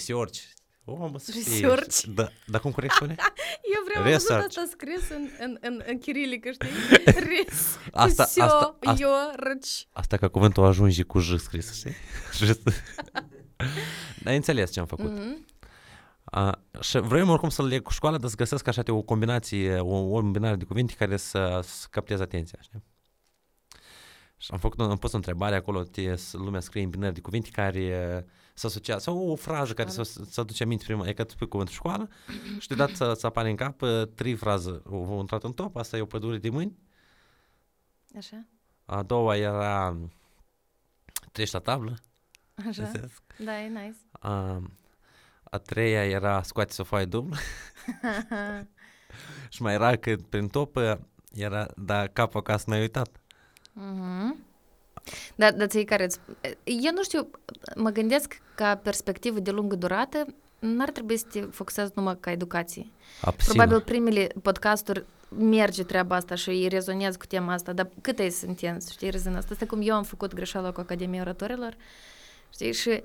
făcut 0.00 0.20
într-o 0.20 0.32
zi 0.32 0.32
research. 0.32 0.38
Omul 0.84 1.18
să 1.18 1.30
știe. 1.30 1.66
Research? 1.66 2.02
Da, 2.14 2.28
dar 2.46 2.60
cum 2.60 2.70
corect 2.72 2.94
spune? 2.94 3.14
Eu 3.74 3.80
vreau 3.84 4.04
am 4.04 4.10
văzut 4.10 4.28
Research. 4.28 4.46
asta 4.58 4.68
scris 4.70 5.08
în, 5.10 5.28
în, 5.40 5.56
în, 5.60 5.82
în 5.86 5.98
chirilică, 5.98 6.50
știi? 6.50 6.68
Res, 7.28 7.78
Asta- 7.92 8.22
cu 8.24 8.30
sio, 8.30 8.42
asta- 8.42 8.76
asta- 8.82 9.02
eu, 9.02 9.10
răci. 9.36 9.86
Asta 9.92 10.16
ca 10.16 10.28
cuvântul 10.28 10.64
ajunge 10.64 11.02
cu 11.02 11.18
J 11.18 11.36
scris, 11.36 11.74
știi? 11.74 11.92
J. 12.46 12.50
Dar 14.22 14.26
ai 14.32 14.36
înțeles 14.36 14.72
ce 14.72 14.80
am 14.80 14.86
făcut. 14.86 15.10
Mhm. 15.12 15.44
A, 16.24 16.62
și 16.80 16.98
vrem 16.98 17.28
oricum 17.28 17.48
să-l 17.48 17.66
leg 17.66 17.82
cu 17.82 17.90
școala, 17.92 18.18
dar 18.18 18.30
să 18.30 18.36
găsesc 18.36 18.66
așa 18.66 18.82
o 18.86 19.02
combinație, 19.02 19.78
o, 19.78 19.96
o 19.96 20.08
combinare 20.20 20.56
de 20.56 20.64
cuvinte 20.64 20.94
care 20.98 21.16
să, 21.16 21.60
să 21.62 21.86
capteze 21.90 22.22
atenția, 22.22 22.58
știi? 22.62 22.82
Și 24.36 24.48
am 24.52 24.58
făcut, 24.58 24.80
am 24.80 24.96
pus 24.96 25.12
o 25.12 25.16
întrebare 25.16 25.54
acolo, 25.56 25.82
te, 25.82 26.16
să 26.16 26.36
lumea 26.36 26.60
scrie 26.60 26.82
în 26.82 26.90
binări 26.90 27.14
de 27.14 27.20
cuvinte 27.20 27.48
care 27.52 28.26
să 28.60 28.66
asociază, 28.66 29.00
sau 29.00 29.28
o 29.28 29.34
frază 29.36 29.72
care 29.72 29.88
să, 29.88 30.02
să 30.02 30.40
aduce 30.40 30.62
aminte 30.62 30.84
prima, 30.84 31.08
e 31.08 31.12
că 31.12 31.24
tu 31.24 31.32
spui 31.32 31.48
cuvântul 31.48 31.74
școală 31.74 32.08
și 32.58 32.68
deodată 32.68 32.94
să, 32.94 33.12
să 33.12 33.26
apare 33.26 33.50
în 33.50 33.56
cap 33.56 33.82
uh, 33.82 34.02
trei 34.14 34.34
fraze. 34.34 34.82
O, 34.84 34.96
o 34.96 35.18
intrat 35.18 35.44
în 35.44 35.52
top, 35.52 35.76
asta 35.76 35.96
e 35.96 36.00
o 36.00 36.06
pădure 36.06 36.38
de 36.38 36.50
mâini, 36.50 36.78
Așa, 38.16 38.44
a 38.84 39.02
doua 39.02 39.36
era 39.36 39.96
treci 41.32 41.50
la 41.50 41.58
tablă, 41.58 41.98
așa. 42.68 42.82
găsesc. 42.82 43.22
Da, 43.44 43.60
e 43.60 43.68
nice. 43.68 43.96
a, 44.10 44.62
a 45.42 45.58
treia 45.58 46.04
era 46.04 46.42
scoate 46.42 46.74
o 46.78 46.84
foaie 46.84 47.04
dublă 47.04 47.36
și 49.54 49.62
mai 49.62 49.72
era 49.74 49.96
că 49.96 50.16
prin 50.28 50.48
top 50.48 50.76
uh, 50.76 50.92
era, 51.32 51.66
da, 51.76 52.06
capul 52.06 52.40
acasă 52.40 52.64
n-ai 52.66 52.80
uitat. 52.80 53.20
Mhm. 53.72 54.28
Da, 54.28 54.36
dar 55.34 55.54
ții 55.66 55.84
care 55.84 56.04
îți... 56.04 56.18
Eu 56.64 56.92
nu 56.92 57.02
știu, 57.02 57.30
mă 57.76 57.90
gândesc 57.90 58.40
ca 58.54 58.76
perspectivă 58.76 59.38
de 59.38 59.50
lungă 59.50 59.76
durată, 59.76 60.26
n-ar 60.58 60.90
trebui 60.90 61.16
să 61.16 61.26
te 61.30 61.40
focusezi 61.40 61.92
numai 61.94 62.16
ca 62.20 62.30
educație. 62.30 62.86
Abțină. 63.20 63.54
Probabil 63.54 63.80
primele 63.80 64.26
podcasturi 64.42 65.04
merge 65.38 65.84
treaba 65.84 66.16
asta 66.16 66.34
și 66.34 66.48
îi 66.48 66.68
rezonez 66.68 67.16
cu 67.16 67.26
tema 67.26 67.52
asta, 67.52 67.72
dar 67.72 67.88
cât 68.00 68.18
e 68.18 68.28
să 68.28 68.46
intensi, 68.46 68.92
știi, 68.92 69.10
rezina 69.10 69.36
asta? 69.36 69.52
Asta 69.52 69.66
cum 69.66 69.80
eu 69.82 69.94
am 69.94 70.02
făcut 70.02 70.34
greșeala 70.34 70.72
cu 70.72 70.80
Academia 70.80 71.20
Oratorilor, 71.20 71.76
știi, 72.52 72.72
și 72.72 73.02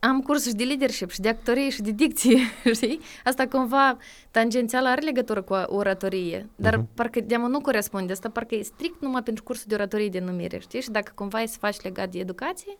am 0.00 0.20
cursuri 0.20 0.54
de 0.54 0.64
leadership 0.64 1.10
și 1.10 1.20
de 1.20 1.28
actorie 1.28 1.70
și 1.70 1.82
de 1.82 1.90
dicție, 1.90 2.38
știi? 2.74 3.00
Asta 3.24 3.46
cumva 3.46 3.96
tangențial 4.30 4.86
are 4.86 5.00
legătură 5.00 5.42
cu 5.42 5.52
oratorie, 5.54 6.48
dar 6.56 6.76
Mhm. 6.76 6.88
parcă 6.94 7.20
de 7.20 7.36
nu 7.36 7.60
corespunde. 7.60 8.12
Asta 8.12 8.28
parcă 8.30 8.54
e 8.54 8.62
strict 8.62 9.00
numai 9.00 9.22
pentru 9.22 9.42
cursul 9.42 9.64
de 9.68 9.74
oratorie 9.74 10.08
de 10.08 10.20
numire, 10.20 10.58
știi? 10.58 10.80
Și 10.80 10.90
dacă 10.90 11.12
cumva 11.14 11.42
e 11.42 11.46
să 11.46 11.56
faci 11.60 11.80
legat 11.80 12.10
de 12.10 12.18
educație, 12.18 12.78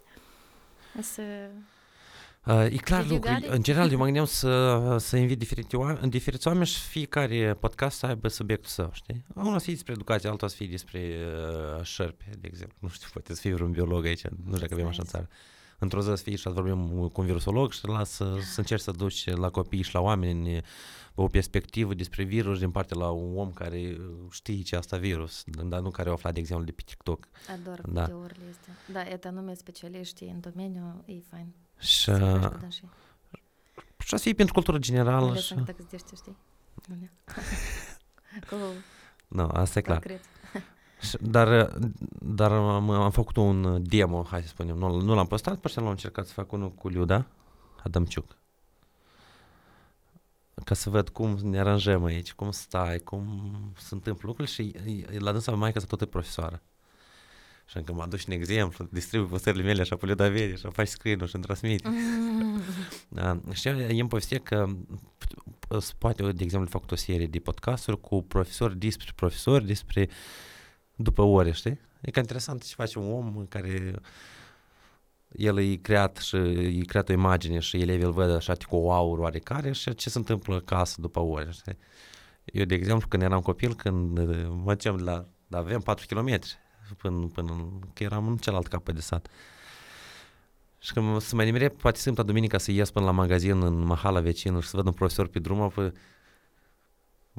e 0.98 1.02
să... 1.02 1.22
Uh, 2.46 2.64
e 2.72 2.76
clar 2.76 3.00
Did 3.00 3.10
you 3.10 3.18
lucru. 3.20 3.32
got 3.34 3.44
it? 3.44 3.50
În 3.50 3.62
general, 3.62 3.90
eu 3.90 3.98
mă 3.98 4.04
gândeam 4.04 4.24
să, 4.24 4.96
să 4.98 5.16
invit 5.16 5.38
diferite 5.38 5.76
oameni, 5.76 6.10
diferiți 6.10 6.46
oameni 6.46 6.66
și 6.66 6.78
fiecare 6.80 7.56
podcast 7.60 7.98
să 7.98 8.06
aibă 8.06 8.28
subiectul 8.28 8.68
său, 8.70 8.90
știi? 8.92 9.24
Unul 9.34 9.58
să 9.58 9.64
fie 9.64 9.72
despre 9.72 9.92
educație, 9.92 10.28
altul 10.28 10.48
să 10.48 10.56
fie 10.56 10.66
despre 10.66 11.00
uh, 11.78 11.84
șerpi, 11.84 12.24
de 12.24 12.46
exemplu. 12.50 12.76
Nu 12.80 12.88
știu, 12.88 13.08
poate 13.12 13.34
să 13.34 13.40
fie 13.40 13.54
vreun 13.54 13.70
biolog 13.70 14.04
aici, 14.06 14.22
nu 14.22 14.36
știu 14.46 14.58
dacă 14.58 14.74
avem 14.74 14.86
așa 14.86 15.02
în 15.02 15.06
nice. 15.06 15.16
țară. 15.16 15.28
Într-o 15.82 16.00
zi 16.00 16.06
să 16.08 16.14
fie 16.22 16.36
și 16.36 16.42
să 16.42 16.48
vorbim 16.48 17.08
cu 17.12 17.20
un 17.20 17.26
virusolog 17.26 17.72
și 17.72 17.86
la 17.86 18.04
să, 18.04 18.36
să 18.40 18.60
încerci 18.60 18.82
să 18.82 18.90
duci 18.90 19.30
la 19.30 19.50
copii 19.50 19.82
și 19.82 19.94
la 19.94 20.00
oameni 20.00 20.60
o 21.14 21.26
perspectivă 21.26 21.94
despre 21.94 22.22
virus 22.22 22.58
din 22.58 22.70
partea 22.70 22.96
la 22.96 23.10
un 23.10 23.38
om 23.38 23.52
care 23.52 23.96
știe 24.30 24.62
ce 24.62 24.76
asta 24.76 24.96
virus, 24.96 25.44
dar 25.46 25.80
nu 25.80 25.90
care 25.90 26.08
a 26.08 26.12
aflat, 26.12 26.32
de 26.32 26.40
exemplu, 26.40 26.66
de 26.66 26.72
pe 26.72 26.82
TikTok. 26.84 27.28
Ador 27.60 27.80
Da. 27.88 28.02
videourile 28.04 28.44
astea. 28.50 28.72
Da, 28.92 29.00
e 29.08 29.18
anume 29.24 29.54
specialiști 29.54 30.24
în 30.24 30.40
domeniu, 30.40 31.02
e 31.06 31.12
fain. 31.30 31.46
Și, 31.78 31.98
Să 32.02 32.10
vorbești 32.12 32.44
uh, 32.44 32.50
cu 32.50 32.56
dânsii. 32.58 32.88
și 33.98 34.08
să 34.08 34.16
fie 34.16 34.34
pentru 34.34 34.54
cultură 34.54 34.76
Mai 34.76 34.86
generală. 34.86 35.26
ales 35.30 35.42
Și... 35.44 35.52
încă 35.52 35.64
dacă 35.64 35.82
zicește, 35.82 36.14
știi? 36.16 36.36
Nu, 36.86 36.94
nu. 37.00 37.08
Cu 38.48 38.56
Nu, 39.28 39.42
asta 39.52 39.78
e 39.78 39.82
clar. 39.82 39.98
concret. 39.98 40.24
Și- 41.00 41.16
Dar, 41.20 41.76
dar 42.20 42.52
am, 42.52 42.90
am 42.90 43.10
făcut 43.10 43.36
un 43.36 43.82
demo, 43.82 44.22
hai 44.30 44.42
să 44.42 44.48
spunem, 44.48 44.76
nu, 44.76 45.00
nu 45.00 45.14
l-am 45.14 45.26
postat, 45.26 45.54
pur 45.58 45.66
și 45.66 45.72
simplu 45.72 45.84
am 45.90 45.96
încercat 45.96 46.26
să 46.26 46.32
fac 46.32 46.52
unul 46.52 46.70
cu 46.70 46.88
Liuda 46.88 47.26
Adamciuc. 47.82 48.36
Ca 50.64 50.74
să 50.74 50.90
văd 50.90 51.08
cum 51.08 51.30
ne 51.42 51.58
aranjăm 51.58 52.04
aici, 52.04 52.32
cum 52.32 52.50
stai, 52.50 52.98
cum 52.98 53.50
se 53.76 53.94
întâmplă 53.94 54.26
lucrurile 54.26 54.54
și 54.54 54.74
e- 55.12 55.18
la 55.18 55.32
dânsa 55.32 55.52
mai 55.52 55.72
că 55.72 55.80
tot 55.80 56.00
e 56.00 56.06
profesoară. 56.06 56.62
Și 57.66 57.76
încă 57.76 57.92
mă 57.92 58.02
aduci 58.02 58.24
un 58.26 58.32
exemplu, 58.32 58.88
distribui 58.90 59.28
postările 59.28 59.62
mele 59.62 59.80
așa 59.80 59.96
pe 59.96 60.06
Liuda 60.06 60.28
vede 60.28 60.56
și 60.56 60.66
faci 60.72 60.88
screen-ul 60.88 61.26
și 61.26 61.34
îmi 61.34 61.44
transmite. 61.44 61.88
Mm. 61.88 62.60
Da, 63.08 63.40
și 63.52 63.68
eu 63.68 63.74
îmi 63.88 64.08
povestea 64.08 64.38
că 64.38 64.66
p- 65.18 65.78
s- 65.80 65.92
poate, 65.92 66.32
de 66.32 66.44
exemplu, 66.44 66.68
fac 66.68 66.90
o 66.90 66.94
serie 66.96 67.26
de 67.26 67.38
podcasturi 67.38 68.00
cu 68.00 68.22
profesori 68.22 68.76
despre 68.78 69.12
profesori, 69.14 69.66
despre 69.66 70.08
după 71.02 71.22
ore, 71.22 71.50
știi? 71.52 71.80
E 72.00 72.10
ca 72.10 72.20
interesant 72.20 72.64
ce 72.64 72.74
face 72.74 72.98
un 72.98 73.12
om 73.12 73.46
care 73.48 73.94
el 75.36 75.58
e 75.58 75.74
creat 75.74 76.16
și 76.16 76.36
e 76.36 76.84
creat 76.86 77.08
o 77.08 77.12
imagine 77.12 77.58
și 77.58 77.76
elevii 77.80 78.04
îl 78.04 78.12
văd 78.12 78.30
așa 78.30 78.54
cu 78.68 78.76
o 78.76 78.92
aură 78.92 79.20
oarecare 79.20 79.72
și 79.72 79.94
ce 79.94 80.10
se 80.10 80.18
întâmplă 80.18 80.54
acasă 80.54 81.00
după 81.00 81.20
ore, 81.20 81.48
știi? 81.50 81.76
Eu, 82.44 82.64
de 82.64 82.74
exemplu, 82.74 83.08
când 83.08 83.22
eram 83.22 83.40
copil, 83.40 83.74
când 83.74 84.18
uh, 84.18 84.46
mă 84.48 84.72
duceam 84.72 84.96
la, 84.96 85.26
da, 85.46 85.58
aveam 85.58 85.80
4 85.80 86.06
km 86.14 86.38
până, 86.96 87.26
până, 87.26 87.52
în- 87.52 87.80
că 87.94 88.02
eram 88.02 88.26
în 88.26 88.36
celălalt 88.36 88.66
capăt 88.66 88.94
de 88.94 89.00
sat. 89.00 89.28
Și 90.78 90.92
când 90.92 91.06
mă- 91.06 91.20
să 91.20 91.34
mai 91.36 91.44
nimere, 91.44 91.68
poate 91.68 91.98
sâmbătă, 91.98 92.26
duminica 92.26 92.58
să 92.58 92.70
ies 92.70 92.90
până 92.90 93.04
la 93.04 93.10
magazin 93.10 93.62
în 93.62 93.78
mahala 93.78 94.20
vecinul 94.20 94.60
și 94.60 94.68
să 94.68 94.76
văd 94.76 94.86
un 94.86 94.92
profesor 94.92 95.26
pe 95.28 95.38
drum, 95.38 95.60
apoi 95.60 95.92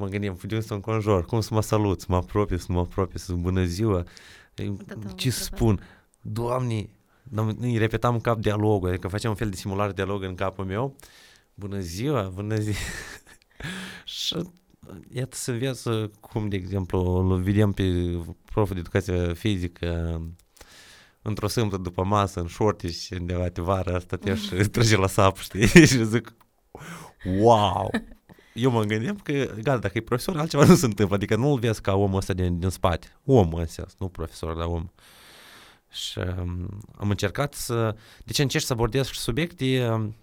mă 0.01 0.07
gândim, 0.07 0.37
de 0.41 0.55
unde 0.55 0.65
să 0.65 0.73
înconjor, 0.73 1.25
cum 1.25 1.41
să 1.41 1.53
mă 1.53 1.61
salut, 1.61 1.99
să 1.99 2.05
mă 2.09 2.15
apropie, 2.15 2.57
să 2.57 2.65
mă 2.69 2.79
apropie, 2.79 3.19
să 3.19 3.33
bună 3.33 3.63
ziua, 3.63 4.03
Da, 4.53 4.63
da, 4.63 5.09
ce 5.15 5.29
da, 5.29 5.33
să 5.35 5.47
da. 5.49 5.55
spun, 5.55 5.81
Doamne, 6.21 6.89
Dar 7.23 7.55
îi 7.59 7.77
repetam 7.77 8.13
în 8.13 8.19
cap 8.19 8.39
dialogul, 8.39 8.89
adică 8.89 9.07
făceam 9.07 9.31
un 9.31 9.37
fel 9.37 9.49
de 9.49 9.55
simulare 9.55 9.91
de 9.91 10.03
dialog 10.03 10.23
în 10.23 10.35
capul 10.35 10.65
meu. 10.65 10.95
Bună 11.53 11.79
ziua, 11.79 12.21
bună 12.33 12.55
ziua. 12.55 12.75
și 14.05 14.35
iată 15.13 15.35
să 15.35 15.51
înveți 15.51 15.89
cum, 16.19 16.49
de 16.49 16.55
exemplu, 16.55 16.99
îl 16.99 17.41
vedem 17.41 17.71
pe 17.71 17.83
proful 18.45 18.73
de 18.73 18.79
educație 18.79 19.33
fizică 19.33 20.21
într-o 21.21 21.47
sâmbătă 21.47 21.81
după 21.81 22.03
masă, 22.03 22.39
în 22.39 22.47
șorti 22.47 22.91
și 22.91 23.13
undeva 23.13 23.49
de 23.49 23.61
vară, 23.61 23.97
stătea 23.99 24.35
și 24.35 24.55
trage 24.71 24.97
la 24.97 25.07
sap, 25.07 25.37
știi? 25.37 25.67
și 25.91 26.05
zic, 26.05 26.33
wow! 27.39 27.89
Eu 28.53 28.71
mă 28.71 28.83
gândeam 28.83 29.15
că, 29.15 29.33
gata, 29.61 29.77
dacă 29.77 29.97
e 29.97 30.01
profesor, 30.01 30.37
altceva 30.37 30.65
nu 30.71 30.75
se 30.75 30.85
întâmplă, 30.85 31.15
adică 31.15 31.35
nu-l 31.35 31.59
vezi 31.59 31.81
ca 31.81 31.95
omul 31.95 32.17
ăsta 32.17 32.33
din, 32.33 32.59
din 32.59 32.69
spate. 32.69 33.15
Omul 33.25 33.61
ăsta, 33.61 33.85
nu 33.97 34.07
profesor, 34.07 34.55
dar 34.55 34.65
om. 34.65 34.89
Și 35.91 36.19
um, 36.19 36.83
am 36.97 37.09
încercat 37.09 37.53
să... 37.53 37.95
Deci 38.23 38.39
încerc 38.39 38.63
să 38.63 38.73
abordez 38.73 39.07
și 39.07 39.19
subiecte 39.19 39.89
um, 39.89 40.15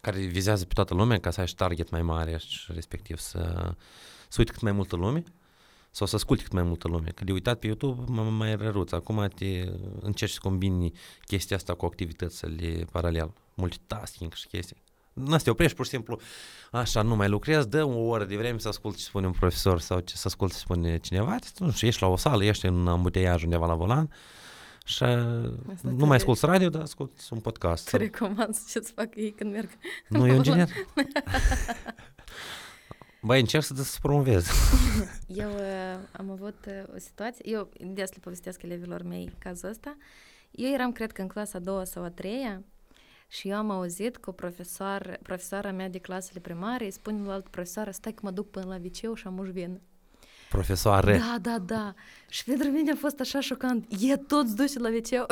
care 0.00 0.20
vizează 0.20 0.64
pe 0.64 0.74
toată 0.74 0.94
lumea, 0.94 1.18
ca 1.18 1.30
să 1.30 1.40
ai 1.40 1.46
și 1.46 1.54
target 1.54 1.90
mai 1.90 2.02
mare 2.02 2.36
și 2.38 2.72
respectiv 2.74 3.18
să, 3.18 3.74
să 4.28 4.36
uite 4.38 4.52
cât 4.52 4.60
mai 4.60 4.72
multă 4.72 4.96
lume 4.96 5.24
sau 5.90 6.06
să 6.06 6.16
asculti 6.16 6.42
cât 6.42 6.52
mai 6.52 6.62
multă 6.62 6.88
lume. 6.88 7.10
Că 7.10 7.24
de 7.24 7.32
uitat 7.32 7.58
pe 7.58 7.66
YouTube 7.66 8.02
mă 8.06 8.22
mai 8.22 8.56
răruț. 8.56 8.92
Acum 8.92 9.28
te 9.34 9.72
încerci 10.00 10.32
să 10.32 10.38
combini 10.42 10.92
chestia 11.24 11.56
asta 11.56 11.74
cu 11.74 11.84
activitățile 11.84 12.84
paralel. 12.90 13.32
Multitasking 13.54 14.32
și 14.32 14.46
chestii. 14.46 14.82
Nu 15.12 15.36
te 15.36 15.50
oprești 15.50 15.76
pur 15.76 15.84
și 15.84 15.90
simplu, 15.90 16.18
așa, 16.70 17.02
nu 17.02 17.16
mai 17.16 17.28
lucrezi, 17.28 17.68
dă 17.68 17.84
o 17.84 18.00
oră 18.00 18.24
de 18.24 18.36
vreme 18.36 18.58
să 18.58 18.68
asculti 18.68 18.98
ce 18.98 19.04
spune 19.04 19.26
un 19.26 19.32
profesor 19.32 19.80
sau 19.80 20.00
ce 20.00 20.16
să 20.16 20.22
asculti 20.26 20.54
ce 20.54 20.60
spune 20.60 20.98
cineva, 20.98 21.36
nu 21.58 21.70
știu, 21.70 21.86
ești 21.86 22.02
la 22.02 22.08
o 22.08 22.16
sală, 22.16 22.44
ești 22.44 22.66
în 22.66 22.88
ambuteiaj 22.88 23.42
undeva 23.42 23.66
la 23.66 23.74
volan 23.74 24.10
și 24.84 25.04
nu 25.82 25.96
te- 25.98 26.04
mai 26.04 26.16
asculti 26.16 26.46
radio, 26.46 26.68
dar 26.68 26.82
asculti 26.82 27.22
un 27.30 27.40
podcast. 27.40 27.90
Te 27.90 27.96
recomand 27.96 28.56
ce-ți 28.68 28.92
fac 28.92 29.16
ei 29.16 29.30
când 29.30 29.52
merg. 29.52 29.68
Nu, 30.08 30.26
eu 30.26 30.34
inginer. 30.34 30.68
Băi, 33.24 33.40
încerc 33.40 33.64
să 33.64 33.74
te 33.74 33.82
promovez. 34.00 34.48
Eu 35.42 35.50
uh, 35.50 35.98
am 36.12 36.30
avut 36.30 36.56
uh, 36.66 36.94
o 36.94 36.98
situație, 36.98 37.50
eu 37.50 37.70
des 37.80 38.12
le 38.12 38.18
povestesc 38.20 38.62
elevilor 38.62 39.02
mei 39.02 39.32
cazul 39.38 39.68
ăsta. 39.68 39.96
Eu 40.50 40.72
eram, 40.72 40.92
cred 40.92 41.12
că, 41.12 41.20
în 41.22 41.28
clasa 41.28 41.58
a 41.58 41.60
doua 41.60 41.84
sau 41.84 42.04
a 42.04 42.10
treia 42.10 42.62
și 43.32 43.48
eu 43.48 43.56
am 43.56 43.70
auzit 43.70 44.16
că 44.16 44.30
o 44.30 44.32
profesor, 44.32 45.18
profesoara 45.22 45.70
mea 45.70 45.88
de 45.88 45.98
clasele 45.98 46.40
primare 46.40 46.84
îi 46.84 46.90
spune 46.90 47.26
la 47.26 47.32
altă 47.32 47.48
profesoară, 47.50 47.90
stai 47.90 48.12
că 48.12 48.20
mă 48.22 48.30
duc 48.30 48.50
până 48.50 48.66
la 48.68 48.76
viceu 48.76 49.14
și 49.14 49.26
am 49.26 49.50
venă. 49.52 49.80
Profesoare. 50.48 51.18
Da, 51.18 51.38
da, 51.40 51.58
da. 51.58 51.94
Și 52.28 52.44
pentru 52.44 52.68
mine 52.68 52.90
a 52.90 52.94
fost 52.94 53.20
așa 53.20 53.40
șocant. 53.40 53.86
E 54.00 54.16
toți 54.16 54.56
duși 54.56 54.78
la 54.78 54.88
liceu. 54.88 55.26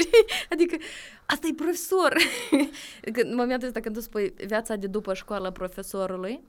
adică, 0.52 0.76
asta 1.26 1.46
e 1.46 1.54
profesor. 1.54 2.16
Că 3.12 3.20
în 3.20 3.34
momentul 3.34 3.66
ăsta 3.66 3.80
când 3.80 3.94
tu 3.94 4.00
spui 4.00 4.34
viața 4.46 4.76
de 4.76 4.86
după 4.86 5.14
școală 5.14 5.50
profesorului, 5.50 6.40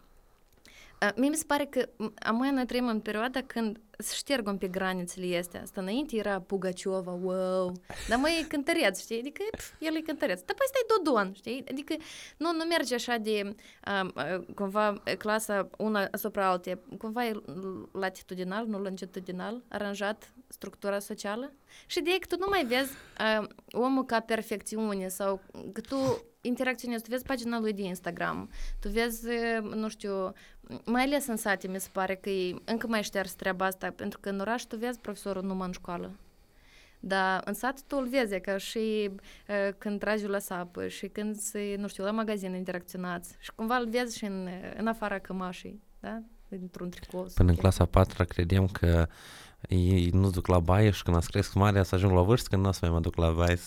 Mie 1.16 1.30
mi 1.30 1.36
se 1.36 1.44
pare 1.48 1.66
că 1.66 1.90
amoi 2.16 2.50
noi 2.50 2.66
trăim 2.66 2.88
în 2.88 3.00
perioada 3.00 3.42
când 3.42 3.80
se 3.98 4.14
șterg 4.16 4.48
un 4.48 4.58
pic 4.58 4.72
granițele 4.72 5.38
astea. 5.38 5.62
Asta 5.62 5.82
înainte 5.82 6.16
era 6.16 6.42
Pugaciova, 6.42 7.12
wow, 7.12 7.74
dar 8.10 8.18
mai 8.18 8.40
e 8.40 8.48
cântăreț, 8.48 9.00
știi? 9.02 9.20
Adică 9.20 9.44
pf, 9.52 9.72
el 9.80 9.96
e 9.96 10.02
cântăreț. 10.02 10.42
Dar 10.42 10.56
păi 10.56 10.68
stai 10.68 10.98
Dodon, 10.98 11.34
știi? 11.34 11.64
Adică 11.72 11.96
nu, 12.38 12.54
nu 12.54 12.64
merge 12.64 12.94
așa 12.94 13.18
de 13.18 13.56
um, 14.02 14.14
cumva 14.56 15.04
clasa 15.18 15.70
una 15.78 16.08
asupra 16.12 16.50
altea. 16.50 16.80
Cumva 16.98 17.26
e 17.26 17.42
latitudinal, 17.92 18.66
nu 18.66 18.80
longitudinal, 18.80 19.64
aranjat 19.68 20.34
structura 20.48 21.00
socială. 21.00 21.54
Și 21.86 22.02
de 22.02 22.18
că 22.20 22.36
tu 22.36 22.40
nu 22.40 22.48
mai 22.50 22.66
vezi 22.66 22.92
uh, 23.40 23.48
omul 23.72 24.06
ca 24.06 24.20
perfecțiune 24.20 25.08
sau 25.08 25.42
că 25.74 25.82
tu 25.82 26.24
interacționezi, 26.42 27.04
tu 27.04 27.10
vezi 27.10 27.24
pagina 27.24 27.60
lui 27.60 27.74
de 27.74 27.82
Instagram, 27.82 28.50
tu 28.82 28.90
vezi, 28.90 29.28
nu 29.62 29.90
știu, 29.90 30.34
mai 30.86 31.04
ales 31.04 31.28
în 31.28 31.38
sate 31.38 31.68
mi 31.68 31.80
se 31.80 31.90
pare 31.92 32.16
că 32.16 32.30
e 32.30 32.56
încă 32.66 32.88
mai 32.88 33.04
șters 33.04 33.34
treaba 33.34 33.66
asta, 33.66 33.92
pentru 33.96 34.20
că 34.20 34.30
în 34.30 34.40
oraș 34.40 34.64
tu 34.64 34.78
vezi 34.78 35.00
profesorul 35.00 35.44
numai 35.44 35.68
în 35.68 35.74
școală. 35.74 36.12
Dar 37.00 37.42
în 37.46 37.54
sat 37.54 37.82
tu 37.88 37.98
îl 38.00 38.08
vezi, 38.08 38.40
ca 38.40 38.58
și 38.58 39.10
uh, 39.10 39.74
când 39.78 40.00
tragi 40.00 40.26
la 40.26 40.40
sapă 40.40 40.88
și 40.88 41.08
când, 41.08 41.36
se, 41.36 41.76
nu 41.78 41.88
știu, 41.88 42.04
la 42.04 42.12
magazin 42.12 42.54
interacționați 42.54 43.36
și 43.40 43.52
cumva 43.56 43.76
îl 43.76 43.90
vezi 43.90 44.18
și 44.18 44.26
în, 44.26 44.50
în 44.78 44.88
afara 44.88 45.20
cămașii, 45.20 45.82
da? 46.00 46.22
Într-un 46.50 46.90
tricou. 46.90 47.28
Până 47.34 47.50
în 47.50 47.56
clasa 47.56 47.86
4 47.86 48.26
credeam 48.26 48.68
că 48.68 49.08
ei 49.68 50.10
nu 50.14 50.30
duc 50.30 50.48
la 50.48 50.60
baieș 50.60 50.96
și 50.96 51.04
când 51.04 51.16
ați 51.16 51.32
cresc 51.32 51.54
mare 51.54 51.84
să 51.84 51.96
ajung 51.96 52.14
la 52.14 52.22
vârstă, 52.22 52.48
când 52.50 52.62
nu 52.62 52.70
o 52.70 52.72
să 52.72 52.80
mai 52.82 52.90
mă 52.90 53.00
duc 53.00 53.16
la 53.16 53.30
baieș. 53.30 53.60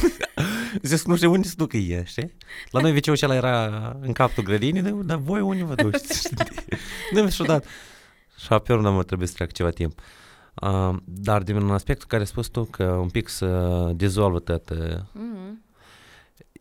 Zic, 0.82 1.02
nu 1.02 1.16
știu 1.16 1.32
unde 1.32 1.48
se 1.48 1.54
duc 1.56 1.72
ei, 1.72 2.02
știi? 2.04 2.36
La 2.70 2.80
noi 2.80 2.92
viciul 2.92 3.12
acela 3.12 3.34
era 3.34 3.66
în 4.00 4.12
capul 4.12 4.42
grădinii, 4.42 4.82
dar 4.82 5.16
voi 5.16 5.40
unde 5.40 5.64
vă 5.64 5.74
duceți? 5.74 6.28
nu 7.12 7.22
mi-a 7.22 7.46
dat. 7.46 7.64
Și 8.36 8.48
pe 8.48 8.72
urmă 8.72 8.90
mă 8.90 9.02
trebuie 9.02 9.28
să 9.28 9.34
treacă 9.34 9.52
ceva 9.54 9.70
timp. 9.70 10.00
Uh, 10.54 10.96
dar 11.04 11.42
din 11.42 11.56
un 11.56 11.70
aspect 11.70 12.02
care 12.02 12.22
ai 12.22 12.28
spus 12.28 12.46
tu, 12.46 12.64
că 12.64 12.84
un 12.84 13.08
pic 13.08 13.28
să 13.28 13.90
dezolvă 13.94 14.38
tot. 14.38 14.74
Mm-hmm. 14.74 15.66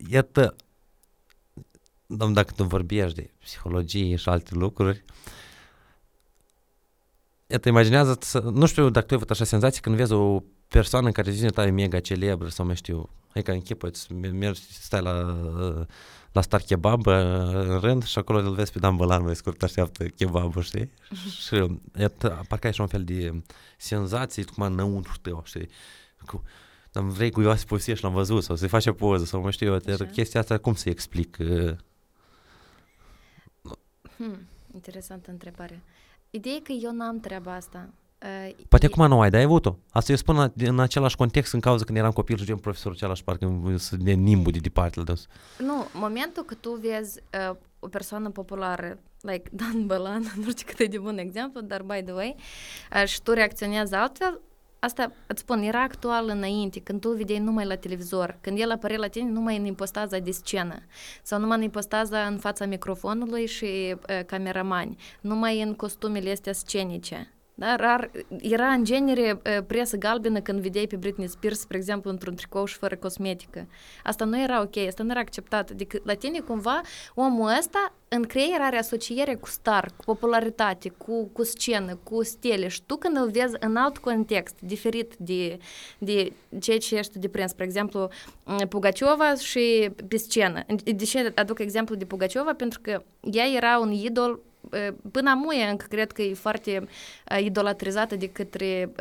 Iată, 0.09 0.55
dacă 2.07 2.53
tu 2.55 2.63
vorbești 2.63 3.15
de 3.15 3.31
psihologie 3.39 4.15
și 4.15 4.29
alte 4.29 4.55
lucruri, 4.55 5.03
Iată, 7.47 7.69
imaginează, 7.69 8.19
nu 8.51 8.65
știu 8.65 8.89
dacă 8.89 9.05
tu 9.05 9.13
ai 9.13 9.15
avut 9.15 9.29
așa 9.29 9.43
senzație 9.43 9.81
când 9.81 9.95
vezi 9.95 10.13
o 10.13 10.43
persoană 10.67 11.11
care 11.11 11.31
zice 11.31 11.47
ta 11.47 11.65
e 11.65 11.69
mega 11.69 11.99
celebră 11.99 12.47
sau 12.47 12.65
mai 12.65 12.75
știu, 12.75 13.09
hai 13.29 13.41
ca 13.41 13.51
închipă, 13.51 13.91
mergi, 14.31 14.61
stai 14.61 15.01
la, 15.01 15.37
la 16.31 16.41
Star 16.41 16.61
Kebab 16.61 17.05
în 17.05 17.79
rând 17.79 18.03
și 18.03 18.17
acolo 18.17 18.39
îl 18.39 18.53
vezi 18.53 18.71
pe 18.71 18.79
Dan 18.79 18.95
Bălan 18.95 19.23
mai 19.23 19.35
scurt 19.35 19.63
așteaptă 19.63 20.05
kebabul, 20.05 20.61
știi? 20.61 20.91
și 21.45 21.79
iată, 21.99 22.41
parcă 22.47 22.65
ai 22.65 22.71
așa 22.71 22.81
un 22.81 22.87
fel 22.87 23.03
de 23.03 23.41
senzație 23.77 24.43
cum 24.43 24.63
înăuntru 24.63 25.13
tău, 25.21 25.41
știi? 25.45 25.69
Cu, 26.25 26.43
dar 26.91 27.03
vrei 27.03 27.31
cuiva 27.31 27.55
să 27.55 27.65
povestești, 27.65 28.03
l-am 28.03 28.13
văzut 28.13 28.43
sau 28.43 28.55
să-i 28.55 28.67
faci 28.67 28.85
o 28.85 28.93
poză 28.93 29.25
sau 29.25 29.41
mai 29.41 29.51
știu 29.51 29.67
eu, 29.67 29.93
Așa. 29.93 30.05
chestia 30.05 30.39
asta 30.39 30.57
cum 30.57 30.73
să 30.73 30.89
explic? 30.89 31.37
Hmm, 34.17 34.47
interesantă 34.73 35.31
întrebare. 35.31 35.83
Ideea 36.35 36.55
e 36.55 36.59
că 36.59 36.71
eu 36.71 36.91
n-am 36.91 37.19
treaba 37.19 37.53
asta. 37.53 37.89
Uh, 38.23 38.65
Poate 38.69 38.85
e... 38.85 38.89
acum 38.91 39.07
nu 39.07 39.21
ai, 39.21 39.29
dar 39.29 39.39
ai 39.39 39.45
avut-o. 39.45 39.77
Asta 39.91 40.11
eu 40.11 40.17
spun 40.17 40.53
în 40.57 40.79
același 40.79 41.15
context 41.15 41.53
în 41.53 41.59
cauza 41.59 41.83
când 41.83 41.97
eram 41.97 42.11
copil 42.11 42.37
și 42.37 42.53
profesorul 42.53 42.97
același 42.97 43.23
parcă 43.23 43.61
să 43.75 43.95
ne 43.99 44.11
nimbu 44.11 44.51
de 44.51 44.59
departe 44.59 45.01
la 45.05 45.13
Nu, 45.57 45.87
momentul 45.93 46.43
că 46.43 46.53
tu 46.53 46.79
vezi 46.81 47.19
uh, 47.49 47.55
o 47.79 47.87
persoană 47.87 48.29
populară, 48.29 48.99
like 49.21 49.49
Dan 49.51 49.85
Bălan, 49.85 50.21
nu 50.43 50.49
știu 50.49 50.65
cât 50.65 50.79
e 50.79 50.85
de 50.85 50.99
bun 50.99 51.17
exemplu, 51.17 51.61
dar 51.61 51.81
by 51.81 52.01
the 52.03 52.13
way, 52.13 52.35
uh, 52.93 53.07
și 53.07 53.21
tu 53.21 53.31
reacționezi 53.31 53.93
altfel, 53.93 54.41
asta 54.85 55.11
îți 55.27 55.41
spun, 55.41 55.61
era 55.61 55.81
actual 55.81 56.29
înainte, 56.29 56.79
când 56.79 57.01
tu 57.01 57.09
vedeai 57.09 57.39
numai 57.39 57.65
la 57.65 57.75
televizor, 57.75 58.37
când 58.41 58.59
el 58.59 58.71
apărea 58.71 58.97
la 58.97 59.07
tine 59.07 59.29
numai 59.29 59.57
în 59.57 59.65
impostaza 59.65 60.17
de 60.17 60.31
scenă 60.31 60.75
sau 61.23 61.39
numai 61.39 61.57
în 61.57 61.63
impostaza 61.63 62.25
în 62.25 62.37
fața 62.37 62.65
microfonului 62.65 63.45
și 63.47 63.65
uh, 63.65 64.25
cameramani, 64.25 64.97
numai 65.21 65.61
în 65.61 65.73
costumele 65.73 66.31
astea 66.31 66.53
scenice. 66.53 67.34
Da? 67.57 67.75
Rar, 67.75 68.11
era 68.41 68.67
în 68.67 68.83
genere 68.83 69.41
presă 69.67 69.97
galbenă 69.97 70.41
când 70.41 70.59
vedeai 70.59 70.87
pe 70.87 70.95
Britney 70.95 71.27
Spears, 71.27 71.59
spre 71.59 71.77
exemplu, 71.77 72.09
într-un 72.09 72.35
tricou 72.35 72.65
și 72.65 72.77
fără 72.77 72.95
cosmetică. 72.95 73.67
Asta 74.03 74.25
nu 74.25 74.41
era 74.41 74.61
ok, 74.61 74.77
asta 74.77 75.03
nu 75.03 75.11
era 75.11 75.19
acceptat. 75.19 75.69
Adică 75.69 75.99
la 76.03 76.13
tine 76.13 76.39
cumva 76.39 76.81
omul 77.13 77.53
ăsta 77.57 77.93
în 78.07 78.23
creier 78.23 78.61
are 78.61 78.77
asociere 78.77 79.35
cu 79.35 79.47
star, 79.47 79.91
cu 79.97 80.03
popularitate, 80.05 80.89
cu, 80.89 81.25
cu 81.33 81.43
scenă, 81.43 81.99
cu 82.03 82.23
stele 82.23 82.67
și 82.67 82.81
tu 82.85 82.95
când 82.95 83.17
îl 83.17 83.29
vezi 83.29 83.55
în 83.59 83.75
alt 83.75 83.97
context, 83.97 84.55
diferit 84.59 85.13
de, 85.17 85.57
de 85.97 86.31
ceea 86.59 86.77
ce 86.77 86.95
ești 86.95 87.19
de 87.19 87.27
prins, 87.27 87.51
spre 87.51 87.65
exemplu, 87.65 88.09
Pugaciova 88.69 89.35
și 89.35 89.89
pe 90.07 90.17
scenă. 90.17 90.65
De 90.83 91.03
ce 91.03 91.31
aduc 91.35 91.59
exemplu 91.59 91.95
de 91.95 92.05
Pugaciova? 92.05 92.53
Pentru 92.53 92.79
că 92.81 93.03
ea 93.21 93.45
era 93.55 93.79
un 93.79 93.91
idol 93.91 94.39
până 95.11 95.29
amuie 95.29 95.63
încă 95.63 95.85
cred 95.89 96.11
că 96.11 96.21
e 96.21 96.33
foarte 96.33 96.87
idolatrizată 97.39 98.15
de 98.15 98.29
către 98.29 98.91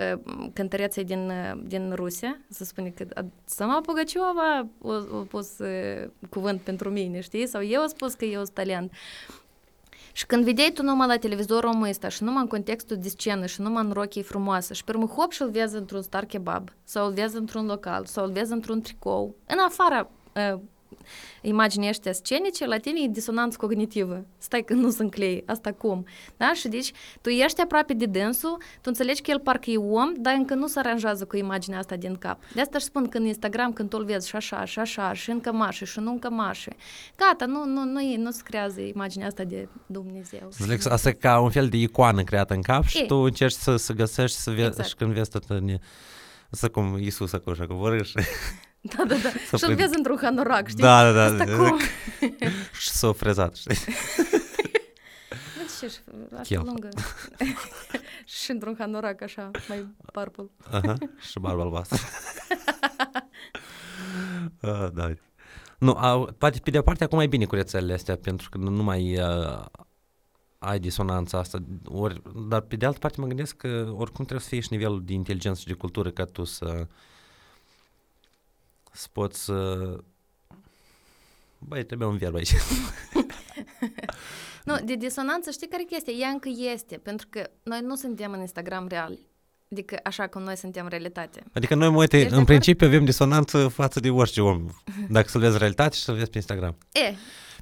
cântăreții 0.53 1.05
din, 1.05 1.33
din 1.67 1.93
Rusia, 1.95 2.39
să 2.49 2.65
spune 2.65 2.89
că 2.89 3.07
sama 3.45 3.81
Pugaciova 3.81 4.57
a, 4.57 4.69
a 4.85 5.27
pus 5.29 5.49
cuvânt 6.31 6.61
pentru 6.61 6.91
mine, 6.91 7.21
știi? 7.21 7.47
Sau 7.47 7.65
eu 7.65 7.81
am 7.81 7.89
spus 7.89 8.15
că 8.15 8.25
eu 8.25 8.43
sunt 8.43 8.55
talent. 8.55 8.93
Și 10.17 10.27
când 10.27 10.45
vedeai 10.45 10.71
tu 10.75 10.83
numai 10.83 11.07
la 11.07 11.17
televizor 11.17 11.65
omul 11.65 11.89
ăsta 11.89 12.09
și 12.09 12.23
numai 12.23 12.43
în 12.43 12.49
contextul 12.49 12.97
de 12.97 13.09
scenă 13.09 13.47
și 13.47 13.61
numai 13.61 13.85
în 13.85 13.93
rochie 13.93 14.23
frumoasă 14.23 14.73
și 14.73 14.85
pe 14.85 14.93
urmă 14.93 15.07
hop 15.07 15.33
și 15.33 15.43
îl 15.43 15.51
vezi 15.51 15.77
într-un 15.77 16.03
star 16.03 16.25
kebab 16.25 16.69
sau 16.85 17.07
îl 17.07 17.13
vezi 17.13 17.37
într-un 17.37 17.67
local 17.67 18.05
sau 18.05 18.25
îl 18.25 18.33
vezi 18.33 18.53
într-un 18.53 18.81
tricou, 18.81 19.35
în 19.47 19.59
afara 19.59 20.11
uh, 20.53 20.61
imaginea 21.43 21.88
ăștia 21.88 22.12
scenice, 22.12 22.67
la 22.67 22.76
tine 22.76 23.00
e 23.02 23.08
disonanță 23.08 23.56
cognitivă. 23.61 24.25
Stai 24.38 24.62
că 24.62 24.75
nu 24.75 24.91
sunt 24.91 25.11
clei, 25.11 25.43
asta 25.46 25.73
cum? 25.73 26.06
Da? 26.37 26.52
Și 26.55 26.69
deci 26.69 26.93
tu 27.20 27.29
ești 27.29 27.61
aproape 27.61 27.93
de 27.93 28.06
dânsul, 28.06 28.56
tu 28.56 28.82
înțelegi 28.82 29.23
că 29.23 29.31
el 29.31 29.38
parcă 29.38 29.70
e 29.70 29.76
om, 29.76 30.12
dar 30.17 30.35
încă 30.35 30.55
nu 30.55 30.67
se 30.67 30.79
aranjează 30.79 31.25
cu 31.25 31.37
imaginea 31.37 31.79
asta 31.79 31.96
din 31.96 32.17
cap. 32.17 32.38
De 32.55 32.61
asta 32.61 32.76
își 32.76 32.85
spun 32.85 33.08
că 33.08 33.19
în 33.19 33.26
Instagram 33.26 33.73
când 33.73 33.88
tu 33.88 33.96
îl 33.99 34.05
vezi 34.05 34.29
și 34.29 34.37
așa, 34.37 34.64
și 34.64 34.79
așa, 34.79 35.12
și 35.12 35.31
în 35.31 35.41
cămașe, 35.41 35.85
și 35.85 36.00
nu 36.00 36.11
în 36.11 36.19
cămașe, 36.19 36.76
gata, 37.17 37.46
nu, 37.46 37.65
nu, 37.65 37.84
nu, 37.84 38.17
nu 38.17 38.31
se 38.31 38.41
creează 38.44 38.81
imaginea 38.81 39.27
asta 39.27 39.44
de 39.44 39.69
Dumnezeu. 39.86 40.48
Zic, 40.51 40.91
asta 40.91 41.08
e 41.08 41.13
ca 41.13 41.41
un 41.41 41.51
fel 41.51 41.69
de 41.69 41.77
icoană 41.77 42.22
creată 42.22 42.55
în 42.55 42.63
cap 42.63 42.84
și 42.84 43.03
e. 43.03 43.06
tu 43.06 43.15
încerci 43.15 43.55
să, 43.55 43.77
să 43.77 43.93
găsești 43.93 44.36
să 44.36 44.51
vezi, 44.51 44.67
exact. 44.67 44.89
și 44.89 44.94
când 44.94 45.13
vezi 45.13 45.31
tot 45.31 45.44
în... 45.48 45.79
Asta 46.51 46.69
cum 46.69 46.98
Iisus 46.98 47.32
acolo, 47.32 47.56
așa, 47.60 47.67
cu 47.67 47.74
Da, 48.84 49.05
da, 49.05 49.14
da. 49.14 49.56
Și-l 49.56 49.74
vezi 49.74 49.96
într-un 49.96 50.19
hanorac, 50.20 50.69
știi? 50.69 50.82
Da, 50.82 51.12
da, 51.12 51.31
da. 51.31 51.43
Asta 51.43 51.56
cum? 51.56 51.79
și 52.81 52.88
s-a 52.88 53.12
frezat, 53.12 53.55
știi? 53.55 53.76
ce 56.44 56.56
așa 56.56 56.62
lungă. 56.64 56.88
și 58.24 58.50
într-un 58.50 58.74
hanorac 58.79 59.22
așa, 59.22 59.50
mai 59.69 59.86
purple. 60.12 60.50
Aha, 60.70 60.94
și 61.31 61.38
barbă 61.38 61.62
albastră. 61.62 61.98
uh, 64.60 64.88
da. 64.98 65.12
Nu, 65.79 65.93
a, 65.93 66.32
poate 66.38 66.58
pe 66.58 66.70
de-o 66.70 66.82
parte 66.82 67.05
acum 67.05 67.20
e 67.20 67.26
bine 67.26 67.44
cu 67.44 67.55
rețelele 67.55 67.93
astea, 67.93 68.17
pentru 68.17 68.48
că 68.48 68.58
nu 68.58 68.82
mai 68.82 69.19
uh, 69.19 69.64
ai 70.58 70.79
disonanța 70.79 71.38
asta, 71.38 71.58
ori, 71.84 72.22
dar 72.48 72.60
pe 72.60 72.76
de 72.76 72.86
altă 72.86 72.98
parte 72.98 73.20
mă 73.20 73.26
gândesc 73.26 73.56
că 73.56 73.93
oricum 73.96 74.24
trebuie 74.24 74.41
să 74.41 74.48
fie 74.48 74.60
și 74.60 74.69
nivelul 74.70 75.05
de 75.05 75.12
inteligență 75.12 75.60
și 75.60 75.67
de 75.67 75.72
cultură 75.72 76.10
ca 76.10 76.24
tu 76.24 76.44
să 76.44 76.86
să 78.94 79.06
poți 79.13 79.44
să... 79.44 79.79
Băi, 81.58 81.84
trebuie 81.84 82.08
un 82.08 82.17
verb 82.17 82.34
aici. 82.34 82.53
nu, 84.65 84.77
de 84.84 84.94
disonanță 84.94 85.51
știi 85.51 85.69
care 85.69 85.82
chestia? 85.82 86.13
Ea 86.13 86.29
încă 86.29 86.48
este, 86.72 86.96
pentru 86.96 87.27
că 87.31 87.51
noi 87.63 87.81
nu 87.81 87.96
suntem 87.96 88.32
în 88.32 88.41
Instagram 88.41 88.86
real. 88.86 89.19
Adică 89.70 90.01
așa 90.03 90.27
cum 90.27 90.43
noi 90.43 90.56
suntem 90.56 90.82
în 90.82 90.91
realitate. 90.91 91.43
Adică 91.53 91.74
noi, 91.74 91.89
uite, 91.89 92.20
Ești 92.20 92.34
în 92.34 92.44
principiu 92.44 92.86
avem 92.86 93.05
disonanță 93.05 93.69
față 93.69 94.01
de 94.01 94.10
orice 94.10 94.41
om. 94.41 94.67
Dacă 95.08 95.29
să-l 95.29 95.41
vezi 95.41 95.58
realitate 95.58 95.96
și 95.96 96.03
să-l 96.03 96.15
vezi 96.15 96.31
pe 96.31 96.36
Instagram. 96.36 96.77
E. 96.93 97.15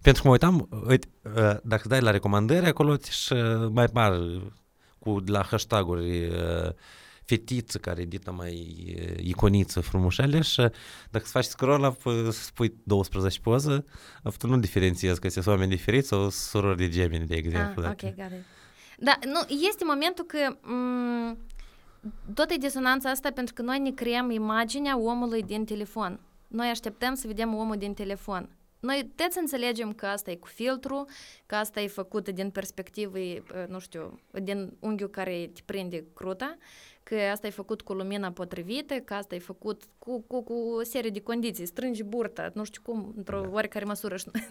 Pentru 0.02 0.22
că 0.22 0.28
mă 0.28 0.34
uitam, 0.34 0.68
uite, 0.88 1.08
ă, 1.36 1.60
dacă 1.62 1.88
dai 1.88 2.00
la 2.00 2.10
recomandări, 2.10 2.66
acolo 2.66 2.96
și 3.10 3.34
mai 3.70 3.88
par 3.88 4.20
cu 4.98 5.22
la 5.26 5.42
hashtag-uri 5.42 6.26
uh, 6.26 6.70
fetiță 7.36 7.78
care 7.78 8.00
edită 8.00 8.32
mai 8.32 8.54
iconiță 9.22 9.80
frumușele 9.80 10.40
și 10.40 10.60
dacă 11.10 11.24
îți 11.24 11.30
faci 11.30 11.44
scroll 11.44 11.84
up, 11.84 12.02
spui 12.30 12.74
12 12.82 13.40
poză, 13.40 13.84
tu 14.38 14.46
nu 14.46 14.58
diferențiezi 14.58 15.20
că 15.20 15.28
sunt 15.28 15.46
oameni 15.46 15.70
diferiți 15.70 16.08
sau 16.08 16.30
surori 16.30 16.76
de 16.76 16.88
gemeni, 16.88 17.26
de 17.26 17.34
exemplu. 17.34 17.82
Ah, 17.82 17.90
ok, 17.90 18.00
got 18.00 18.10
it. 18.10 18.44
Da, 18.98 19.18
nu, 19.26 19.56
este 19.68 19.84
momentul 19.84 20.24
că 20.24 20.56
m- 20.56 21.36
tot 22.34 22.50
e 22.50 22.54
disonanța 22.56 23.10
asta 23.10 23.30
pentru 23.30 23.54
că 23.54 23.62
noi 23.62 23.78
ne 23.78 23.90
creăm 23.90 24.30
imaginea 24.30 24.98
omului 24.98 25.42
din 25.42 25.64
telefon. 25.64 26.20
Noi 26.48 26.68
așteptăm 26.68 27.14
să 27.14 27.26
vedem 27.26 27.54
omul 27.54 27.76
din 27.76 27.94
telefon. 27.94 28.48
Noi 28.80 29.10
toți 29.14 29.38
înțelegem 29.38 29.92
că 29.92 30.06
asta 30.06 30.30
e 30.30 30.36
cu 30.36 30.46
filtru, 30.46 31.04
că 31.46 31.54
asta 31.54 31.80
e 31.80 31.86
făcut 31.86 32.28
din 32.28 32.50
perspectivă, 32.50 33.18
nu 33.68 33.78
știu, 33.78 34.20
din 34.42 34.72
unghiul 34.80 35.08
care 35.08 35.50
te 35.54 35.60
prinde 35.64 36.04
cruta, 36.14 36.56
că 37.16 37.20
asta 37.32 37.46
e 37.46 37.50
făcut 37.50 37.82
cu 37.82 37.92
lumina 37.92 38.30
potrivită, 38.30 38.94
că 38.94 39.14
asta 39.14 39.34
e 39.34 39.38
făcut 39.38 39.82
cu, 39.98 40.24
cu, 40.26 40.42
cu 40.42 40.52
o 40.52 40.82
serie 40.82 41.10
de 41.10 41.20
condiții, 41.20 41.66
strângi 41.66 42.02
burta, 42.02 42.50
nu 42.54 42.64
știu 42.64 42.82
cum, 42.84 43.12
într-o 43.16 43.40
da. 43.40 43.48
oarecare 43.48 43.84
măsură. 43.84 44.16
Și 44.16 44.26
noi, 44.32 44.48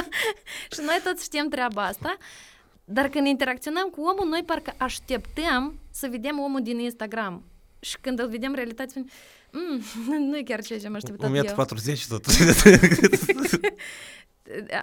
și 0.74 0.80
noi 0.80 1.00
toți 1.04 1.24
știm 1.24 1.48
treaba 1.48 1.84
asta, 1.84 2.16
dar 2.84 3.08
când 3.08 3.26
interacționăm 3.26 3.88
cu 3.88 4.00
omul, 4.00 4.28
noi 4.28 4.42
parcă 4.46 4.74
așteptăm 4.76 5.78
să 5.90 6.08
vedem 6.10 6.38
omul 6.38 6.62
din 6.62 6.78
Instagram. 6.78 7.44
Și 7.80 7.98
când 8.00 8.18
îl 8.18 8.28
vedem 8.28 8.54
realitate, 8.54 8.88
spunem, 8.88 9.08
mm, 9.52 10.28
nu 10.30 10.36
e 10.36 10.42
chiar 10.42 10.62
ceea 10.62 10.78
ce 10.78 10.86
am 10.86 10.94
așteptat 10.94 11.30
1,40 11.30 11.54
40 11.54 12.06
tot. 12.06 12.24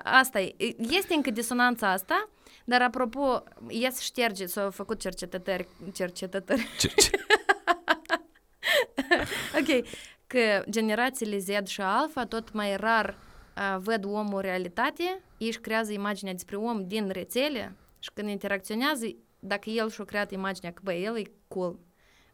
asta 0.03 0.39
e. 0.39 0.55
Este 0.77 1.13
încă 1.13 1.31
disonanța 1.31 1.91
asta, 1.91 2.29
dar 2.69 2.81
apropo, 2.81 3.43
ies 3.67 3.99
șterge, 3.99 4.45
s-au 4.45 4.71
făcut 4.71 4.99
cercetători, 4.99 5.67
cercetători. 5.93 6.67
ok, 9.59 9.87
că 10.27 10.63
generațiile 10.69 11.37
Z 11.37 11.67
și 11.67 11.81
Alpha 11.81 12.25
tot 12.25 12.53
mai 12.53 12.77
rar 12.77 13.17
uh, 13.57 13.77
văd 13.79 14.05
omul 14.05 14.41
realitate, 14.41 15.03
ei 15.37 15.47
își 15.47 15.59
creează 15.59 15.91
imaginea 15.91 16.33
despre 16.33 16.55
om 16.55 16.87
din 16.87 17.09
rețele 17.09 17.75
și 17.99 18.09
când 18.13 18.29
interacționează, 18.29 19.05
dacă 19.39 19.69
el 19.69 19.89
și-a 19.89 20.03
creat 20.03 20.31
imaginea 20.31 20.71
că, 20.71 20.81
bă, 20.83 20.93
el 20.93 21.17
e 21.17 21.31
cool 21.47 21.79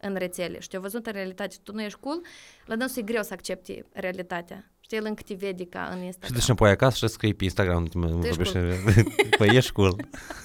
în 0.02 0.16
rețele 0.16 0.60
și 0.60 0.68
te-a 0.68 0.80
văzut 0.80 1.06
în 1.06 1.14
realitate 1.14 1.56
tu 1.64 1.74
nu 1.74 1.82
ești 1.82 2.00
cool, 2.00 2.22
la 2.66 2.76
dânsul 2.76 3.02
e 3.02 3.06
greu 3.06 3.24
să 3.24 3.34
accepti 3.34 3.84
realitatea. 3.92 4.73
Știi, 4.94 5.06
el 5.06 5.12
încă 5.12 5.24
te 5.26 5.34
vede 5.34 5.66
ca 5.66 5.90
în 5.92 6.04
Instagram. 6.04 6.30
Și 6.30 6.40
duci 6.40 6.48
înapoi 6.48 6.70
acasă 6.70 7.06
și 7.06 7.14
scrii 7.14 7.34
pe 7.34 7.44
Instagram, 7.44 7.86
tu 7.86 8.00
vorbești, 8.00 8.54
cool. 8.54 8.74
păi 9.38 9.56
ești 9.56 9.72
cool. 9.72 9.96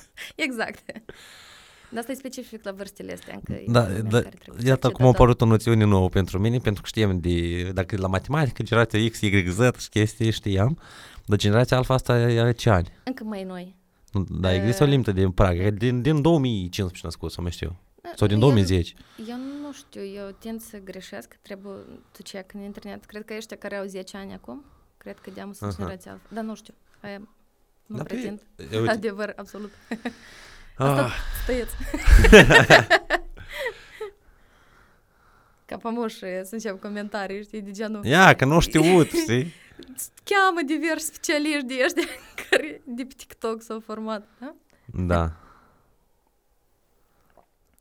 exact. 0.46 0.82
Dar 1.90 2.00
asta 2.00 2.12
e 2.12 2.14
specific 2.14 2.64
la 2.64 2.72
vârstele 2.72 3.12
astea. 3.12 3.34
Încă 3.34 3.62
da, 3.66 3.82
da, 3.82 4.22
iată 4.64 4.90
cum 4.90 5.04
a 5.04 5.08
apărut 5.08 5.40
o 5.40 5.44
noțiune 5.44 5.84
nouă 5.84 6.08
pentru 6.08 6.38
mine, 6.38 6.58
pentru 6.58 6.82
că 6.82 6.88
știam 6.88 7.20
de, 7.20 7.62
dacă 7.74 7.96
la 7.96 8.06
matematică, 8.06 8.62
generația 8.62 9.08
X, 9.08 9.20
Y, 9.20 9.50
Z 9.50 9.58
și 9.78 9.88
chestii 9.88 10.30
știam, 10.30 10.78
dar 11.26 11.38
generația 11.38 11.76
alfa 11.76 11.94
asta 11.94 12.12
are 12.12 12.52
ce 12.52 12.70
ani? 12.70 12.88
Încă 13.04 13.24
mai 13.24 13.44
noi. 13.44 13.76
Da, 14.28 14.54
există 14.54 14.84
o 14.84 14.86
limită 14.86 15.12
de 15.12 15.28
prag, 15.34 15.68
din, 15.68 16.02
din 16.02 16.22
2015 16.22 17.00
născut, 17.02 17.32
sau 17.32 17.42
mai 17.42 17.52
știu. 17.52 17.80
Sau 18.16 18.26
din 18.26 18.38
2010. 18.38 18.94
Eu, 19.16 19.24
eu 19.26 19.36
nu 19.68 19.74
știu, 19.74 20.04
eu 20.04 20.30
tind 20.38 20.60
să 20.60 20.78
greșesc, 20.78 21.38
trebuie 21.42 21.74
tu 22.12 22.22
check 22.22 22.52
în 22.52 22.60
internet. 22.60 23.04
Cred 23.04 23.24
că 23.24 23.34
ăștia 23.36 23.56
care 23.56 23.76
au 23.76 23.86
10 23.86 24.16
ani 24.16 24.32
acum, 24.32 24.64
cred 24.96 25.18
că 25.18 25.30
deamă 25.30 25.52
sunt 25.52 25.76
generația 25.76 26.12
alfa. 26.12 26.26
Dar 26.28 26.44
nu 26.44 26.54
știu, 26.54 26.74
aia 27.00 27.28
nu 27.86 27.96
da, 27.96 28.02
pretind. 28.02 28.42
Pe, 28.54 28.84
Adevăr, 28.88 29.32
absolut. 29.36 29.72
Asta 30.76 31.04
ah. 31.04 31.12
stăieți. 31.42 31.74
Ca 35.66 35.76
pamoș 35.76 36.12
să 36.14 36.48
încep 36.50 36.80
comentarii, 36.80 37.42
știi, 37.42 37.60
de 37.60 37.70
genul... 37.70 38.04
Ia, 38.04 38.36
că 38.36 38.44
nu 38.44 38.60
știut, 38.60 39.10
știi? 39.10 39.54
Cheamă 40.24 40.60
diversi 40.66 41.06
specialiști 41.06 41.66
de 41.66 41.74
ăștia 41.84 42.02
care 42.50 42.80
de 42.84 43.04
pe 43.04 43.14
TikTok 43.16 43.62
s-au 43.62 43.80
format. 43.80 44.28
Da? 44.40 44.54
da. 44.86 45.32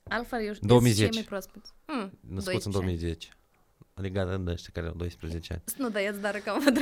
Alfa, 0.09 0.41
eu 0.41 0.53
2010. 0.61 1.09
mai 1.13 1.23
proaspeți. 1.23 1.73
Mm, 1.85 2.11
Născuți 2.29 2.65
în 2.65 2.71
2010. 2.71 3.29
Legat 3.93 4.39
de 4.41 4.51
ăștia 4.51 4.69
care 4.73 4.87
au 4.87 4.93
12 4.93 5.53
ani. 5.53 5.61
Să 5.65 5.75
nu 5.77 5.89
dăieți, 5.89 6.21
dar 6.21 6.35
că 6.35 6.49
am 6.49 6.63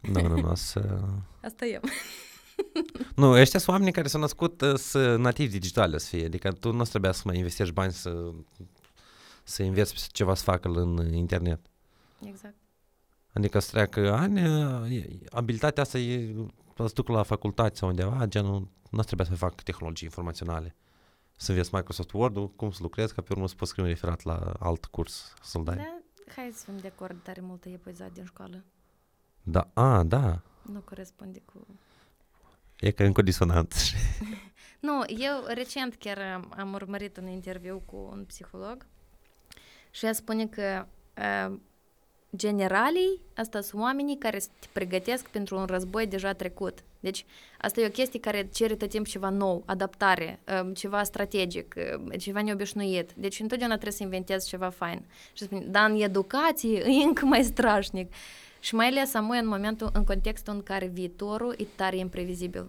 Nu, 0.00 0.28
nu, 0.28 0.40
nu, 0.40 0.54
să... 0.54 1.00
Asta 1.42 1.64
e. 1.64 1.80
nu, 3.14 3.30
ăștia 3.30 3.58
sunt 3.58 3.70
oamenii 3.70 3.92
care 3.92 4.08
s-au 4.08 4.20
născut 4.20 4.60
uh, 4.60 4.74
să 4.74 5.16
nativi 5.16 5.52
digitale 5.52 5.98
să 5.98 6.08
fie. 6.08 6.24
Adică 6.24 6.52
tu 6.52 6.72
nu 6.72 6.82
trebuia 6.82 7.12
să 7.12 7.22
mai 7.24 7.36
investești 7.36 7.72
bani 7.72 7.92
să, 7.92 8.32
să 9.42 9.62
înveți 9.62 10.08
ceva 10.12 10.34
să 10.34 10.42
facă 10.42 10.68
în 10.68 11.12
internet. 11.12 11.60
Exact. 12.26 12.54
Adică 13.32 13.58
să 13.58 13.70
treacă 13.70 14.12
ani, 14.12 14.46
uh, 14.46 15.10
abilitatea 15.30 15.82
asta 15.82 15.98
e 15.98 16.34
să 16.74 16.90
duc 16.94 17.08
la 17.08 17.22
facultate 17.22 17.76
sau 17.76 17.88
undeva, 17.88 18.26
genul, 18.26 18.68
nu 18.90 19.02
trebuia 19.02 19.26
să 19.26 19.34
fac 19.34 19.62
tehnologii 19.62 20.06
informaționale 20.06 20.76
să 21.40 21.50
înveți 21.50 21.74
Microsoft 21.74 22.12
Word-ul, 22.12 22.50
cum 22.50 22.70
să 22.70 22.78
lucrezi, 22.82 23.14
ca 23.14 23.22
pe 23.22 23.32
urmă 23.32 23.48
să 23.48 23.54
poți 23.54 23.70
scrie 23.70 23.84
un 23.84 23.90
referat 23.90 24.22
la 24.22 24.52
alt 24.58 24.84
curs 24.84 25.34
să-l 25.42 25.64
dai. 25.64 25.76
Da, 25.76 25.98
hai 26.34 26.50
să 26.54 26.64
fim 26.64 26.78
de 26.78 26.86
acord, 26.86 27.22
tare 27.22 27.40
multă 27.40 27.68
epuizat 27.68 28.12
din 28.12 28.24
școală. 28.24 28.64
Da, 29.42 29.70
a, 29.72 30.02
da. 30.02 30.40
Nu 30.62 30.80
corespunde 30.80 31.42
cu... 31.44 31.66
E 32.80 32.90
că 32.90 33.04
încă 33.04 33.22
disonant. 33.22 33.74
nu, 34.88 35.02
eu 35.06 35.44
recent 35.46 35.94
chiar 35.94 36.18
am, 36.18 36.54
am 36.56 36.72
urmărit 36.72 37.16
un 37.16 37.26
interviu 37.26 37.82
cu 37.86 38.08
un 38.10 38.24
psiholog 38.24 38.86
și 39.90 40.04
ea 40.04 40.12
spune 40.12 40.46
că 40.46 40.86
uh, 41.16 41.58
generalii, 42.36 43.20
asta 43.34 43.60
sunt 43.60 43.82
oamenii 43.82 44.18
care 44.18 44.38
te 44.38 44.66
pregătesc 44.72 45.28
pentru 45.28 45.58
un 45.58 45.64
război 45.64 46.06
deja 46.06 46.32
trecut. 46.32 46.78
Deci 47.00 47.24
asta 47.58 47.80
e 47.80 47.86
o 47.86 47.90
chestie 47.90 48.20
care 48.20 48.48
cere 48.52 48.74
tot 48.74 48.88
timpul 48.88 49.10
ceva 49.10 49.28
nou, 49.28 49.62
adaptare, 49.66 50.40
um, 50.62 50.72
ceva 50.74 51.02
strategic, 51.02 51.74
um, 51.96 52.08
ceva 52.08 52.42
neobișnuit. 52.42 53.12
Deci 53.12 53.40
întotdeauna 53.40 53.74
trebuie 53.74 53.96
să 53.96 54.02
inventezi 54.02 54.48
ceva 54.48 54.68
fain. 54.68 55.02
Și 55.32 55.44
spune, 55.44 55.60
dar 55.60 55.90
în 55.90 56.00
educație 56.00 56.78
e 56.78 57.04
încă 57.04 57.24
mai 57.24 57.44
strașnic. 57.44 58.12
Și 58.60 58.74
mai 58.74 58.86
ales 58.86 59.14
amoi 59.14 59.38
în 59.38 59.46
momentul, 59.46 59.90
în 59.92 60.04
contextul 60.04 60.54
în 60.54 60.62
care 60.62 60.86
viitorul 60.86 61.54
e 61.58 61.64
tare 61.76 61.96
imprevizibil. 61.96 62.68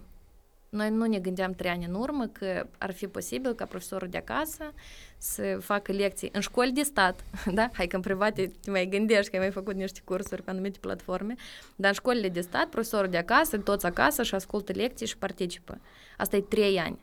Noi 0.76 0.90
nu 0.90 1.06
ne 1.06 1.18
gândeam 1.18 1.52
trei 1.52 1.70
ani 1.70 1.84
în 1.84 1.94
urmă 1.94 2.26
că 2.26 2.66
ar 2.78 2.92
fi 2.92 3.06
posibil 3.06 3.54
ca 3.54 3.64
profesorul 3.64 4.08
de 4.08 4.16
acasă 4.16 4.72
să 5.18 5.58
facă 5.60 5.92
lecții 5.92 6.28
în 6.32 6.40
școli 6.40 6.72
de 6.72 6.82
stat, 6.82 7.24
da? 7.58 7.70
Hai 7.72 7.86
că 7.86 7.96
în 7.96 8.02
private 8.02 8.52
te 8.60 8.70
mai 8.70 8.86
gândești 8.86 9.30
că 9.30 9.36
ai 9.36 9.42
mai 9.42 9.50
făcut 9.50 9.74
niște 9.74 10.00
cursuri 10.04 10.42
pe 10.42 10.50
anumite 10.50 10.78
platforme, 10.80 11.34
dar 11.76 11.88
în 11.88 11.94
școlile 11.94 12.28
de 12.28 12.40
stat, 12.40 12.66
profesorul 12.66 13.10
de 13.10 13.16
acasă, 13.16 13.58
toți 13.58 13.86
acasă 13.86 14.22
și 14.22 14.34
ascultă 14.34 14.72
lecții 14.72 15.06
și 15.06 15.16
participă. 15.16 15.80
Asta 16.16 16.36
e 16.36 16.40
trei 16.40 16.78
ani. 16.78 16.98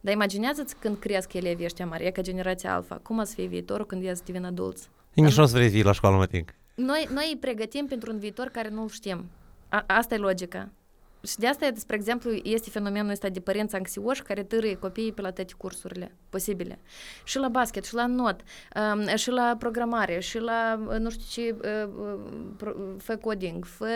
Dar 0.00 0.14
imaginează-ți 0.14 0.76
când 0.76 0.98
cresc 0.98 1.32
elevii 1.32 1.64
ăștia 1.64 1.86
mari, 1.86 2.06
e 2.06 2.10
ca 2.10 2.22
generația 2.22 2.74
alfa, 2.74 3.00
cum 3.02 3.18
o 3.18 3.24
să 3.24 3.34
fie 3.34 3.46
viitorul 3.46 3.86
când 3.86 4.04
ei 4.04 4.16
să 4.16 4.22
devină 4.24 4.46
adulți? 4.46 4.88
Nici 5.14 5.36
nu 5.36 5.42
o 5.42 5.46
să 5.46 5.56
vrei 5.56 5.70
fi 5.70 5.82
la 5.82 5.92
școală, 5.92 6.16
mă 6.16 6.42
Noi, 6.74 7.08
noi 7.12 7.28
îi 7.32 7.38
pregătim 7.40 7.86
pentru 7.86 8.12
un 8.12 8.18
viitor 8.18 8.48
care 8.48 8.68
nu-l 8.68 8.88
știm. 8.88 9.24
A, 9.68 9.84
asta 9.86 10.14
e 10.14 10.18
logica. 10.18 10.68
Și 11.26 11.36
de 11.36 11.46
asta, 11.46 11.70
spre 11.74 11.96
exemplu, 11.96 12.30
este 12.32 12.70
fenomenul 12.70 13.10
ăsta 13.10 13.28
de 13.28 13.40
părinți 13.40 13.74
anxioși 13.74 14.22
care 14.22 14.42
târâie 14.42 14.76
copiii 14.76 15.12
pe 15.12 15.20
la 15.20 15.30
toate 15.30 15.52
cursurile 15.56 16.14
posibile. 16.28 16.78
Și 17.24 17.38
la 17.38 17.48
basket, 17.48 17.84
și 17.84 17.94
la 17.94 18.06
not, 18.06 18.40
um, 18.94 19.16
și 19.16 19.30
la 19.30 19.56
programare, 19.58 20.20
și 20.20 20.38
la, 20.38 20.74
nu 20.98 21.10
știu 21.10 21.26
ce, 21.30 21.56
uh, 21.84 21.88
uh, 22.60 22.94
fă 22.98 23.16
coding, 23.16 23.64
fă 23.64 23.88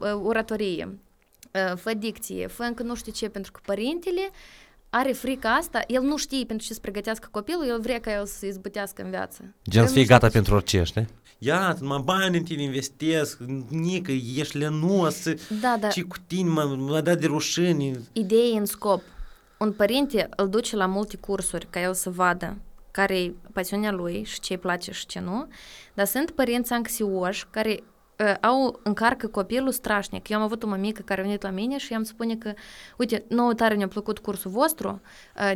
uh, 0.00 0.20
oratorie, 0.22 0.98
fă 1.74 1.94
dicție, 1.94 2.46
fă 2.46 2.62
încă 2.62 2.82
nu 2.82 2.94
știu 2.94 3.12
ce, 3.12 3.28
pentru 3.28 3.52
că 3.52 3.60
părintele 3.64 4.30
are 4.96 5.12
frica 5.12 5.54
asta, 5.54 5.80
el 5.86 6.02
nu 6.02 6.16
știe 6.16 6.44
pentru 6.44 6.66
ce 6.66 6.72
să 6.72 6.80
pregătească 6.80 7.28
copilul, 7.30 7.66
el 7.68 7.80
vrea 7.80 8.00
ca 8.00 8.12
el 8.12 8.26
să 8.26 8.46
izbătească 8.46 9.02
în 9.02 9.10
viață. 9.10 9.54
Gen 9.70 9.86
să 9.86 9.92
fie 9.92 10.04
gata 10.04 10.28
pentru 10.28 10.54
orice, 10.54 10.82
știi? 10.82 11.06
Ia, 11.38 11.76
mă 11.80 11.98
bani 11.98 12.36
în 12.36 12.44
tine 12.44 12.62
investesc, 12.62 13.38
nică, 13.68 14.12
ești 14.12 14.58
lenos, 14.58 15.22
da, 15.60 15.76
da. 15.80 15.88
ce 15.88 16.02
cu 16.02 16.16
tine, 16.26 16.48
mă, 16.48 16.62
mă 16.78 17.00
da 17.00 17.14
de 17.14 17.26
rușine. 17.26 18.00
Idee 18.12 18.58
în 18.58 18.64
scop. 18.64 19.02
Un 19.58 19.72
părinte 19.72 20.28
îl 20.36 20.48
duce 20.48 20.76
la 20.76 20.86
multe 20.86 21.16
cursuri 21.16 21.66
ca 21.70 21.80
el 21.80 21.94
să 21.94 22.10
vadă 22.10 22.56
care 22.90 23.18
e 23.18 23.34
pasiunea 23.52 23.92
lui 23.92 24.24
și 24.24 24.40
ce 24.40 24.52
îi 24.52 24.58
place 24.58 24.92
și 24.92 25.06
ce 25.06 25.20
nu, 25.20 25.48
dar 25.94 26.06
sunt 26.06 26.30
părinți 26.30 26.72
anxioși 26.72 27.46
care 27.50 27.82
au 28.40 28.80
încarcă 28.82 29.26
copilul 29.26 29.72
strașnic. 29.72 30.28
Eu 30.28 30.38
am 30.38 30.42
avut 30.42 30.62
o 30.62 30.66
mămică 30.66 31.02
care 31.02 31.20
a 31.20 31.24
venit 31.24 31.42
la 31.42 31.50
mine 31.50 31.78
și 31.78 31.92
i-am 31.92 32.02
spune 32.02 32.36
că, 32.36 32.52
uite, 32.96 33.24
nouă 33.28 33.54
tare 33.54 33.74
ne-a 33.74 33.88
plăcut 33.88 34.18
cursul 34.18 34.50
vostru, 34.50 35.00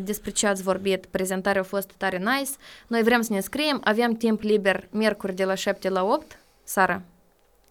despre 0.03 0.31
ce 0.31 0.47
ați 0.47 0.63
vorbit, 0.63 1.07
prezentarea 1.07 1.61
a 1.61 1.65
fost 1.65 1.91
tare 1.97 2.19
nice, 2.19 2.51
noi 2.87 3.03
vrem 3.03 3.21
să 3.21 3.33
ne 3.33 3.41
scriem, 3.41 3.81
aveam 3.85 4.15
timp 4.15 4.41
liber 4.41 4.89
miercuri 4.91 5.35
de 5.35 5.45
la 5.45 5.55
7 5.55 5.89
la 5.89 6.05
8, 6.05 6.39
Sara, 6.65 7.03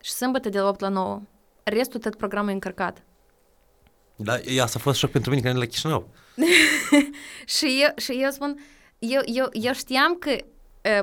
și 0.01 0.11
sâmbătă 0.11 0.49
de 0.49 0.59
la 0.59 0.67
8 0.67 0.79
la 0.79 0.89
9. 0.89 1.21
Restul 1.63 1.99
tot 1.99 2.15
programul 2.15 2.49
e 2.49 2.53
încărcat. 2.53 3.03
Da, 4.15 4.33
asta 4.61 4.77
a 4.79 4.81
fost 4.81 4.99
șoc 4.99 5.11
pentru 5.11 5.29
mine, 5.31 5.51
că 5.51 5.57
la 5.57 5.65
Chișinău. 5.65 6.09
și, 7.57 7.81
eu, 7.81 7.93
și 7.97 8.19
eu 8.21 8.29
spun, 8.29 8.59
eu, 8.99 9.21
eu, 9.25 9.49
eu 9.51 9.73
știam 9.73 10.15
că 10.15 10.29
uh, 10.29 10.39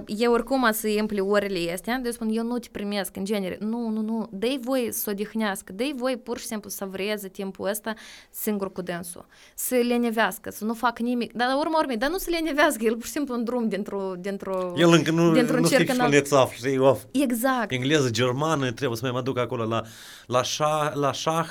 eu 0.07 0.33
oricum 0.33 0.69
să 0.73 0.87
îi 0.87 0.99
împli 0.99 1.21
orele 1.21 1.73
astea, 1.73 2.01
eu 2.05 2.11
spun, 2.11 2.29
eu 2.33 2.45
nu 2.45 2.59
te 2.59 2.69
primesc 2.73 3.17
în 3.17 3.25
genere. 3.25 3.59
Nu, 3.61 3.89
nu, 3.89 4.01
nu, 4.01 4.29
dă 4.33 4.57
voi 4.61 4.89
să 4.93 5.11
odihnească, 5.11 5.73
dă 5.73 5.91
voi 5.95 6.17
pur 6.17 6.39
și 6.39 6.45
simplu 6.45 6.71
să 6.71 6.85
vreze 6.85 7.29
timpul 7.29 7.69
ăsta 7.69 7.95
singur 8.31 8.73
cu 8.73 8.83
dânsul, 8.83 9.27
să 9.55 9.75
lenevească, 9.75 10.51
să 10.51 10.65
nu 10.65 10.75
facă 10.75 11.03
nimic. 11.03 11.33
Dar 11.33 11.49
la 11.49 11.59
urmă 11.59 11.77
urmei, 11.81 11.97
dar 11.97 12.11
nu 12.11 12.19
să 12.19 12.31
lenevească, 12.31 12.85
el 12.85 12.95
pur 12.95 13.05
și 13.05 13.11
simplu 13.11 13.35
în 13.35 13.45
drum 13.45 13.69
dintr-o... 13.69 14.13
dintr-o 14.19 14.73
El 14.77 14.93
încă 14.93 15.11
nu, 15.11 15.33
dintr-un 15.33 15.61
nu 15.61 15.69
cerc 15.69 15.83
știe 15.83 15.95
înalt. 15.95 16.13
ce 16.13 16.21
țaf, 16.21 16.53
știi, 16.53 16.79
of. 16.79 17.03
Exact. 17.11 17.73
Engleză, 17.73 18.11
germană, 18.11 18.73
trebuie 18.73 18.97
să 18.97 19.05
mai 19.05 19.13
mă 19.13 19.23
duc 19.23 19.39
acolo 19.39 19.65
la, 19.65 19.83
la, 20.27 20.43
șah, 20.43 20.95
la 20.95 21.13
șah, 21.13 21.49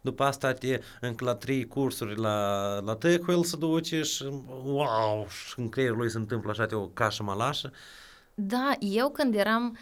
după 0.00 0.22
asta 0.24 0.52
te 0.52 0.80
încă 1.00 1.24
la 1.24 1.34
trei 1.34 1.66
cursuri 1.66 2.20
la, 2.20 2.78
la 2.80 2.94
Tecuel 2.94 3.44
să 3.44 3.56
duce 3.56 4.02
și 4.02 4.24
wow, 4.64 5.26
și 5.28 5.54
în 5.56 5.68
creierul 5.68 5.96
lui 5.96 6.10
se 6.10 6.18
întâmplă 6.18 6.50
așa 6.50 6.66
de 6.66 6.74
o 6.74 6.86
cașă 6.86 7.22
malașă. 7.62 7.72
Da, 8.34 8.72
eu 8.78 9.10
când 9.10 9.34
eram 9.34 9.76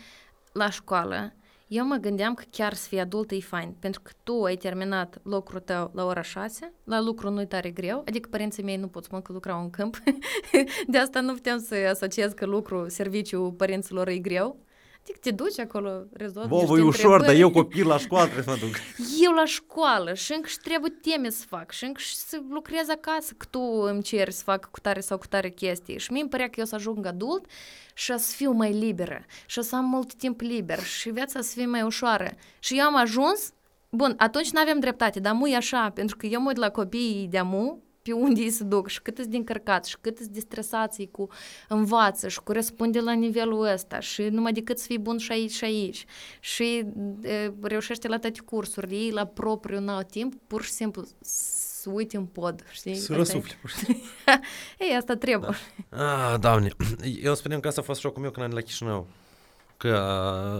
la 0.53 0.71
școală, 0.71 1.33
eu 1.67 1.87
mă 1.87 1.97
gândeam 1.97 2.35
că 2.35 2.45
chiar 2.51 2.75
să 2.75 2.89
fii 2.89 3.01
adult 3.01 3.31
e 3.31 3.41
fain, 3.41 3.77
pentru 3.79 4.01
că 4.01 4.11
tu 4.23 4.43
ai 4.43 4.57
terminat 4.57 5.19
lucrul 5.23 5.61
tău 5.61 5.91
la 5.95 6.05
ora 6.05 6.23
6, 6.23 6.73
la 6.85 7.01
lucru 7.01 7.31
nu-i 7.31 7.47
tare 7.47 7.71
greu, 7.71 8.03
adică 8.07 8.29
părinții 8.29 8.63
mei 8.63 8.77
nu 8.77 8.89
pot 8.89 9.05
spun 9.05 9.23
că 9.23 9.33
lucrau 9.33 9.61
în 9.61 9.71
câmp, 9.71 9.97
de 10.87 10.99
asta 10.99 11.21
nu 11.21 11.33
putem 11.33 11.59
să 11.59 11.75
asociez 11.91 12.33
că 12.33 12.47
lucru, 12.47 12.89
serviciu 12.89 13.55
părinților 13.57 14.09
e 14.09 14.19
greu, 14.19 14.66
adică 15.09 15.19
te 15.23 15.31
duci 15.31 15.59
acolo, 15.59 16.05
rezolvi 16.13 16.49
Vă, 16.49 16.55
niște 16.55 16.71
voi 16.71 16.81
ușor, 16.81 17.03
dar 17.03 17.13
întrebări. 17.13 17.41
eu 17.41 17.51
copil 17.51 17.87
la 17.87 17.99
școală 17.99 18.25
trebuie 18.25 18.45
să 18.45 18.61
mă 18.61 18.67
duc. 18.67 18.77
Eu 19.25 19.33
la 19.33 19.45
școală 19.45 20.15
și 20.15 20.33
încă 20.33 20.49
și 20.49 20.59
trebuie 20.59 20.91
teme 21.03 21.31
să 21.31 21.45
fac 21.49 21.71
și 21.71 21.85
încă 21.85 22.01
și 22.01 22.17
să 22.17 22.41
lucrez 22.51 22.89
acasă 22.89 23.35
că 23.37 23.47
tu 23.51 23.61
îmi 23.61 24.03
ceri 24.03 24.33
să 24.33 24.43
fac 24.43 24.71
cu 24.71 24.81
tare 24.81 25.01
sau 25.01 25.19
cu 25.19 25.27
tare 25.27 25.51
chestii. 25.51 25.99
Și 25.99 26.13
mie 26.13 26.21
îmi 26.21 26.31
părea 26.31 26.47
că 26.47 26.55
eu 26.57 26.65
să 26.65 26.75
ajung 26.75 27.07
adult 27.07 27.45
și 27.95 28.11
o 28.11 28.17
să 28.17 28.33
fiu 28.37 28.51
mai 28.51 28.73
liberă 28.73 29.25
și 29.47 29.59
o 29.59 29.63
să 29.63 29.77
am 29.77 29.85
mult 29.85 30.15
timp 30.15 30.41
liber 30.41 30.83
și 30.83 31.11
viața 31.11 31.41
să 31.41 31.53
fie 31.55 31.67
mai 31.67 31.83
ușoară. 31.83 32.31
Și 32.59 32.79
eu 32.79 32.85
am 32.85 32.97
ajuns, 32.97 33.53
bun, 33.91 34.15
atunci 34.17 34.51
nu 34.51 34.61
aveam 34.61 34.79
dreptate, 34.79 35.21
dar 35.21 35.33
mu 35.33 35.49
e 35.49 35.57
așa, 35.57 35.91
pentru 35.95 36.17
că 36.17 36.27
eu 36.27 36.41
mă 36.41 36.49
uit 36.49 36.57
la 36.57 36.71
copiii 36.71 37.29
de 37.31 37.39
amu, 37.39 37.83
pe 38.07 38.13
unde 38.13 38.41
ei 38.41 38.51
se 38.51 38.65
duc 38.65 38.89
și 38.89 39.03
cât 39.03 39.21
din 39.21 39.39
încărcați 39.39 39.91
și 39.91 39.97
cât 40.01 40.21
de 40.21 40.41
stresați 40.41 41.09
cu 41.13 41.29
învață 41.69 42.29
și 42.29 42.41
corespunde 42.41 43.01
la 43.01 43.13
nivelul 43.13 43.65
ăsta 43.73 44.01
și 44.01 44.23
numai 44.23 44.53
decât 44.53 44.79
să 44.79 44.87
fii 44.87 44.99
bun 44.99 45.19
și 45.19 45.33
aici 45.33 45.53
și 45.53 45.65
aici 45.65 46.05
și 46.41 46.87
e, 47.23 47.53
reușește 47.63 48.09
la 48.09 48.19
toate 48.19 48.41
cursurile 48.41 48.97
ei 48.97 49.11
la 49.11 49.25
propriu 49.25 49.81
n-au 49.81 50.03
timp, 50.03 50.35
pur 50.47 50.63
și 50.63 50.71
simplu 50.71 51.05
să 51.21 51.91
uite 51.91 52.17
în 52.17 52.25
pod, 52.25 52.65
știi? 52.71 52.95
Să 52.95 53.01
Asta 53.01 53.15
e. 53.15 53.17
răsufli. 53.17 53.57
pur 53.61 53.71
și 53.71 53.77
simplu. 53.77 54.05
Ei, 54.79 54.97
asta 54.97 55.17
trebuie. 55.17 55.51
Ah, 55.89 56.35
doamne, 56.41 56.71
eu 57.23 57.35
spuneam 57.35 57.61
că 57.61 57.69
asta 57.69 57.81
a 57.81 57.85
fost 57.85 58.01
șocul 58.01 58.23
meu 58.23 58.31
când 58.31 58.45
am 58.45 58.51
venit 58.51 58.65
la 58.65 58.71
Chișinău. 58.71 59.07
Că 59.77 59.89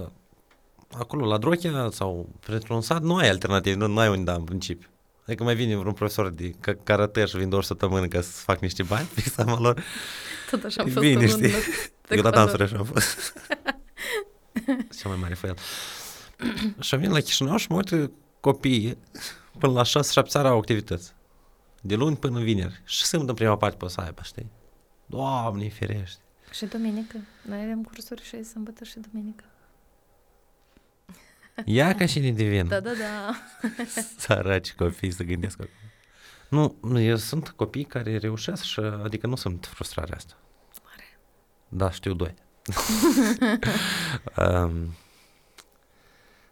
uh, 0.03 0.99
acolo, 0.99 1.27
la 1.27 1.39
Drochea 1.39 1.89
sau 1.91 2.29
printr-un 2.41 2.81
sat, 2.81 3.03
nu 3.03 3.17
ai 3.17 3.29
alternative, 3.29 3.77
nu, 3.77 3.87
nu 3.87 3.99
ai 3.99 4.09
unde 4.09 4.23
da 4.23 4.35
în 4.35 4.45
principiu. 4.45 4.89
Adică 5.27 5.43
mai 5.43 5.55
vine 5.55 5.77
vreun 5.77 5.95
profesor 5.95 6.31
de 6.31 6.51
ca- 6.61 6.77
karate 6.83 7.25
și 7.25 7.37
vin 7.37 7.49
două 7.49 7.63
săptămâni 7.63 8.09
ca 8.09 8.21
să 8.21 8.31
fac 8.31 8.61
niște 8.61 8.83
bani 8.83 9.07
pe 9.15 9.21
seama 9.21 9.59
lor. 9.61 9.83
Tot 10.51 10.65
așa 10.65 10.83
am 10.83 10.89
E 10.89 10.91
fost 10.91 11.05
bine, 11.07 11.21
un 11.21 11.29
știi? 11.29 11.41
la 11.43 11.47
Eu 11.49 12.23
la 12.23 12.31
taekwondo. 12.31 12.31
dansuri 12.31 12.63
așa 12.63 12.77
am 12.77 12.85
fost. 12.85 13.33
Cel 15.01 15.11
mai 15.11 15.17
mare 15.21 15.35
fel. 15.35 15.55
și 16.81 16.95
am 16.95 17.01
venit 17.01 17.15
la 17.15 17.21
Chișinău 17.21 17.57
și 17.57 17.67
mă 17.71 17.77
uit 17.77 18.11
copiii 18.41 18.99
până 19.59 19.73
la 19.73 19.83
6-7 19.83 20.27
seara 20.27 20.49
au 20.49 20.59
activități. 20.59 21.15
De 21.83 21.95
luni 21.95 22.17
până 22.17 22.41
vineri. 22.41 22.83
Și 22.85 23.05
sunt 23.05 23.29
în 23.29 23.35
prima 23.35 23.57
parte 23.57 23.77
pe 23.77 23.89
să 23.89 24.01
aibă, 24.01 24.21
știi? 24.25 24.51
Doamne, 25.07 25.69
ferește. 25.69 26.21
Și 26.53 26.65
duminică. 26.67 27.17
Noi 27.43 27.63
avem 27.63 27.83
cursuri 27.83 28.23
și 28.25 28.43
sâmbătă 28.45 28.85
și 28.85 28.99
duminică. 29.11 29.45
Ia 31.65 31.95
ca 31.95 32.07
și 32.07 32.19
ne 32.19 32.31
devin. 32.31 32.69
Da, 32.69 32.81
da, 32.81 32.91
da. 32.91 33.35
Săraci 34.19 34.75
copii 34.75 35.11
să 35.11 35.23
gândesc 35.23 35.61
acum. 35.61 35.73
Nu, 36.49 36.77
nu, 36.83 37.01
eu 37.01 37.17
sunt 37.17 37.49
copii 37.49 37.85
care 37.85 38.17
reușesc 38.17 38.63
și 38.63 38.81
adică 38.81 39.27
nu 39.27 39.37
sunt 39.37 39.71
frustrarea 39.75 40.17
asta. 40.17 40.37
Mare. 40.85 41.19
Da, 41.69 41.91
știu 41.91 42.15
doi. 42.15 42.35
um, 44.39 44.95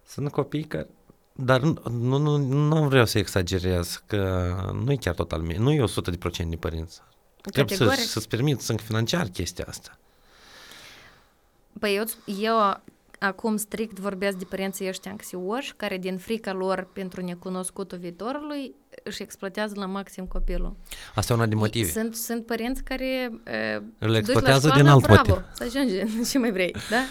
sunt 0.05 0.31
copii 0.31 0.65
care 0.65 0.89
dar 1.37 1.61
nu, 1.61 1.79
nu, 1.91 2.19
nu, 2.19 2.37
nu 2.37 2.89
vreau 2.89 3.05
să 3.05 3.19
exagerez, 3.19 4.03
că 4.07 4.55
nu 4.85 4.93
e 4.93 4.97
chiar 4.97 5.15
total 5.15 5.41
mie, 5.41 5.59
nu 5.59 5.73
e 5.73 5.85
100% 5.85 5.85
de 6.05 6.57
părinți. 6.57 7.03
Trebuie 7.41 7.77
să, 7.77 7.85
Categoric. 7.85 8.11
să-ți 8.11 8.29
permiți 8.29 8.71
încă 8.71 8.83
financiar 8.83 9.27
chestia 9.27 9.65
asta. 9.69 9.99
Păi 11.79 11.95
eu, 11.97 12.05
eu 12.41 12.83
acum 13.27 13.57
strict 13.57 13.99
vorbesc 13.99 14.37
de 14.37 14.45
părinții 14.45 14.89
ăștia 14.89 15.11
anxioși, 15.11 15.75
care 15.77 15.99
din 15.99 16.19
frica 16.19 16.53
lor 16.53 16.89
pentru 16.93 17.25
necunoscutul 17.25 17.99
viitorului 17.99 18.75
își 19.03 19.23
exploatează 19.23 19.75
la 19.77 19.87
maxim 19.87 20.27
copilul. 20.27 20.77
Asta 21.15 21.33
e 21.33 21.37
una 21.37 21.47
din 21.47 21.59
motive. 21.59 21.91
Sunt, 21.91 22.15
sunt 22.15 22.47
părinți 22.47 22.83
care 22.83 23.31
uh, 23.33 23.83
Îl 23.99 24.09
duci 24.09 24.11
la 24.11 24.17
exploatează 24.19 24.67
școală, 24.67 24.83
din 24.83 24.91
alt 24.91 25.03
bravo, 25.03 25.29
motiv. 25.29 25.45
să 25.53 25.65
ajungi 25.65 25.95
ce 26.31 26.39
mai 26.39 26.53
vrei, 26.53 26.77
da? 26.91 27.03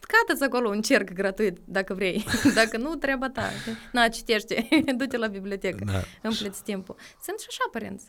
Cată-ți 0.00 0.44
acolo 0.44 0.68
un 0.68 0.82
cerc 0.82 1.12
gratuit, 1.12 1.58
dacă 1.64 1.94
vrei. 1.94 2.24
Dacă 2.54 2.76
nu, 2.76 2.94
treaba 2.94 3.28
ta. 3.30 3.48
Na, 3.92 4.08
citește, 4.08 4.68
du-te 4.98 5.16
la 5.16 5.26
bibliotecă, 5.26 5.84
Da. 5.84 6.00
împleți 6.22 6.62
timpul. 6.62 6.96
Sunt 7.22 7.38
și 7.38 7.46
așa 7.48 7.68
părinți. 7.72 8.04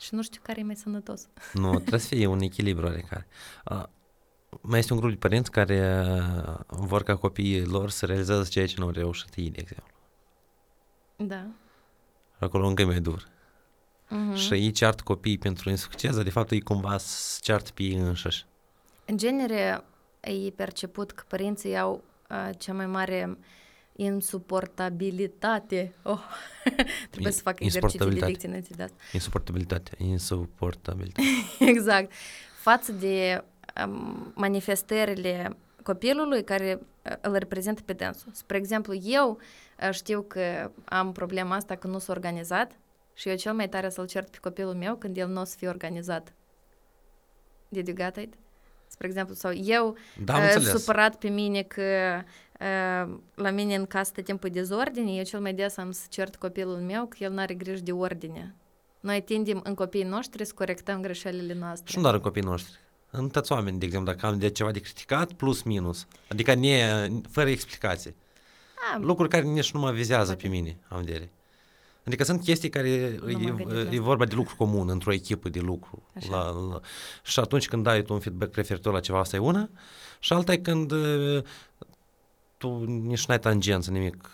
Și 0.00 0.14
nu 0.14 0.22
știu 0.22 0.40
care 0.44 0.60
e 0.60 0.62
mai 0.62 0.76
sănătos. 0.76 1.28
Nu, 1.52 1.70
trebuie 1.78 2.00
să 2.00 2.06
fie 2.06 2.26
un 2.26 2.40
echilibru 2.40 2.86
oarecare. 2.86 3.26
Uh, 4.50 4.58
mai 4.62 4.78
este 4.78 4.92
un 4.92 4.98
grup 4.98 5.10
de 5.10 5.16
părinți 5.16 5.50
care 5.50 6.04
uh, 6.48 6.56
vor 6.66 7.02
ca 7.02 7.16
copiii 7.16 7.64
lor 7.64 7.90
să 7.90 8.06
realizează 8.06 8.48
ceea 8.50 8.66
ce 8.66 8.74
nu 8.78 8.84
au 8.84 8.90
reușit 8.90 9.34
ei, 9.34 9.50
de 9.50 9.60
exemplu. 9.60 9.92
Da. 11.16 11.46
Acolo 12.38 12.66
încă 12.66 12.82
e 12.82 12.84
mai 12.84 13.00
dur. 13.00 13.28
Mhm. 14.08 14.34
Și 14.34 14.52
ei 14.52 14.70
ceartă 14.70 15.02
copiii 15.02 15.38
pentru 15.38 15.70
insucces, 15.70 16.14
dar 16.14 16.24
de 16.24 16.30
fapt 16.30 16.50
ei 16.50 16.60
cumva 16.60 16.98
se 16.98 17.38
ceartă 17.42 17.70
pe 17.74 17.82
ei 17.82 17.94
înșiși. 17.94 18.46
În 19.06 19.16
genere, 19.16 19.84
e 20.20 20.50
perceput 20.56 21.10
că 21.10 21.24
părinții 21.28 21.78
au 21.78 22.04
uh, 22.30 22.50
cea 22.58 22.72
mai 22.72 22.86
mare 22.86 23.38
insuportabilitate. 23.96 25.92
Oh, 26.02 26.20
trebuie 27.10 27.32
In- 27.32 27.36
să 27.36 27.40
fac 27.42 27.60
exerciții 27.60 27.98
de 27.98 28.04
insuportabilitate. 28.04 28.30
dicție 28.32 28.48
înainte 28.48 28.74
de 28.76 28.82
asta. 28.82 28.96
Insuportabilitatea, 29.12 29.92
insuportabilitatea. 29.98 31.24
exact. 31.74 32.12
Față 32.60 32.92
de 32.92 33.42
um, 33.44 33.46
manifestările 34.34 35.56
copilului 35.82 36.44
care 36.44 36.78
uh, 37.04 37.12
îl 37.20 37.32
reprezintă 37.36 37.82
pe 37.84 37.92
dânsul. 37.92 38.30
Spre 38.32 38.56
exemplu, 38.56 38.94
eu 38.94 39.38
uh, 39.82 39.90
știu 39.90 40.22
că 40.22 40.70
am 40.84 41.12
problema 41.12 41.54
asta 41.54 41.74
că 41.76 41.86
nu 41.86 41.98
s-a 41.98 42.12
organizat 42.12 42.72
și 43.14 43.28
eu 43.28 43.36
cel 43.36 43.52
mai 43.52 43.68
tare 43.68 43.88
să-l 43.88 44.06
cert 44.06 44.28
pe 44.30 44.38
copilul 44.40 44.74
meu 44.74 44.96
când 44.96 45.16
el 45.16 45.28
nu 45.28 45.40
o 45.40 45.44
să 45.44 45.54
fie 45.58 45.68
organizat. 45.68 46.32
Did 47.68 47.86
you 47.86 47.96
get 47.96 48.16
it? 48.16 48.34
Spre 48.86 49.06
exemplu, 49.06 49.34
sau 49.34 49.52
eu 49.54 49.96
Da, 50.24 50.34
am 50.34 50.40
uh, 50.42 50.52
înțeles. 50.54 50.80
supărat 50.80 51.16
pe 51.16 51.28
mine 51.28 51.62
că 51.62 51.82
uh, 52.60 53.18
la 53.34 53.50
mine 53.50 53.74
în 53.74 53.86
casă 53.86 54.12
tot 54.14 54.24
timpul 54.24 54.48
e 54.48 54.52
dezordine, 54.52 55.12
eu 55.12 55.22
cel 55.22 55.40
mai 55.40 55.54
des 55.54 55.76
am 55.76 55.90
să 55.90 56.06
cert 56.08 56.36
copilul 56.36 56.76
meu 56.76 57.06
că 57.06 57.16
el 57.20 57.32
nu 57.32 57.38
are 57.40 57.54
grijă 57.54 57.82
de 57.82 57.92
ordine. 57.92 58.54
Noi 59.00 59.22
tindem 59.22 59.60
în 59.64 59.74
copiii 59.74 60.04
noștri 60.04 60.44
să 60.44 60.52
corectăm 60.54 61.00
greșelile 61.00 61.54
noastre. 61.54 61.90
Și 61.90 61.96
nu 61.96 62.02
doar 62.02 62.14
în 62.14 62.20
copiii 62.20 62.44
noștri. 62.44 62.78
În 63.10 63.28
toți 63.28 63.52
oameni, 63.52 63.78
de 63.78 63.84
exemplu, 63.84 64.12
dacă 64.12 64.26
am 64.26 64.38
de 64.38 64.48
ceva 64.48 64.70
de 64.70 64.78
criticat, 64.78 65.32
plus 65.32 65.62
minus. 65.62 66.06
Adică 66.28 66.54
ne, 66.54 67.08
fără 67.30 67.48
explicație. 67.48 68.14
Ah, 68.92 69.00
Lucruri 69.00 69.28
care 69.28 69.44
nici 69.44 69.72
nu 69.72 69.80
mă 69.80 69.92
vizează 69.92 70.34
pe 70.34 70.48
mine, 70.48 70.78
am 70.88 71.02
vedere. 71.02 71.30
Adică 72.04 72.24
sunt 72.24 72.42
chestii 72.42 72.68
care 72.68 73.18
m-am 73.20 73.28
e, 73.28 73.34
gândit 73.34 73.66
la 73.66 73.74
e 73.74 73.82
asta. 73.82 74.00
vorba 74.00 74.24
de 74.24 74.34
lucru 74.34 74.56
comun, 74.56 74.88
într-o 74.88 75.12
echipă 75.12 75.48
de 75.48 75.60
lucru. 75.60 76.02
Așa. 76.14 76.30
La, 76.30 76.50
la, 76.50 76.80
și 77.24 77.40
atunci 77.40 77.68
când 77.68 77.82
dai 77.82 78.02
tu 78.02 78.12
un 78.12 78.20
feedback 78.20 78.54
referitor 78.54 78.92
la 78.92 79.00
ceva, 79.00 79.18
asta 79.18 79.36
e 79.36 79.38
una. 79.38 79.70
Și 80.18 80.32
alta 80.32 80.52
e 80.52 80.56
când 80.56 80.90
uh, 80.90 81.42
tu 82.56 82.84
nici 82.84 83.26
n-ai 83.26 83.38
tangență, 83.38 83.90
nimic. 83.90 84.30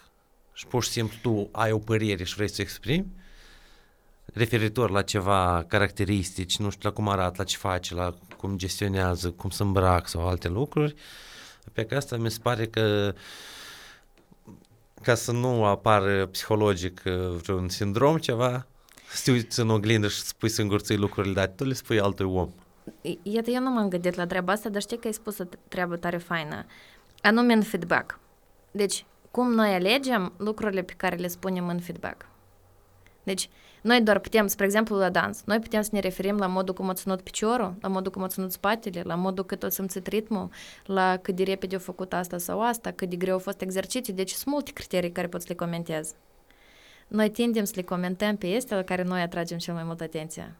Și 0.53 0.67
pur 0.67 0.83
și 0.85 0.91
simplu 0.91 1.17
tu 1.23 1.49
ai 1.53 1.73
o 1.73 1.79
părere 1.79 2.25
și 2.25 2.35
vrei 2.35 2.49
să 2.49 2.57
o 2.59 2.63
exprimi 2.63 3.07
referitor 4.33 4.91
la 4.91 5.03
ceva 5.03 5.65
caracteristici, 5.69 6.57
nu 6.59 6.71
știu, 6.71 6.89
la 6.89 6.95
cum 6.95 7.09
arată, 7.09 7.35
la 7.39 7.45
ce 7.45 7.57
face, 7.57 7.95
la 7.95 8.15
cum 8.37 8.57
gestionează, 8.57 9.31
cum 9.31 9.51
se 9.51 9.63
îmbrac 9.63 10.09
sau 10.09 10.29
alte 10.29 10.49
lucruri. 10.49 10.95
Pe 11.73 11.85
că 11.85 11.97
asta 11.97 12.17
mi 12.17 12.31
se 12.31 12.39
pare 12.43 12.67
că 12.67 13.15
ca 15.03 15.15
să 15.15 15.33
nu 15.33 15.65
apară 15.65 16.27
psihologic 16.27 17.03
uh, 17.07 17.13
vreun 17.43 17.69
sindrom 17.69 18.17
ceva, 18.17 18.67
să 19.11 19.21
te 19.25 19.31
uiți 19.31 19.61
în 19.61 19.71
oglindă 19.71 20.09
și 20.09 20.17
să 20.19 20.25
spui 20.27 20.49
singur 20.49 20.81
ții 20.81 20.97
lucrurile, 20.97 21.33
dar 21.35 21.47
tu 21.57 21.65
le 21.65 21.73
spui 21.73 22.01
altui 22.01 22.27
om. 22.27 22.51
I- 23.01 23.19
Iată, 23.23 23.51
eu 23.51 23.61
nu 23.61 23.71
m-am 23.71 23.89
gândit 23.89 24.15
la 24.15 24.27
treaba 24.27 24.53
asta, 24.53 24.69
dar 24.69 24.81
știi 24.83 24.99
că 24.99 25.07
ai 25.07 25.13
spus 25.13 25.39
o 25.39 25.45
t- 25.45 25.69
treabă 25.69 25.97
tare 25.97 26.17
faină. 26.17 26.67
Anume 27.23 27.53
în 27.53 27.63
feedback. 27.63 28.19
Deci, 28.71 29.05
cum 29.31 29.53
noi 29.53 29.75
alegem 29.75 30.33
lucrurile 30.37 30.83
pe 30.83 30.93
care 30.97 31.17
le 31.17 31.29
spunem 31.29 31.69
în 31.69 31.81
feedback. 31.81 32.27
Deci, 33.25 33.49
noi 33.83 34.01
doar 34.01 34.19
putem, 34.19 34.47
spre 34.47 34.65
exemplu, 34.65 34.97
la 34.97 35.11
dans, 35.11 35.43
noi 35.45 35.59
putem 35.59 35.83
să 35.83 35.89
ne 35.93 35.99
referim 35.99 36.37
la 36.37 36.47
modul 36.47 36.75
cum 36.75 36.89
a 36.89 36.93
ținut 36.93 37.21
piciorul, 37.21 37.75
la 37.81 37.89
modul 37.89 38.13
cum 38.13 38.23
a 38.23 38.27
ținut 38.27 38.53
spatele, 38.53 39.03
la 39.03 39.15
modul 39.15 39.45
cât 39.45 39.63
a 39.63 39.69
simțit 39.69 40.07
ritmul, 40.07 40.49
la 40.85 41.17
cât 41.17 41.37
de 41.37 41.43
repede 41.43 41.77
a 41.77 41.79
făcut 41.79 42.13
asta 42.13 42.39
sau 42.39 42.63
asta, 42.63 42.91
cât 42.91 43.09
de 43.09 43.17
greu 43.17 43.35
a 43.35 43.39
fost 43.39 43.61
exercițiul. 43.61 44.17
Deci 44.17 44.31
sunt 44.31 44.55
multe 44.55 44.73
criterii 44.73 45.13
care 45.13 45.29
poți 45.29 45.47
să 45.47 45.53
le 45.53 45.65
comentezi. 45.65 46.15
Noi 47.09 47.31
tindem 47.31 47.65
să 47.65 47.73
le 47.77 47.83
comentăm 47.83 48.37
pe 48.37 48.47
este 48.47 48.75
la 48.75 48.83
care 48.83 49.03
noi 49.03 49.21
atragem 49.21 49.59
cel 49.59 49.75
mai 49.75 49.85
mult 49.85 50.01
atenția. 50.01 50.57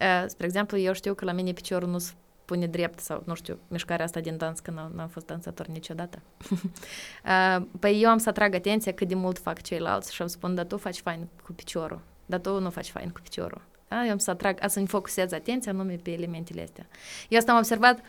Uh, 0.00 0.24
spre 0.26 0.46
exemplu, 0.46 0.78
eu 0.78 0.92
știu 0.92 1.14
că 1.14 1.24
la 1.24 1.32
mine 1.32 1.52
piciorul 1.52 1.88
nu 1.88 1.98
pune 2.46 2.66
drept 2.66 2.98
sau, 2.98 3.22
nu 3.26 3.34
știu, 3.34 3.58
mișcarea 3.68 4.04
asta 4.04 4.20
din 4.20 4.36
dans, 4.36 4.60
că 4.60 4.70
nu 4.70 5.00
am 5.00 5.08
fost 5.08 5.26
dansator 5.26 5.66
niciodată. 5.66 6.18
uh, 6.50 7.66
păi 7.80 8.02
eu 8.02 8.10
am 8.10 8.18
să 8.18 8.28
atrag 8.28 8.54
atenția 8.54 8.92
cât 8.92 9.08
de 9.08 9.14
mult 9.14 9.38
fac 9.38 9.62
ceilalți 9.62 10.14
și 10.14 10.22
am 10.22 10.28
spun, 10.28 10.54
dar 10.54 10.64
tu 10.64 10.76
faci 10.76 10.98
fain 10.98 11.28
cu 11.44 11.52
piciorul, 11.52 12.00
dar 12.26 12.40
tu 12.40 12.60
nu 12.60 12.70
faci 12.70 12.90
fain 12.90 13.08
cu 13.08 13.20
piciorul. 13.20 13.62
Da? 13.88 14.04
Eu 14.04 14.10
am 14.10 14.18
să 14.18 14.30
atrag, 14.30 14.58
să-mi 14.66 14.86
focusez 14.86 15.32
atenția 15.32 15.72
anume 15.72 15.94
pe 16.02 16.10
elementele 16.10 16.62
astea. 16.62 16.86
Eu 17.28 17.38
asta 17.38 17.52
am 17.52 17.58
observat 17.58 18.00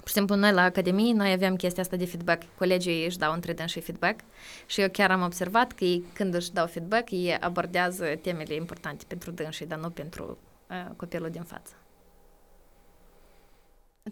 Pur 0.00 0.08
și 0.08 0.14
simplu, 0.14 0.34
noi 0.34 0.52
la 0.52 0.62
Academie, 0.62 1.12
noi 1.12 1.32
avem 1.32 1.56
chestia 1.56 1.82
asta 1.82 1.96
de 1.96 2.06
feedback. 2.06 2.42
Colegii 2.58 3.04
își 3.04 3.18
dau 3.18 3.32
între 3.32 3.66
și 3.66 3.80
feedback 3.80 4.20
și 4.66 4.80
eu 4.80 4.88
chiar 4.88 5.10
am 5.10 5.22
observat 5.22 5.72
că 5.72 5.84
ei, 5.84 6.04
când 6.12 6.34
își 6.34 6.52
dau 6.52 6.66
feedback, 6.66 7.10
ei 7.10 7.36
abordează 7.40 8.04
temele 8.22 8.54
importante 8.54 9.04
pentru 9.08 9.30
dânsii, 9.30 9.66
dar 9.66 9.78
nu 9.78 9.90
pentru 9.90 10.38
uh, 10.70 10.94
copilul 10.96 11.30
din 11.30 11.42
față. 11.42 11.72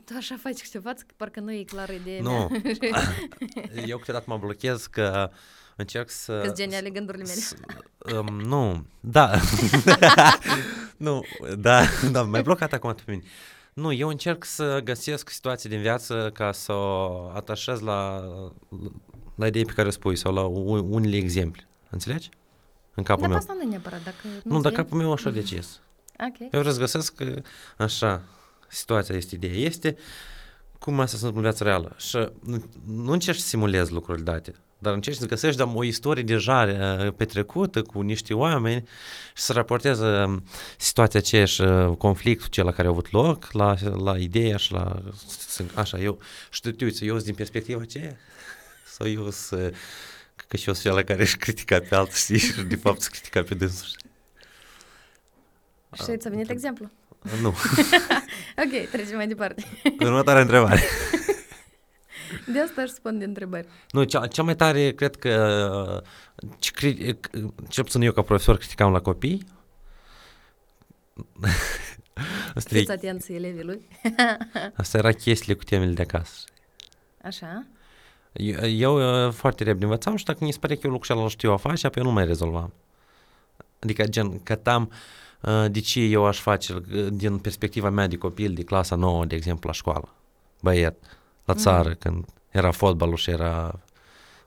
Tu 0.05 0.15
așa 0.17 0.37
faci 0.43 0.63
câteva, 0.63 0.93
că 0.93 1.05
parcă 1.17 1.41
nu 1.41 1.53
e 1.53 1.63
clară 1.63 1.93
ideea 1.93 2.23
Nu. 2.23 2.49
mea. 2.51 2.63
Eu 3.87 3.99
câteodată 3.99 4.25
mă 4.29 4.37
blochez 4.37 4.87
că 4.87 5.31
încerc 5.77 6.11
să... 6.11 6.41
Că-s 6.45 6.55
geniale 6.57 6.91
gândurile 6.91 7.25
mele. 7.25 8.19
Um, 8.19 8.41
nu, 8.41 8.87
da. 9.01 9.41
nu, 10.97 11.25
da, 11.59 11.83
da, 12.11 12.23
mai 12.23 12.43
blocat 12.43 12.73
acum 12.73 12.95
pe 12.95 13.03
mine. 13.07 13.23
Nu, 13.73 13.93
eu 13.93 14.09
încerc 14.09 14.45
să 14.45 14.81
găsesc 14.85 15.31
situații 15.31 15.69
din 15.69 15.81
viață 15.81 16.31
ca 16.35 16.53
să 16.53 16.73
o 16.73 17.31
atașez 17.35 17.81
la, 17.81 18.25
la 19.35 19.47
idei 19.47 19.65
pe 19.65 19.73
care 19.73 19.89
o 19.89 19.91
spui 19.91 20.17
sau 20.17 20.33
la 20.35 20.43
unele 20.81 21.17
exemple. 21.17 21.67
Înțelegi? 21.91 22.29
În 22.95 23.03
capul 23.03 23.21
Dar 23.21 23.31
meu. 23.31 23.39
asta 23.39 23.53
nu 23.53 23.63
e 23.63 23.65
neapărat. 23.67 24.03
Dacă 24.05 24.17
Nu, 24.45 24.61
dar 24.61 24.71
vine- 24.71 24.83
capul 24.83 24.99
meu 24.99 25.13
așa 25.13 25.31
decis. 25.31 25.81
Ok. 26.29 26.39
Eu 26.41 26.49
vreau 26.61 26.73
să 26.73 26.79
găsesc 26.79 27.15
că 27.15 27.35
așa, 27.77 28.23
situația 28.69 29.17
este, 29.17 29.35
ideea 29.35 29.55
este, 29.55 29.97
cum 30.79 31.01
asta 31.01 31.17
se 31.17 31.25
întâmplă 31.25 31.49
în 31.49 31.55
viața 31.55 31.65
reală. 31.65 31.95
Și 31.97 32.29
nu, 32.45 32.65
nu 32.87 33.13
încerci 33.13 33.39
să 33.39 33.47
simulezi 33.47 33.93
lucruri 33.93 34.23
date, 34.23 34.55
dar 34.79 34.95
încerci 34.95 35.17
să 35.17 35.27
găsești 35.27 35.57
dar, 35.57 35.69
o 35.75 35.85
istorie 35.85 36.23
deja 36.23 36.63
uh, 36.63 37.13
petrecută 37.17 37.83
cu 37.83 38.01
niște 38.01 38.35
oameni 38.35 38.89
și 39.37 39.43
să 39.43 39.53
raportezi 39.53 40.03
uh, 40.03 40.37
situația 40.77 41.21
aceea 41.21 41.45
și 41.45 41.61
uh, 41.61 41.97
conflictul 41.97 42.49
cel 42.49 42.65
la 42.65 42.73
care 42.73 42.87
a 42.87 42.91
avut 42.91 43.11
loc, 43.11 43.53
la, 43.53 43.75
la 44.03 44.19
ideea 44.19 44.57
și 44.57 44.73
la... 44.73 45.03
Așa, 45.75 45.99
eu... 45.99 46.19
Și 46.51 46.61
tu 46.61 46.71
te 46.71 46.85
uiți, 46.85 47.05
eu 47.05 47.13
sunt 47.13 47.25
din 47.25 47.35
perspectiva 47.35 47.81
aceea? 47.81 48.17
Sau 48.95 49.09
eu 49.09 49.31
sunt... 49.31 49.75
Că 50.49 50.57
și 50.57 50.69
eu 50.69 50.75
sunt 50.75 50.95
cel 50.95 51.05
care 51.05 51.23
își 51.23 51.37
critica 51.37 51.81
pe 51.89 51.95
alții, 51.95 52.39
știi, 52.39 52.53
și 52.53 52.63
de 52.63 52.77
fapt 52.77 53.01
să 53.01 53.09
critica 53.13 53.43
pe 53.43 53.55
dânsul. 53.55 53.89
Și 55.95 56.17
ți-a 56.17 56.31
venit 56.31 56.51
exemplu. 56.51 56.91
Nu. 57.41 57.55
Ok, 58.59 58.91
trecem 58.91 59.17
mai 59.17 59.27
departe. 59.27 59.65
Următoarea 60.01 60.43
întrebare. 60.43 60.81
De 62.53 62.61
asta 62.61 62.83
își 62.83 62.93
spun 62.93 63.19
de 63.19 63.25
întrebări. 63.25 63.67
Nu, 63.91 64.05
cea, 64.05 64.27
cea 64.27 64.43
mai 64.43 64.57
tare, 64.57 64.93
cred 64.93 65.17
că, 65.17 66.03
ce, 66.59 66.71
cri- 66.71 67.19
cel 67.69 67.85
puțin 67.85 68.01
eu 68.01 68.13
ca 68.13 68.23
profesor 68.23 68.57
criticam 68.57 68.93
la 68.93 69.01
copii, 69.01 69.47
asta, 72.55 72.77
Fiți 72.77 72.91
e, 72.91 72.95
atenți 72.95 73.33
elevii 73.33 73.63
lui. 73.63 73.89
asta 74.77 74.99
era 74.99 75.13
chestiile 75.13 75.55
cu 75.55 75.65
temele 75.65 75.93
de 75.93 76.03
acasă. 76.03 76.45
Așa. 77.23 77.67
Eu, 78.33 78.69
eu 78.69 79.27
uh, 79.27 79.33
foarte 79.33 79.65
repede 79.65 79.85
învățam 79.85 80.17
și 80.17 80.25
dacă 80.25 80.45
mi 80.45 80.53
se 80.53 80.59
pare 80.59 80.75
că 80.75 80.81
eu 80.85 80.91
lucrul 80.91 81.19
ăla 81.19 81.29
știu 81.29 81.53
a 81.53 81.57
face, 81.57 81.87
apoi 81.87 82.03
eu 82.03 82.09
nu 82.09 82.15
mai 82.15 82.25
rezolvam. 82.25 82.73
Adică, 83.79 84.05
gen, 84.05 84.43
cătam 84.43 84.83
uh, 84.83 84.97
de 85.71 85.81
ce 85.81 86.01
eu 86.01 86.25
aș 86.27 86.41
face 86.41 86.73
uh, 86.75 87.07
din 87.11 87.39
perspectiva 87.39 87.91
mea 87.91 88.07
de 88.07 88.17
copil 88.17 88.53
de 88.53 88.63
clasa 88.63 88.95
9, 88.97 89.25
de 89.25 89.35
exemplu, 89.35 89.69
la 89.69 89.75
școală. 89.75 90.15
Băiet, 90.63 90.97
la 91.45 91.55
țară, 91.55 91.95
când 91.95 92.25
era 92.51 92.71
fotbalul 92.71 93.17
și 93.17 93.31
era 93.31 93.81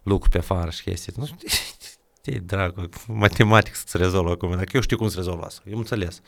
lucru 0.03 0.29
pe 0.29 0.37
afară 0.37 0.69
și 0.69 0.83
chestii. 0.83 1.13
Nu 1.17 1.25
știu, 1.25 1.37
ce 2.23 2.39
dragă, 2.45 2.89
matematic 3.07 3.75
să-ți 3.75 3.97
rezolvă 3.97 4.31
acum, 4.31 4.49
dacă 4.51 4.69
eu 4.73 4.81
știu 4.81 4.97
cum 4.97 5.09
să 5.09 5.15
rezolv 5.15 5.41
asta, 5.41 5.61
eu 5.65 5.73
am 5.73 5.79
înțeles. 5.79 6.21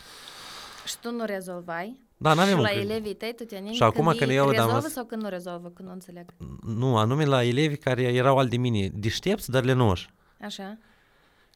Și 0.87 0.97
tu 1.01 1.11
nu 1.11 1.25
rezolvai? 1.25 1.99
Da, 2.17 2.33
n-avem 2.33 2.55
și 2.55 2.61
la 2.61 2.67
încredere. 2.69 2.93
elevii 2.93 3.13
tăi 3.15 3.33
tu 3.37 3.43
te 3.43 3.55
aningi 3.55 3.75
Și 3.77 3.83
acum 3.83 4.05
când, 4.05 4.17
când 4.17 4.29
ei 4.31 4.35
eu 4.37 4.49
rezolvă 4.49 4.73
am- 4.73 4.87
sau 4.89 5.03
când 5.05 5.21
nu 5.21 5.29
rezolvă, 5.29 5.69
când 5.69 5.87
nu 5.87 5.93
înțeleg? 5.93 6.29
Nu, 6.61 6.97
anume 6.97 7.25
la 7.25 7.43
elevii 7.43 7.77
care 7.77 8.01
erau 8.01 8.37
al 8.37 8.47
de 8.47 8.57
mine, 8.57 8.89
deștepți, 8.93 9.51
dar 9.51 9.63
lenoși, 9.63 10.09
Așa. 10.41 10.77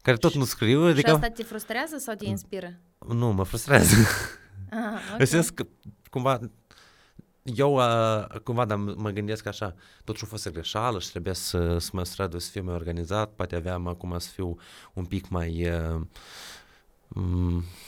care 0.02 0.18
tot 0.18 0.34
nu 0.34 0.44
scriu, 0.44 0.84
Și 0.86 0.92
adică... 0.92 1.12
asta 1.12 1.28
te 1.30 1.44
frustrează 1.44 1.98
sau 1.98 2.16
te 2.16 2.26
inspiră? 2.26 2.74
Nu, 2.98 3.32
mă 3.32 3.44
frustrează. 3.44 3.96
Ah, 4.70 5.00
În 5.18 5.26
sens 5.26 5.50
că, 5.50 5.66
cumva, 6.10 6.40
eu 7.44 7.74
uh, 7.76 8.26
cumva 8.44 8.66
dar 8.66 8.78
mă 8.78 9.10
gândesc 9.10 9.46
așa, 9.46 9.76
totuși 10.04 10.24
a 10.24 10.28
fost 10.28 10.46
o 10.46 10.52
greșeală 10.52 11.00
și 11.00 11.10
trebuie 11.10 11.34
să, 11.34 11.78
să 11.78 11.90
mă 11.94 12.04
strădui 12.04 12.42
să 12.42 12.50
fiu 12.52 12.64
mai 12.64 12.74
organizat, 12.74 13.30
poate 13.32 13.56
aveam 13.56 13.88
acum 13.88 14.20
să 14.20 14.30
fiu 14.30 14.58
un 14.94 15.06
pic 15.06 15.30
mai 15.30 15.70
uh, 15.70 16.02
m- 16.02 16.08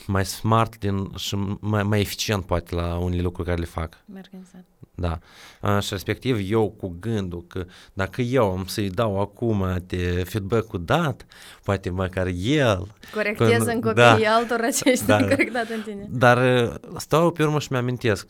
mai 0.08 0.26
smart 0.26 0.78
din, 0.78 1.12
și 1.16 1.36
mai, 1.60 1.84
mai 1.84 2.00
eficient 2.00 2.46
poate 2.46 2.76
la 2.76 2.98
unele 2.98 3.22
lucruri 3.22 3.48
care 3.48 3.60
le 3.60 3.66
fac. 3.66 3.98
Mai 4.06 4.22
organizat. 4.26 4.64
Da. 4.96 5.20
Uh, 5.62 5.82
și 5.84 5.88
respectiv 5.94 6.52
eu 6.52 6.70
cu 6.70 6.96
gândul 7.00 7.44
că 7.48 7.66
dacă 7.94 8.22
eu 8.22 8.52
am 8.52 8.66
să-i 8.66 8.90
dau 8.90 9.20
acum 9.20 9.84
de 9.88 10.24
feedback-ul 10.28 10.84
dat, 10.86 11.26
poate 11.64 11.90
măcar 11.90 12.28
el 12.42 12.96
Corectez 13.14 13.58
Până- 13.58 13.72
în 13.72 13.80
da. 13.94 14.10
copiii 14.12 14.28
altora 14.28 14.70
ce 14.70 14.90
ești 14.90 15.06
Da. 15.06 15.18
corectat 15.28 15.70
în 15.70 15.82
tine. 15.82 16.08
Dar 16.10 16.64
uh, 16.64 16.76
stau 16.98 17.32
pe 17.32 17.44
urmă 17.44 17.60
și 17.60 17.68
mi-amintesc. 17.72 18.28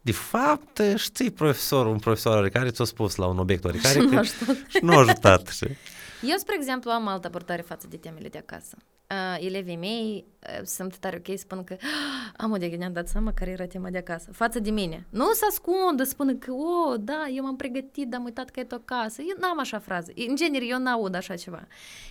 De 0.00 0.12
fapt, 0.12 0.78
uh, 0.78 0.92
știi 0.96 1.30
profesorul, 1.30 1.92
un 1.92 1.98
profesor 1.98 2.48
care 2.48 2.70
ți-a 2.70 2.84
spus 2.84 3.14
la 3.16 3.26
un 3.26 3.38
obiect 3.38 3.64
oarecare 3.64 4.00
Și 4.00 4.06
că 4.06 4.12
nu 4.14 4.18
ajutat. 4.18 4.56
și 4.68 4.78
nu 4.82 4.92
a 4.96 4.98
ajutat. 5.00 5.48
știi? 5.48 5.76
Eu, 6.22 6.36
spre 6.36 6.54
exemplu, 6.58 6.90
am 6.90 7.08
altă 7.08 7.26
abordare 7.26 7.62
față 7.62 7.86
de 7.90 7.96
temele 7.96 8.28
de 8.28 8.38
acasă. 8.38 8.76
Uh, 9.10 9.44
elevii 9.46 9.76
mei 9.76 10.24
uh, 10.42 10.64
sunt 10.64 10.96
tare 10.96 11.22
ok, 11.26 11.38
spun 11.38 11.64
că 11.64 11.72
"Ah, 11.72 12.32
am 12.36 12.52
o 12.52 12.56
de 12.56 12.66
ne-am 12.66 12.92
dat 12.92 13.08
seama 13.08 13.32
care 13.32 13.50
era 13.50 13.66
tema 13.66 13.90
de 13.90 13.98
acasă. 13.98 14.32
Față 14.32 14.58
de 14.58 14.70
mine. 14.70 15.06
Nu 15.10 15.32
să 15.32 15.44
ascundă, 15.50 16.02
spună 16.04 16.34
că, 16.34 16.52
o, 16.52 16.96
da, 16.96 17.26
eu 17.34 17.44
m-am 17.44 17.56
pregătit, 17.56 18.08
dar 18.08 18.18
am 18.18 18.24
uitat 18.24 18.50
că 18.50 18.60
e 18.60 18.64
tot 18.64 18.82
acasă. 18.88 19.22
Eu 19.22 19.36
n-am 19.40 19.58
așa 19.58 19.78
frază. 19.78 20.12
În 20.28 20.36
genere, 20.36 20.66
eu 20.66 20.78
n-aud 20.78 21.14
așa 21.14 21.36
ceva. 21.36 21.66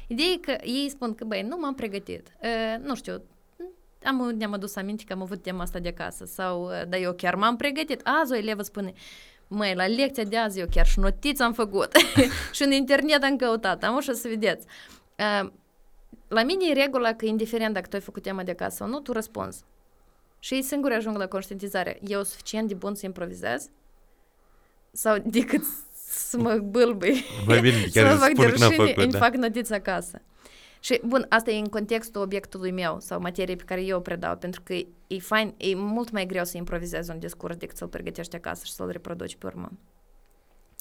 Ideea 0.07 0.29
e 0.29 0.37
că 0.37 0.57
ei 0.63 0.89
spun 0.89 1.15
că, 1.15 1.25
băi, 1.25 1.41
nu 1.41 1.57
m-am 1.59 1.75
pregătit. 1.75 2.27
Uh, 2.41 2.83
nu 2.85 2.95
știu, 2.95 3.21
am, 4.03 4.33
ne-am 4.37 4.53
adus 4.53 4.75
aminte 4.75 5.03
că 5.07 5.13
am 5.13 5.21
avut 5.21 5.41
tema 5.41 5.61
asta 5.61 5.79
de 5.79 5.87
acasă 5.97 6.25
sau, 6.25 6.63
uh, 6.63 6.81
dar 6.87 6.99
eu 6.99 7.13
chiar 7.13 7.35
m-am 7.35 7.55
pregătit. 7.55 8.01
Azi 8.03 8.31
o 8.31 8.35
elevă 8.35 8.61
spune, 8.61 8.93
Măi, 9.47 9.73
la 9.75 9.87
lecția 9.87 10.23
de 10.23 10.37
azi 10.37 10.59
eu 10.59 10.65
chiar 10.71 10.85
și 10.85 10.99
notiți 10.99 11.41
am 11.41 11.53
făcut 11.53 11.91
și 12.55 12.63
în 12.63 12.71
internet 12.71 13.23
am 13.23 13.35
căutat, 13.35 13.83
am 13.83 13.95
așa 13.95 14.13
să 14.13 14.27
vedeți. 14.27 14.67
Uh, 15.43 15.49
la 16.35 16.43
mine 16.43 16.65
e 16.69 16.73
regula 16.73 17.13
că 17.13 17.25
indiferent 17.25 17.73
dacă 17.73 17.87
tu 17.87 17.95
ai 17.95 18.01
făcut 18.01 18.21
tema 18.21 18.43
de 18.43 18.51
acasă 18.51 18.75
sau 18.75 18.87
nu, 18.87 18.99
tu 18.99 19.11
răspunzi. 19.11 19.63
Și 20.39 20.53
ei 20.53 20.61
singuri 20.61 20.93
ajung 20.93 21.17
la 21.17 21.27
conștientizare. 21.27 21.99
Eu 22.01 22.15
sunt 22.15 22.25
suficient 22.25 22.67
de 22.67 22.73
bun 22.73 22.95
să 22.95 23.05
improvizez? 23.05 23.69
Sau 24.91 25.17
decât 25.25 25.63
să 26.07 26.37
mă 26.37 26.55
bâlbâi? 26.55 27.25
Mai 27.47 27.59
bine 27.59 27.85
să 27.89 27.99
chiar 27.99 28.13
mă 28.13 28.19
fac 28.19 28.33
de 28.33 28.41
spun 28.41 28.51
că 28.51 28.57
n-am 28.57 28.69
rușine, 28.69 28.85
făcut. 28.85 29.03
îmi 29.03 29.11
Da. 29.11 29.17
fac 29.17 29.35
notiți 29.35 29.73
acasă. 29.73 30.21
Și, 30.79 31.01
bun, 31.05 31.25
asta 31.29 31.51
e 31.51 31.57
în 31.57 31.69
contextul 31.69 32.21
obiectului 32.21 32.71
meu 32.71 32.99
sau 32.99 33.19
materiei 33.19 33.55
pe 33.55 33.63
care 33.63 33.83
eu 33.83 33.97
o 33.97 34.01
predau, 34.01 34.37
pentru 34.37 34.61
că 34.63 34.73
e, 34.73 34.87
e 35.07 35.19
fain, 35.19 35.53
e 35.57 35.75
mult 35.75 36.11
mai 36.11 36.25
greu 36.25 36.43
să 36.43 36.57
improvizezi 36.57 37.11
un 37.11 37.19
discurs 37.19 37.55
decât 37.55 37.77
să-l 37.77 37.87
pregătești 37.87 38.35
acasă 38.35 38.65
și 38.65 38.71
să-l 38.71 38.89
reproduci 38.89 39.35
pe 39.35 39.45
urmă. 39.45 39.71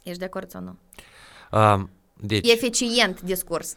Ești 0.03 0.19
de 0.19 0.25
acord 0.25 0.51
sau 0.51 0.61
nu? 0.61 0.77
Uh, 1.53 1.85
deci, 2.21 2.49
E 2.49 2.53
eficient 2.53 3.21
discurs. 3.21 3.77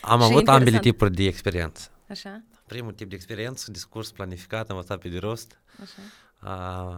am 0.00 0.18
și 0.20 0.24
avut 0.24 0.38
interesant. 0.38 0.48
ambele 0.48 0.78
tipuri 0.78 1.14
de 1.14 1.22
experiență. 1.24 1.90
Așa? 2.08 2.42
Primul 2.66 2.92
tip 2.92 3.08
de 3.08 3.14
experiență, 3.14 3.70
discurs 3.70 4.10
planificat, 4.10 4.68
învățat 4.68 4.98
pe 5.00 5.08
de 5.08 5.18
rost, 5.18 5.60
Așa. 5.82 6.02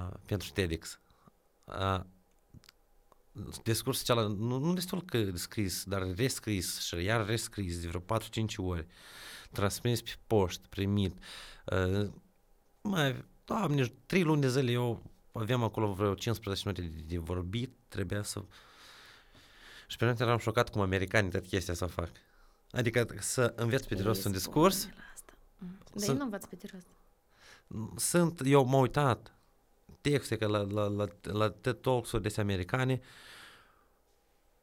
uh, 0.08 0.16
pentru 0.26 0.48
TEDx. 0.52 1.00
Uh, 1.64 2.00
discursul 3.62 4.04
cealaltă, 4.04 4.34
nu, 4.38 4.58
nu 4.58 4.72
destul 4.72 5.02
că 5.02 5.30
scris, 5.34 5.84
dar 5.84 6.14
rescris 6.14 6.80
și 6.80 7.02
iar 7.02 7.26
rescris 7.26 7.80
de 7.80 7.88
vreo 7.88 8.18
4-5 8.18 8.56
ori, 8.56 8.86
transmis 9.52 10.02
pe 10.02 10.10
poștă, 10.26 10.66
primit. 10.68 11.14
Uh, 11.66 12.08
mai, 12.82 13.24
doamne, 13.44 13.92
3 14.06 14.22
luni 14.22 14.40
de 14.40 14.48
zile 14.48 14.70
eu 14.70 15.10
aveam 15.32 15.62
acolo 15.62 15.92
vreo 15.92 16.14
15 16.14 16.62
minute 16.68 16.94
de, 16.96 17.02
de 17.06 17.18
vorbit, 17.18 17.70
trebuia 17.88 18.22
să... 18.22 18.44
Și 19.92 19.98
pe 19.98 20.04
mine 20.04 20.16
eram 20.20 20.38
șocat 20.38 20.70
cum 20.70 20.80
americanii 20.80 21.30
tot 21.30 21.46
chestia 21.46 21.74
să 21.74 21.84
o 21.84 21.86
fac. 21.86 22.08
Adică 22.70 23.06
să 23.18 23.52
înveți 23.56 23.88
pe 23.88 23.94
de 23.94 24.02
rost 24.02 24.24
un 24.24 24.32
discurs. 24.32 24.88
Da, 25.58 25.68
Să- 25.94 26.10
ei 26.10 26.16
nu 26.16 26.24
învață 26.24 26.46
pe 26.46 26.56
de 26.56 26.68
rost. 26.72 26.86
Sunt, 27.96 28.40
eu 28.44 28.64
m-am 28.64 28.80
uitat 28.80 29.34
texte 30.00 30.36
că 30.36 30.46
la, 30.46 30.58
la, 30.58 30.86
la, 30.86 31.06
la 31.22 31.50
TED 31.50 31.80
Talks-uri 31.80 32.22
dese 32.22 32.40
americane, 32.40 33.00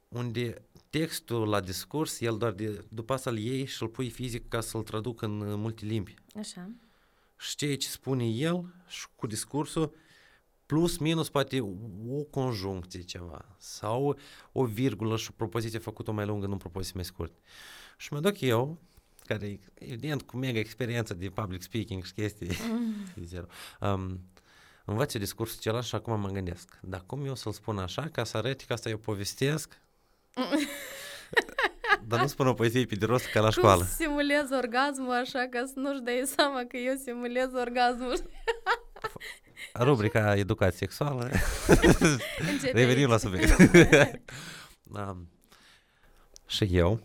unde 0.08 0.62
textul 0.90 1.48
la 1.48 1.60
discurs, 1.60 2.20
el 2.20 2.38
doar 2.38 2.52
de, 2.52 2.86
după 2.88 3.14
asta 3.14 3.30
îl 3.30 3.38
iei 3.38 3.66
și 3.66 3.84
îl 3.84 3.90
pui 3.90 4.10
fizic 4.10 4.48
ca 4.48 4.62
să-l 4.62 4.84
traduc 4.84 5.22
în 5.22 5.40
uh, 5.42 5.56
multe 5.58 5.86
limbi. 5.86 6.14
Așa. 6.40 6.70
Și 7.38 7.56
ceea 7.56 7.78
ce 7.78 7.88
spune 7.88 8.26
el 8.26 8.74
și 8.88 9.08
cu 9.16 9.28
discursul, 9.28 9.94
plus 10.70 10.98
minus 10.98 11.30
poate 11.30 11.62
o 12.10 12.24
conjuncție 12.30 13.02
ceva 13.02 13.46
sau 13.58 14.18
o 14.52 14.66
virgulă 14.66 15.18
și 15.18 15.28
o 15.30 15.34
propoziție 15.36 15.80
făcută 15.80 16.12
mai 16.12 16.26
lungă, 16.26 16.46
nu 16.46 16.54
o 16.54 16.58
propoziție 16.58 16.94
mai 16.96 17.06
scurtă. 17.06 17.40
Și 17.98 18.14
mă 18.14 18.20
duc 18.20 18.42
eu, 18.42 18.78
care 19.26 19.60
evident 19.74 20.22
cu 20.22 20.38
mega 20.38 20.60
experiență 20.60 21.14
de 21.14 21.30
public 21.30 21.62
speaking 21.62 22.04
și 22.04 22.14
chestii, 22.14 22.48
Mm. 22.70 22.94
zero, 23.32 23.46
um, 23.82 24.20
învăț 24.86 25.14
eu 25.14 25.22
discursul 25.22 25.60
celălalt 25.60 25.86
și 25.86 25.96
acum 25.96 26.20
mă 26.20 26.30
gândesc, 26.30 26.80
dar 26.82 27.04
cum 27.06 27.26
eu 27.26 27.36
să-l 27.36 27.52
spun 27.52 27.78
așa 27.78 28.10
ca 28.12 28.24
să 28.24 28.38
arăt 28.38 28.62
că 28.62 28.74
asta 28.74 28.90
eu 28.90 28.98
povestesc? 28.98 29.82
dar 32.08 32.22
nu 32.22 32.28
spun 32.28 32.48
o 32.48 32.54
poezie 32.54 32.86
pe 32.86 32.96
de 32.96 33.06
rost 33.06 33.26
ca 33.26 33.40
la 33.40 33.50
școală. 33.50 33.82
Cum 33.82 34.06
simulez 34.06 34.52
orgasmul 34.52 35.12
așa 35.14 35.48
ca 35.50 35.64
să 35.66 35.74
nu-și 35.76 36.02
dai 36.02 36.24
seama 36.26 36.64
că 36.68 36.78
eu 36.78 36.96
simulez 36.96 37.54
orgasmul. 37.54 38.30
Rubrica 39.74 40.36
educație 40.36 40.78
sexuală. 40.78 41.24
Începe 42.52 42.72
Revenim 42.80 43.00
aici. 43.00 43.08
la 43.10 43.18
subiect. 43.18 43.58
da. 44.84 45.18
Și 46.48 46.68
eu 46.72 47.00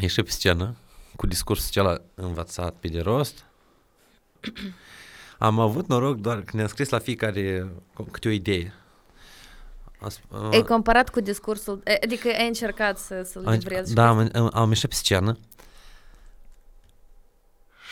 ieși 0.00 0.22
pe 0.22 0.30
scenă 0.30 0.76
cu 1.16 1.26
discursul 1.26 1.66
acela 1.68 2.00
învățat 2.14 2.74
pe 2.74 2.88
de 2.88 3.00
rost. 3.00 3.44
Am 5.38 5.58
avut 5.58 5.86
noroc 5.88 6.16
doar 6.16 6.40
că 6.42 6.56
ne-a 6.56 6.66
scris 6.66 6.88
la 6.88 6.98
fiecare 6.98 7.68
câte 8.10 8.28
o 8.28 8.30
idee. 8.30 8.72
A 10.00 10.06
sp- 10.10 10.50
Ai 10.52 10.62
comparat 10.62 11.08
cu 11.10 11.20
discursul, 11.20 11.80
e, 11.84 11.98
adică 12.02 12.28
ai 12.28 12.46
încercat 12.46 12.98
să, 12.98 13.22
să-l 13.22 13.46
a- 13.46 13.52
livrezi. 13.52 13.88
și 13.88 13.94
Da, 13.94 14.02
cu- 14.10 14.18
am, 14.18 14.30
am, 14.34 14.50
am 14.54 14.68
ieșit 14.68 14.88
pe 14.88 14.94
scenă 14.94 15.38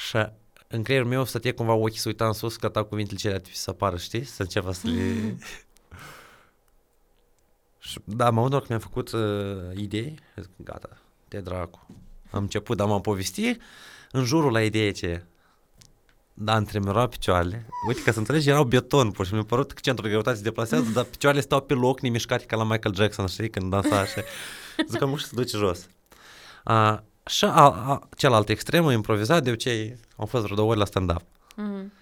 și 0.08 0.26
în 0.72 0.82
creierul 0.82 1.08
meu 1.08 1.24
stătea 1.24 1.54
cumva 1.54 1.72
ochii 1.72 1.98
să 1.98 2.08
uitam 2.08 2.26
în 2.26 2.32
sus, 2.32 2.56
că 2.56 2.68
tau 2.68 2.84
cuvintele 2.84 3.18
cele 3.18 3.42
să 3.52 3.70
apară, 3.70 3.96
știi? 3.96 4.24
Să 4.24 4.42
înceapă 4.42 4.72
să 4.72 4.86
le... 4.86 5.02
Și, 7.78 7.98
da, 8.04 8.30
m-am 8.30 8.48
doar 8.48 8.60
că 8.60 8.66
mi-am 8.68 8.80
făcut 8.80 9.12
uh, 9.12 9.76
idei, 9.76 10.18
zic, 10.36 10.50
gata, 10.56 10.88
te 11.28 11.40
dracu. 11.40 11.86
Am 12.30 12.42
început, 12.42 12.76
dar 12.76 12.86
m-am 12.86 13.00
povestit 13.00 13.62
în 14.10 14.24
jurul 14.24 14.52
la 14.52 14.62
ideea 14.62 14.92
ce 14.92 15.24
da, 16.34 16.56
îmi 16.56 16.66
tremerau 16.66 17.08
picioarele. 17.08 17.66
Uite, 17.86 18.02
ca 18.02 18.12
să 18.12 18.18
înțelegi, 18.18 18.48
erau 18.48 18.64
beton, 18.64 19.10
pur 19.10 19.26
și 19.26 19.32
mi-a 19.32 19.42
părut 19.42 19.72
că 19.72 19.80
centrul 19.82 20.04
de 20.04 20.10
greutate 20.10 20.36
se 20.36 20.42
deplasează, 20.42 20.90
dar 20.90 21.04
picioarele 21.04 21.42
stau 21.42 21.60
pe 21.60 21.74
loc, 21.74 22.00
nemișcate 22.00 22.44
ca 22.44 22.56
la 22.56 22.64
Michael 22.64 22.94
Jackson, 22.94 23.26
știi, 23.26 23.50
când 23.50 23.70
dansa 23.70 23.98
așa. 23.98 24.20
Zic 24.88 24.98
că 24.98 25.04
nu 25.04 25.16
știu 25.16 25.28
să 25.28 25.34
duce 25.34 25.56
jos. 25.56 25.88
A, 26.64 27.04
și 27.26 27.44
a, 27.44 27.50
a, 27.50 28.08
cealaltă 28.16 28.52
extremă, 28.52 28.92
improvizat, 28.92 29.42
de 29.42 29.50
obicei, 29.50 29.96
au 30.16 30.26
fost 30.26 30.42
vreo 30.44 30.56
două 30.56 30.70
ori 30.70 30.78
la 30.78 30.84
stand-up. 30.84 31.22
Mhm. 31.56 31.92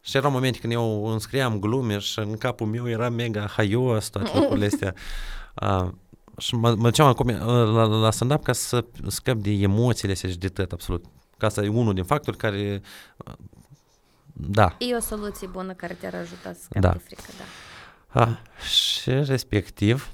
Și 0.00 0.16
erau 0.16 0.30
momente 0.30 0.58
când 0.58 0.72
eu 0.72 1.06
înscriam 1.06 1.58
glume 1.58 1.98
și 1.98 2.18
în 2.18 2.36
capul 2.36 2.66
meu 2.66 2.88
era 2.88 3.08
mega 3.08 3.46
haios 3.46 4.08
toate 4.08 4.30
lucrurile 4.38 4.66
astea. 4.66 4.94
A, 5.54 5.94
și 6.38 6.54
mă, 6.54 6.74
mă 6.74 6.82
duceam 6.82 7.08
acum 7.08 7.28
la, 7.28 7.84
la 7.84 8.10
stand-up 8.10 8.42
ca 8.42 8.52
să 8.52 8.84
scap 9.06 9.36
de 9.36 9.50
emoțiile 9.50 10.12
astea 10.12 10.30
și 10.30 10.38
de 10.38 10.48
tot, 10.48 10.72
absolut. 10.72 11.04
Ca 11.38 11.46
asta 11.46 11.62
e 11.62 11.68
unul 11.68 11.94
din 11.94 12.04
factori 12.04 12.36
care... 12.36 12.80
Da. 14.32 14.76
E 14.78 14.94
o 14.96 15.00
soluție 15.00 15.46
bună 15.46 15.72
care 15.72 15.94
te-ar 15.94 16.14
ajuta 16.14 16.52
să 16.52 16.60
scapi 16.62 16.80
Da. 16.80 16.92
de 16.92 16.98
frică, 16.98 17.22
da. 17.38 18.20
A, 18.20 18.38
și 18.66 19.10
respectiv 19.10 20.12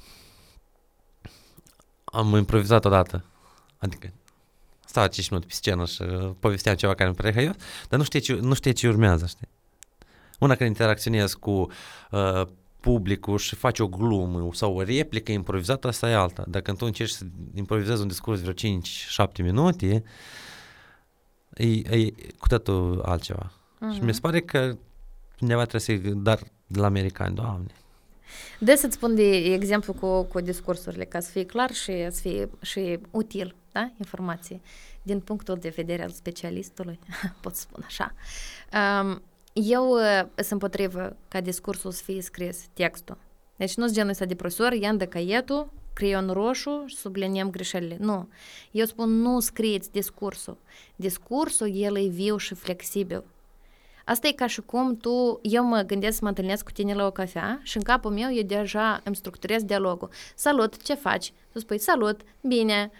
am 2.04 2.34
improvizat 2.36 2.84
odată. 2.84 3.24
Adică 3.78 4.12
stau 4.88 5.06
5 5.06 5.28
minute 5.28 5.46
pe 5.48 5.54
scenă 5.54 5.84
și 5.84 6.02
uh, 6.02 6.30
povesteam 6.38 6.76
ceva 6.76 6.94
care 6.94 7.08
îmi 7.08 7.16
părea 7.16 7.32
haios, 7.32 7.54
dar 7.88 7.98
nu 7.98 8.04
știi 8.04 8.20
ce, 8.20 8.34
nu 8.34 8.54
știi 8.54 8.72
ce 8.72 8.88
urmează, 8.88 9.26
știi? 9.26 9.48
Una 10.38 10.54
când 10.54 10.68
interacționezi 10.68 11.38
cu 11.38 11.68
uh, 12.10 12.42
publicul 12.80 13.38
și 13.38 13.54
faci 13.54 13.78
o 13.78 13.88
glumă 13.88 14.48
sau 14.52 14.76
o 14.76 14.82
replică 14.82 15.32
improvizată, 15.32 15.88
asta 15.88 16.10
e 16.10 16.14
alta. 16.14 16.44
Dacă 16.48 16.72
tu 16.72 16.84
încerci 16.84 17.10
să 17.10 17.24
improvizezi 17.54 18.00
un 18.00 18.08
discurs 18.08 18.40
vreo 18.40 18.52
5-7 18.52 19.42
minute, 19.42 20.02
e, 21.54 21.64
e 21.64 22.10
cu 22.38 22.48
totul 22.48 23.02
altceva. 23.04 23.52
Mhm. 23.80 23.94
Și 23.94 24.00
mi 24.00 24.14
se 24.14 24.20
pare 24.20 24.40
că 24.40 24.76
undeva 25.40 25.64
trebuie 25.64 26.00
să 26.00 26.10
dar 26.14 26.38
de 26.66 26.78
la 26.80 26.86
americani, 26.86 27.34
doamne. 27.34 27.72
De 28.58 28.74
să-ți 28.74 28.94
spun 28.94 29.14
de 29.14 29.36
exemplu 29.36 29.92
cu, 29.92 30.22
cu 30.22 30.40
discursurile, 30.40 31.04
ca 31.04 31.20
să 31.20 31.30
fie 31.30 31.44
clar 31.44 31.72
și 31.72 32.06
să 32.10 32.20
fie 32.20 32.48
și 32.60 32.98
util, 33.10 33.54
da, 33.78 33.92
informație, 33.98 34.60
din 35.02 35.20
punctul 35.20 35.56
de 35.56 35.68
vedere 35.68 36.02
al 36.02 36.10
specialistului, 36.10 36.98
pot 37.42 37.54
spune 37.54 37.84
așa. 37.86 38.14
Um, 39.02 39.22
eu 39.52 39.90
uh, 39.90 40.22
sunt 40.34 40.50
împotrivă 40.50 41.16
ca 41.28 41.40
discursul 41.40 41.90
să 41.90 42.02
fie 42.02 42.22
scris 42.22 42.66
textul. 42.72 43.18
Deci 43.56 43.74
nu-s 43.74 43.92
genul 43.92 44.10
ăsta 44.10 44.24
de 44.24 44.34
profesor, 44.34 44.72
ia 44.72 44.92
de 44.92 45.06
caietul, 45.06 45.72
creion 45.92 46.30
roșu 46.30 46.84
și 46.86 46.96
subliniem 46.96 47.50
greșelile. 47.50 47.96
Nu. 48.00 48.28
Eu 48.70 48.84
spun 48.84 49.20
nu 49.20 49.40
scrieți 49.40 49.92
discursul. 49.92 50.56
Discursul, 50.96 51.76
el 51.76 51.96
e 51.96 52.08
viu 52.08 52.36
și 52.36 52.54
flexibil. 52.54 53.24
Asta 54.08 54.28
e 54.28 54.32
ca 54.32 54.46
și 54.46 54.60
cum 54.60 54.96
tu, 54.96 55.38
eu 55.42 55.64
mă 55.64 55.80
gândesc 55.80 56.14
să 56.14 56.20
mă 56.22 56.28
întâlnesc 56.28 56.64
cu 56.64 56.70
tine 56.70 56.94
la 56.94 57.06
o 57.06 57.10
cafea 57.10 57.60
și 57.62 57.76
în 57.76 57.82
capul 57.82 58.10
meu 58.10 58.34
eu 58.34 58.42
deja 58.42 59.00
îmi 59.04 59.16
structurez 59.16 59.62
dialogul. 59.62 60.10
Salut, 60.34 60.82
ce 60.82 60.94
faci? 60.94 61.32
Tu 61.52 61.58
spui, 61.58 61.78
salut, 61.78 62.20
bine. 62.40 62.90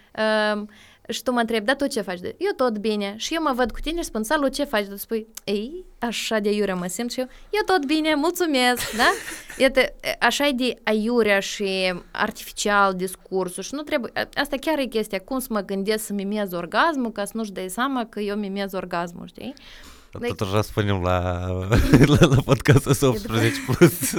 Um, 0.53 0.69
și 1.09 1.23
tu 1.23 1.31
mă 1.31 1.39
întrebi, 1.39 1.65
da, 1.65 1.75
tu 1.75 1.87
ce 1.87 2.01
faci? 2.01 2.19
Eu 2.21 2.51
tot 2.55 2.77
bine. 2.77 3.13
Și 3.17 3.33
eu 3.33 3.41
mă 3.41 3.51
văd 3.55 3.71
cu 3.71 3.79
tine 3.79 3.97
și 3.97 4.03
spun, 4.03 4.23
salut, 4.23 4.53
ce 4.53 4.63
faci? 4.63 4.85
Tu 4.85 4.95
spui, 4.95 5.27
ei, 5.43 5.85
așa 5.99 6.39
de 6.39 6.51
iurea 6.51 6.75
mă 6.75 6.87
simt 6.87 7.11
și 7.11 7.19
eu, 7.19 7.27
eu 7.49 7.61
tot 7.65 7.85
bine, 7.85 8.15
mulțumesc, 8.15 8.95
da? 8.95 9.09
Iată, 9.63 9.81
așa 10.19 10.47
e 10.47 10.51
de 10.51 10.73
aiurea 10.83 11.39
și 11.39 11.93
artificial 12.11 12.93
discursul 12.93 13.63
și 13.63 13.73
nu 13.73 13.81
trebuie, 13.81 14.11
asta 14.33 14.55
chiar 14.57 14.79
e 14.79 14.85
chestia, 14.85 15.19
cum 15.19 15.39
să 15.39 15.47
mă 15.49 15.59
gândesc 15.59 16.05
să 16.05 16.13
mimez 16.13 16.51
orgasmul 16.51 17.11
ca 17.11 17.25
să 17.25 17.31
nu-și 17.35 17.51
dai 17.51 17.69
seama 17.69 18.05
că 18.05 18.19
eu 18.19 18.35
mimez 18.35 18.73
orgasmul, 18.73 19.27
știi? 19.27 19.53
Dar 20.11 20.21
Like- 20.21 20.27
Totuși 20.35 20.51
răspunem 20.55 21.01
la, 21.01 21.47
la, 22.19 22.25
la 22.25 22.41
podcastul 22.45 22.91
ăsta 22.91 23.07
18 23.07 23.55
plus. 23.65 24.11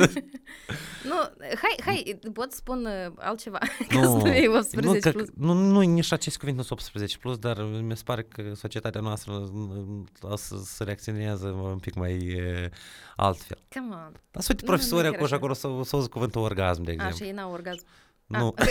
Nu, 1.04 1.16
hai, 1.40 1.76
hai, 1.84 2.18
pot 2.32 2.52
spun 2.52 2.84
uh, 2.84 3.12
altceva, 3.18 3.58
ca 3.88 4.00
nu, 4.00 4.18
să 4.20 4.26
nu 4.26 4.32
e 4.34 4.46
nu, 4.46 4.56
18 4.56 4.98
că, 5.00 5.10
plus. 5.10 5.28
nu, 5.36 5.52
nu, 5.52 5.80
nici 5.80 6.12
acest 6.12 6.36
cuvânt 6.38 6.56
nu 6.56 6.62
sunt 6.62 6.78
18 6.78 7.18
plus, 7.18 7.38
dar 7.38 7.62
mi 7.62 7.96
se 7.96 8.02
pare 8.04 8.22
că 8.22 8.52
societatea 8.54 9.00
noastră 9.00 9.32
o 10.20 10.36
să, 10.36 10.56
să 10.64 10.84
reacționează 10.84 11.46
un 11.46 11.78
pic 11.78 11.94
mai 11.94 12.12
e, 12.16 12.70
altfel. 13.16 13.58
Come 13.74 13.94
on. 13.94 14.12
Dar 14.30 14.42
sunt 14.42 14.60
Nu, 14.60 14.66
profesori 14.66 15.02
nu 15.06 15.10
chiar 15.10 15.12
acolo 15.12 15.26
și 15.26 15.32
așa. 15.34 15.42
acolo 15.42 15.54
să, 15.54 15.88
să 15.88 15.96
auzi 15.96 16.08
cuvântul 16.08 16.40
orgasm, 16.42 16.82
de 16.82 16.92
exemplu. 16.92 17.16
Așa, 17.20 17.30
e 17.30 17.32
n-au 17.34 17.52
orgasm. 17.52 17.84
nu. 18.26 18.54
Ah. 18.56 18.66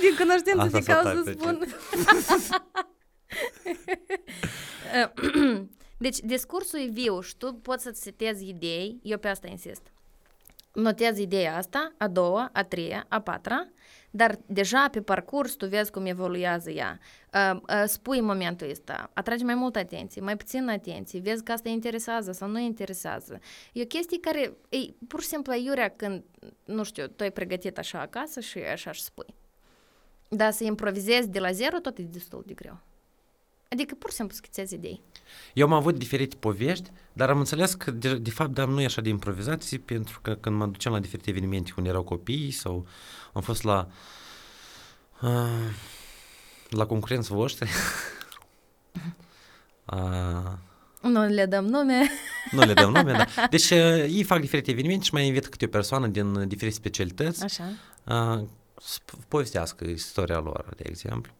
Din 0.00 0.14
cunoștință 0.18 0.60
Asta 0.60 0.78
de 0.78 0.84
s-o 0.84 0.92
cauză 0.92 1.14
tac 1.14 1.24
pe 1.24 1.32
spun. 1.32 1.66
Deci, 5.98 6.18
discursul 6.18 6.78
e 6.78 6.86
viu 6.86 7.20
și 7.20 7.36
tu 7.36 7.54
poți 7.54 7.82
să-ți 7.82 8.02
setezi 8.02 8.48
idei, 8.48 8.98
eu 9.02 9.18
pe 9.18 9.28
asta 9.28 9.48
insist. 9.48 9.82
Notezi 10.72 11.22
ideea 11.22 11.56
asta, 11.56 11.92
a 11.98 12.08
doua, 12.08 12.50
a 12.52 12.64
treia, 12.64 13.06
a 13.08 13.20
patra, 13.20 13.68
dar 14.10 14.38
deja 14.46 14.88
pe 14.90 15.00
parcurs 15.00 15.52
tu 15.52 15.66
vezi 15.66 15.90
cum 15.90 16.06
evoluează 16.06 16.70
ea. 16.70 16.98
Uh, 17.34 17.60
uh, 17.60 17.82
spui 17.86 18.20
momentul 18.20 18.70
ăsta, 18.70 19.10
atragi 19.14 19.44
mai 19.44 19.54
mult 19.54 19.76
atenție, 19.76 20.20
mai 20.20 20.36
puțin 20.36 20.68
atenție, 20.68 21.20
vezi 21.20 21.42
că 21.42 21.52
asta 21.52 21.68
interesează 21.68 22.32
sau 22.32 22.48
nu 22.48 22.58
interesează. 22.58 23.38
E 23.72 23.82
o 23.82 23.86
chestie 23.86 24.20
care, 24.20 24.56
e 24.68 24.78
pur 25.08 25.20
și 25.20 25.28
simplu 25.28 25.52
aiurea 25.52 25.88
când, 25.88 26.24
nu 26.64 26.82
știu, 26.82 27.06
tu 27.06 27.22
ai 27.22 27.32
pregătit 27.32 27.78
așa 27.78 28.00
acasă 28.00 28.40
și 28.40 28.58
așa 28.58 28.92
și 28.92 29.02
spui. 29.02 29.34
Dar 30.28 30.52
să 30.52 30.64
improvizezi 30.64 31.28
de 31.28 31.38
la 31.38 31.50
zero 31.50 31.78
tot 31.78 31.98
e 31.98 32.02
destul 32.02 32.42
de 32.46 32.54
greu. 32.54 32.80
Adică 33.72 33.94
pur 33.94 34.10
și 34.10 34.16
simplu 34.16 34.36
schițezi 34.36 34.74
idei. 34.74 35.00
Eu 35.54 35.66
am 35.66 35.72
avut 35.72 35.98
diferite 35.98 36.36
povești, 36.36 36.90
dar 37.12 37.30
am 37.30 37.38
înțeles 37.38 37.74
că 37.74 37.90
de, 37.90 38.18
de 38.18 38.30
fapt 38.30 38.50
dar 38.50 38.68
nu 38.68 38.80
e 38.80 38.84
așa 38.84 39.00
de 39.00 39.08
improvizație 39.08 39.78
pentru 39.78 40.20
că 40.20 40.34
când 40.34 40.56
mă 40.56 40.66
duceam 40.66 40.92
la 40.92 41.00
diferite 41.00 41.30
evenimente 41.30 41.72
unde 41.76 41.88
erau 41.88 42.02
copii 42.02 42.50
sau 42.50 42.86
am 43.32 43.42
fost 43.42 43.62
la 43.62 43.88
uh, 45.20 45.74
la 46.68 46.86
concurenți 46.86 47.32
voștri 47.32 47.68
uh, 49.84 50.52
Nu 51.12 51.26
le 51.26 51.46
dăm 51.46 51.64
nume. 51.64 52.10
nu 52.56 52.64
le 52.64 52.72
dăm 52.72 52.90
nume, 52.92 53.12
dar 53.12 53.48
deci 53.50 53.70
uh, 53.70 53.78
ei 53.98 54.22
fac 54.22 54.40
diferite 54.40 54.70
evenimente 54.70 55.04
și 55.04 55.14
mai 55.14 55.26
invită 55.26 55.48
câte 55.48 55.64
o 55.64 55.68
persoană 55.68 56.06
din 56.06 56.34
uh, 56.34 56.46
diferite 56.46 56.76
specialități 56.76 57.44
Așa. 57.44 57.64
uh, 58.04 58.46
să 58.80 58.98
povestească 59.28 59.84
istoria 59.84 60.38
lor, 60.38 60.72
de 60.76 60.84
exemplu. 60.86 61.32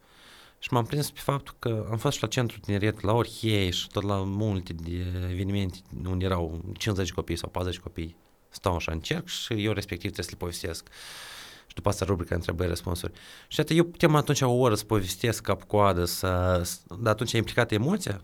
Și 0.62 0.72
m-am 0.72 0.84
prins 0.84 1.10
pe 1.10 1.20
faptul 1.20 1.54
că 1.58 1.86
am 1.90 1.96
fost 1.96 2.16
și 2.16 2.22
la 2.22 2.28
centru 2.28 2.58
tineret, 2.58 3.00
la 3.00 3.12
Orhei 3.12 3.72
și 3.72 3.88
tot 3.88 4.02
la 4.02 4.16
multe 4.16 4.72
de 4.72 5.06
evenimente 5.30 5.78
unde 6.06 6.24
erau 6.24 6.60
50 6.76 7.12
copii 7.12 7.36
sau 7.36 7.48
40 7.48 7.80
copii. 7.80 8.16
Stau 8.48 8.74
așa 8.74 8.92
în 8.92 9.00
cerc 9.00 9.26
și 9.26 9.52
eu 9.52 9.72
respectiv 9.72 10.10
trebuie 10.10 10.24
să 10.24 10.30
le 10.30 10.36
povestesc. 10.36 10.88
Și 11.66 11.74
după 11.74 11.88
asta 11.88 12.04
rubrica 12.04 12.34
întrebări 12.34 12.68
răspunsuri. 12.68 13.12
Și 13.48 13.60
atât 13.60 13.76
eu 13.76 13.84
putem 13.84 14.14
atunci 14.14 14.40
o 14.40 14.50
oră 14.50 14.74
să 14.74 14.84
povestesc 14.84 15.42
cap-coadă, 15.42 16.04
să, 16.04 16.62
dar 17.00 17.12
atunci 17.12 17.32
e 17.32 17.36
implicată 17.36 17.74
emoția. 17.74 18.20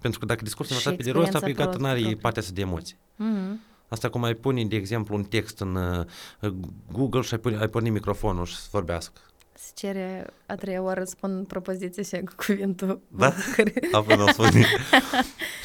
Pentru 0.00 0.20
că 0.20 0.26
dacă 0.26 0.42
discursul 0.42 0.76
Și 0.76 0.88
nu 0.88 0.94
pe 0.94 1.02
de 1.02 1.10
rost, 1.10 1.26
experiența 1.26 1.64
aplicat 1.64 1.80
n 1.80 1.84
are 1.84 1.98
proprie. 1.98 2.20
partea 2.20 2.42
asta 2.42 2.54
de 2.54 2.60
emoții. 2.60 2.98
Mhm. 3.16 3.60
Asta 3.88 4.08
cum 4.08 4.22
ai 4.22 4.34
pune, 4.34 4.64
de 4.64 4.76
exemplu, 4.76 5.14
un 5.14 5.24
text 5.24 5.58
în 5.60 5.74
uh, 5.74 6.50
Google 6.92 7.20
și 7.20 7.34
ai, 7.34 7.40
pune, 7.40 7.56
ai 7.56 7.68
porni 7.68 7.90
microfonul 7.90 8.44
și 8.44 8.56
să 8.56 8.68
vorbească. 8.70 9.20
Se 9.56 9.70
cere 9.74 10.26
a 10.46 10.54
treia 10.54 10.82
oară 10.82 11.04
să 11.04 11.10
spun 11.16 11.44
propoziția 11.44 12.02
și 12.02 12.24
cu 12.24 12.32
cuvântul. 12.46 13.00
Da? 13.08 13.32
Care... 13.56 13.72
Apoi 13.92 14.16
nu 14.16 14.24
o 14.24 14.28
spune. 14.32 14.66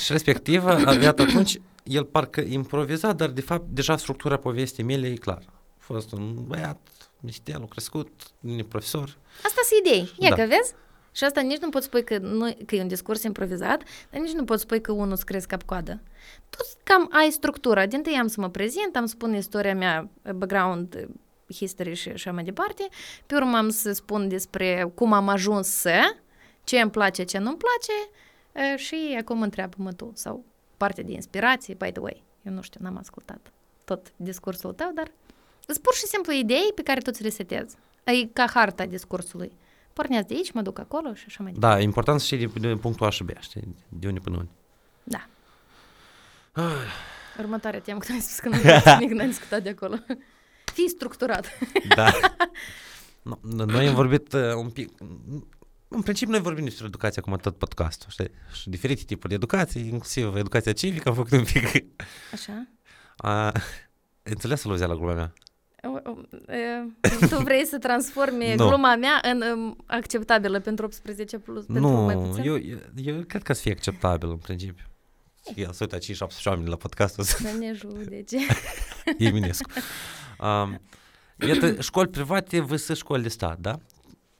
și 0.04 0.12
respectiv, 0.12 0.66
a- 0.66 0.94
iată 1.02 1.22
atunci, 1.22 1.62
el 1.84 2.04
parcă 2.06 2.42
improviza, 2.42 3.14
dar 3.14 3.30
de 3.30 3.42
fapt 3.42 3.66
deja 3.70 3.98
structura 3.98 4.38
povestii 4.38 4.84
mele 4.84 5.08
e 5.08 5.14
clar. 5.16 5.44
A 5.48 5.52
fost 5.78 6.12
un 6.12 6.36
băiat, 6.48 6.88
miștel, 7.20 7.62
a 7.62 7.66
crescut, 7.70 8.10
e 8.58 8.64
profesor. 8.64 9.18
Asta 9.44 9.62
sunt 9.64 9.86
idei. 9.86 10.14
Ia 10.20 10.30
Da. 10.30 10.36
că 10.36 10.42
vezi? 10.42 10.74
Și 11.12 11.24
asta 11.24 11.42
nici 11.42 11.58
nu 11.62 11.70
pot 11.70 11.84
spui 11.84 12.04
că, 12.04 12.18
nu, 12.18 12.56
că 12.66 12.76
e 12.76 12.82
un 12.82 12.88
discurs 12.88 13.24
improvizat, 13.24 13.84
dar 14.12 14.22
nici 14.22 14.32
nu 14.34 14.44
pot 14.44 14.60
spui 14.60 14.82
că 14.82 14.92
unul 14.92 15.12
îți 15.12 15.26
crezi 15.26 15.48
cap-coadă. 15.48 16.02
Tu 16.50 16.58
cam 16.84 17.10
ai 17.12 17.30
structura. 17.32 17.86
Din 17.86 18.02
tâi 18.02 18.14
am 18.14 18.28
să 18.28 18.42
mă 18.42 18.50
prezint, 18.50 18.96
am 18.96 19.06
să 19.06 19.14
spun 19.16 19.36
istoria 19.36 19.76
mea, 19.76 20.10
background, 20.36 21.08
history 21.54 21.94
și 21.94 22.10
așa 22.10 22.32
mai 22.32 22.44
departe. 22.44 22.88
Pe 23.26 23.36
urmă 23.36 23.58
am 23.58 23.70
să 23.70 23.92
spun 23.92 24.28
despre 24.28 24.92
cum 24.96 25.14
am 25.14 25.28
ajuns 25.28 25.68
să, 25.68 26.16
ce 26.64 26.80
îmi 26.80 26.92
place, 26.92 27.24
ce 27.24 27.38
nu-mi 27.38 27.58
place 27.58 28.10
e, 28.72 28.78
și 28.78 29.18
acum 29.20 29.42
întreabă-mă 29.42 29.92
tu. 29.92 30.12
Sau 30.14 30.46
parte 30.78 31.02
de 31.02 31.12
inspirație, 31.12 31.74
by 31.74 31.92
the 31.92 32.02
way. 32.02 32.24
Eu 32.42 32.54
nu 32.54 32.62
știu, 32.62 32.80
n-am 32.84 32.98
ascultat 32.98 33.52
tot 33.84 34.12
discursul 34.16 34.74
tău, 34.74 34.92
dar 34.96 35.12
sunt 35.66 35.78
pur 35.78 35.94
și 35.94 36.06
simplu 36.06 36.34
idei 36.34 36.72
pe 36.76 36.82
care 36.82 37.00
tu 37.00 37.12
ți 37.12 37.24
le 37.24 37.30
setezi. 37.30 37.76
E 38.04 38.26
ca 38.34 38.46
harta 38.54 38.86
discursului. 38.86 39.52
Pornează 39.94 40.26
de 40.28 40.34
aici, 40.34 40.52
mă 40.52 40.62
duc 40.62 40.80
acolo 40.80 41.14
și 41.14 41.24
așa 41.28 41.44
mai 41.44 41.52
departe. 41.52 41.76
Da, 41.76 41.82
e 41.82 41.84
important 41.84 42.20
să 42.20 42.26
știi 42.26 42.48
de, 42.48 42.68
de 42.68 42.76
punctul 42.76 43.06
A 43.06 43.10
și 43.10 43.24
B, 43.24 43.30
știi, 43.40 43.76
de 43.90 44.08
unde 44.08 44.20
până 44.20 44.36
unde. 44.36 44.50
Da. 45.04 45.28
Ah, 46.52 46.64
Următoarea 47.40 47.80
temă, 47.80 48.00
că 48.00 48.12
ai 48.12 48.20
spus 48.20 48.40
că 48.40 48.50
nu 48.50 48.58
vreau 48.58 48.98
nimic, 49.00 49.16
n-ai 49.18 49.28
discutat 49.28 49.64
de 49.64 49.70
acolo. 49.70 49.96
Fii 50.74 50.90
structurat. 50.90 51.46
Da. 51.96 52.12
no, 53.42 53.66
noi 53.66 53.88
am 53.88 53.94
vorbit 53.96 54.34
uh, 54.34 54.54
un 54.56 54.70
pic... 54.70 54.90
În 55.88 56.02
principiu 56.02 56.34
noi 56.34 56.42
vorbim 56.42 56.64
despre 56.64 56.86
educație 56.86 57.22
acum 57.26 57.38
tot 57.38 57.58
podcastul, 57.58 58.08
știi? 58.10 58.30
Și 58.54 58.70
diferite 58.70 59.04
tipuri 59.04 59.28
de 59.30 59.36
educație, 59.36 59.82
inclusiv 59.82 60.36
educația 60.36 60.74
civică, 60.74 61.10
am 61.10 61.16
făcut 61.16 61.32
un 61.32 61.44
pic... 61.44 61.86
Așa. 62.34 62.68
A, 63.18 63.52
înțeles 64.24 64.66
aluzia 64.66 64.86
la 64.88 64.94
gluma 64.96 65.14
mea? 65.14 65.34
O- 65.84 66.10
o- 66.10 66.54
e, 66.54 67.28
Tu 67.28 67.36
vrei 67.36 67.66
să 67.66 67.78
transformi 67.78 68.54
Nu. 68.58 68.68
gluma 68.68 68.96
mea 68.96 69.20
în 69.24 69.42
um, 69.42 69.78
acceptabilă 69.86 70.60
pentru 70.60 70.86
18 70.86 71.38
plus, 71.40 71.66
pentru 71.66 71.88
mai 71.90 72.16
Nu, 72.16 72.22
puțin? 72.22 72.44
eu, 72.44 72.58
eu, 72.58 72.78
eu 72.96 73.22
cred 73.28 73.44
că 73.44 73.54
să 73.54 73.62
fie 73.62 73.72
acceptabil 73.72 74.30
în 74.30 74.38
principiu. 74.38 74.84
El 75.56 75.72
se 75.72 75.88
uită 75.92 75.98
5-7 76.28 76.44
oameni 76.46 76.70
la 76.70 76.76
podcastul 76.76 77.24
ăsta, 77.24 77.50
Să 77.50 77.56
ne 77.58 77.74
judece. 77.74 78.38
Eminescu. 79.18 79.70
Um, 80.42 80.82
iată, 81.48 81.82
școli 81.82 82.08
private 82.08 82.60
vs. 82.60 82.96
școli 82.96 83.22
de 83.24 83.30
stat, 83.30 83.60
da? 83.60 83.80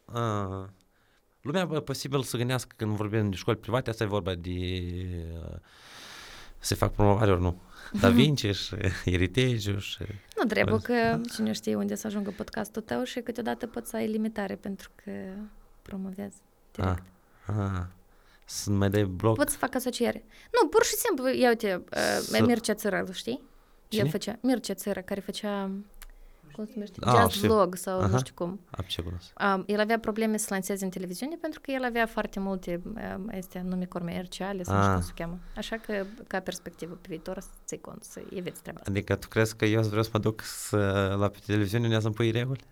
Uh, 0.06 0.68
lumea 1.42 1.66
bă, 1.66 1.80
posibil 1.80 2.24
să 2.24 2.38
gândească 2.38 2.74
când 2.76 2.96
vorbim 2.96 3.30
de 3.30 3.36
școli 3.36 3.58
private, 3.58 3.90
asta 3.90 4.04
e 4.04 4.08
vorba 4.08 4.36
de 4.36 4.50
uh, 5.44 5.58
se 6.60 6.76
fac 6.76 6.94
promovare 6.94 7.32
ori 7.32 7.42
nu. 7.42 7.62
Da 8.00 8.10
Vinci 8.10 8.56
și 8.56 8.76
Heritage 9.06 9.78
și... 9.78 10.04
Nu 10.38 10.44
trebuie 10.48 10.76
Vezi? 10.76 10.86
că 10.86 11.22
cine 11.34 11.52
știe 11.52 11.76
unde 11.76 11.96
să 11.96 12.08
ajungă 12.08 12.34
podcastul 12.38 12.82
tău 12.82 13.04
și 13.04 13.20
câteodată 13.20 13.68
poți 13.68 13.90
să 13.90 13.96
ai 13.96 14.08
limitare 14.08 14.56
pentru 14.56 14.90
că 14.96 15.12
promovezi 15.82 16.38
direct. 16.72 17.04
Ah, 17.46 17.56
ah, 17.56 17.86
să 18.46 18.70
mai 18.70 18.90
dai 18.90 19.04
bloc. 19.04 19.36
Poți 19.36 19.52
să 19.52 19.58
fac 19.58 19.76
asociere. 19.76 20.24
Nu, 20.62 20.68
pur 20.68 20.84
și 20.84 20.94
simplu, 20.96 21.30
ia 21.42 21.48
uite, 21.50 21.84
Să- 22.20 22.38
uh, 22.40 22.48
Mircea 22.48 22.74
Țără, 22.74 23.04
îl 23.08 23.14
știi? 23.14 23.42
Cine? 23.90 24.04
El 24.04 24.10
făcea, 24.10 24.38
Mircea 24.42 24.74
Țără, 24.74 25.02
care 25.02 25.20
făcea, 25.20 25.72
cum 26.52 26.66
se 26.66 26.72
numește, 26.74 26.96
Ah, 27.02 27.14
jazz 27.16 27.32
știu. 27.34 27.48
vlog 27.54 27.76
sau 27.76 27.98
Aha. 28.00 28.08
nu 28.08 28.18
știu 28.18 28.34
cum. 28.34 28.60
Am 28.72 28.86
ce 28.88 29.02
cunosc. 29.02 29.32
Um, 29.56 29.64
el 29.68 29.80
avea 29.80 30.00
probleme 30.00 30.38
să 30.38 30.48
lanseze 30.50 30.84
în 30.84 30.90
televiziune 30.90 31.36
pentru 31.42 31.60
că 31.60 31.72
el 31.72 31.84
avea 31.84 32.06
foarte 32.08 32.40
multe 32.40 32.82
um, 32.86 33.32
astea 33.38 33.62
nume 33.62 33.86
comerciale 33.86 34.64
sau 34.64 34.76
nu 34.76 34.82
știu 34.82 34.92
Ah. 34.94 34.98
cum 35.00 35.08
se 35.08 35.14
cheamă. 35.16 35.40
Așa 35.56 35.76
că, 35.76 36.06
ca 36.28 36.40
perspectivă 36.40 36.94
pe 37.02 37.08
viitor, 37.10 37.40
să 37.40 37.48
ții 37.66 37.80
cont, 37.82 38.04
să 38.04 38.22
eviți 38.34 38.62
treaba 38.62 38.80
asta. 38.80 38.92
Adică 38.92 39.16
tu 39.16 39.28
crezi 39.28 39.56
că 39.56 39.66
eu 39.66 39.82
vreau 39.82 40.04
să 40.04 40.10
mă 40.14 40.20
duc 40.20 40.42
să, 40.44 41.16
la 41.20 41.28
pe 41.28 41.38
televiziune 41.46 41.86
unde 41.88 42.00
să-mi 42.00 42.14
pui 42.14 42.32
reguli? 42.32 42.64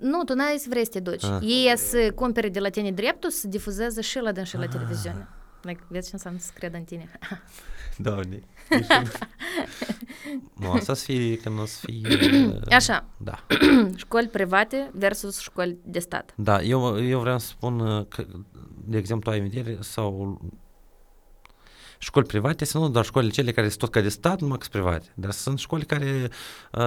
Nu, 0.00 0.24
tu 0.24 0.34
n-ai 0.34 0.56
să 0.58 0.66
vrei 0.68 0.84
să 0.84 0.90
te 0.90 1.00
duci. 1.00 1.24
Ah. 1.24 1.38
Ei 1.42 1.72
să 1.76 2.12
cumpere 2.14 2.48
de 2.48 2.60
la 2.60 2.68
tine 2.68 2.92
dreptul 2.92 3.30
să 3.30 3.48
difuzeze 3.48 4.00
și 4.00 4.18
la 4.18 4.32
dâns 4.32 4.48
și 4.48 4.56
la 4.56 4.62
Ah. 4.62 4.68
televiziune. 4.68 5.28
Like, 5.62 5.80
vezi 5.88 6.06
ce 6.08 6.14
înseamnă 6.14 6.38
să 6.40 6.50
credă 6.54 6.76
în 6.76 6.84
tine. 6.84 7.10
Doamne. 7.96 8.42
Nu, 10.54 10.70
asta 10.72 10.94
să 10.94 11.04
fie, 11.04 11.36
că 11.36 11.48
nu 11.48 11.62
o 11.62 11.64
să 11.66 11.78
fie... 11.86 12.60
Așa, 12.76 13.04
Da. 13.16 13.38
școli 13.96 14.28
private 14.28 14.90
versus 14.94 15.40
școli 15.40 15.76
de 15.84 15.98
stat. 15.98 16.32
Da, 16.36 16.62
eu, 16.62 17.04
eu 17.06 17.20
vreau 17.20 17.38
să 17.38 17.46
spun 17.46 17.80
uh, 17.80 18.06
că, 18.08 18.26
de 18.84 18.98
exemplu, 18.98 19.30
ai 19.30 19.38
în 19.38 19.48
vedere, 19.48 19.76
sau 19.80 20.40
școli 21.98 22.26
private, 22.26 22.64
sunt 22.64 22.82
nu 22.82 22.88
doar 22.88 23.04
școlile 23.04 23.32
cele 23.32 23.52
care 23.52 23.66
sunt 23.68 23.78
tot 23.78 23.90
ca 23.90 24.00
de 24.00 24.08
stat, 24.08 24.40
numai 24.40 24.58
că 24.58 24.64
sunt 24.70 24.82
private, 24.82 25.06
dar 25.14 25.30
sunt 25.30 25.58
școli 25.58 25.84
care 25.84 26.28
uh, 26.72 26.80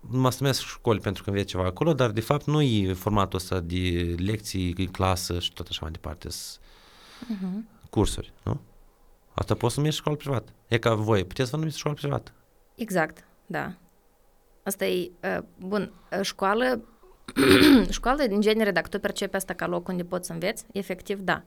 mă 0.00 0.30
numesc 0.38 0.60
școli 0.60 1.00
pentru 1.00 1.22
că 1.22 1.30
înveți 1.30 1.48
ceva 1.48 1.64
acolo, 1.64 1.92
dar 1.94 2.10
de 2.10 2.20
fapt 2.20 2.46
nu 2.46 2.62
e 2.62 2.92
formatul 2.92 3.38
ăsta 3.38 3.60
de 3.60 4.14
lecții, 4.18 4.74
în 4.78 4.86
clasă 4.86 5.38
și 5.38 5.52
tot 5.52 5.66
așa 5.68 5.78
mai 5.82 5.90
departe, 5.90 6.28
sunt 6.30 6.60
Uh-huh. 7.18 7.88
cursuri, 7.90 8.32
nu? 8.42 8.60
Asta 9.38 9.54
poți 9.54 9.74
să 9.74 9.80
numești 9.80 10.00
școală 10.00 10.18
privată. 10.18 10.52
E 10.68 10.78
ca 10.78 10.94
voi, 10.94 11.24
puteți 11.24 11.48
să 11.48 11.54
vă 11.54 11.60
numiți 11.60 11.78
școală 11.78 11.96
privată. 11.96 12.32
Exact, 12.74 13.24
da. 13.46 13.72
Asta 14.62 14.86
e, 14.86 15.10
uh, 15.22 15.38
bun, 15.58 15.92
uh, 16.12 16.20
școală, 16.22 16.84
școală, 17.90 18.22
în 18.22 18.40
genere, 18.40 18.70
dacă 18.70 18.88
tu 18.88 18.98
percepi 18.98 19.36
asta 19.36 19.54
ca 19.54 19.66
loc 19.66 19.88
unde 19.88 20.04
poți 20.04 20.26
să 20.26 20.32
înveți, 20.32 20.64
efectiv, 20.72 21.20
da. 21.20 21.42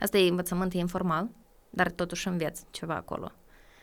Asta 0.00 0.18
e 0.18 0.28
învățământ 0.28 0.72
informal, 0.74 1.28
dar 1.70 1.90
totuși 1.90 2.28
înveți 2.28 2.64
ceva 2.70 2.94
acolo. 2.94 3.32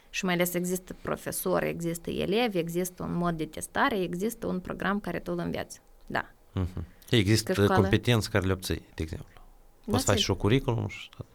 Și 0.09 0.25
mai 0.25 0.33
ales 0.33 0.53
există 0.53 0.95
profesori, 1.01 1.67
există 1.67 2.09
elevi, 2.09 2.57
există 2.57 3.03
un 3.03 3.15
mod 3.17 3.37
de 3.37 3.45
testare, 3.45 4.01
există 4.01 4.47
un 4.47 4.59
program 4.59 4.99
care 4.99 5.19
tu 5.19 5.31
îl 5.31 5.39
înveți. 5.39 5.81
Da. 6.05 6.29
Uh-huh. 6.59 6.83
Există 7.09 7.53
Că 7.53 7.61
școală- 7.61 7.81
competențe 7.81 8.29
care 8.31 8.45
le 8.45 8.51
obții, 8.53 8.85
de 8.95 9.01
exemplu. 9.03 9.41
Poți 9.85 9.97
să 9.97 10.03
That's 10.03 10.05
faci 10.05 10.17
it. 10.17 10.23
și 10.23 10.31
o 10.31 10.35
curriculum 10.35 10.87
și 10.87 11.09
tot. 11.17 11.25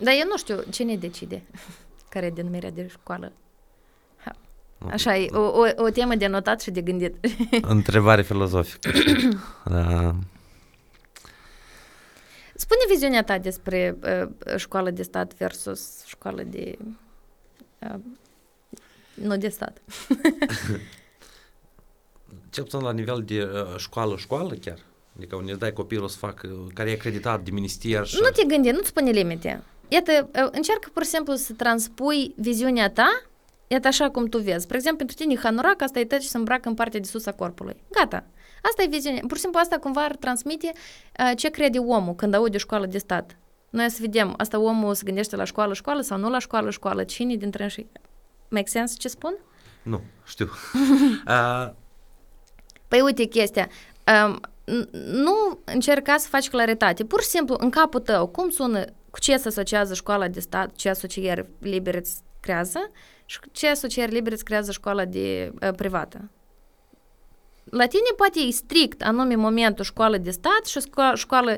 Dar 0.00 0.14
eu 0.14 0.26
nu 0.28 0.36
știu 0.36 0.62
cine 0.70 0.96
decide 0.96 1.42
care 2.12 2.26
e 2.26 2.30
denumirea 2.30 2.70
de 2.70 2.88
școală. 2.88 3.32
Ha. 4.16 4.36
Așa, 4.90 5.16
e 5.16 5.30
o, 5.32 5.40
o, 5.40 5.66
o 5.76 5.90
temă 5.90 6.14
de 6.14 6.26
notat 6.26 6.60
și 6.60 6.70
de 6.70 6.80
gândit. 6.80 7.14
Întrebare 7.62 8.22
filozofică. 8.22 8.90
da. 9.64 10.14
Spune 12.54 12.80
viziunea 12.88 13.24
ta 13.24 13.38
despre 13.38 13.96
uh, 14.02 14.28
școală 14.56 14.90
de 14.90 15.02
stat 15.02 15.34
versus 15.34 16.04
școală 16.06 16.42
de... 16.42 16.78
Uh, 17.78 17.94
nu 19.14 19.36
de 19.36 19.48
stat. 19.48 19.80
Cel 22.50 22.64
puțin 22.64 22.80
la 22.80 22.92
nivel 22.92 23.22
de 23.26 23.42
uh, 23.42 23.76
școală-școală 23.76 24.54
chiar. 24.54 24.78
Adică 25.16 25.36
unde 25.36 25.50
îți 25.50 25.60
dai 25.60 25.72
copilul 25.72 26.08
să 26.08 26.16
facă, 26.16 26.66
care 26.74 26.90
e 26.90 26.94
acreditat 26.94 27.42
de 27.42 27.50
minister 27.50 28.06
și... 28.06 28.18
Nu 28.22 28.28
te 28.28 28.44
gândi, 28.44 28.70
nu-ți 28.70 28.92
pune 28.92 29.10
limite. 29.10 29.62
Iată, 29.90 30.30
uh, 30.34 30.48
încearcă 30.50 30.88
pur 30.92 31.02
și 31.02 31.08
simplu 31.08 31.34
să 31.34 31.52
transpui 31.52 32.34
viziunea 32.36 32.90
ta, 32.90 33.22
iată 33.66 33.88
așa 33.88 34.10
cum 34.10 34.26
tu 34.26 34.38
vezi. 34.38 34.62
Spre 34.62 34.76
exemplu, 34.76 35.06
pentru 35.06 35.24
tine 35.24 35.40
Hanurak, 35.42 35.82
asta 35.82 35.98
e 35.98 36.04
tot 36.04 36.18
ce 36.18 36.28
se 36.28 36.36
îmbracă 36.36 36.68
în 36.68 36.74
partea 36.74 37.00
de 37.00 37.06
sus 37.06 37.26
a 37.26 37.32
corpului. 37.32 37.76
Gata. 37.90 38.24
Asta 38.62 38.82
e 38.82 38.86
viziunea. 38.86 39.20
Pur 39.26 39.36
și 39.36 39.42
simplu 39.42 39.60
asta 39.60 39.78
cumva 39.78 40.04
ar 40.04 40.16
transmite 40.16 40.72
uh, 41.18 41.32
ce 41.36 41.48
crede 41.48 41.78
omul 41.78 42.14
când 42.14 42.34
aude 42.34 42.58
școală 42.58 42.86
de 42.86 42.98
stat. 42.98 43.36
Noi 43.70 43.90
să 43.90 43.98
vedem, 44.00 44.34
asta 44.36 44.58
omul 44.58 44.94
se 44.94 45.02
gândește 45.04 45.36
la 45.36 45.44
școală-școală 45.44 46.00
sau 46.00 46.18
nu 46.18 46.30
la 46.30 46.38
școală-școală, 46.38 47.04
cine 47.04 47.34
dintre 47.34 47.68
și 47.68 47.86
Make 48.48 48.68
sense 48.68 48.94
ce 48.98 49.08
spun? 49.08 49.34
Nu, 49.82 50.00
știu. 50.24 50.48
uh, 51.26 51.70
Păi 52.88 53.00
uite 53.00 53.24
chestia, 53.24 53.68
um, 54.26 54.40
n- 54.64 54.90
nu 55.12 55.58
încerca 55.64 56.16
să 56.16 56.28
faci 56.28 56.48
claritate. 56.48 57.04
Pur 57.04 57.20
și 57.22 57.28
simplu, 57.28 57.56
în 57.58 57.70
capul 57.70 58.00
tău, 58.00 58.26
cum 58.26 58.50
sună, 58.50 58.84
cu 59.10 59.18
ce 59.18 59.36
se 59.36 59.48
asociază 59.48 59.94
școala 59.94 60.28
de 60.28 60.40
stat, 60.40 60.72
ce 60.74 60.88
asocieri 60.88 61.46
libere 61.58 61.98
îți 61.98 62.20
creează 62.40 62.90
și 63.24 63.40
cu 63.40 63.46
ce 63.52 63.68
asocieri 63.68 64.12
libere 64.12 64.34
îți 64.34 64.44
creează 64.44 64.72
școala 64.72 65.04
de 65.04 65.52
uh, 65.62 65.74
privată. 65.76 66.30
la 67.64 67.86
tine 67.86 68.02
poate 68.16 68.40
e 68.40 68.50
strict 68.50 69.02
anume 69.02 69.34
momentul 69.34 69.84
școală 69.84 70.16
de 70.16 70.30
stat 70.30 70.64
și 70.66 70.78
sco- 70.80 71.14
școală 71.14 71.56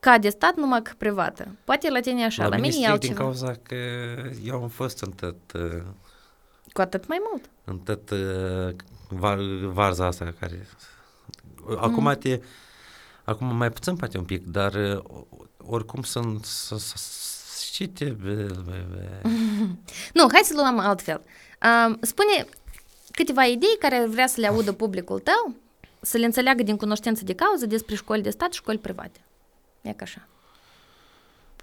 ca 0.00 0.18
de 0.18 0.28
stat 0.28 0.56
numai 0.56 0.82
că 0.82 0.92
privată. 0.98 1.48
Poate 1.64 1.90
la 1.90 2.00
tine 2.00 2.20
e 2.22 2.24
așa, 2.24 2.42
la, 2.42 2.48
la 2.48 2.56
mine 2.56 2.66
e 2.68 2.70
strict 2.70 3.00
din 3.00 3.08
altceva. 3.10 3.18
cauza 3.20 3.52
că 3.62 3.74
eu 4.44 4.62
am 4.62 4.68
fost 4.68 5.00
în 5.02 5.10
tot, 5.10 5.52
uh, 5.54 5.82
Cu 6.72 6.80
atât 6.80 7.06
mai 7.08 7.18
mult. 7.30 7.50
în 7.64 7.78
tot 7.78 8.10
uh, 8.10 8.74
var, 9.08 9.38
varza 9.62 10.06
asta 10.06 10.34
care... 10.38 10.66
Acum 11.76 12.04
Mm. 12.04 12.14
te... 12.14 12.40
Acum 13.24 13.56
mai 13.56 13.70
puțin 13.70 13.96
poate 13.96 14.18
un 14.18 14.24
pic, 14.24 14.46
dar 14.46 14.74
uh, 14.74 15.02
oricum 15.66 16.02
sunt... 16.02 16.44
s- 16.44 16.72
s- 16.76 16.92
s- 16.94 17.70
Și 17.72 17.88
te... 17.88 18.04
be- 18.04 18.34
be- 18.66 18.86
be- 18.90 19.20
Nu, 20.18 20.26
hai 20.32 20.40
să 20.44 20.54
luăm 20.54 20.78
altfel. 20.78 21.22
Um, 21.86 21.98
spune 22.00 22.46
câteva 23.12 23.44
idei 23.44 23.76
care 23.78 24.06
vrea 24.06 24.26
să 24.26 24.40
le 24.40 24.46
audă 24.46 24.72
publicul 24.72 25.18
tău, 25.20 25.54
să 26.00 26.16
le 26.16 26.24
înțeleagă 26.24 26.62
din 26.62 26.76
cunoștință 26.76 27.24
de 27.24 27.34
cauză 27.34 27.66
despre 27.66 27.94
școli 27.94 28.22
de 28.22 28.30
stat 28.30 28.52
și 28.52 28.58
școli 28.60 28.78
private. 28.78 29.20
E 29.82 29.92
ca 29.92 30.04
așa. 30.04 30.28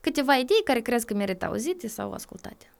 Câteva 0.01 0.35
idei 0.35 0.61
care 0.63 0.79
crezi 0.79 1.05
că 1.05 1.13
merită 1.13 1.45
auzite 1.45 1.87
sau 1.87 2.13
ascultate. 2.13 2.71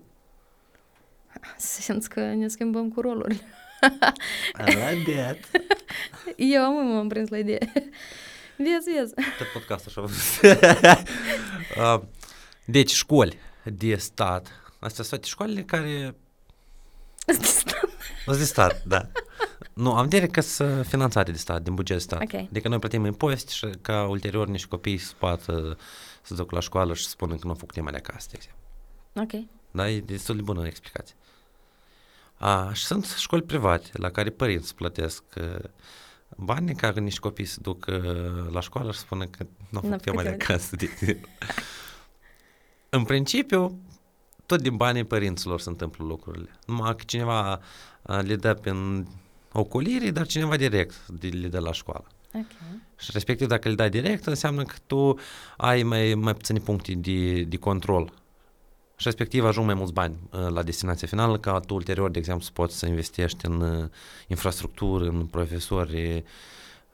Să 1.57 1.82
simți 1.82 2.09
că 2.09 2.19
ne 2.22 2.47
schimbăm 2.47 2.89
cu 2.89 3.01
rolurile. 3.01 3.41
I 4.59 4.63
like 4.65 5.11
that. 5.15 5.38
Eu 6.36 6.61
am 6.63 6.88
m-am 6.88 7.07
prins 7.07 7.30
la 7.30 7.38
idee. 7.38 7.72
Vezi, 8.64 8.99
vezi. 8.99 9.14
Tot 9.38 9.47
podcastul 9.53 9.91
așa. 9.91 11.03
Uh, 11.78 12.01
deci, 12.66 12.91
școli 12.91 13.38
de 13.64 13.95
stat. 13.95 14.47
Astea 14.80 15.03
sunt 15.03 15.07
toate 15.07 15.28
școlile 15.28 15.64
care... 15.64 16.16
Sunt 18.26 18.38
de 18.38 18.43
stat, 18.43 18.84
da. 18.84 19.07
Nu, 19.74 19.93
am 19.93 20.07
vedere 20.07 20.28
că 20.28 20.41
sunt 20.41 20.86
finanțate 20.86 21.32
de 21.32 21.38
stat, 21.38 21.62
din 21.62 21.76
buget 21.76 21.97
de 21.97 22.03
stat. 22.03 22.22
Ok. 22.22 22.34
Adică 22.34 22.68
noi 22.68 22.80
plătim 22.80 23.05
impozite 23.05 23.51
și 23.51 23.68
ca 23.82 24.07
ulterior 24.07 24.47
niște 24.47 24.68
copii 24.68 24.97
să 24.97 25.14
poată 25.18 25.78
să 26.22 26.34
ducă 26.34 26.55
la 26.55 26.62
școală 26.62 26.93
și 26.93 27.03
să 27.03 27.09
spună 27.09 27.34
că 27.34 27.39
nu 27.43 27.49
au 27.49 27.55
făcut 27.55 27.74
tema 27.74 27.91
de 27.91 27.97
acasă, 27.97 28.28
de 28.32 28.38
exemplu. 28.38 28.59
Ok. 29.14 29.47
Da, 29.72 29.89
e 29.89 29.99
destul 29.99 30.36
de 30.36 30.41
bună 30.41 30.66
explicație. 30.66 31.16
A, 32.38 32.74
și 32.74 32.86
sunt 32.86 33.05
școli 33.05 33.41
private 33.41 33.89
la 33.93 34.09
care 34.09 34.30
părinți 34.30 34.76
plătesc 34.76 35.24
uh, 35.38 35.70
bani 36.43 36.75
ca 36.75 36.91
niște 36.91 37.19
copii 37.19 37.45
să 37.45 37.57
ducă 37.61 38.01
la 38.51 38.59
școală 38.59 38.91
și 38.91 38.97
să 38.97 39.03
spună 39.05 39.25
că 39.25 39.45
nu 39.69 39.79
au 39.79 39.89
N-au 39.89 39.89
făcut 39.89 40.01
tema 40.01 40.21
de 40.23 40.29
făcut 40.29 40.41
tema 40.45 40.53
acasă. 40.53 40.75
De 40.75 40.89
exemplu. 40.91 41.27
În 42.89 43.03
principiu, 43.03 43.79
tot 44.45 44.61
din 44.61 44.75
banii 44.75 45.03
părinților 45.03 45.59
se 45.59 45.69
întâmplă 45.69 46.05
lucrurile. 46.05 46.49
Numai 46.65 46.95
că 46.95 47.03
cineva 47.05 47.59
a, 48.01 48.19
le 48.21 48.35
dă 48.35 48.53
prin 48.53 49.07
ocolire, 49.51 50.11
dar 50.11 50.25
cineva 50.27 50.55
direct 50.57 51.07
de- 51.07 51.27
le 51.27 51.47
dă 51.47 51.59
la 51.59 51.71
școală. 51.73 52.05
Ok. 52.33 52.45
Și 52.99 53.09
respectiv 53.13 53.47
dacă 53.47 53.69
le 53.69 53.75
dai 53.75 53.89
direct, 53.89 54.25
înseamnă 54.25 54.63
că 54.63 54.75
tu 54.87 55.17
ai 55.57 55.83
mai, 55.83 56.13
mai 56.13 56.33
puține 56.33 56.59
puncte 56.59 56.93
de, 56.93 57.41
de 57.43 57.57
control. 57.57 58.13
Și 59.02 59.08
respectiv 59.08 59.45
ajung 59.45 59.66
mai 59.66 59.76
mulți 59.76 59.93
bani 59.93 60.18
uh, 60.32 60.47
la 60.47 60.64
destinația 60.64 61.08
finală, 61.08 61.38
ca 61.38 61.60
tu 61.60 61.74
ulterior, 61.74 62.12
de 62.12 62.20
exemplu, 62.20 62.43
să 62.43 62.52
poți 62.54 62.78
să 62.78 62.86
investești 62.86 63.45
în 63.45 63.62
uh, 63.62 63.89
infrastructură, 64.28 65.04
în 65.04 65.26
profesori 65.26 66.24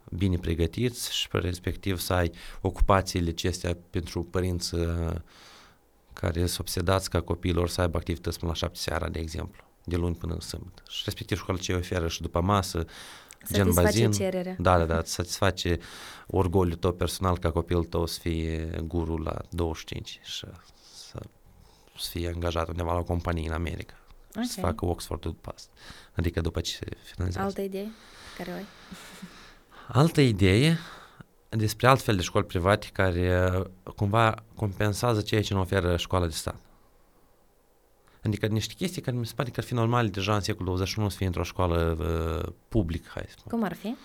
bine 0.10 0.38
pregătiți 0.38 1.14
și 1.14 1.28
pe 1.28 1.38
respectiv 1.38 2.00
să 2.00 2.14
ai 2.14 2.32
ocupațiile 2.62 3.30
acestea 3.30 3.78
pentru 3.90 4.24
părinți 4.24 4.76
uh, 4.76 5.16
care 6.14 6.40
sunt 6.40 6.60
obsedați 6.60 7.10
ca 7.10 7.22
copiilor 7.22 7.70
să 7.70 7.82
aibă 7.82 7.98
activități 7.98 8.40
până 8.40 8.52
la 8.52 8.58
șapte 8.58 8.80
seara, 8.80 9.10
de 9.10 9.20
exemplu, 9.20 9.64
de 9.84 9.96
luni 9.96 10.16
până 10.16 10.34
în 10.34 10.40
sâmbătă. 10.40 10.84
Și 10.90 11.02
respectiv 11.06 11.38
școala 11.38 11.60
ce 11.60 11.74
oferă 11.74 12.08
și 12.08 12.22
după 12.22 12.42
masă, 12.42 12.86
gen 13.52 13.72
Satisface 13.72 13.82
bazin. 13.82 14.12
cererea. 14.12 14.56
Da, 14.60 14.78
da, 14.78 14.86
da, 14.86 14.98
îți 14.98 15.14
satisface 15.14 15.78
orgoliul 16.28 16.78
tău 16.78 16.92
personal 16.92 17.38
ca 17.38 17.52
copilul 17.52 17.84
tău 17.84 18.06
să 18.06 18.20
fie 18.20 18.70
guru 18.84 19.18
la 19.18 19.42
25 19.50 20.20
și 20.24 20.46
să, 21.98 22.06
să 22.06 22.18
fie 22.18 22.28
angajat 22.28 22.68
undeva 22.68 22.94
la 22.94 23.00
o 23.00 23.04
companie 23.04 23.48
în 23.48 23.54
America. 23.54 23.94
Okay. 24.30 24.46
Să 24.46 24.56
Ok. 24.58 24.66
facă 24.66 24.86
Oxford-ul 24.86 25.32
după 25.32 25.52
asta. 25.56 25.72
Adică 26.16 26.42
după 26.42 26.62
ce 26.62 26.72
se 26.72 26.86
finalizează. 27.04 27.48
Altă 27.48 27.62
idee 27.62 27.88
care 28.38 28.52
o 28.52 28.54
ai? 28.54 28.66
Altă 29.88 30.22
idee 30.22 30.78
despre 31.50 31.88
altfel 31.88 32.16
de 32.16 32.22
școli 32.22 32.46
private 32.46 32.88
care 32.94 33.52
uh, 33.58 33.94
cumva 33.96 34.44
compensează 34.56 35.22
ceea 35.22 35.42
ce 35.42 35.54
nu 35.54 35.60
oferă 35.60 35.98
școala 35.98 36.26
de 36.26 36.32
stat. 36.34 36.56
Adică 38.24 38.46
niște 38.46 38.74
chestii 38.74 39.02
care 39.02 39.18
mi 39.18 39.26
se 39.26 39.34
pare 39.36 39.50
că 39.50 39.60
ar 39.60 39.66
fi 39.66 39.74
normale 39.74 40.08
deja 40.08 40.36
în 40.36 40.42
secolul 40.42 40.66
21 40.66 41.10
să 41.10 41.18
fie 41.18 41.26
într-o 41.26 41.44
școală 41.44 41.98
uh, 42.00 42.54
publică, 42.70 43.10
hai 43.14 43.24
să 43.28 43.36
spun. 43.38 43.52
Cum 43.52 43.64
ar 43.64 43.74
fi? 43.74 43.96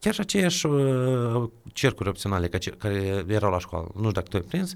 Chiar 0.00 0.14
și 0.14 0.20
aceiași 0.20 0.66
uh, 0.66 1.50
cercuri 1.72 2.08
opționale 2.08 2.48
ca 2.48 2.58
ce, 2.58 2.70
care 2.70 3.24
erau 3.28 3.50
la 3.50 3.58
școală, 3.58 3.86
nu 3.94 3.98
știu 3.98 4.10
dacă 4.10 4.26
tu 4.28 4.36
ai 4.36 4.42
prins, 4.42 4.74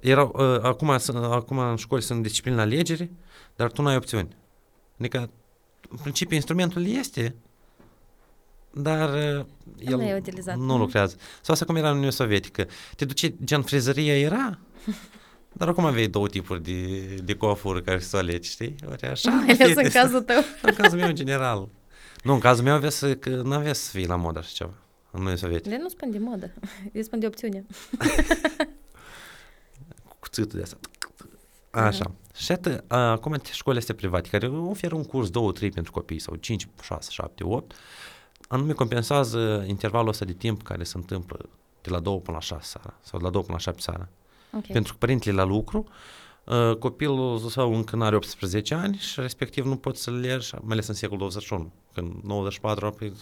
erau, 0.00 0.32
uh, 0.38 0.58
acum, 0.62 0.98
sunt- 0.98 1.16
acum 1.24 1.58
în 1.58 1.76
școli 1.76 2.02
sunt 2.02 2.22
discipline 2.22 2.60
alegeri, 2.60 3.10
dar 3.56 3.70
tu 3.72 3.82
nu 3.82 3.88
ai 3.88 3.96
opțiuni. 3.96 4.36
Adică, 4.98 5.30
în 5.90 5.96
principiu, 6.02 6.34
instrumentul 6.36 6.86
este, 6.86 7.34
dar 8.70 9.08
uh, 9.08 9.44
el 9.78 9.96
nu 9.96 10.02
e 10.02 10.14
utilizat. 10.16 10.56
nu 10.56 10.64
Mhm. 10.64 10.78
lucrează. 10.78 11.16
Sau 11.40 11.54
asta 11.54 11.64
cum 11.64 11.76
era 11.76 11.86
în 11.86 11.90
Uniunea 11.92 12.10
Sovietică. 12.12 12.66
Te 12.96 13.04
duce, 13.04 13.34
gen 13.44 13.62
frizăria 13.62 14.18
era, 14.18 14.58
dar 15.58 15.68
acum 15.68 15.84
aveai 15.84 16.06
două 16.06 16.28
tipuri 16.28 16.62
de, 16.62 16.96
de 17.24 17.34
coafură 17.34 17.80
care 17.80 17.98
să 17.98 18.16
o 18.16 18.18
alegi, 18.18 18.50
știi? 18.50 18.74
Ori 18.90 19.02
așa, 19.06 19.30
Mai 19.30 19.42
ales 19.44 19.56
fie 19.56 19.66
în 19.66 19.74
de- 19.82 19.88
cazul 19.88 20.20
tău. 20.22 20.42
în 20.62 20.74
cazul 20.74 20.98
meu, 20.98 21.08
în 21.08 21.14
general. 21.14 21.68
Nu, 22.22 22.32
în 22.32 22.38
cazul 22.38 22.64
meu 22.64 22.74
avea 22.74 22.90
să, 22.90 23.14
că 23.14 23.30
nu 23.30 23.54
avea 23.54 23.72
să 23.72 23.90
fie 23.90 24.06
la 24.06 24.16
modă 24.16 24.38
așa 24.38 24.50
ceva. 24.52 24.72
În 25.10 25.18
Uniunea 25.18 25.36
Sovietică. 25.36 25.68
De 25.68 25.78
nu 25.82 25.88
spun 25.88 26.10
de 26.10 26.18
modă, 26.18 26.50
eu 26.92 27.02
spun 27.02 27.18
de 27.18 27.26
opțiune. 27.26 27.64
Cu 30.08 30.16
cuțitul 30.18 30.58
de 30.58 30.62
asta. 30.62 30.76
Așa. 31.70 32.10
Și 32.34 32.52
atât, 32.52 32.84
a, 32.86 33.10
acum 33.10 33.36
școlile 33.52 33.80
astea 33.80 33.94
private, 33.94 34.28
care 34.28 34.48
oferă 34.48 34.94
un 34.94 35.04
curs, 35.04 35.30
două, 35.30 35.52
trei 35.52 35.70
pentru 35.70 35.92
copii, 35.92 36.18
sau 36.18 36.34
5, 36.34 36.68
6, 36.82 37.10
7, 37.10 37.44
8, 37.44 37.74
anume 38.48 38.72
compensează 38.72 39.64
intervalul 39.66 40.08
ăsta 40.08 40.24
de 40.24 40.32
timp 40.32 40.62
care 40.62 40.84
se 40.84 40.96
întâmplă 40.96 41.48
de 41.80 41.90
la 41.90 42.00
2 42.00 42.20
până 42.20 42.36
la 42.36 42.42
6 42.42 42.60
seara, 42.62 42.94
sau 43.00 43.18
de 43.18 43.24
la 43.24 43.30
2 43.30 43.40
până 43.40 43.52
la 43.52 43.58
7 43.58 43.80
seara. 43.80 44.08
Ok. 44.56 44.66
Pentru 44.66 44.92
că 44.92 44.98
părintele 44.98 45.36
la 45.36 45.44
lucru, 45.44 45.78
uh, 45.78 45.92
copilul 46.78 47.38
său 47.38 47.74
încă 47.74 47.96
nu 47.96 48.04
are 48.04 48.16
18 48.16 48.74
ani 48.74 48.96
și 48.96 49.20
respectiv 49.20 49.64
nu 49.64 49.76
poți 49.76 50.02
să-l 50.02 50.24
ierși, 50.24 50.54
mai 50.54 50.72
ales 50.72 50.86
în 50.86 50.94
secolul 50.94 51.18
21, 51.18 51.72
când 51.92 52.22
94 52.22 52.86
apoi 52.86 53.12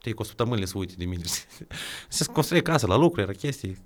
te 0.00 0.12
cu 0.12 0.22
săptămânile 0.22 0.66
să 0.66 0.78
uite 0.78 0.94
de 0.96 1.04
mine. 1.04 1.22
Se 2.08 2.24
construie 2.24 2.62
casă 2.62 2.86
la 2.86 2.96
lucru, 2.96 3.20
era 3.20 3.32
chestii. 3.32 3.78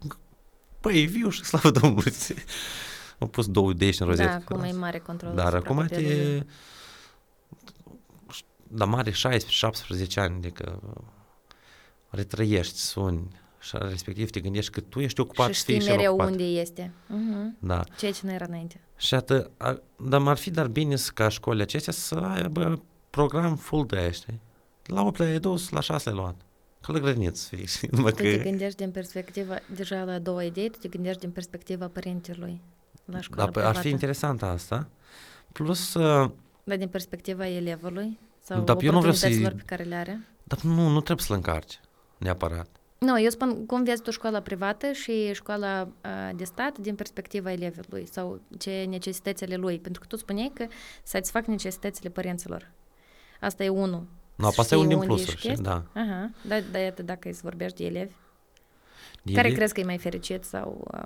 Păi, 0.80 1.03
e 1.03 1.07
viu 1.07 1.28
și 1.28 1.45
slavă 1.45 1.70
Domnului. 1.70 2.12
Au 3.18 3.26
pus 3.26 3.47
două 3.47 3.72
dești 3.72 4.03
în 4.03 4.09
rozetă. 4.09 4.28
Da, 4.28 4.34
acum 4.34 4.62
e 4.62 4.72
mare 4.72 4.99
control. 4.99 5.34
Dar 5.34 5.55
asupra 5.55 5.70
acum 5.70 5.87
copilului. 5.87 6.39
te... 6.39 6.47
Dar 8.68 8.89
mare 8.89 9.11
16-17 9.11 9.14
ani, 10.14 10.37
adică 10.37 10.80
retrăiești, 12.09 12.78
suni 12.78 13.28
și 13.66 13.76
respectiv 13.80 14.30
te 14.30 14.40
gândești 14.40 14.70
că 14.70 14.80
tu 14.80 15.00
ești 15.00 15.20
ocupat 15.20 15.52
și 15.52 15.58
să 15.58 15.64
fii 15.64 15.74
știi 15.74 15.86
și 15.86 15.90
el 15.92 15.96
mereu 15.96 16.12
ocupat. 16.12 16.30
unde 16.30 16.44
este. 16.44 16.92
Mhm. 17.06 17.56
Da. 17.58 17.84
Ceea 17.98 18.12
ce 18.12 18.20
nu 18.22 18.32
era 18.32 18.44
înainte. 18.48 18.80
Și 18.96 19.14
atât, 19.14 19.50
a, 19.56 19.80
dar 20.08 20.20
m-ar 20.20 20.36
fi 20.36 20.50
dar 20.50 20.66
bine 20.68 20.96
să, 20.96 21.10
ca 21.14 21.28
școlile 21.28 21.62
acestea 21.62 21.92
să 21.92 22.14
aibă 22.14 22.82
program 23.10 23.56
full 23.56 23.86
de 23.86 23.96
aia, 23.96 24.10
știi? 24.10 24.40
La 24.84 25.02
8 25.02 25.18
le-ai 25.18 25.38
dus, 25.38 25.68
la 25.70 25.80
6 25.80 26.08
le-ai 26.08 26.20
luat. 26.22 26.34
Că 26.80 26.92
la 26.92 26.98
grădiniță 26.98 27.34
să 27.42 27.56
fii, 27.56 27.66
știi? 27.76 27.88
Numai 27.92 28.10
Tu 28.12 28.22
te 28.22 28.36
că... 28.36 28.42
gândești 28.42 28.76
din 28.76 28.90
perspectiva, 28.90 29.58
deja 29.74 30.02
la 30.04 30.18
două 30.18 30.42
idei, 30.42 30.70
tu 30.70 30.78
te 30.78 30.88
gândești 30.88 31.20
din 31.20 31.30
perspectiva 31.30 31.88
părintelui 31.88 32.60
la 33.04 33.20
școală 33.20 33.44
Da, 33.44 33.50
păi 33.50 33.62
ar 33.62 33.74
fi 33.74 33.80
privată. 33.80 33.88
interesant 33.88 34.42
asta. 34.42 34.88
Plus, 35.52 35.94
uh, 35.94 36.30
Dar 36.64 36.76
din 36.76 36.88
perspectiva 36.88 37.48
elevului 37.48 38.18
sau 38.42 38.60
Dar 38.60 38.76
eu 38.82 38.92
nu 38.92 38.98
vreau 38.98 39.14
să-i- 39.14 39.28
oportunităților 39.30 39.52
pe 39.52 39.62
care 39.76 39.82
le 39.82 39.94
are. 39.94 40.26
dar 40.44 40.60
nu, 40.60 40.88
nu 40.88 41.00
trebuie 41.00 41.26
să-l 41.26 41.36
încarci, 41.36 41.80
neapărat. 42.18 42.68
Nu, 42.99 43.20
eu 43.20 43.28
spun 43.30 43.66
cum 43.66 43.84
vezi 43.84 44.03
tu 44.03 44.11
școala 44.11 44.40
privată 44.40 44.92
și 44.92 45.32
școala 45.34 45.82
uh, 46.05 46.36
de 46.36 46.44
stat 46.44 46.78
din 46.78 46.94
perspectiva 46.94 47.53
elevului 47.53 48.07
sau 48.07 48.40
ce 48.59 48.84
necesitățile 48.88 49.57
lui. 49.57 49.78
Pentru 49.78 50.01
că 50.01 50.07
tu 50.07 50.16
spuneai 50.16 50.51
că 50.55 50.66
satisfac 51.03 51.44
necesitățile 51.47 52.09
părinților. 52.11 52.70
Asta 53.40 53.64
e 53.64 53.68
unul. 53.68 54.07
Nu, 54.34 54.51
Să 54.51 54.61
asta 54.61 54.74
e 54.74 54.78
unul 54.78 54.90
știi 54.90 55.01
din 55.07 55.11
unde 55.11 55.22
plusuri, 55.22 55.30
ești 55.30 55.38
știi? 55.38 55.49
chestia. 55.49 55.84
Da. 55.94 56.01
Aha, 56.01 56.30
dar 56.49 56.62
da, 56.72 56.78
iată 56.78 57.03
dacă 57.03 57.28
îți 57.28 57.40
vorbești 57.42 57.76
de 57.76 57.84
elevi, 57.84 58.14
De 59.22 59.32
care 59.32 59.47
ele- 59.47 59.57
crezi 59.57 59.74
că 59.74 59.80
e 59.80 59.84
mai 59.84 59.99
fericit 59.99 60.44
sau 60.44 60.80
uh, 60.92 60.99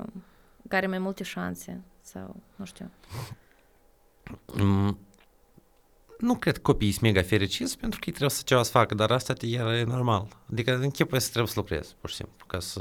care 0.68 0.76
are 0.82 0.86
mai 0.86 0.99
multe 0.99 1.22
șanse 1.24 1.80
sau 2.01 2.36
nu 2.57 2.64
știu. 2.64 2.91
Mm, 6.21 6.27
nu 6.29 6.35
cred 6.35 6.55
că 6.55 6.61
copiii 6.62 6.91
sunt 6.91 7.03
mega 7.03 7.23
fericiți 7.23 7.79
pentru 7.79 7.99
că 7.99 8.05
ei 8.07 8.12
trebuie 8.14 8.37
să 8.37 8.43
ceva 8.45 8.62
să 8.62 8.71
facă, 8.71 8.95
dar 8.95 9.11
asta 9.11 9.33
te 9.33 9.47
iar 9.47 9.73
e 9.73 9.83
normal. 9.85 10.29
Adică 10.53 10.79
închipui 10.83 11.21
să 11.21 11.29
trebuie 11.29 11.53
să 11.53 11.59
lucrezi, 11.59 11.95
pur 12.01 12.11
și 12.11 12.16
simplu, 12.16 12.47
ca 12.47 12.61
să... 12.61 12.81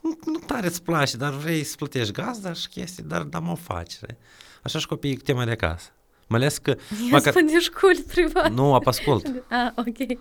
Nu, 0.00 0.18
nu 0.24 0.38
tare 0.46 0.66
îți 0.66 0.82
place, 0.82 1.16
dar 1.16 1.32
vrei 1.32 1.64
să 1.64 1.76
plătești 1.76 2.12
gazda 2.12 2.52
și 2.52 2.68
chestii, 2.68 3.02
dar 3.02 3.22
da 3.22 3.38
mă 3.38 3.56
faci. 3.56 3.90
știi? 3.90 4.16
Așa 4.62 4.78
și 4.78 4.86
copiii 4.86 5.16
cu 5.16 5.22
tema 5.22 5.44
de 5.44 5.50
acasă. 5.50 5.88
Mai 6.26 6.38
ales 6.40 6.58
că... 6.58 6.70
Eu 6.70 7.08
Măcar- 7.10 7.32
spun 7.32 7.46
de 7.46 7.58
școli 7.60 8.04
private. 8.06 8.48
Nu, 8.48 8.74
ap 8.74 8.86
ascult. 8.86 9.26
Ah, 9.48 9.72
ok. 9.76 10.18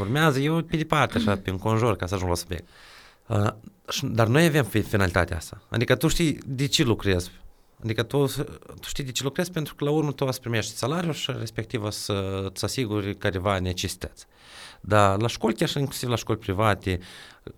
urmează, 0.00 0.38
eu 0.38 0.62
pe 0.62 0.76
departe, 0.76 1.18
așa, 1.18 1.36
pe 1.36 1.50
înconjur, 1.50 1.96
ca 1.96 2.06
să 2.06 2.14
ajung 2.14 2.28
la 2.30 2.36
subiect. 2.36 2.68
Uh, 3.26 3.46
dar 4.02 4.26
noi 4.26 4.44
avem 4.44 4.64
finalitatea 4.64 5.36
asta. 5.36 5.62
Adică 5.68 5.96
tu 5.96 6.08
știi 6.08 6.38
de 6.46 6.66
ce 6.66 6.82
lucrezi. 6.82 7.30
Adică 7.82 8.02
tu, 8.02 8.26
tu 8.80 8.88
știi 8.88 9.04
de 9.04 9.12
ce 9.12 9.22
lucrezi 9.22 9.50
pentru 9.50 9.74
că 9.74 9.84
la 9.84 9.90
urmă 9.90 10.12
tu 10.12 10.24
o 10.24 10.30
să 10.30 10.40
primești 10.40 10.76
salariul 10.76 11.12
și 11.12 11.32
respectiv 11.38 11.82
o 11.82 11.90
să 11.90 12.46
îți 12.52 12.64
asiguri 12.64 13.16
careva 13.16 13.58
necesități. 13.58 14.26
Dar 14.80 15.20
la 15.20 15.26
școli, 15.26 15.54
chiar 15.54 15.68
și 15.68 15.78
inclusiv 15.78 16.08
la 16.08 16.16
școli 16.16 16.38
private, 16.38 16.98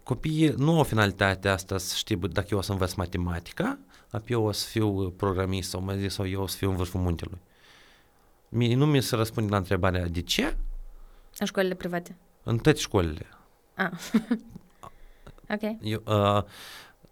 copiii 0.03 0.55
nu 0.57 0.77
au 0.77 0.83
finalitatea 0.83 1.53
asta 1.53 1.79
să 1.79 1.95
știi 1.97 2.17
dacă 2.17 2.49
eu 2.51 2.59
o 2.59 2.61
să 2.61 2.73
învăț 2.73 2.93
matematica, 2.93 3.79
apoi 4.11 4.29
eu 4.29 4.45
o 4.45 4.53
să 4.53 4.69
fiu 4.69 5.11
programist 5.11 5.71
sau, 5.71 5.83
mai 5.83 5.99
zis, 5.99 6.15
sau 6.15 6.29
eu 6.29 6.43
o 6.43 6.47
să 6.47 6.57
fiu 6.57 6.71
în 6.71 6.77
vârful 6.77 7.01
muntelui. 7.01 7.39
Mie, 8.49 8.75
nu 8.75 8.87
mi 8.87 9.03
se 9.03 9.17
răspunde 9.17 9.51
la 9.51 9.57
întrebarea 9.57 10.07
de 10.07 10.21
ce. 10.21 10.57
În 11.39 11.47
școlile 11.47 11.75
private? 11.75 12.17
În 12.43 12.59
toate 12.59 12.79
școlile. 12.79 13.27
Ah. 13.75 13.91
ok. 15.55 15.77
Eu, 15.83 16.03
uh, 16.07 16.43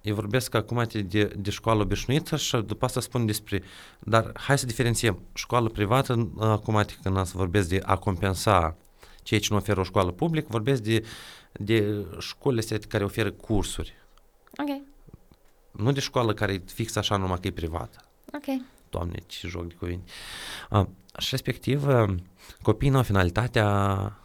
eu 0.09 0.15
vorbesc 0.15 0.55
acum 0.55 0.87
de, 0.91 1.25
de 1.25 1.51
școală 1.51 1.83
obișnuită 1.83 2.37
și 2.37 2.57
după 2.57 2.85
asta 2.85 3.01
spun 3.01 3.27
despre... 3.27 3.63
Dar 3.99 4.33
hai 4.35 4.59
să 4.59 4.67
diferențiem. 4.67 5.19
Școală 5.35 5.69
privată, 5.69 6.31
acum 6.39 6.85
când 7.03 7.27
să 7.27 7.33
vorbesc 7.37 7.69
de 7.69 7.81
a 7.85 7.97
compensa 7.97 8.77
ceea 9.23 9.41
ce 9.41 9.47
nu 9.51 9.57
oferă 9.57 9.81
o 9.81 9.83
școală 9.83 10.11
publică, 10.11 10.47
vorbesc 10.51 10.83
de, 10.83 11.05
de 11.53 12.07
școlile 12.19 12.61
astea 12.61 12.79
care 12.89 13.05
oferă 13.05 13.31
cursuri. 13.31 13.95
Ok. 14.57 14.83
Nu 15.71 15.93
de 15.93 16.01
școală 16.01 16.35
care 16.35 16.53
e 16.53 16.63
fix 16.67 16.97
așa 16.97 17.17
numai 17.17 17.39
că 17.41 17.47
e 17.47 17.51
privată. 17.51 17.99
Ok. 18.35 18.63
Doamne, 18.91 19.19
ce 19.27 19.49
joc 19.49 19.67
de 19.67 19.75
cuvinte. 19.75 20.11
Uh, 20.71 20.87
și 21.19 21.29
respectiv, 21.31 21.87
uh, 21.87 22.15
copiii 22.63 22.91
nu 22.91 22.97
au 22.97 23.03
finalitatea 23.03 24.19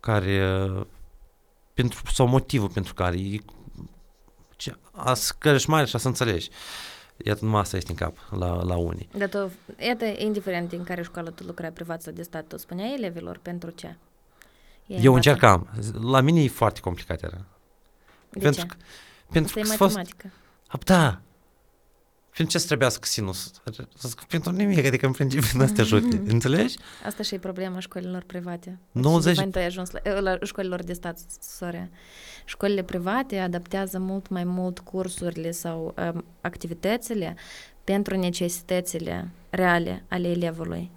care 0.00 0.40
pentru, 1.74 2.00
sau 2.12 2.26
motivul 2.26 2.68
pentru 2.68 2.94
care 2.94 3.16
e 3.16 3.38
ce, 4.56 4.76
a 4.92 5.14
scărești 5.14 5.70
mare 5.70 5.86
și 5.86 5.96
a 5.96 5.98
să 5.98 6.08
înțelegi. 6.08 6.50
Iată, 7.16 7.44
numai 7.44 7.60
asta 7.60 7.76
este 7.76 7.90
în 7.90 7.96
cap 7.96 8.16
la, 8.38 8.62
la 8.62 8.76
unii. 8.76 9.08
Dar 9.16 9.28
tu, 9.28 9.52
iată, 9.78 10.04
indiferent 10.04 10.72
în 10.72 10.84
care 10.84 11.02
școală 11.02 11.30
tu 11.30 11.44
lucrai 11.44 11.72
privat 11.72 12.02
sau 12.02 12.12
de 12.12 12.22
stat, 12.22 12.46
tu 12.46 12.58
spuneai 12.58 12.94
elevilor 12.94 13.38
pentru 13.42 13.70
ce? 13.70 13.96
Ei 14.86 14.98
Eu 15.02 15.14
încercam. 15.14 15.68
La 16.02 16.20
mine 16.20 16.42
e 16.42 16.48
foarte 16.48 16.80
complicat 16.80 17.22
era. 17.22 17.44
De 18.30 18.38
pentru 18.38 18.60
ce? 18.60 18.66
Că, 18.66 18.74
pentru 19.30 19.60
Asta 19.60 19.76
că 19.76 19.82
e 19.82 19.86
matematică. 19.86 20.30
Fost, 20.66 20.84
da. 20.84 21.20
Pentru 22.36 22.54
ce 22.54 22.60
să 22.60 22.66
trebuiască 22.66 23.06
sinus? 23.06 23.52
Pentru 24.28 24.50
nimic, 24.50 24.86
adică 24.86 25.06
în 25.06 25.12
principiu 25.12 25.58
nu 25.58 25.66
te 25.66 25.80
ajute. 25.80 26.22
Înțelegi? 26.26 26.76
Asta 27.06 27.22
și 27.22 27.34
e 27.34 27.38
problema 27.38 27.78
școlilor 27.78 28.22
private. 28.26 28.78
90... 28.92 29.36
Și 29.36 29.48
ai 29.54 29.66
ajuns 29.66 29.90
la, 29.90 30.20
la 30.20 30.38
școlilor 30.42 30.82
de 30.82 30.92
stat, 30.92 31.18
sorry. 31.40 31.90
Școlile 32.44 32.82
private 32.82 33.38
adaptează 33.38 33.98
mult 33.98 34.28
mai 34.28 34.44
mult 34.44 34.78
cursurile 34.78 35.50
sau 35.50 35.94
um, 36.12 36.24
activitățile 36.40 37.36
pentru 37.84 38.16
necesitățile 38.16 39.30
reale 39.50 40.04
ale 40.08 40.28
elevului. 40.28 40.90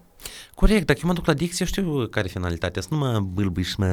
Corect, 0.56 0.86
dacă 0.86 1.00
eu 1.02 1.08
mă 1.08 1.14
duc 1.14 1.26
la 1.26 1.34
dicție, 1.34 1.66
știu 1.66 2.08
care 2.08 2.26
e 2.28 2.32
finalitatea, 2.32 2.82
să 2.82 2.88
nu 2.92 2.98
mă 2.98 3.20
bâlbâi 3.20 3.64
și 3.64 3.80
mă 3.80 3.86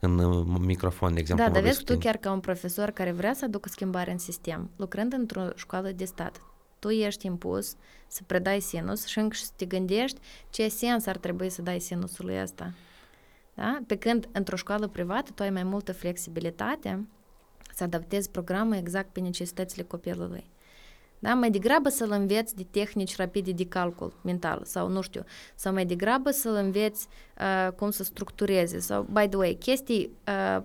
în 0.00 0.44
microfon, 0.60 1.14
de 1.14 1.20
exemplu. 1.20 1.44
Da, 1.46 1.50
dar 1.50 1.62
vezi 1.62 1.84
tu 1.84 1.98
chiar 1.98 2.16
ca 2.16 2.32
un 2.32 2.40
profesor 2.40 2.90
care 2.90 3.12
vrea 3.12 3.32
să 3.34 3.44
aducă 3.44 3.68
schimbare 3.68 4.10
în 4.10 4.18
sistem, 4.18 4.70
lucrând 4.76 5.12
într-o 5.12 5.48
școală 5.54 5.90
de 5.90 6.04
stat, 6.04 6.40
tu 6.78 6.88
ești 6.88 7.26
impus 7.26 7.76
să 8.06 8.22
predai 8.26 8.60
sinus 8.60 9.06
și 9.06 9.18
încă 9.18 9.36
să 9.36 9.50
te 9.56 9.64
gândești 9.64 10.20
ce 10.50 10.68
sens 10.68 11.06
ar 11.06 11.16
trebui 11.16 11.50
să 11.50 11.62
dai 11.62 11.80
sinusului 11.80 12.40
ăsta. 12.42 12.72
Da? 13.54 13.78
Pe 13.86 13.96
când 13.96 14.28
într-o 14.32 14.56
școală 14.56 14.88
privată 14.88 15.30
tu 15.34 15.42
ai 15.42 15.50
mai 15.50 15.62
multă 15.62 15.92
flexibilitate 15.92 17.08
să 17.74 17.84
adaptezi 17.84 18.30
programul 18.30 18.74
exact 18.74 19.12
pe 19.12 19.20
necesitățile 19.20 19.82
copilului. 19.82 20.50
Da? 21.18 21.34
Mai 21.34 21.50
degrabă 21.50 21.88
să-l 21.88 22.10
înveți 22.10 22.56
de 22.56 22.66
tehnici 22.70 23.16
rapide 23.16 23.52
de 23.52 23.66
calcul 23.66 24.12
mental 24.22 24.60
sau 24.64 24.88
nu 24.88 25.00
știu, 25.00 25.24
sau 25.54 25.72
mai 25.72 25.86
degrabă 25.86 26.30
să-l 26.30 26.54
înveți 26.54 27.08
uh, 27.38 27.72
cum 27.72 27.90
să 27.90 28.04
structureze 28.04 28.78
sau, 28.78 29.02
by 29.02 29.28
the 29.28 29.36
way, 29.36 29.56
chestii 29.60 30.10
uh, 30.28 30.62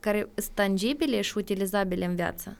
care 0.00 0.28
sunt 0.34 0.54
tangibile 0.54 1.20
și 1.20 1.38
utilizabile 1.38 2.04
în 2.04 2.14
viață. 2.14 2.56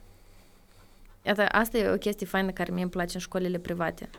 Iată, 1.22 1.46
asta 1.50 1.78
e 1.78 1.90
o 1.90 1.96
chestie 1.96 2.26
faină 2.26 2.50
care 2.50 2.72
mie 2.72 2.82
îmi 2.82 2.90
place 2.90 3.14
în 3.14 3.20
școlile 3.20 3.59
private. 3.59 4.11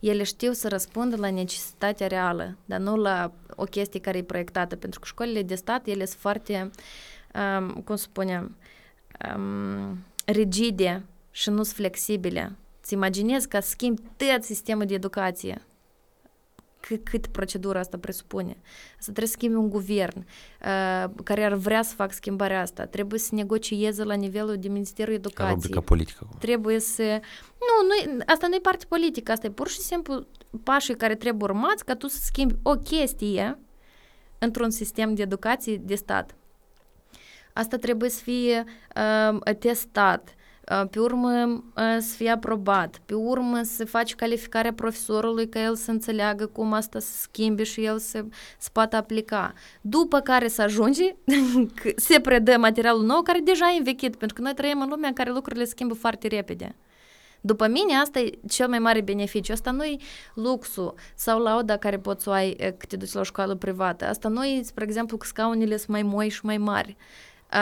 Ele 0.00 0.22
știu 0.22 0.52
să 0.52 0.68
răspundă 0.68 1.16
la 1.16 1.30
necesitatea 1.30 2.06
reală, 2.06 2.56
dar 2.64 2.80
nu 2.80 2.96
la 2.96 3.32
o 3.56 3.64
chestie 3.64 4.00
care 4.00 4.18
e 4.18 4.22
proiectată, 4.22 4.76
pentru 4.76 5.00
că 5.00 5.06
școlile 5.06 5.42
de 5.42 5.54
stat, 5.54 5.86
ele 5.86 6.04
sunt 6.04 6.20
foarte, 6.20 6.70
um, 7.58 7.70
cum 7.70 7.96
spunem, 7.96 8.56
um, 9.36 10.04
rigide 10.24 11.04
și 11.36 11.50
nu 11.50 11.62
sunt 11.62 11.76
flexibile. 11.76 12.56
Îți 12.82 12.92
imaginezi 12.92 13.48
că 13.48 13.60
schimbi 13.60 14.02
tot 14.16 14.42
sistemul 14.42 14.84
de 14.84 14.94
educație. 14.94 15.62
C- 16.80 17.02
cât 17.02 17.26
procedura 17.26 17.78
asta 17.78 17.98
presupune. 17.98 18.56
Să 18.98 19.02
trebuie 19.02 19.26
să 19.26 19.32
schimbi 19.32 19.56
un 19.56 19.68
guvern 19.68 20.18
uh, 20.18 21.10
care 21.24 21.44
ar 21.44 21.54
vrea 21.54 21.82
să 21.82 21.94
facă 21.94 22.12
schimbarea 22.12 22.60
asta. 22.60 22.86
Trebuie 22.86 23.18
să 23.18 23.34
negocieze 23.34 24.04
la 24.04 24.14
nivelul 24.14 24.56
de 24.58 24.68
Ministerul 24.68 25.14
Educației. 25.14 25.54
Rubrica 25.54 25.80
politică. 25.80 26.28
Trebuie 26.38 26.78
să... 26.78 27.20
Nu, 27.60 27.86
nu, 28.12 28.22
asta 28.26 28.46
nu 28.46 28.54
e 28.54 28.58
parte 28.58 28.84
politică, 28.88 29.32
asta 29.32 29.46
e 29.46 29.50
pur 29.50 29.68
și 29.68 29.78
simplu 29.78 30.26
pașii 30.62 30.96
care 30.96 31.14
trebuie 31.14 31.50
urmați 31.50 31.84
ca 31.84 31.94
tu 31.94 32.08
să 32.08 32.18
schimbi 32.22 32.54
o 32.62 32.74
chestie 32.74 33.58
într-un 34.38 34.70
sistem 34.70 35.14
de 35.14 35.22
educație 35.22 35.76
de 35.76 35.94
stat. 35.94 36.34
Asta 37.52 37.76
trebuie 37.76 38.10
să 38.10 38.22
fie 38.22 38.64
uh, 38.96 39.54
testat, 39.54 40.34
pe 40.90 40.98
urmă 40.98 41.64
să 41.98 42.14
fie 42.16 42.30
aprobat, 42.30 43.00
pe 43.06 43.14
urmă 43.14 43.62
să 43.62 43.84
faci 43.84 44.14
calificarea 44.14 44.72
profesorului 44.72 45.48
ca 45.48 45.60
el 45.60 45.74
să 45.76 45.90
înțeleagă 45.90 46.46
cum 46.46 46.72
asta 46.72 46.98
se 46.98 47.12
schimbe 47.20 47.62
și 47.62 47.84
el 47.84 47.98
să, 47.98 48.24
să 48.58 48.68
poată 48.72 48.96
aplica. 48.96 49.52
După 49.80 50.20
care 50.20 50.48
să 50.48 50.62
ajungi, 50.62 51.14
se 51.96 52.20
predă 52.20 52.56
materialul 52.58 53.04
nou 53.04 53.22
care 53.22 53.38
deja 53.38 53.72
e 53.74 53.78
învechit, 53.78 54.16
pentru 54.16 54.36
că 54.36 54.42
noi 54.42 54.54
trăim 54.54 54.80
în 54.80 54.88
lumea 54.88 55.08
în 55.08 55.14
care 55.14 55.30
lucrurile 55.30 55.64
se 55.64 55.70
schimbă 55.70 55.94
foarte 55.94 56.28
repede. 56.28 56.76
După 57.40 57.66
mine, 57.68 57.94
asta 57.94 58.18
e 58.18 58.30
cel 58.48 58.68
mai 58.68 58.78
mare 58.78 59.00
beneficiu. 59.00 59.52
Asta 59.52 59.70
nu 59.70 59.84
e 59.84 59.96
luxul 60.34 60.94
sau 61.14 61.40
lauda 61.40 61.76
care 61.76 61.98
poți 61.98 62.22
să 62.22 62.30
o 62.30 62.32
ai 62.32 62.54
că 62.54 62.86
te 62.88 62.96
duci 62.96 63.12
la 63.12 63.20
o 63.20 63.22
școală 63.22 63.54
privată. 63.54 64.06
Asta 64.06 64.28
nu 64.28 64.44
e, 64.44 64.62
spre 64.62 64.84
exemplu, 64.84 65.16
că 65.16 65.26
scaunele 65.26 65.76
sunt 65.76 65.88
mai 65.88 66.02
moi 66.02 66.28
și 66.28 66.44
mai 66.44 66.58
mari 66.58 66.96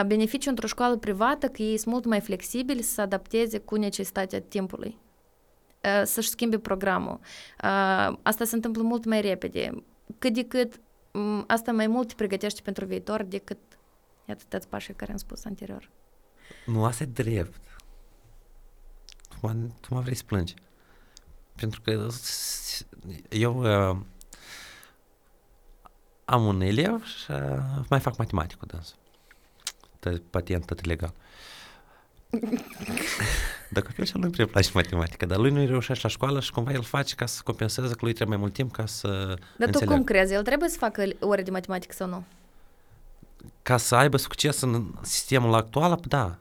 beneficiu 0.05 0.49
într-o 0.49 0.67
școală 0.67 0.97
privată 0.97 1.47
că 1.47 1.61
ei 1.61 1.77
sunt 1.77 1.93
mult 1.93 2.05
mai 2.05 2.21
flexibili 2.21 2.81
să 2.81 2.93
se 2.93 3.01
adapteze 3.01 3.57
cu 3.57 3.75
necesitatea 3.75 4.41
timpului, 4.41 4.97
să-și 6.03 6.29
schimbe 6.29 6.59
programul. 6.59 7.19
Asta 8.21 8.45
se 8.45 8.55
întâmplă 8.55 8.81
mult 8.81 9.05
mai 9.05 9.21
repede. 9.21 9.83
Cât 10.19 10.33
de 10.33 10.43
cât 10.43 10.79
asta 11.47 11.71
mai 11.71 11.87
mult 11.87 12.07
te 12.07 12.13
pregătește 12.13 12.61
pentru 12.63 12.85
viitor 12.85 13.23
decât 13.23 13.57
iată 14.25 14.43
toți 14.49 14.67
pașii 14.67 14.93
care 14.93 15.11
am 15.11 15.17
spus 15.17 15.45
anterior. 15.45 15.89
Nu, 16.65 16.85
asta 16.85 17.03
e 17.03 17.05
drept. 17.05 17.61
Tu 19.29 19.35
mă, 19.41 19.55
tu 19.79 19.93
mă 19.93 19.99
vrei 19.99 20.15
să 20.15 20.23
plângi. 20.25 20.53
Pentru 21.55 21.81
că 21.81 22.07
eu 23.29 23.59
uh, 23.59 23.97
am 26.25 26.45
un 26.45 26.61
elev 26.61 27.05
și 27.05 27.31
uh, 27.31 27.57
mai 27.89 27.99
fac 27.99 28.17
matematică 28.17 28.65
dânsul 28.65 28.97
patent 30.09 30.65
tot 30.65 30.85
legal. 30.85 31.13
Dar 33.69 33.83
copilul 33.83 34.07
cel 34.07 34.19
nu 34.19 34.29
prea 34.29 34.45
place 34.45 34.69
matematică, 34.73 35.25
dar 35.25 35.37
lui 35.37 35.51
nu 35.51 35.65
reușește 35.65 35.99
la 36.03 36.09
școală 36.09 36.39
și 36.39 36.51
cumva 36.51 36.71
el 36.71 36.81
face 36.81 37.15
ca 37.15 37.25
să 37.25 37.41
compenseze 37.43 37.87
că 37.87 37.99
lui 37.99 38.13
trebuie 38.13 38.37
mai 38.37 38.45
mult 38.45 38.53
timp 38.53 38.71
ca 38.71 38.85
să 38.85 39.07
Dar 39.07 39.37
înțeleagă. 39.57 39.79
tu 39.79 39.85
cum 39.85 40.03
crezi? 40.03 40.33
El 40.33 40.43
trebuie 40.43 40.69
să 40.69 40.77
facă 40.77 41.03
ore 41.19 41.41
de 41.41 41.51
matematică 41.51 41.93
sau 41.93 42.07
nu? 42.07 42.23
Ca 43.61 43.77
să 43.77 43.95
aibă 43.95 44.17
succes 44.17 44.61
în 44.61 44.85
sistemul 45.01 45.53
actual, 45.53 45.99
da. 46.07 46.35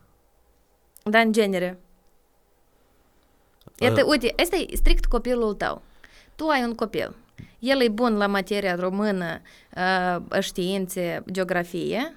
Da, 1.03 1.19
în 1.19 1.33
genere. 1.33 1.79
Iată, 3.79 4.03
uh. 4.03 4.11
uite, 4.11 4.35
ăsta 4.43 4.57
e 4.57 4.77
strict 4.77 5.05
copilul 5.05 5.55
tău. 5.55 5.83
Tu 6.37 6.47
ai 6.47 6.65
un 6.65 6.75
copil. 6.75 7.15
El 7.59 7.83
e 7.83 7.89
bun 7.89 8.17
la 8.17 8.27
materia 8.27 8.75
română, 8.75 9.41
uh, 9.77 10.41
științe, 10.41 11.25
geografie, 11.31 12.17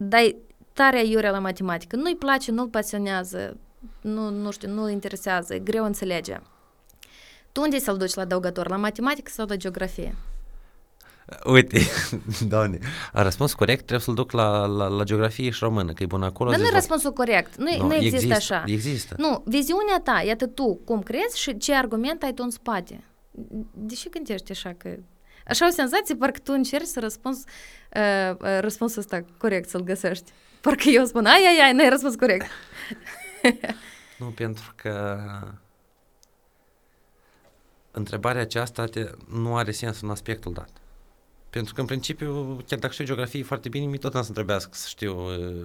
dar 0.00 0.34
tare 0.72 0.96
aiurea 0.96 1.30
la 1.30 1.38
matematică. 1.38 1.96
Nu-i 1.96 2.16
place, 2.16 2.50
nu-l 2.50 2.68
pasionează, 2.68 3.56
nu, 4.00 4.30
nu 4.30 4.50
știu, 4.50 4.68
nu-l 4.70 4.90
interesează, 4.90 5.54
e 5.54 5.58
greu 5.58 5.84
înțelege. 5.84 6.40
Tu 7.52 7.60
unde 7.60 7.78
să-l 7.78 7.96
duci 7.96 8.14
la 8.14 8.22
adăugător, 8.22 8.68
la 8.68 8.76
matematică 8.76 9.30
sau 9.34 9.46
la 9.48 9.56
geografie? 9.56 10.16
Uite, 11.44 11.80
doamne, 12.48 12.78
a 13.12 13.22
răspuns 13.22 13.54
corect, 13.54 13.78
trebuie 13.78 14.00
să-l 14.00 14.14
duc 14.14 14.32
la, 14.32 14.66
la, 14.66 14.86
la 14.86 15.04
geografie 15.04 15.50
și 15.50 15.58
română, 15.62 15.92
că 15.92 16.02
e 16.02 16.06
bun 16.06 16.22
acolo. 16.22 16.50
Dar 16.50 16.58
nu 16.58 16.66
e 16.66 16.70
răspunsul 16.72 17.12
corect, 17.12 17.56
nu, 17.56 17.76
no, 17.78 17.86
nu 17.86 17.94
există, 17.94 18.16
există 18.16 18.34
așa. 18.34 18.64
Există. 18.66 19.14
Nu, 19.18 19.42
viziunea 19.46 20.00
ta, 20.04 20.22
iată 20.26 20.46
tu, 20.46 20.80
cum 20.84 21.02
crezi 21.02 21.38
și 21.38 21.56
ce 21.56 21.74
argument 21.74 22.22
ai 22.22 22.32
tu 22.32 22.42
în 22.42 22.50
spate. 22.50 23.04
De 23.74 23.94
ce 23.94 24.08
gândești 24.08 24.50
așa 24.50 24.74
că 24.76 24.96
Așa 25.48 25.66
o 25.66 25.70
senzație, 25.70 26.14
parcă 26.14 26.38
tu 26.38 26.52
încerci 26.52 26.86
să 26.86 27.00
răspunzi 27.00 27.44
uh, 27.96 28.36
uh, 28.40 28.58
răspunsul 28.60 29.00
ăsta 29.00 29.24
corect, 29.38 29.68
să-l 29.68 29.82
găsești. 29.82 30.32
Parcă 30.60 30.88
eu 30.88 31.04
spun, 31.04 31.26
ai, 31.26 31.46
ai, 31.46 31.66
ai, 31.66 31.72
n-ai 31.72 31.88
răspuns 31.88 32.14
corect. 32.14 32.46
nu, 34.18 34.26
pentru 34.26 34.72
că 34.76 35.20
întrebarea 37.90 38.40
aceasta 38.40 38.84
te, 38.84 39.10
nu 39.28 39.56
are 39.56 39.70
sens 39.70 40.00
în 40.00 40.10
aspectul 40.10 40.52
dat. 40.52 40.68
Pentru 41.50 41.74
că, 41.74 41.80
în 41.80 41.86
principiu, 41.86 42.60
chiar 42.66 42.78
dacă 42.78 42.92
știu 42.92 43.04
geografie 43.04 43.42
foarte 43.42 43.68
bine, 43.68 43.86
mi 43.86 43.98
tot 43.98 44.14
am 44.14 44.22
să 44.22 44.32
trebuiască 44.32 44.70
să 44.72 44.86
știu 44.88 45.24
uh, 45.24 45.64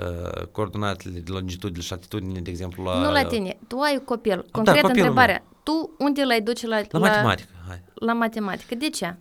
uh, 0.00 0.46
coordonatele, 0.46 1.22
longitudinile 1.26 1.82
și 1.82 1.88
șatitudinile, 1.88 2.40
de 2.40 2.50
exemplu, 2.50 2.84
la... 2.84 2.98
Nu 2.98 3.10
la 3.12 3.24
tine, 3.24 3.58
tu 3.66 3.78
ai 3.78 4.02
copil. 4.04 4.36
Da, 4.36 4.48
Concret 4.50 4.82
da, 4.82 4.88
întrebarea, 4.88 5.42
meu. 5.44 5.55
Tu 5.66 5.94
unde 5.98 6.24
l-ai 6.24 6.40
duce 6.40 6.66
la... 6.66 6.76
La, 6.76 6.86
la 6.90 6.98
matematică, 6.98 7.52
hai. 7.68 7.82
La 7.94 8.12
matematică, 8.12 8.74
de 8.74 8.90
ce? 8.90 9.16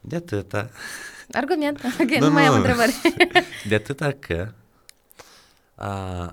De 0.00 0.16
atâta. 0.16 0.70
Argument, 1.40 1.80
ok, 2.00 2.10
nu, 2.10 2.26
nu 2.26 2.32
mai 2.32 2.46
am 2.46 2.54
întrebare. 2.54 2.92
de 3.68 3.74
atâta 3.74 4.12
că 4.12 4.52
uh, 5.74 6.32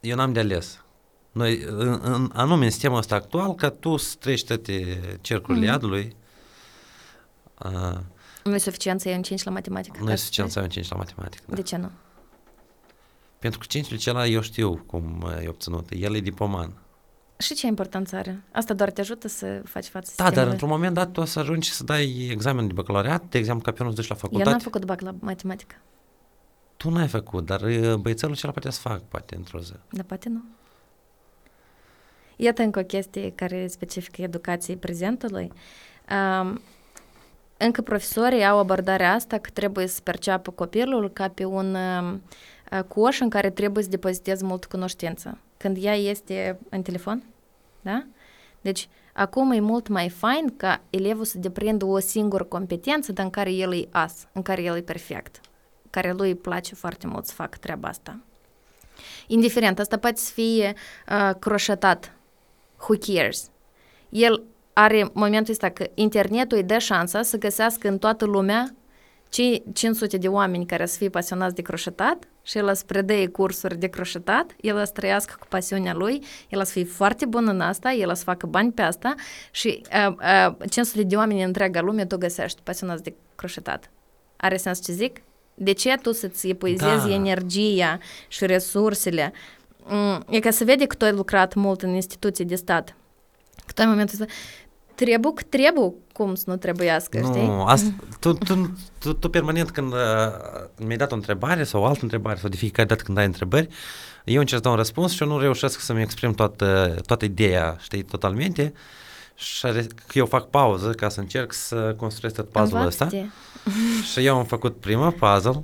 eu 0.00 0.16
n-am 0.16 0.32
de 0.32 0.40
ales. 0.40 0.84
Noi, 1.32 1.62
în, 1.66 2.00
în, 2.02 2.30
anume 2.34 2.64
în 2.64 2.70
sistemul 2.70 2.98
ăsta 2.98 3.14
actual, 3.14 3.54
ca 3.54 3.68
tu 3.70 3.96
să 3.96 4.16
treci 4.18 4.44
toate 4.44 5.00
cercurile 5.20 5.64
mm-hmm. 5.64 5.68
iadului, 5.68 6.16
Uh, 7.64 7.98
nu 8.44 8.54
e 8.54 8.58
suficient 8.58 9.00
să 9.00 9.08
iei 9.08 9.16
un 9.16 9.22
5 9.22 9.42
la 9.42 9.50
matematică? 9.50 9.98
Nu 10.02 10.12
e 10.12 10.16
suficient 10.16 10.50
să 10.50 10.58
iei 10.58 10.66
un 10.66 10.72
5 10.72 10.88
la 10.88 10.96
matematică, 10.96 11.42
da. 11.46 11.54
De 11.54 11.62
ce 11.62 11.76
nu? 11.76 11.90
Pentru 13.38 13.58
că 13.58 13.66
5 13.68 13.96
celălalt 13.96 14.32
eu 14.32 14.40
știu 14.40 14.76
cum 14.86 15.32
e 15.42 15.48
obținut. 15.48 15.88
El 15.90 16.14
e 16.14 16.20
diploman. 16.20 16.81
Și 17.42 17.54
ce 17.54 17.66
importanță 17.66 18.16
are? 18.16 18.42
Asta 18.52 18.74
doar 18.74 18.90
te 18.90 19.00
ajută 19.00 19.28
să 19.28 19.62
faci 19.64 19.86
față 19.86 20.12
Da, 20.16 20.30
dar 20.30 20.46
într-un 20.46 20.68
moment 20.68 20.94
dat 20.94 21.10
tu 21.10 21.20
o 21.20 21.24
să 21.24 21.38
ajungi 21.38 21.70
să 21.70 21.84
dai 21.84 22.28
examen 22.30 22.66
de 22.66 22.72
bacalaureat, 22.72 23.24
de 23.28 23.38
exemplu, 23.38 23.62
ca 23.62 23.72
pe 23.72 23.82
unul 23.82 23.94
la 23.96 24.14
facultate. 24.14 24.44
Eu 24.44 24.50
n-am 24.50 24.58
făcut 24.58 24.84
bac 24.84 25.00
la 25.00 25.14
matematică. 25.18 25.74
Tu 26.76 26.90
n-ai 26.90 27.08
făcut, 27.08 27.46
dar 27.46 27.60
uh, 27.60 27.94
băiețelul 27.94 28.34
celălalt 28.34 28.60
poate 28.60 28.70
să 28.70 28.80
fac, 28.80 29.02
poate, 29.02 29.34
într-o 29.36 29.58
zi. 29.58 29.72
Da, 29.90 30.02
poate 30.02 30.28
nu. 30.28 30.42
Iată 32.36 32.62
încă 32.62 32.78
o 32.78 32.82
chestie 32.84 33.32
care 33.34 33.66
specifică 33.66 34.22
educației 34.22 34.76
prezentului. 34.76 35.52
Um, 36.40 36.60
încă 37.56 37.82
profesorii 37.82 38.44
au 38.44 38.58
abordarea 38.58 39.12
asta 39.12 39.38
că 39.38 39.50
trebuie 39.52 39.86
să 39.86 40.00
perceapă 40.02 40.50
copilul 40.50 41.10
ca 41.10 41.28
pe 41.28 41.44
un 41.44 41.74
uh, 41.74 42.82
coș 42.88 43.20
în 43.20 43.28
care 43.28 43.50
trebuie 43.50 43.84
să 43.84 43.90
depoziteze 43.90 44.44
multă 44.44 44.66
cunoștință. 44.70 45.38
Când 45.56 45.76
ea 45.80 45.94
este 45.94 46.58
în 46.68 46.82
telefon, 46.82 47.22
da? 47.82 48.06
Deci, 48.60 48.88
acum 49.12 49.50
e 49.50 49.60
mult 49.60 49.88
mai 49.88 50.08
fain 50.08 50.56
ca 50.56 50.80
elevul 50.90 51.24
să 51.24 51.38
deprindă 51.38 51.84
o 51.84 51.98
singură 51.98 52.44
competență, 52.44 53.12
dar 53.12 53.24
în 53.24 53.30
care 53.30 53.52
el 53.52 53.74
e 53.74 53.88
as, 53.90 54.26
în 54.32 54.42
care 54.42 54.62
el 54.62 54.76
e 54.76 54.80
perfect, 54.80 55.40
care 55.90 56.12
lui 56.12 56.28
îi 56.28 56.34
place 56.34 56.74
foarte 56.74 57.06
mult 57.06 57.26
să 57.26 57.34
facă 57.34 57.58
treaba 57.60 57.88
asta. 57.88 58.18
Indiferent, 59.26 59.78
asta 59.78 59.98
poate 59.98 60.16
să 60.16 60.32
fie 60.32 60.74
uh, 61.08 61.34
croșetat. 61.38 62.16
Who 62.78 62.94
cares? 62.98 63.50
El 64.08 64.42
are 64.72 65.10
momentul 65.12 65.52
ăsta 65.52 65.68
că 65.68 65.86
internetul 65.94 66.56
îi 66.56 66.64
dă 66.64 66.78
șansa 66.78 67.22
să 67.22 67.38
găsească 67.38 67.88
în 67.88 67.98
toată 67.98 68.24
lumea 68.24 68.74
cei 69.28 69.62
500 69.72 70.16
de 70.16 70.28
oameni 70.28 70.66
care 70.66 70.86
să 70.86 70.96
fie 70.96 71.08
pasionați 71.08 71.54
de 71.54 71.62
croșetat 71.62 72.28
și 72.42 72.58
el 72.58 72.74
să 72.74 72.82
predea 72.86 73.28
cursuri 73.28 73.78
de 73.78 73.86
croșetat, 73.86 74.56
el 74.60 74.84
să 74.84 74.92
trăiască 74.92 75.36
cu 75.40 75.46
pasiunea 75.48 75.94
lui, 75.94 76.22
el 76.48 76.64
să 76.64 76.72
fie 76.72 76.84
foarte 76.84 77.26
bun 77.26 77.48
în 77.48 77.60
asta, 77.60 77.90
el 77.92 78.14
să 78.14 78.24
facă 78.24 78.46
bani 78.46 78.72
pe 78.72 78.82
asta 78.82 79.14
și 79.50 79.82
uh, 80.08 80.14
uh, 80.58 80.70
500 80.70 81.02
de 81.02 81.16
oameni 81.16 81.40
în 81.40 81.46
întreaga 81.46 81.80
lume 81.80 82.04
tu 82.04 82.16
găsești 82.16 82.60
pasionați 82.62 83.02
de 83.02 83.14
croșetat. 83.34 83.90
Are 84.36 84.56
sens 84.56 84.84
ce 84.84 84.92
zic? 84.92 85.22
De 85.54 85.72
ce 85.72 85.94
tu 86.02 86.12
să-ți 86.12 86.48
epuizezi 86.48 87.08
da. 87.08 87.14
energia 87.14 87.98
și 88.28 88.46
resursele? 88.46 89.32
Mm, 89.84 90.24
e 90.28 90.38
ca 90.38 90.50
să 90.50 90.64
vede 90.64 90.86
că 90.86 90.94
tu 90.94 91.04
ai 91.04 91.12
lucrat 91.12 91.54
mult 91.54 91.82
în 91.82 91.90
instituții 91.94 92.44
de 92.44 92.54
stat. 92.54 92.96
Că 93.66 93.72
tu 93.74 93.80
ai 93.80 93.86
momentul 93.86 94.18
ăsta, 94.20 94.32
trebuie 94.94 95.32
că 95.34 95.42
trebuie 95.48 95.92
cum 96.12 96.34
să 96.34 96.44
nu 96.46 96.56
trebuiască, 96.56 97.20
nu, 97.20 97.26
știi? 97.26 97.64
Asta, 97.66 97.94
tu, 98.20 98.32
tu, 98.32 98.76
tu, 98.98 99.12
tu 99.12 99.28
permanent 99.28 99.70
când 99.70 99.92
uh, 99.92 99.98
mi-ai 100.78 100.96
dat 100.96 101.12
o 101.12 101.14
întrebare 101.14 101.64
sau 101.64 101.82
o 101.82 101.84
altă 101.84 102.00
întrebare 102.02 102.38
sau 102.38 102.48
de 102.48 102.56
fiecare 102.56 102.88
dată 102.88 103.02
când 103.02 103.18
ai 103.18 103.24
întrebări, 103.24 103.68
eu 104.24 104.40
încerc 104.40 104.56
să 104.56 104.62
dau 104.62 104.72
un 104.72 104.78
răspuns 104.78 105.12
și 105.12 105.22
eu 105.22 105.28
nu 105.28 105.38
reușesc 105.38 105.80
să-mi 105.80 106.02
exprim 106.02 106.32
toată, 106.32 106.96
toată 107.06 107.24
ideea, 107.24 107.76
știi, 107.80 108.02
totalmente 108.02 108.72
și 109.34 109.66
eu 110.12 110.26
fac 110.26 110.48
pauză 110.48 110.90
ca 110.90 111.08
să 111.08 111.20
încerc 111.20 111.52
să 111.52 111.94
construiesc 111.96 112.36
tot 112.36 112.48
puzzle-ul 112.48 112.86
ăsta. 112.86 113.08
și 114.12 114.24
eu 114.24 114.36
am 114.36 114.44
făcut 114.44 114.76
prima 114.76 115.10
puzzle 115.10 115.62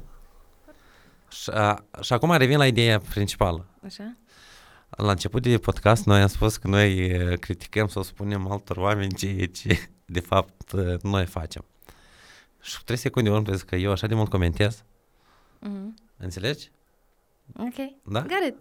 și, 1.28 1.50
a, 1.50 1.84
și 2.00 2.12
acum 2.12 2.32
revin 2.36 2.58
la 2.58 2.66
ideea 2.66 2.98
principală. 2.98 3.64
Așa? 3.84 4.16
La 4.98 5.10
început 5.10 5.42
de 5.42 5.58
podcast 5.58 6.04
noi 6.04 6.20
am 6.20 6.26
spus 6.26 6.56
că 6.56 6.68
noi 6.68 7.10
criticăm 7.38 7.86
sau 7.86 8.02
spunem 8.02 8.50
altor 8.50 8.76
oameni 8.76 9.12
ce, 9.12 9.44
ce 9.44 9.88
de 10.04 10.20
fapt 10.20 10.72
noi 11.02 11.26
facem. 11.26 11.64
Și 12.60 12.84
3 12.84 12.96
secunde 12.96 13.30
urmă 13.30 13.54
că 13.66 13.76
eu 13.76 13.90
așa 13.90 14.06
de 14.06 14.14
mult 14.14 14.30
comentez. 14.30 14.84
Mm-hmm. 15.62 16.06
Înțelegi? 16.16 16.70
Ok. 17.56 17.74
Da? 18.02 18.20
Got 18.20 18.46
it. 18.46 18.56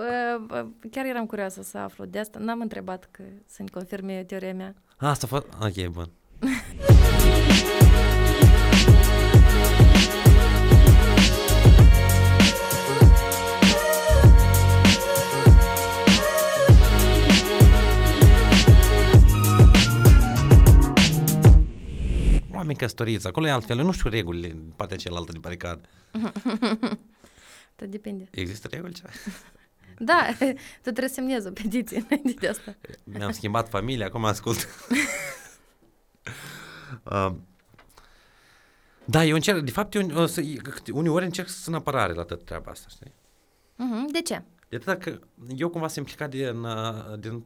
uh, 0.50 0.66
chiar 0.90 1.04
eram 1.04 1.26
curioasă 1.26 1.62
să 1.62 1.78
aflu 1.78 2.04
de 2.04 2.18
asta. 2.18 2.38
N-am 2.38 2.60
întrebat 2.60 3.08
că 3.10 3.22
să-mi 3.46 3.68
confirme 3.68 4.24
teoria 4.24 4.54
mea. 4.54 4.74
Asta 4.96 5.26
a 5.26 5.28
fost... 5.28 5.46
Ok, 5.60 5.86
bun. 5.86 6.10
oameni 22.72 22.76
căsătoriți, 22.76 23.26
acolo 23.26 23.46
e 23.46 23.50
altfel, 23.50 23.78
eu 23.78 23.84
nu 23.84 23.92
știu 23.92 24.10
regulile 24.10 24.50
în 24.50 24.72
partea 24.76 24.96
cealaltă 24.96 25.32
de 25.32 25.38
baricadă. 25.38 25.88
Tot 27.76 27.88
depinde. 27.88 28.28
Există 28.30 28.68
reguli 28.70 28.92
ceva? 28.92 29.10
Da, 29.98 30.28
tu 30.38 30.90
trebuie 30.90 31.08
să 31.08 31.14
semnezi 31.14 31.46
o 31.46 31.50
petiție 31.50 31.96
înainte 32.08 32.32
de 32.40 32.48
asta. 32.48 32.76
Mi-am 33.04 33.30
schimbat 33.30 33.68
familia, 33.68 34.06
acum 34.06 34.24
ascult. 34.24 34.68
uh, 37.04 37.32
da, 39.14 39.24
eu 39.24 39.34
încerc, 39.34 39.60
de 39.60 39.70
fapt, 39.70 39.94
eu, 39.94 40.26
uneori 40.92 41.24
încerc 41.24 41.48
să 41.48 41.58
sunt 41.58 41.74
apărare 41.74 42.12
la 42.12 42.22
toată 42.22 42.42
treaba 42.44 42.70
asta, 42.70 42.86
știi? 42.88 43.12
Uh-huh. 43.74 44.12
De 44.12 44.22
ce? 44.22 44.42
De 44.68 44.76
atât 44.76 45.02
că 45.02 45.18
eu 45.56 45.68
cumva 45.68 45.88
sunt 45.88 46.08
implicat 46.08 46.30
din, 46.30 46.66
din 47.20 47.44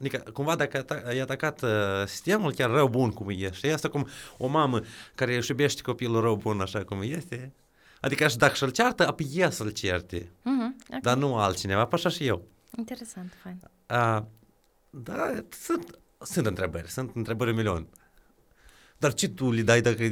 Adică, 0.00 0.24
cumva, 0.32 0.56
dacă 0.56 1.02
ai 1.06 1.18
atacat 1.18 1.62
uh, 1.62 1.70
sistemul 2.06 2.52
chiar 2.52 2.70
rău 2.70 2.88
bun 2.88 3.10
cum 3.10 3.28
e, 3.28 3.52
și 3.52 3.66
asta 3.66 3.88
cum 3.88 4.08
o 4.38 4.46
mamă 4.46 4.80
care 5.14 5.36
își 5.36 5.50
iubește 5.50 5.82
copilul 5.82 6.20
rău 6.20 6.36
bun 6.36 6.60
așa 6.60 6.84
cum 6.84 7.02
este, 7.02 7.52
adică 8.00 8.28
și 8.28 8.36
dacă 8.36 8.54
și-l 8.54 8.70
ceartă, 8.70 9.06
apoi 9.06 9.30
e 9.34 9.50
să-l 9.50 9.70
certe, 9.70 10.18
uh-huh, 10.18 10.86
okay. 10.86 11.00
dar 11.02 11.16
nu 11.16 11.36
altcineva, 11.36 11.88
așa 11.92 12.08
și 12.08 12.26
eu. 12.26 12.46
Interesant, 12.76 13.32
fain. 13.42 13.60
Uh, 13.90 14.22
da, 14.90 15.44
sunt, 15.50 15.98
sunt 16.20 16.46
întrebări, 16.46 16.90
sunt 16.90 17.10
întrebări 17.14 17.50
un 17.50 17.56
milion. 17.56 17.86
Dar 18.98 19.14
ce 19.14 19.28
tu 19.28 19.50
le 19.50 19.62
dai 19.62 19.80
dacă... 19.80 20.02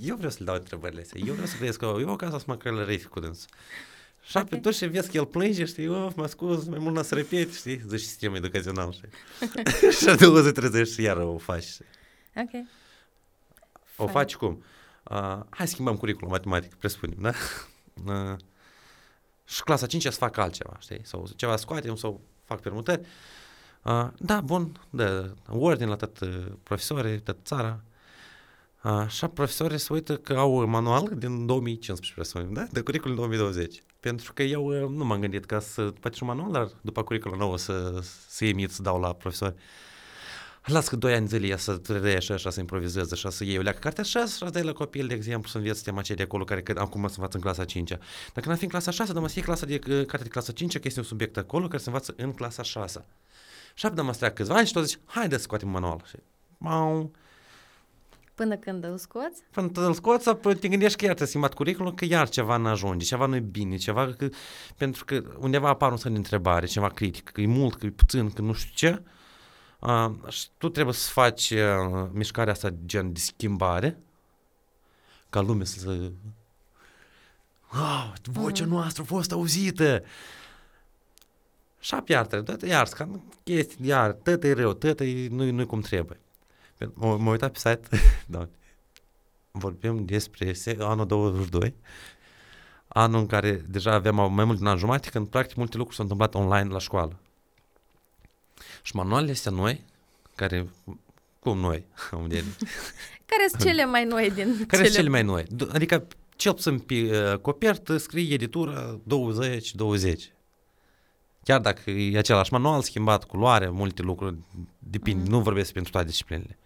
Eu 0.00 0.16
vreau 0.16 0.30
să 0.30 0.36
le 0.38 0.44
dau 0.44 0.54
întrebările 0.54 1.00
astea. 1.00 1.20
Eu 1.24 1.32
vreau 1.32 1.46
să 1.46 1.56
vezi 1.60 1.78
că 1.78 1.96
eu 2.00 2.12
acasă 2.12 2.38
să 2.38 2.44
mă 2.46 2.56
călărific 2.56 3.08
cu 3.08 3.20
dânsul. 3.20 3.48
Și 4.26 4.36
okay. 4.36 4.58
atunci 4.58 4.74
și 4.74 4.86
vezi 4.86 5.10
că 5.10 5.16
el 5.16 5.26
plânge, 5.26 5.64
știi, 5.64 5.88
of, 5.88 6.14
mă 6.14 6.26
scuz, 6.26 6.66
mai 6.66 6.78
mult 6.78 6.96
n 6.96 7.02
să 7.02 7.14
repet, 7.14 7.54
știi, 7.54 7.82
zici 7.86 8.00
sistemul 8.00 8.36
educațional, 8.36 8.92
știi. 8.92 9.08
și 9.98 10.08
a 10.08 10.14
doua 10.14 10.40
zi 10.40 10.52
trezești 10.52 10.94
și 10.94 11.02
iar 11.02 11.16
o 11.16 11.38
faci. 11.38 11.66
Ok. 12.36 12.66
O 13.96 14.06
faci 14.06 14.36
cum? 14.36 14.64
Uh, 15.10 15.40
hai 15.50 15.68
schimbăm 15.68 15.96
curriculum 15.96 16.30
matematic, 16.30 16.74
presupunem, 16.74 17.18
da? 17.20 17.32
Uh, 18.06 18.36
și 19.44 19.62
clasa 19.62 19.86
5 19.86 20.02
să 20.02 20.10
fac 20.10 20.36
altceva, 20.36 20.76
știi? 20.78 21.00
Sau 21.02 21.28
ceva 21.36 21.56
scoatem 21.56 21.96
sau 21.96 22.20
fac 22.44 22.60
permutări. 22.60 23.00
Uh, 23.82 24.08
da, 24.18 24.40
bun, 24.40 24.80
da, 24.90 25.34
ordine 25.48 25.88
la 25.88 25.96
tot 25.96 26.18
profesorii, 26.62 27.20
tot 27.20 27.36
țara. 27.44 27.82
Așa, 28.80 29.28
profesorii 29.28 29.78
se 29.78 29.92
uită 29.92 30.16
că 30.16 30.32
au 30.32 30.66
manual 30.66 31.12
din 31.16 31.46
2015, 31.46 32.14
presupun, 32.14 32.54
da? 32.54 32.66
De 32.70 32.80
curriculum 32.80 33.16
2020. 33.16 33.82
Pentru 34.04 34.32
că 34.32 34.42
eu 34.42 34.88
nu 34.88 35.04
m-am 35.04 35.20
gândit 35.20 35.44
ca 35.44 35.60
să 35.60 35.92
faci 36.00 36.20
un 36.20 36.26
manual, 36.26 36.52
dar 36.52 36.70
după 36.80 37.02
curriculum 37.02 37.38
nou 37.38 37.56
să, 37.56 38.00
să 38.28 38.44
emit, 38.44 38.70
să 38.70 38.82
dau 38.82 39.00
la 39.00 39.12
profesori. 39.12 39.54
Las 40.64 40.88
că 40.88 40.96
doi 40.96 41.14
ani 41.14 41.26
zile 41.26 41.46
ea 41.46 41.56
să 41.56 41.76
trăie 41.76 42.16
așa, 42.16 42.34
așa, 42.34 42.50
să 42.50 42.60
improvizeze, 42.60 43.08
așa, 43.12 43.30
să 43.30 43.44
iei 43.44 43.58
o 43.58 43.60
leacă 43.60 43.78
cartea 43.78 44.02
așa, 44.02 44.26
să 44.26 44.48
dai 44.50 44.62
la 44.62 44.72
copil, 44.72 45.06
de 45.06 45.14
exemplu, 45.14 45.48
să 45.50 45.56
înveți 45.56 45.82
tema 45.82 45.98
aceea 45.98 46.16
de 46.16 46.22
acolo, 46.22 46.44
care 46.44 46.62
acum 46.74 47.08
să 47.08 47.14
învață 47.16 47.36
în 47.36 47.42
clasa 47.42 47.64
5 47.64 47.92
-a. 47.92 47.98
Dacă 48.34 48.48
n-ar 48.48 48.56
fi 48.56 48.64
în 48.64 48.70
clasa 48.70 48.90
6, 48.90 49.12
dar 49.12 49.22
mă 49.22 49.28
să 49.28 49.40
clasa 49.40 49.66
de, 49.66 49.78
cartea 49.78 50.18
de 50.22 50.28
clasa 50.28 50.52
5 50.52 50.72
că 50.72 50.82
este 50.84 51.00
un 51.00 51.06
subiect 51.06 51.36
acolo 51.36 51.66
care 51.66 51.82
se 51.82 51.88
învață 51.88 52.14
în 52.16 52.32
clasa 52.32 52.62
6 52.62 53.04
Și 53.74 53.86
apoi 53.86 54.04
mă 54.04 54.30
câțiva 54.30 54.54
ani 54.54 54.66
și 54.66 54.72
tot 54.72 54.86
zici, 54.86 54.98
haide 55.04 55.36
să 55.36 55.42
scoatem 55.42 55.68
manual. 55.68 56.04
Și, 56.08 56.16
mau, 56.58 57.10
Până 58.34 58.56
când 58.56 58.84
îl 58.84 58.96
scoți? 58.96 59.42
Până 59.50 59.70
îl 59.74 59.94
scoți, 59.94 60.28
apoi 60.28 60.54
te 60.54 60.68
gândești 60.68 60.98
că 60.98 61.04
iar 61.04 61.14
te 61.14 61.24
schimbat 61.24 61.54
curriculum, 61.54 61.94
că 61.94 62.04
iar 62.04 62.28
ceva 62.28 62.56
nu 62.56 62.68
ajunge, 62.68 63.04
ceva 63.04 63.26
nu 63.26 63.36
e 63.36 63.40
bine, 63.40 63.76
ceva 63.76 64.14
că, 64.18 64.28
pentru 64.76 65.04
că 65.04 65.22
undeva 65.38 65.68
apar 65.68 65.90
un 65.90 65.96
semn 65.96 66.12
de 66.12 66.20
întrebare, 66.20 66.66
ceva 66.66 66.88
critic, 66.88 67.30
că 67.30 67.40
e 67.40 67.46
mult, 67.46 67.74
că 67.74 67.86
e 67.86 67.90
puțin, 67.90 68.30
că 68.30 68.42
nu 68.42 68.52
știu 68.52 68.72
ce. 68.74 69.02
Uh, 69.78 70.28
și 70.28 70.46
tu 70.58 70.68
trebuie 70.68 70.94
să 70.94 71.10
faci 71.10 71.50
uh, 71.50 72.08
mișcarea 72.12 72.52
asta 72.52 72.74
gen 72.86 73.12
de 73.12 73.18
schimbare, 73.18 73.98
ca 75.30 75.40
lumea 75.40 75.64
să... 75.64 76.10
Wow, 77.74 78.12
vocea 78.22 78.64
noastră 78.64 79.02
a 79.02 79.06
fost 79.06 79.32
auzită! 79.32 80.02
Și 81.80 81.94
iar 82.06 82.26
trebuie, 82.26 82.70
iar, 82.70 82.88
chestii, 83.42 83.86
iar, 83.86 84.12
tătă 84.12 84.46
e 84.46 84.52
rău, 84.52 84.72
tătă 84.72 85.04
nu-i, 85.04 85.50
nu 85.50 85.66
cum 85.66 85.80
trebuie. 85.80 86.18
M-am 86.94 87.26
uitat 87.26 87.52
pe 87.52 87.58
site, 87.58 87.88
da, 88.26 88.48
vorbim 89.50 90.04
despre 90.04 90.54
anul 90.78 91.06
22, 91.06 91.74
anul 92.88 93.20
în 93.20 93.26
care 93.26 93.64
deja 93.68 93.92
aveam 93.92 94.34
mai 94.34 94.44
mult 94.44 94.58
de 94.58 94.64
un 94.64 94.70
an 94.70 94.78
jumate, 94.78 95.10
când 95.10 95.28
practic 95.28 95.56
multe 95.56 95.76
lucruri 95.76 95.96
s-au 95.96 96.04
întâmplat 96.04 96.34
online 96.34 96.72
la 96.72 96.78
școală. 96.78 97.18
Și 98.82 98.96
manualele 98.96 99.32
astea 99.32 99.52
noi, 99.52 99.84
care, 100.34 100.68
cum 101.38 101.58
noi, 101.58 101.84
care 103.30 103.46
sunt 103.48 103.62
cele 103.62 103.84
mai 103.84 104.04
noi 104.04 104.30
din 104.30 104.56
Care 104.66 104.66
cele... 104.68 104.84
sunt 104.84 104.94
cele 104.94 105.08
mai 105.08 105.22
noi? 105.22 105.44
Adică, 105.72 106.06
cel 106.36 106.52
puțin 106.52 106.78
pe 106.78 106.94
uh, 106.94 107.38
copertă 107.38 107.96
scrie 107.96 108.34
editura 108.34 109.00
20-20. 109.00 110.34
Chiar 111.44 111.60
dacă 111.60 111.90
e 111.90 112.18
același 112.18 112.52
manual, 112.52 112.82
schimbat 112.82 113.24
culoare, 113.24 113.68
multe 113.68 114.02
lucruri, 114.02 114.36
depinde, 114.78 115.22
mm. 115.24 115.30
nu 115.30 115.40
vorbesc 115.40 115.72
pentru 115.72 115.92
toate 115.92 116.06
disciplinele. 116.06 116.58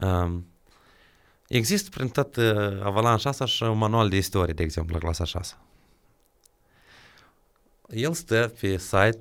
Um, 0.00 0.46
există 1.48 1.88
prin 1.90 2.08
tot 2.08 2.36
uh, 2.36 2.82
avalanșa 2.82 3.28
asta 3.28 3.44
și 3.44 3.62
un 3.62 3.78
manual 3.78 4.08
de 4.08 4.16
istorie, 4.16 4.54
de 4.54 4.62
exemplu, 4.62 4.94
la 4.94 5.00
clasa 5.00 5.24
6. 5.24 5.54
El 7.88 8.12
stă 8.12 8.52
pe 8.60 8.76
site 8.76 9.20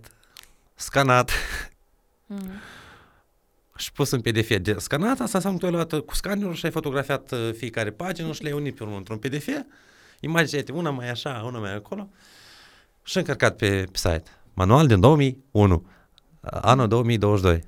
scanat 0.76 1.32
mm. 2.26 2.51
și 3.78 3.91
pus 3.91 4.12
în 4.12 4.22
PDF. 4.22 4.57
De 4.57 4.76
scanat, 4.78 5.20
asta 5.20 5.38
înseamnă 5.38 5.59
că 5.59 5.66
tu 5.66 5.66
ai 5.66 5.72
luat 5.72 6.05
cu 6.05 6.16
scanerul 6.16 6.53
și 6.53 6.66
ai 6.66 6.72
fotografiat 6.72 7.32
uh, 7.32 7.53
fiecare 7.57 7.91
pagină 7.91 8.32
și 8.32 8.41
le-ai 8.41 8.53
unit 8.53 8.76
pe 8.76 8.84
urmă 8.84 8.97
într-un 8.97 9.18
PDF. 9.18 9.47
Imaginea 10.20 10.64
una 10.74 10.89
mai 10.89 11.09
așa, 11.09 11.41
una 11.45 11.59
mai 11.59 11.76
acolo 11.76 12.09
și 13.03 13.18
încărcat 13.18 13.55
pe, 13.55 13.84
pe 13.91 13.97
site. 13.97 14.24
Manual 14.53 14.88
din 14.88 14.99
2001, 14.99 15.86
anul 16.41 16.88
2022 16.88 17.64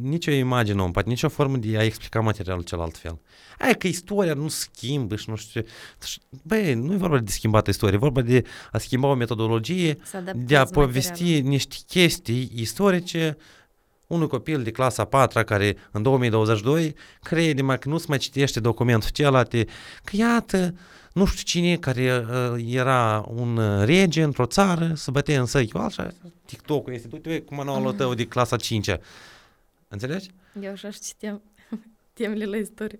nicio 0.00 0.30
imagine 0.30 0.82
om, 0.82 0.90
poate 0.90 1.08
nicio 1.08 1.28
formă 1.28 1.56
de 1.56 1.78
a 1.78 1.84
explica 1.84 2.20
materialul 2.20 2.62
celălalt 2.62 2.96
fel. 2.96 3.18
Aia 3.58 3.72
că 3.72 3.86
istoria 3.86 4.34
nu 4.34 4.48
schimbă 4.48 5.16
și 5.16 5.30
nu 5.30 5.36
știu 5.36 5.60
ce. 5.60 5.68
Băi, 6.42 6.74
nu 6.74 6.92
e 6.92 6.96
vorba 6.96 7.18
de 7.18 7.30
schimbată 7.30 7.70
istorie, 7.70 7.94
e 7.94 7.98
vorba 7.98 8.20
de 8.20 8.44
a 8.72 8.78
schimba 8.78 9.08
o 9.08 9.14
metodologie, 9.14 9.98
de 10.34 10.56
a 10.56 10.64
povesti 10.64 11.22
materialul. 11.22 11.50
niște 11.50 11.76
chestii 11.86 12.52
istorice 12.54 13.36
unui 14.06 14.28
copil 14.28 14.62
de 14.62 14.70
clasa 14.70 15.04
4 15.04 15.44
care 15.44 15.76
în 15.90 16.02
2022 16.02 16.94
crede 17.22 17.62
mai 17.62 17.78
că 17.78 17.88
nu 17.88 17.98
se 17.98 18.04
mai 18.08 18.18
citește 18.18 18.60
documentul 18.60 19.08
celălalt, 19.08 19.50
că 20.04 20.16
iată, 20.16 20.74
nu 21.12 21.24
știu 21.24 21.42
cine 21.42 21.76
care 21.76 22.26
uh, 22.28 22.64
era 22.66 23.24
un 23.34 23.60
rege 23.84 24.22
într-o 24.22 24.46
țară, 24.46 24.92
se 24.94 25.10
bătea 25.10 25.40
în 25.40 25.46
săi, 25.46 25.70
așa, 25.74 26.10
TikTok-ul 26.44 26.92
este, 26.92 27.08
du-te 27.08 27.40
cu 27.40 27.54
manualul 27.54 27.92
tău 27.92 28.14
de 28.14 28.24
clasa 28.24 28.56
5 28.56 28.90
-a. 28.90 29.00
Înțelegi? 29.87 30.29
Eu 30.61 30.71
așa 30.71 30.89
știam 30.89 31.41
temele 32.13 32.45
la 32.45 32.57
istorie. 32.57 32.99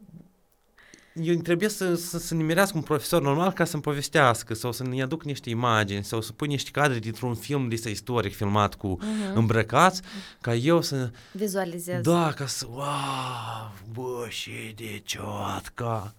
Eu 1.13 1.35
trebuie 1.35 1.69
să, 1.69 1.95
să, 1.95 2.17
să 2.17 2.33
nimerească 2.33 2.77
un 2.77 2.83
profesor 2.83 3.21
normal 3.21 3.51
ca 3.51 3.65
să-mi 3.65 3.81
povestească 3.81 4.53
sau 4.53 4.71
să-mi 4.71 5.01
aduc 5.01 5.23
niște 5.23 5.49
imagini 5.49 6.03
sau 6.03 6.21
să 6.21 6.31
pui 6.31 6.47
niște 6.47 6.71
cadre 6.71 6.99
dintr-un 6.99 7.35
film 7.35 7.69
de 7.69 7.89
istoric 7.89 8.35
filmat 8.35 8.75
cu 8.75 8.97
uh-huh. 9.01 9.33
îmbrăcați 9.33 10.01
ca 10.41 10.55
eu 10.55 10.81
să... 10.81 11.11
Vizualizez. 11.31 12.01
Da, 12.01 12.33
ca 12.35 12.45
să... 12.45 12.65
Wow, 12.69 13.73
bă, 13.93 14.25
și 14.29 14.73
de 14.75 15.01
ciotca. 15.03 16.13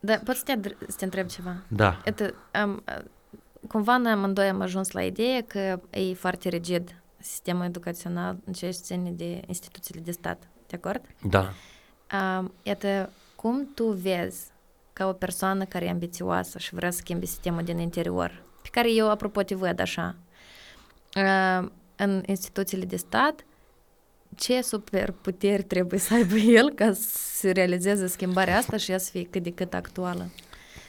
Da, 0.00 0.20
poți 0.24 0.38
să 0.38 0.44
te, 0.44 0.76
să 0.88 0.96
te 0.96 1.04
întreb 1.04 1.26
ceva? 1.26 1.56
Da. 1.68 2.02
Это, 2.04 2.34
um, 2.64 2.82
cumva 3.68 3.96
noi 3.96 4.12
amândoi 4.12 4.48
am 4.48 4.60
ajuns 4.60 4.90
la 4.90 5.02
ideea 5.02 5.42
că 5.42 5.80
e 5.90 6.14
foarte 6.14 6.48
rigid 6.48 7.02
sistemul 7.27 7.65
educațional 7.65 8.37
în 8.45 8.53
ceea 8.53 8.71
ce 8.71 8.77
ține 8.81 9.11
de 9.11 9.41
instituțiile 9.47 10.01
de 10.01 10.11
stat. 10.11 10.47
De 10.67 10.75
acord? 10.75 11.01
Da. 11.21 11.53
Uh, 12.13 12.49
iată, 12.63 13.11
cum 13.35 13.73
tu 13.73 13.85
vezi 13.91 14.45
ca 14.93 15.07
o 15.07 15.13
persoană 15.13 15.65
care 15.65 15.85
e 15.85 15.89
ambițioasă 15.89 16.57
și 16.57 16.75
vrea 16.75 16.91
să 16.91 16.97
schimbi 16.97 17.25
sistemul 17.25 17.63
din 17.63 17.77
interior, 17.77 18.43
pe 18.61 18.69
care 18.71 18.93
eu, 18.93 19.09
apropo, 19.09 19.43
te 19.43 19.55
văd 19.55 19.79
așa, 19.79 20.15
uh, 21.15 21.69
în 21.95 22.23
instituțiile 22.25 22.85
de 22.85 22.95
stat, 22.95 23.45
ce 24.35 24.61
superputeri 24.61 25.63
trebuie 25.63 25.99
să 25.99 26.13
aibă 26.13 26.35
el 26.35 26.69
ca 26.69 26.93
să 26.93 27.51
realizeze 27.51 28.07
schimbarea 28.07 28.57
asta 28.57 28.77
și 28.77 28.91
ea 28.91 28.97
să 28.97 29.09
fie 29.11 29.23
cât 29.23 29.43
de 29.43 29.51
cât 29.51 29.73
actuală? 29.73 30.29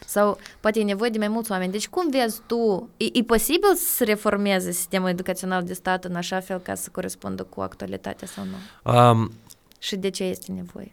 Sau 0.09 0.39
poate 0.61 0.81
e 0.81 0.85
nevoie 0.85 1.11
de 1.11 1.19
mai 1.19 1.29
mulți 1.29 1.51
oameni. 1.51 1.73
Deci 1.73 1.89
cum 1.89 2.11
vezi 2.11 2.41
tu, 2.47 2.89
e, 2.97 3.05
e 3.13 3.23
posibil 3.23 3.75
să 3.75 4.05
reformeze 4.05 4.71
sistemul 4.71 5.09
educațional 5.09 5.65
de 5.65 5.73
stat 5.73 6.05
în 6.05 6.15
așa 6.15 6.41
fel 6.41 6.59
ca 6.59 6.75
să 6.75 6.89
corespundă 6.93 7.43
cu 7.43 7.61
actualitatea 7.61 8.27
sau 8.27 8.45
nu? 8.45 8.93
Um, 8.93 9.33
și 9.79 9.97
de 9.97 10.11
ce 10.11 10.25
este 10.25 10.53
nevoie? 10.53 10.93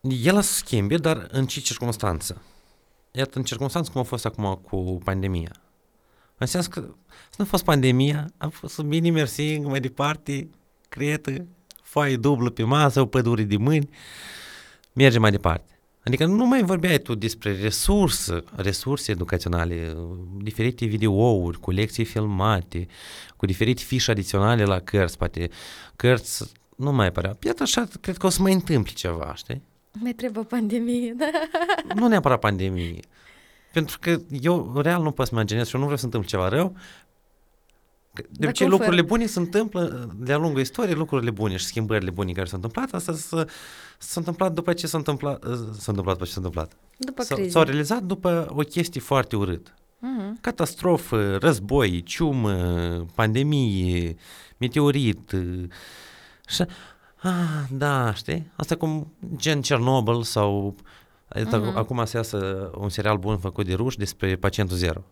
El 0.00 0.40
să 0.40 0.52
schimbe, 0.52 0.96
dar 0.96 1.28
în 1.30 1.46
ce 1.46 1.60
circunstanță? 1.60 2.42
Iată, 3.10 3.38
în 3.38 3.44
circunstanță 3.44 3.90
cum 3.92 4.00
a 4.00 4.04
fost 4.04 4.24
acum 4.24 4.60
cu 4.68 4.98
pandemia. 5.04 5.52
În 6.38 6.46
sens 6.46 6.66
că 6.66 6.80
să 7.30 7.36
nu 7.36 7.44
a 7.44 7.48
fost 7.48 7.64
pandemia, 7.64 8.30
a 8.36 8.48
fost 8.48 8.80
bine 8.80 9.10
mersi 9.10 9.58
mai 9.58 9.80
departe, 9.80 10.48
cretă, 10.88 11.46
foaie 11.82 12.16
dublă 12.16 12.50
pe 12.50 12.62
masă, 12.62 13.00
o 13.00 13.06
pădure 13.06 13.42
de 13.42 13.56
mâini, 13.56 13.88
merge 14.92 15.18
mai 15.18 15.30
departe. 15.30 15.79
Adică 16.04 16.24
nu 16.24 16.46
mai 16.46 16.62
vorbeai 16.62 16.98
tu 16.98 17.14
despre 17.14 17.60
resurse, 17.60 18.44
resurse 18.54 19.12
educaționale, 19.12 19.96
diferite 20.42 20.84
videouri 20.84 21.60
cu 21.60 21.70
lecții 21.70 22.04
filmate, 22.04 22.86
cu 23.36 23.46
diferite 23.46 23.82
fișe 23.82 24.10
adiționale 24.10 24.64
la 24.64 24.80
cărți, 24.80 25.18
poate 25.18 25.50
cărți 25.96 26.52
nu 26.76 26.92
mai 26.92 27.12
părea. 27.12 27.36
Iată 27.42 27.62
așa, 27.62 27.88
cred 28.00 28.16
că 28.16 28.26
o 28.26 28.28
să 28.28 28.42
mai 28.42 28.52
întâmple 28.52 28.92
ceva, 28.92 29.34
știi? 29.34 29.62
Mai 29.92 30.12
trebuie 30.12 30.44
pandemie, 30.44 31.14
da? 31.16 31.30
Nu 32.00 32.08
neapărat 32.08 32.38
pandemie. 32.38 33.00
Pentru 33.72 33.98
că 34.00 34.20
eu 34.40 34.80
real 34.80 35.02
nu 35.02 35.10
pot 35.10 35.26
să 35.26 35.34
imaginez 35.34 35.66
și 35.66 35.74
eu 35.74 35.80
nu 35.80 35.86
vreau 35.86 35.98
să 35.98 36.04
întâmple 36.04 36.30
ceva 36.30 36.48
rău, 36.48 36.76
de 38.12 38.46
obicei, 38.46 38.66
lucrurile 38.68 39.02
bune 39.02 39.26
se 39.26 39.38
întâmplă 39.38 40.14
de-a 40.16 40.36
lungul 40.36 40.60
istoriei, 40.60 40.94
lucrurile 40.94 41.30
bune 41.30 41.56
și 41.56 41.64
schimbările 41.64 42.10
bune 42.10 42.32
care 42.32 42.46
s-au 42.46 42.56
întâmplat, 42.62 42.92
asta 42.92 43.12
s-a, 43.12 43.44
s-a 43.98 44.14
întâmplat 44.20 44.52
după 44.52 44.72
ce 44.72 44.86
s-a 44.86 44.98
întâmplat, 44.98 45.42
s-a 45.78 45.84
întâmplat 45.86 46.14
după 46.14 46.24
ce 46.24 46.30
s-a 46.30 46.36
întâmplat. 46.36 46.76
După 46.96 47.22
s-a, 47.22 47.36
s-au 47.48 47.62
realizat 47.62 48.02
după 48.02 48.46
o 48.50 48.60
chestie 48.60 49.00
foarte 49.00 49.36
urâtă. 49.36 49.70
Uh-huh. 49.74 50.40
Catastrofă, 50.40 51.36
război, 51.36 52.02
ciumă, 52.02 52.52
pandemie, 53.14 54.16
meteorit. 54.58 55.30
Și, 56.48 56.64
ah, 57.16 57.64
da, 57.70 58.14
știi? 58.14 58.50
Asta 58.56 58.76
cum 58.76 59.12
gen 59.36 59.62
Cernobâl 59.62 60.22
sau 60.22 60.74
uh-huh. 61.34 61.74
acum 61.74 62.04
se 62.04 62.16
iasă 62.16 62.70
un 62.78 62.88
serial 62.88 63.18
bun 63.18 63.38
făcut 63.38 63.66
de 63.66 63.74
ruși 63.74 63.98
despre 63.98 64.36
pacientul 64.36 64.76
zero. 64.76 65.04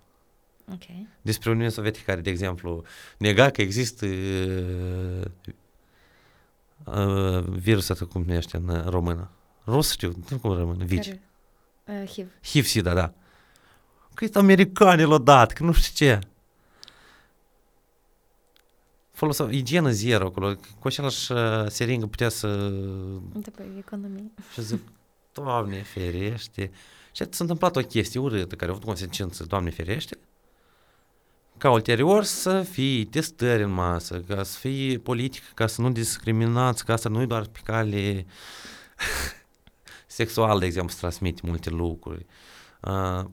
Okay. 0.73 1.07
Despre 1.23 1.51
Uniunea 1.51 1.71
Sovietică, 1.71 2.05
care, 2.07 2.21
de 2.21 2.31
exemplu, 2.31 2.83
nega 3.19 3.51
că 3.51 3.61
există 3.61 4.07
uh, 4.07 5.23
uh, 6.85 7.45
virusul 7.45 7.95
ăsta, 7.95 8.07
cum 8.07 8.23
numește 8.23 8.57
în 8.57 8.85
română. 8.89 9.31
Rus 9.67 9.91
știu, 9.91 10.13
nu 10.31 10.39
cum 10.39 10.53
română, 10.53 10.85
vici. 10.85 11.07
Uh, 11.85 12.11
HIV. 12.13 12.29
HIV-SIDA, 12.43 12.95
da. 12.95 13.13
Că 14.15 14.25
este 14.25 14.39
americanii 14.39 15.05
l-au 15.05 15.19
dat, 15.19 15.53
că 15.53 15.65
nu 15.65 15.73
știu 15.73 16.07
ce. 16.07 16.19
Folosa 19.13 19.49
igienă 19.51 19.91
zero 19.91 20.27
acolo, 20.27 20.55
cu 20.79 20.87
același 20.87 21.33
uh, 21.33 21.67
seringă 21.67 22.07
putea 22.07 22.29
să... 22.29 22.69
După 23.33 23.63
economie. 23.79 24.31
Și 24.53 24.63
zic, 24.63 24.81
Doamne 25.33 25.83
ferește. 25.83 26.71
Și 27.13 27.27
s-a 27.31 27.37
întâmplat 27.39 27.77
o 27.77 27.81
chestie 27.81 28.21
urâtă 28.21 28.55
care 28.55 28.71
a 28.71 28.75
avut 28.75 28.87
consecință, 28.87 29.45
Doamne 29.45 29.71
ferește, 29.71 30.19
ca 31.59 31.71
ulterior 31.71 32.25
să 32.25 32.63
fie 32.63 33.05
testări 33.05 33.63
în 33.63 33.71
masă, 33.71 34.21
ca 34.21 34.43
să 34.43 34.59
fie 34.59 34.99
politică, 34.99 35.47
ca 35.55 35.67
să 35.67 35.81
nu 35.81 35.91
discriminați, 35.91 36.85
ca 36.85 36.97
să 36.97 37.09
nu 37.09 37.27
doar 37.27 37.47
pe 37.47 37.59
cale 37.65 38.27
sexual, 40.07 40.59
de 40.59 40.67
exemplu, 40.67 40.91
să 40.93 40.99
transmite 40.99 41.41
multe 41.45 41.71
lucruri. 41.71 42.27
Uh, 42.81 43.25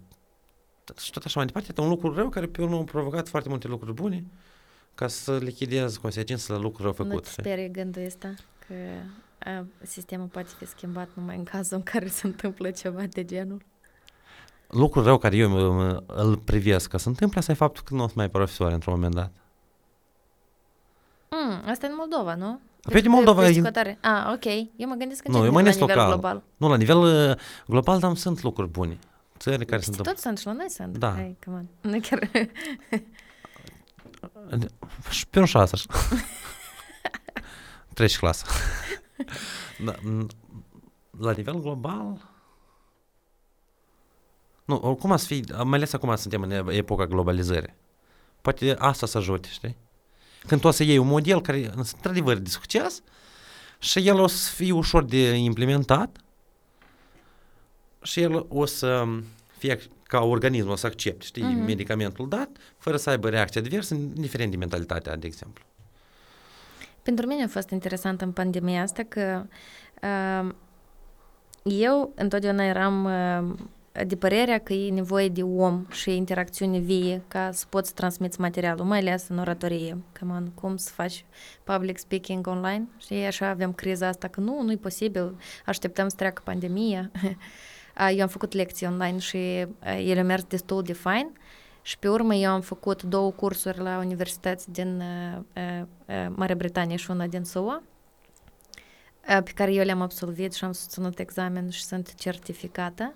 și 0.98 1.12
tot 1.12 1.24
așa 1.26 1.34
mai 1.36 1.46
departe, 1.46 1.68
este 1.70 1.82
un 1.82 1.90
lucru 1.90 2.14
rău 2.14 2.30
care 2.30 2.46
pe 2.46 2.62
urmă 2.62 2.78
a 2.78 2.84
provocat 2.84 3.28
foarte 3.28 3.50
multe 3.50 3.68
lucruri 3.68 3.94
bune, 3.94 4.26
ca 4.96 5.08
să 5.08 5.38
lichidez 5.38 5.98
consecințele 5.98 6.58
lucrurilor 6.58 6.98
Nu 6.98 7.04
făcute. 7.06 7.24
te 7.24 7.30
știi? 7.30 7.44
sperie 7.44 7.68
gândul 7.68 8.06
ăsta 8.06 8.34
că 8.68 8.74
a, 9.50 9.66
sistemul 9.82 10.28
poate 10.28 10.50
fi 10.58 10.66
schimbat 10.66 11.10
numai 11.14 11.38
în 11.38 11.44
cazul 11.44 11.78
în 11.78 11.84
care 11.84 12.08
se 12.08 12.28
întâmplă 12.28 12.72
ceva 12.72 13.04
de 13.04 13.26
genul? 13.26 13.62
Lucrul 14.76 15.04
rău 15.04 15.18
care 15.18 15.36
eu 15.36 15.50
mă- 15.50 15.70
mă- 15.70 16.04
îl 16.08 16.38
privesc 16.38 16.90
că 16.90 16.98
se 16.98 17.10
întâmplă, 17.10 17.40
asta 17.40 17.52
e 17.52 17.56
faptul 17.56 17.84
că 17.86 17.94
nu 17.94 18.04
o 18.04 18.08
să 18.08 18.14
mai 18.16 18.30
profesori 18.30 18.74
într-un 18.74 18.94
moment 18.94 19.14
dat. 19.16 19.32
Mm, 21.30 21.70
asta 21.70 21.86
e 21.86 21.90
în 21.90 21.96
Moldova, 21.98 22.36
nu? 22.36 22.60
Păi 22.92 23.02
din 23.02 23.12
Moldova 23.12 23.48
e- 23.48 23.62
e... 23.76 23.98
Ah, 24.02 24.32
ok. 24.34 24.46
Eu 24.76 24.88
mă 24.88 24.96
gândesc 24.96 25.22
că 25.24 25.32
Nu, 25.32 25.38
ce 25.38 25.44
eu 25.46 25.52
mă 25.52 25.58
la 25.58 25.64
gândesc 25.64 25.80
nivel 25.80 25.96
local. 25.96 26.12
global. 26.12 26.44
Nu, 26.58 26.70
la 26.70 26.76
nivel 26.78 26.98
uh, 27.30 27.36
global, 27.68 28.00
dar 28.00 28.16
sunt 28.16 28.42
lucruri 28.42 28.70
bune. 28.70 28.98
Țări 29.38 29.66
care 29.66 29.82
se 29.82 29.92
Știi, 29.92 29.98
întâmplă. 29.98 30.12
tot 30.12 30.22
sunt 30.22 30.38
și 30.38 30.46
la 30.46 30.52
noi 30.52 30.70
sunt. 30.70 30.98
Da. 30.98 31.12
Hai, 31.14 31.38
come 31.46 31.58
on. 31.58 31.92
Nu 31.92 32.00
chiar... 32.00 32.30
Și 35.10 35.28
pe 35.28 35.40
un 35.40 35.46
șase 35.46 35.76
așa. 35.76 36.08
Treci 37.94 38.18
clasă. 38.18 38.46
da, 39.86 39.94
m, 40.04 40.28
la 41.20 41.32
nivel 41.32 41.62
global... 41.62 42.34
Nu, 44.66 44.76
oricum 44.84 45.18
să 45.18 45.26
fie, 45.26 45.42
mai 45.64 45.78
ales 45.78 45.94
acum 45.94 46.16
suntem 46.16 46.42
în 46.42 46.52
e- 46.52 46.64
epoca 46.76 47.06
globalizării. 47.06 47.74
Poate 48.42 48.76
asta 48.78 49.06
să 49.06 49.18
ajute, 49.18 49.48
știi? 49.52 49.76
Când 50.48 50.62
tu 50.62 50.68
o 50.68 50.72
să 50.72 50.84
iei 50.84 50.98
un 50.98 51.08
model 51.08 51.42
care, 51.42 51.72
într-adevăr, 51.76 52.38
de 52.38 52.50
succes 52.50 53.02
și 53.80 54.08
el 54.08 54.20
o 54.20 54.28
să 54.28 54.52
fie 54.54 54.72
ușor 54.72 55.04
de 55.04 55.34
implementat 55.34 56.18
și 58.02 58.22
el 58.22 58.46
o 58.50 58.66
să 58.66 59.06
fie 59.58 59.80
ca 60.04 60.20
organism, 60.24 60.70
o 60.70 60.76
să 60.76 60.86
accepte, 60.86 61.26
știi, 61.26 61.44
Mhm. 61.44 61.64
medicamentul 61.66 62.28
dat, 62.30 62.50
fără 62.78 62.98
să 62.98 63.10
aibă 63.10 63.30
reacții 63.30 63.60
adverse, 63.60 63.96
indiferent 63.96 64.52
de 64.52 64.58
mentalitatea, 64.58 65.16
de 65.16 65.28
exemplu. 65.28 65.64
Pentru 67.04 67.26
mine 67.28 67.44
a 67.44 67.48
fost 67.48 67.70
interesant 67.70 68.22
în 68.22 68.32
pandemia 68.32 68.82
asta 68.82 69.04
că 69.04 69.46
uh, 70.02 70.50
eu 71.64 72.12
întotdeauna 72.16 72.64
eram 72.66 73.06
uh, 73.06 73.56
de 74.04 74.16
părerea 74.16 74.58
că 74.58 74.74
e 74.74 74.92
nevoie 74.92 75.30
de 75.30 75.44
om 75.44 75.86
și 75.92 76.16
interacțiune 76.16 76.80
vie 76.80 77.22
ca 77.28 77.50
să 77.52 77.66
poți 77.70 77.94
transmiți 77.94 78.40
materialul, 78.40 78.86
mai 78.86 79.00
ales 79.00 79.28
în 79.28 79.38
oratorie. 79.38 79.98
Come 80.20 80.34
on, 80.34 80.52
cum 80.54 80.78
să 80.78 80.92
faci 80.94 81.26
public 81.64 81.98
speaking 81.98 82.48
online? 82.48 82.88
Și 82.98 83.14
așa 83.14 83.48
avem 83.48 83.74
criza 83.74 84.08
asta 84.08 84.28
că 84.28 84.40
nu, 84.40 84.62
nu-i 84.62 84.78
posibil, 84.78 85.36
așteptăm 85.66 86.08
să 86.08 86.16
treacă 86.16 86.42
pandemia. 86.46 87.12
Uh, 88.00 88.14
eu 88.16 88.22
am 88.22 88.28
făcut 88.28 88.54
lecții 88.54 88.88
online 88.88 89.18
și 89.18 89.38
uh, 89.38 90.04
ele 90.06 90.20
au 90.20 90.26
mers 90.26 90.44
destul 90.44 90.82
de 90.82 90.94
fain. 90.94 91.32
Și 91.82 92.00
pe 92.00 92.10
urmă 92.10 92.34
eu 92.36 92.52
am 92.52 92.62
făcut 92.62 93.04
două 93.04 93.32
cursuri 93.32 93.80
la 93.80 93.98
universități 93.98 94.72
din 94.72 95.02
uh, 95.02 95.42
uh, 95.56 95.86
uh, 96.06 96.34
Marea 96.36 96.56
Britanie 96.56 96.96
și 96.96 97.12
una 97.12 97.28
din 97.28 97.44
SUA, 97.44 97.84
uh, 99.30 99.44
pe 99.44 99.52
care 99.52 99.74
eu 99.74 99.84
le-am 99.84 100.02
absolvit 100.02 100.54
și 100.54 100.64
am 100.64 100.72
susținut 100.72 101.20
examen 101.20 101.70
și 101.70 101.84
sunt 101.84 102.16
certificată, 102.16 103.14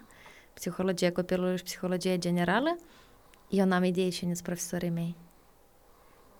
psihologia 0.59 1.11
copilului 1.11 1.57
și 1.57 1.63
psihologia 1.63 2.15
generală. 2.15 2.77
Eu 3.49 3.65
n-am 3.65 3.83
idee 3.83 4.09
cine 4.09 4.33
sunt 4.33 4.45
profesorii 4.45 4.89
mei. 4.89 5.15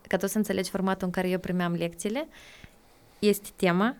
Ca 0.08 0.16
tu 0.16 0.26
să 0.26 0.36
înțelegi 0.36 0.70
formatul 0.70 1.06
în 1.06 1.12
care 1.12 1.28
eu 1.28 1.38
primeam 1.38 1.72
lecțiile, 1.72 2.28
este 3.18 3.48
tema, 3.56 3.96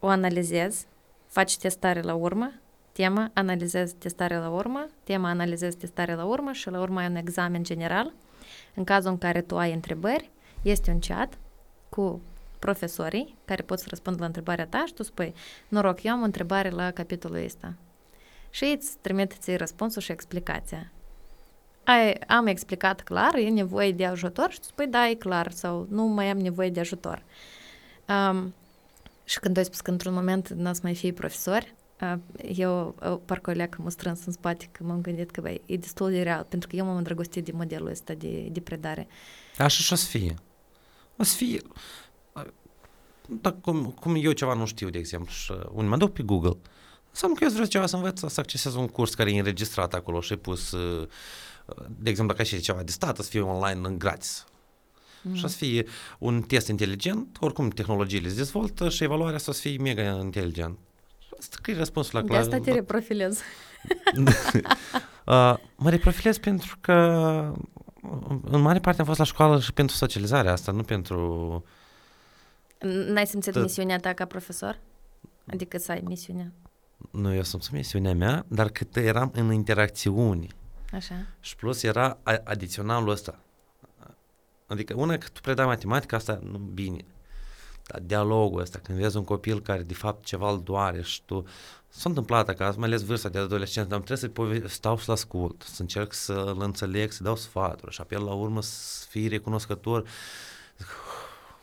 o 0.00 0.06
analizez, 0.06 0.86
faci 1.26 1.56
testare 1.56 2.00
la 2.00 2.14
urmă, 2.14 2.52
tema, 2.92 3.30
analizez 3.34 3.92
testare 3.92 4.36
la 4.36 4.48
urmă, 4.48 4.86
tema, 5.04 5.28
analizez 5.28 5.74
testare 5.74 6.14
la 6.14 6.24
urmă 6.24 6.52
și 6.52 6.70
la 6.70 6.80
urmă 6.80 7.00
ai 7.00 7.06
un 7.06 7.16
examen 7.16 7.62
general. 7.62 8.12
În 8.74 8.84
cazul 8.84 9.10
în 9.10 9.18
care 9.18 9.40
tu 9.40 9.58
ai 9.58 9.72
întrebări, 9.72 10.30
este 10.62 10.90
un 10.90 10.98
chat 10.98 11.38
cu 11.88 12.20
profesorii 12.58 13.36
care 13.44 13.62
pot 13.62 13.78
să 13.78 13.86
răspundă 13.88 14.18
la 14.20 14.26
întrebarea 14.26 14.66
ta 14.66 14.84
și 14.86 14.92
tu 14.92 15.02
spui, 15.02 15.34
noroc, 15.68 16.02
eu 16.02 16.12
am 16.12 16.20
o 16.20 16.24
întrebare 16.24 16.70
la 16.70 16.90
capitolul 16.90 17.44
ăsta. 17.44 17.74
Și 18.50 18.76
îți 18.78 18.96
trimite 19.00 19.36
ție 19.38 19.56
răspunsul 19.56 20.02
și 20.02 20.12
explicația. 20.12 20.92
Ai, 21.84 22.12
am 22.12 22.46
explicat 22.46 23.00
clar, 23.00 23.34
e 23.34 23.48
nevoie 23.48 23.92
de 23.92 24.06
ajutor 24.06 24.50
și 24.50 24.60
tu 24.60 24.64
spui, 24.64 24.86
da, 24.86 25.08
e 25.08 25.14
clar, 25.14 25.50
sau 25.50 25.86
nu 25.90 26.04
mai 26.04 26.30
am 26.30 26.38
nevoie 26.38 26.70
de 26.70 26.80
ajutor. 26.80 27.22
Um, 28.08 28.54
și 29.24 29.38
când 29.40 29.56
ai 29.56 29.64
spus 29.64 29.80
că 29.80 29.90
într-un 29.90 30.14
moment 30.14 30.48
n 30.48 30.72
să 30.72 30.80
mai 30.82 30.94
fii 30.94 31.12
profesori, 31.12 31.74
uh, 32.00 32.14
eu 32.54 32.94
uh, 33.02 33.18
parcă 33.24 33.50
o 33.50 33.52
leacă 33.52 33.82
m-a 33.82 33.90
strâns 33.90 34.24
în 34.24 34.32
spate 34.32 34.68
că 34.72 34.84
m-am 34.84 35.00
gândit 35.00 35.30
că 35.30 35.40
băi, 35.40 35.60
e 35.66 35.76
destul 35.76 36.10
de 36.10 36.22
real, 36.22 36.46
pentru 36.48 36.68
că 36.68 36.76
eu 36.76 36.84
m-am 36.84 36.96
îndrăgostit 36.96 37.44
de 37.44 37.52
modelul 37.54 37.88
ăsta 37.88 38.14
de, 38.14 38.48
de 38.52 38.60
predare. 38.60 39.06
Așa 39.58 39.82
și 39.82 39.92
o 39.92 39.96
să 39.96 40.06
fie. 40.06 40.34
O 41.16 41.22
să 41.22 41.34
fie... 41.36 41.60
Dar 43.40 43.56
cum, 43.60 43.84
cum 44.00 44.16
eu 44.20 44.32
ceva 44.32 44.54
nu 44.54 44.66
știu, 44.66 44.88
de 44.90 44.98
exemplu, 44.98 45.30
și 45.30 45.52
unde 45.72 45.88
mă 45.88 45.96
duc 45.96 46.12
pe 46.12 46.22
Google, 46.22 46.56
înseamnă 47.10 47.36
că 47.36 47.44
eu 47.44 47.50
vreau 47.50 47.66
ceva 47.66 47.86
să 47.86 47.96
învăț, 47.96 48.18
să 48.18 48.40
accesez 48.40 48.74
un 48.74 48.86
curs 48.86 49.14
care 49.14 49.32
e 49.32 49.38
înregistrat 49.38 49.94
acolo 49.94 50.20
și 50.20 50.32
e 50.32 50.36
pus, 50.36 50.70
uh, 50.70 51.08
de 51.98 52.10
exemplu, 52.10 52.34
dacă 52.34 52.48
ai 52.52 52.60
ceva 52.60 52.82
de 52.82 52.90
stat, 52.90 53.16
să 53.16 53.22
fie 53.22 53.40
online 53.40 53.88
în 53.88 53.98
gratis. 53.98 54.46
Mm. 55.22 55.34
Și 55.34 55.44
o 55.44 55.48
să 55.48 55.56
fie 55.56 55.86
un 56.18 56.42
test 56.42 56.68
inteligent, 56.68 57.36
oricum 57.40 57.68
tehnologiile 57.68 58.28
se 58.28 58.34
dezvoltă 58.34 58.88
și 58.88 59.02
evaluarea 59.04 59.38
să 59.38 59.52
fie 59.52 59.78
mega 59.78 60.02
inteligent. 60.02 60.78
Asta 61.38 61.58
e 61.66 61.76
răspunsul 61.76 62.18
la 62.20 62.26
De 62.26 62.36
asta 62.36 62.58
te 62.58 62.72
reprofilez. 62.72 63.38
Uh, 65.28 65.54
mă 65.76 65.90
reprofilez 65.90 66.38
pentru 66.38 66.76
că 66.80 66.94
în 68.50 68.60
mare 68.60 68.78
parte 68.78 69.00
am 69.00 69.06
fost 69.06 69.18
la 69.18 69.24
școală 69.24 69.60
și 69.60 69.72
pentru 69.72 69.96
socializarea 69.96 70.52
asta, 70.52 70.72
nu 70.72 70.82
pentru... 70.82 71.64
N-ai 73.08 73.26
simțit 73.26 73.52
Tot. 73.52 73.62
misiunea 73.62 73.98
ta 73.98 74.12
ca 74.12 74.24
profesor? 74.24 74.78
Adică 75.46 75.78
să 75.78 75.92
ai 75.92 76.02
misiunea. 76.04 76.52
Nu, 77.10 77.34
eu 77.34 77.42
sunt 77.42 77.70
misiunea 77.70 78.14
mea, 78.14 78.44
dar 78.48 78.68
cât 78.68 78.96
eram 78.96 79.30
în 79.34 79.52
interacțiuni. 79.52 80.48
Așa. 80.92 81.14
Și 81.40 81.56
plus 81.56 81.82
era 81.82 82.18
a- 82.22 82.40
adiționalul 82.44 83.08
ăsta. 83.08 83.38
Adică 84.66 84.94
una 84.96 85.16
că 85.18 85.26
tu 85.32 85.40
predai 85.40 85.66
matematică, 85.66 86.14
asta 86.14 86.38
nu 86.42 86.58
bine. 86.58 87.04
Dar 87.86 88.00
dialogul 88.00 88.60
ăsta, 88.60 88.78
când 88.78 88.98
vezi 88.98 89.16
un 89.16 89.24
copil 89.24 89.60
care 89.60 89.82
de 89.82 89.94
fapt 89.94 90.24
ceva 90.24 90.50
îl 90.50 90.62
doare 90.62 91.02
și 91.02 91.22
tu... 91.24 91.44
S-a 91.88 92.08
întâmplat 92.08 92.48
acasă, 92.48 92.78
mai 92.78 92.88
ales 92.88 93.02
vârsta 93.04 93.28
de 93.28 93.38
adolescent, 93.38 93.88
dar 93.88 93.96
trebuie 93.98 94.18
să 94.18 94.28
pove- 94.28 94.66
stau 94.66 94.98
să-l 94.98 95.14
ascult, 95.14 95.62
să 95.66 95.80
încerc 95.82 96.12
să-l 96.12 96.56
înțeleg, 96.60 97.10
să 97.12 97.22
dau 97.22 97.36
sfaturi 97.36 97.92
și 97.94 98.00
apel 98.00 98.22
la 98.24 98.32
urmă 98.32 98.62
să 98.62 99.06
fii 99.08 99.28
recunoscător. 99.28 100.08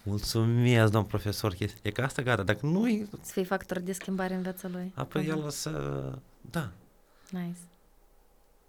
Zic, 0.05 0.11
Mulțumesc, 0.11 0.91
domn 0.91 1.05
profesor, 1.05 1.53
chestia. 1.53 1.79
E 1.83 1.89
că 1.89 2.01
asta 2.01 2.21
gata, 2.21 2.43
dacă 2.43 2.65
nu 2.65 2.87
e, 2.87 3.07
Să 3.21 3.31
fii 3.31 3.43
factor 3.43 3.79
de 3.79 3.91
schimbare 3.93 4.33
în 4.33 4.41
viața 4.41 4.67
lui. 4.71 4.91
apoi 4.95 5.27
Aha. 5.29 5.37
el 5.43 5.49
să... 5.49 5.71
Da, 6.51 6.71
Nice. 7.29 7.57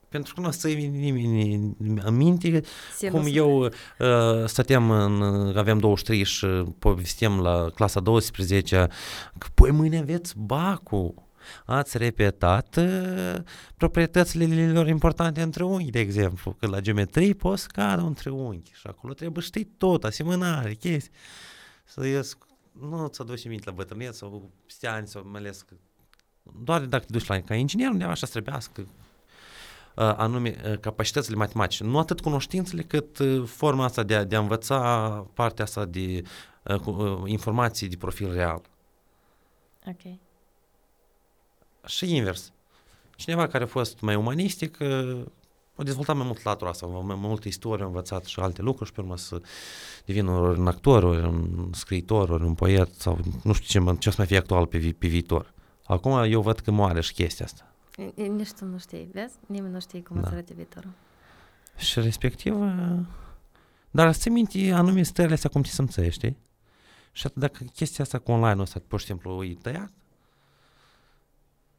pentru 0.09 0.35
că 0.35 0.41
nu 0.41 0.47
o 0.47 0.51
să 0.51 0.69
iei 0.69 0.87
nimeni 0.87 1.55
în 1.79 2.17
minte 2.17 2.63
Sinus. 2.97 3.21
cum 3.21 3.31
eu 3.35 3.63
uh, 3.65 3.71
stăteam 4.47 4.91
în, 4.91 5.23
aveam 5.57 5.79
23 5.79 6.25
și 6.25 6.47
povesteam 6.79 7.41
la 7.41 7.71
clasa 7.75 8.01
12 8.01 8.89
că 9.39 9.47
păi 9.55 9.71
mâine 9.71 9.99
aveți 9.99 10.35
bacul. 10.39 11.15
Ați 11.65 11.99
repetat 11.99 12.77
uh, 12.77 13.35
proprietățile 13.77 14.73
lor 14.73 14.89
importante 14.89 15.43
între 15.43 15.65
unghi, 15.65 15.91
de 15.91 15.99
exemplu, 15.99 16.53
că 16.53 16.67
la 16.67 16.81
geometrie 16.81 17.33
poți 17.33 17.63
să 17.63 17.69
cadă 17.73 18.03
un 18.03 18.15
triunghi 18.15 18.73
și 18.75 18.87
acolo 18.87 19.13
trebuie 19.13 19.45
știi 19.45 19.65
tot, 19.65 20.05
asemănare, 20.05 20.75
chestii. 20.75 21.13
Să 21.85 22.07
ies, 22.07 22.37
nu 22.81 23.07
ți 23.07 23.21
aduci 23.21 23.49
minte 23.49 23.65
la 23.67 23.73
bătrânețe 23.73 24.13
sau 24.13 24.51
peste 24.65 24.87
ani 24.87 25.07
sau 25.07 25.23
mai 25.27 25.41
ales 25.41 25.63
că 25.63 25.75
doar 26.65 26.81
dacă 26.81 27.05
te 27.05 27.13
duci 27.13 27.27
la 27.27 27.41
ca 27.41 27.55
inginer, 27.55 27.91
undeva 27.91 28.11
așa 28.11 28.27
să 28.27 28.33
trebuiască 28.33 28.81
uh, 28.81 30.15
anume 30.17 30.57
uh, 30.71 30.79
capacitățile 30.79 31.37
matematice. 31.37 31.85
Nu 31.85 31.99
atât 31.99 32.21
cunoștințele, 32.21 32.83
cât 32.83 33.19
uh, 33.19 33.45
forma 33.47 33.85
asta 33.85 34.03
de 34.03 34.15
a, 34.15 34.25
de 34.25 34.37
a 34.37 34.41
învăța 34.41 35.09
partea 35.35 35.65
asta 35.65 35.85
de 35.85 36.23
uh, 36.63 36.77
cu- 36.77 36.91
uh, 36.91 37.31
informații 37.31 37.89
de 37.89 37.97
profil 37.97 38.33
real. 38.33 38.63
Ok. 39.87 40.19
Și 41.87 42.15
invers. 42.17 42.53
Cineva 43.17 43.47
care 43.47 43.65
a 43.65 43.67
fost 43.67 44.01
mai 44.01 44.15
umanistic 44.15 44.77
uh, 44.81 45.21
a 45.75 45.83
dezvoltat 45.83 46.17
mai 46.17 46.27
mult 46.27 46.43
latura 46.43 46.71
asta, 46.71 46.87
mai, 46.87 47.03
mai 47.07 47.17
multă 47.29 47.49
istorie, 47.49 47.85
a 47.85 47.87
învățat 47.87 48.25
și 48.25 48.41
alte 48.41 48.63
lucruri 48.63 48.89
și 48.89 48.95
pe 48.95 49.01
urmă 49.01 49.17
să 49.17 49.41
devină 50.05 50.31
ori 50.31 50.59
un 50.59 50.67
actor, 50.67 51.03
ori 51.03 51.23
un 51.27 51.71
scriitor, 51.73 52.29
ori 52.29 52.45
un 52.45 52.55
poet 52.55 52.95
sau 52.95 53.19
nu 53.43 53.53
știu 53.53 53.67
ce, 53.67 53.79
mă- 53.79 53.95
ce 53.95 54.09
o 54.09 54.11
să 54.11 54.17
mai 54.19 54.27
fie 54.27 54.37
actual 54.37 54.67
pe, 54.67 54.79
vi- 54.79 54.93
pe 54.95 55.07
viitor. 55.07 55.53
Acum 55.87 56.13
eu 56.31 56.41
văd 56.43 56.59
că 56.59 56.71
moare 56.71 57.01
și 57.01 57.13
chestia 57.13 57.45
asta. 57.45 57.71
N- 58.03 58.15
Nici 58.31 58.53
tu 58.53 58.65
nu 58.65 58.79
știi, 58.79 59.09
vezi? 59.13 59.35
Nimeni 59.47 59.73
nu 59.73 59.81
știe 59.81 60.01
cum 60.03 60.17
Da. 60.17 60.23
da. 60.23 60.29
să 60.29 60.35
arate 60.35 60.53
viitorul. 60.55 60.91
Și 61.77 62.01
respectiv, 62.01 62.61
uh, 62.61 62.99
dar 63.91 64.13
să 64.13 64.31
minte 64.31 64.71
anume 64.73 65.03
stările 65.03 65.35
astea 65.35 65.51
cum 65.51 65.63
te 65.63 65.69
simțești, 65.69 66.13
știi? 66.13 66.37
Și 67.13 67.27
atât 67.27 67.41
dacă 67.41 67.65
chestia 67.75 68.05
asta 68.05 68.19
cu 68.19 68.31
online-ul 68.31 68.61
ăsta 68.61 68.81
pur 68.89 69.01
și 69.01 69.07
simplu 69.07 69.45
e 69.45 69.57
tăiat, 69.63 69.91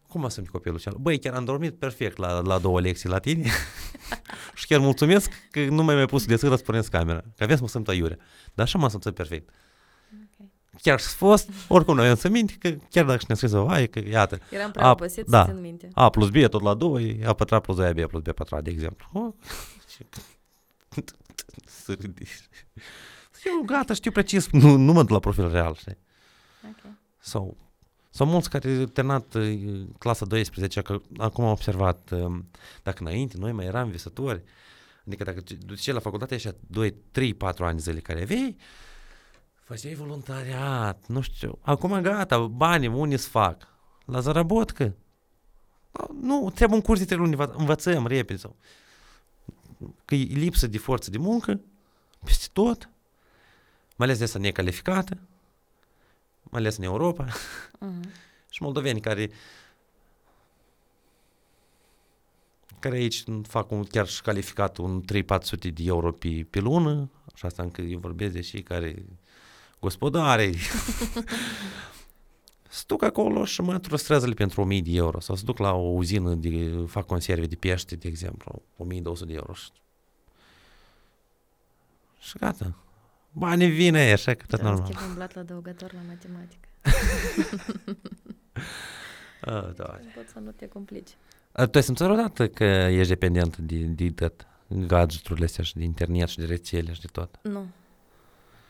Cum 0.07 0.21
mă 0.21 0.29
simt 0.29 0.49
copilul 0.49 0.79
cel? 0.79 0.95
Băi, 0.99 1.19
chiar 1.19 1.33
am 1.33 1.45
dormit 1.45 1.79
perfect 1.79 2.17
la, 2.17 2.39
la 2.39 2.57
două 2.59 2.79
lecții 2.79 3.09
la 3.09 3.19
tine 3.19 3.49
și 4.55 4.65
chiar 4.67 4.79
mulțumesc 4.79 5.31
că 5.51 5.65
nu 5.65 5.83
mai 5.83 5.95
mai 5.95 6.05
pus 6.05 6.25
de 6.25 6.37
să 6.37 6.47
răspundeți 6.47 6.89
camera, 6.91 7.21
că 7.35 7.43
aveți 7.43 7.61
mă 7.61 7.67
simt 7.67 7.87
aiurea. 7.87 8.17
Dar 8.53 8.65
așa 8.65 8.77
m-am 8.77 8.89
simțit 8.89 9.13
perfect. 9.13 9.49
Ok. 10.39 10.47
Chiar 10.81 10.99
și 10.99 11.07
fost, 11.07 11.49
oricum 11.67 11.95
noi 11.95 12.07
am 12.07 12.15
să 12.15 12.29
minte 12.29 12.55
că 12.59 12.69
chiar 12.89 13.05
dacă 13.05 13.17
și 13.19 13.25
ne 13.27 13.35
scris 13.35 13.51
vai, 13.51 13.87
că 13.87 13.99
iată, 14.09 14.39
Eram 14.49 14.71
prea 14.71 14.85
A, 14.85 14.91
obosit 14.91 15.25
da. 15.25 15.45
să 15.45 15.51
țin 15.51 15.61
minte. 15.61 15.89
A 15.93 16.09
plus 16.09 16.29
B 16.29 16.35
tot 16.49 16.61
la 16.61 16.73
2, 16.73 17.19
A 17.25 17.33
pătrat 17.33 17.61
plus 17.61 17.75
2, 17.75 17.93
B 17.93 18.05
plus 18.05 18.21
B 18.21 18.31
pătrat, 18.31 18.63
de 18.63 18.69
exemplu. 18.69 19.07
Oh, 19.13 19.33
și- 19.95 20.05
să 21.83 21.97
râdești. 22.01 22.47
Eu 23.45 23.63
gata, 23.65 23.93
știu 23.93 24.11
precis, 24.11 24.49
nu, 24.51 24.75
nu 24.75 24.91
mă 24.93 25.01
duc 25.01 25.09
la 25.09 25.19
profil 25.19 25.51
real, 25.51 25.75
știi? 25.75 25.97
Ok. 26.67 26.91
Sau, 27.19 27.57
sau 28.17 28.25
mulți 28.25 28.49
care 28.49 28.69
au 28.69 28.85
terminat 28.85 29.33
uh, 29.33 29.87
clasa 29.97 30.25
12, 30.25 30.81
că 30.81 31.01
acum 31.17 31.43
am 31.43 31.51
observat, 31.51 32.09
um, 32.11 32.49
dacă 32.83 32.97
înainte 33.03 33.37
noi 33.37 33.51
mai 33.51 33.65
eram 33.65 33.89
visători, 33.89 34.43
adică 35.05 35.23
dacă 35.23 35.41
te 35.41 35.53
duceai 35.53 35.93
la 35.93 35.99
facultate 35.99 36.35
așa 36.35 36.55
2, 36.67 36.93
3, 37.11 37.33
4 37.33 37.65
ani 37.65 37.79
zile 37.79 37.99
care 37.99 38.21
aveai, 38.21 38.55
făceai 39.63 39.93
voluntariat, 39.93 41.07
nu 41.07 41.21
știu, 41.21 41.57
acum 41.61 42.01
gata, 42.01 42.39
banii 42.39 42.87
unii 42.87 43.17
se 43.17 43.27
fac, 43.29 43.67
la 44.05 44.19
zarabotcă. 44.19 44.95
Nu, 46.21 46.51
trebuie 46.55 46.77
un 46.77 46.83
curs 46.83 46.99
de 46.99 47.05
3 47.05 47.17
luni, 47.17 47.35
învă- 47.35 47.53
învățăm 47.57 48.07
repede 48.07 48.39
sau 48.39 48.55
că 50.05 50.15
e 50.15 50.23
lipsă 50.23 50.67
de 50.67 50.77
forță 50.77 51.09
de 51.09 51.17
muncă 51.17 51.59
peste 52.23 52.47
tot, 52.53 52.89
mai 53.95 54.07
ales 54.07 54.17
de 54.17 54.23
asta 54.23 54.39
necalificată, 54.39 55.17
mai 56.49 56.61
ales 56.61 56.77
în 56.77 56.83
Europa, 56.83 57.25
Mhm. 57.79 58.09
și 58.49 58.61
moldoveni 58.61 59.01
care 59.01 59.29
care 62.79 62.95
aici 62.95 63.23
fac 63.43 63.71
un, 63.71 63.83
chiar 63.83 64.07
și 64.07 64.21
calificat 64.21 64.77
un 64.77 65.01
3-400 65.01 65.73
de 65.73 65.83
euro 65.85 66.11
pe, 66.11 66.47
pe 66.49 66.59
lună, 66.59 67.09
și 67.35 67.45
asta 67.45 67.63
încă 67.63 67.81
eu 67.81 67.99
vorbesc 67.99 68.33
de 68.33 68.41
și 68.41 68.61
care 68.61 69.05
gospodare. 69.79 70.51
se 72.69 72.83
duc 72.87 73.03
acolo 73.03 73.45
și 73.45 73.61
mă 73.61 73.79
trustrează 73.79 74.31
pentru 74.31 74.61
1000 74.61 74.81
de 74.81 74.91
euro 74.91 75.19
sau 75.19 75.35
se 75.35 75.43
duc 75.45 75.57
la 75.57 75.73
o 75.73 75.87
uzină 75.87 76.33
de 76.33 76.83
fac 76.87 77.05
conserve 77.05 77.45
de 77.45 77.55
pește, 77.55 77.95
de 77.95 78.07
exemplu, 78.07 78.61
1200 78.77 79.31
de 79.31 79.37
euro. 79.37 79.53
Și, 79.53 79.69
și 82.19 82.37
gata. 82.37 82.75
Banii 83.31 83.69
vine 83.69 84.11
așa 84.11 84.33
că 84.33 84.43
tot 84.47 84.59
Da, 84.61 84.65
normal. 84.69 84.85
schimb 84.85 85.09
un 85.09 85.13
blat 85.15 85.33
la 85.35 85.41
adăugător 85.41 85.93
la 85.93 85.99
matematică. 86.07 86.67
Ah, 89.41 89.67
da. 89.75 89.99
Pot 90.15 90.27
să 90.33 90.39
nu 90.39 90.51
te 90.51 90.67
complici. 90.67 91.09
A, 91.51 91.65
Tu 91.65 91.77
ai 91.77 91.83
simțit 91.83 92.05
vreodată 92.05 92.47
că 92.47 92.63
ești 92.63 93.07
dependent 93.07 93.57
de, 93.57 93.75
de 93.75 94.09
tot, 94.09 94.47
gadgeturile 94.67 95.45
astea 95.45 95.63
și 95.63 95.75
de 95.75 95.83
internet 95.83 96.27
și 96.27 96.37
de 96.37 96.45
rețele 96.45 96.93
și 96.93 97.01
de 97.01 97.07
tot? 97.11 97.35
Nu. 97.41 97.65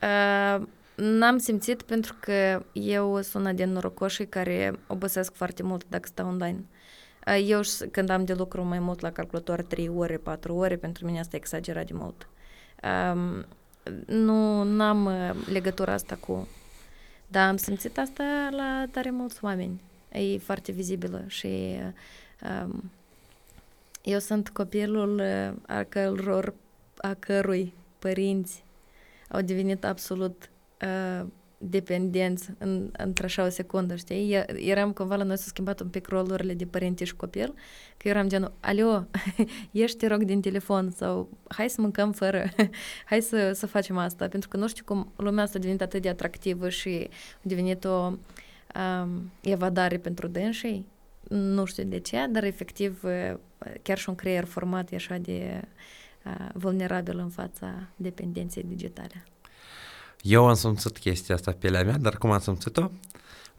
Uh, 0.01 0.65
n-am 0.95 1.37
simțit 1.37 1.81
pentru 1.81 2.15
că 2.19 2.63
eu 2.73 3.21
sunt 3.21 3.43
una 3.43 3.53
din 3.53 3.71
norocoșii 3.71 4.27
care 4.27 4.79
obosesc 4.87 5.33
foarte 5.33 5.63
mult 5.63 5.85
dacă 5.89 6.07
stau 6.07 6.27
online. 6.27 6.63
Uh, 7.27 7.43
eu 7.47 7.61
s- 7.61 7.83
când 7.91 8.09
am 8.09 8.25
de 8.25 8.33
lucru 8.33 8.63
mai 8.63 8.79
mult 8.79 8.99
la 8.99 9.11
calculator 9.11 9.61
3 9.61 9.87
ore, 9.87 10.17
4 10.17 10.55
ore, 10.55 10.75
pentru 10.75 11.05
mine 11.05 11.19
asta 11.19 11.35
e 11.35 11.39
exagerat 11.39 11.85
de 11.85 11.93
mult. 11.95 12.27
Um, 13.13 13.45
nu 14.05 14.83
am 14.83 15.05
uh, 15.05 15.47
legătura 15.51 15.93
asta 15.93 16.15
cu... 16.15 16.47
Dar 17.27 17.47
am 17.47 17.57
simțit 17.57 17.97
asta 17.97 18.49
la 18.51 18.85
tare 18.91 19.09
mulți 19.09 19.43
oameni. 19.43 19.81
E 20.11 20.37
foarte 20.37 20.71
vizibilă 20.71 21.23
și 21.27 21.77
um, 22.63 22.91
eu 24.03 24.19
sunt 24.19 24.49
copilul 24.49 25.19
uh, 25.19 25.75
a 25.75 25.83
căror, 25.83 26.53
a 26.97 27.13
cărui 27.13 27.73
părinți 27.99 28.63
au 29.29 29.41
devenit 29.41 29.83
absolut 29.83 30.49
uh, 30.81 31.25
dependenți 31.57 32.49
în, 32.57 32.89
într-așa 32.97 33.45
o 33.45 33.49
secundă, 33.49 33.95
știi? 33.95 34.31
E- 34.33 34.69
Eram 34.69 34.91
cumva 34.91 35.15
la 35.15 35.23
noi 35.23 35.37
s-au 35.37 35.47
schimbat 35.47 35.79
un 35.79 35.87
pic 35.87 36.07
rolurile 36.07 36.53
de 36.53 36.65
părinte 36.65 37.03
și 37.03 37.15
copil, 37.15 37.53
că 37.97 38.07
eu 38.07 38.13
eram 38.13 38.27
genul, 38.27 38.53
alo, 38.59 39.05
ieși 39.71 39.95
te 39.95 40.07
rog 40.07 40.23
din 40.23 40.41
telefon 40.41 40.89
sau 40.89 41.29
hai 41.47 41.69
să 41.69 41.81
mâncăm 41.81 42.11
fără, 42.11 42.45
hai 43.09 43.21
să, 43.21 43.51
să 43.53 43.67
facem 43.67 43.97
asta, 43.97 44.27
pentru 44.27 44.49
că 44.49 44.57
nu 44.57 44.67
știu 44.67 44.83
cum 44.85 45.11
lumea 45.15 45.43
asta 45.43 45.57
a 45.57 45.61
devenit 45.61 45.81
atât 45.81 46.01
de 46.01 46.09
atractivă 46.09 46.69
și 46.69 47.07
a 47.33 47.41
devenit 47.41 47.85
o 47.85 48.11
um, 48.75 49.31
evadare 49.41 49.97
pentru 49.97 50.27
dânsii. 50.27 50.85
Nu 51.29 51.65
știu 51.65 51.83
de 51.83 51.99
ce, 51.99 52.25
dar 52.29 52.43
efectiv 52.43 53.03
uh, 53.03 53.33
chiar 53.81 53.97
și 53.97 54.09
un 54.09 54.15
creier 54.15 54.45
format 54.45 54.91
e 54.91 54.95
așa 54.95 55.17
de 55.17 55.61
uh, 56.25 56.49
vulnerabil 56.53 57.17
în 57.17 57.29
fața 57.29 57.87
dependenței 57.95 58.63
digitale. 58.63 59.23
Eu 60.21 60.47
am 60.47 60.53
simțit 60.53 60.97
chestia 60.97 61.35
asta 61.35 61.51
pe 61.51 61.57
pielea 61.59 61.83
mea, 61.83 61.97
dar 61.97 62.17
cum 62.17 62.31
am 62.31 62.39
simțit-o? 62.39 62.89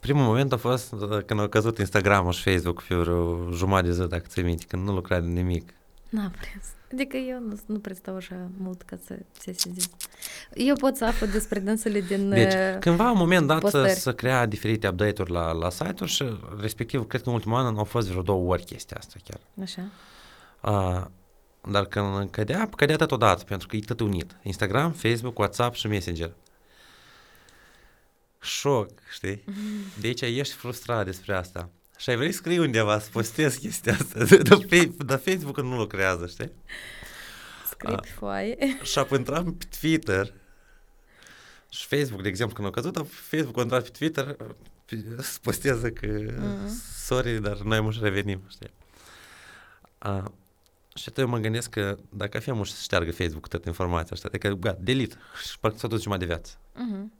Primul 0.00 0.22
moment 0.22 0.52
a 0.52 0.56
fost 0.56 0.92
uh, 0.92 1.24
când 1.26 1.40
a 1.40 1.48
căzut 1.48 1.78
Instagram 1.78 2.30
și 2.30 2.42
Facebook 2.42 2.82
pe 2.82 2.94
vreo 2.94 3.50
jumătate 3.52 3.86
de 3.86 3.92
zi, 3.92 4.06
dacă 4.08 4.24
ți 4.26 4.40
minte, 4.40 4.64
când 4.68 4.86
nu 4.86 4.92
lucra 4.92 5.20
de 5.20 5.26
nimic. 5.26 5.74
N-am 6.08 6.30
prins. 6.30 6.64
Adică 6.92 7.16
eu 7.16 7.40
nu, 7.40 7.58
nu 7.66 7.78
prea 7.78 7.94
stau 7.94 8.16
așa 8.16 8.50
mult 8.58 8.82
ca 8.82 8.98
să 9.06 9.18
sesizez. 9.38 9.88
Eu 10.54 10.74
pot 10.74 10.96
să 10.96 11.04
aflu 11.04 11.26
despre 11.26 11.58
dânsele 11.58 12.00
din... 12.00 12.28
Deci, 12.40 12.52
uh, 12.52 12.78
cândva, 12.80 13.10
un 13.10 13.18
moment 13.18 13.46
dat, 13.46 13.56
să, 13.56 13.62
postări. 13.62 13.90
să 13.90 14.12
crea 14.12 14.46
diferite 14.46 14.88
update-uri 14.88 15.30
la, 15.30 15.52
la 15.52 15.70
site-uri 15.70 16.10
și, 16.10 16.24
respectiv, 16.60 17.06
cred 17.06 17.22
că 17.22 17.28
în 17.28 17.34
ultimul 17.34 17.58
an 17.58 17.76
au 17.76 17.84
fost 17.84 18.08
vreo 18.08 18.22
două 18.22 18.52
ori 18.52 18.64
chestia 18.64 18.96
asta 19.00 19.16
chiar. 19.24 19.40
Așa. 19.62 19.82
Uh, 20.62 21.04
dar 21.70 21.84
când 21.84 22.30
cădea, 22.30 22.68
cădea 22.76 22.96
tot 22.96 23.12
odată, 23.12 23.44
pentru 23.44 23.68
că 23.68 23.76
e 23.76 23.80
tot 23.80 24.00
unit. 24.00 24.36
Instagram, 24.42 24.92
Facebook, 24.92 25.38
WhatsApp 25.38 25.74
și 25.74 25.86
Messenger. 25.86 26.32
Șoc, 28.40 28.90
știi? 29.12 29.44
De 30.00 30.06
aici 30.06 30.20
ești 30.20 30.54
frustrat 30.54 31.04
despre 31.04 31.34
asta. 31.34 31.68
Și 31.96 32.10
ai 32.10 32.16
vrei 32.16 32.32
să 32.32 32.36
scrii 32.36 32.58
undeva, 32.58 32.98
să 32.98 33.08
postezi 33.12 33.58
chestia 33.60 33.92
asta, 33.92 34.24
dar 34.48 34.58
fe- 34.68 34.90
dar 34.96 35.18
Facebook 35.18 35.60
nu 35.60 35.76
lucrează, 35.76 36.26
știi? 36.26 36.50
Scrii 37.70 37.94
Ah. 37.94 38.00
pe 38.00 38.08
foaie. 38.08 38.78
Și 38.82 38.98
apoi 38.98 39.18
intram 39.18 39.54
pe 39.54 39.64
Twitter 39.80 40.32
și 41.68 41.86
Facebook, 41.86 42.22
de 42.22 42.28
exemplu, 42.28 42.54
când 42.56 42.68
a 42.68 42.70
căzut, 42.70 43.06
Facebook 43.10 43.58
a 43.58 43.60
intrat 43.62 43.82
pe 43.82 43.88
Twitter 43.98 44.36
pe- 44.84 45.04
să 45.22 45.38
postează 45.42 45.90
că 45.90 46.06
Mhm. 46.06 46.68
sorry, 47.04 47.40
dar 47.40 47.58
noi 47.58 47.80
mă 47.80 47.90
și 47.90 47.98
revenim, 48.02 48.42
știi? 48.48 48.70
A, 49.98 50.32
și 50.94 51.04
atunci 51.08 51.26
eu 51.26 51.32
mă 51.32 51.38
gândesc 51.38 51.70
că 51.70 51.96
dacă 52.10 52.36
ar 52.36 52.42
fi 52.42 52.50
mă 52.50 52.64
să 52.64 52.78
șteargă 52.82 53.12
Facebook 53.12 53.48
toată 53.48 53.68
informația 53.68 54.10
asta, 54.12 54.28
adică 54.28 54.48
gata, 54.48 54.78
delete 54.80 55.16
și 55.48 55.58
parcă 55.58 55.78
s-a 55.78 55.88
dus 55.88 56.02
jumătate 56.02 56.26
de 56.26 56.32
viață. 56.34 56.56
Mhm. 56.74 57.12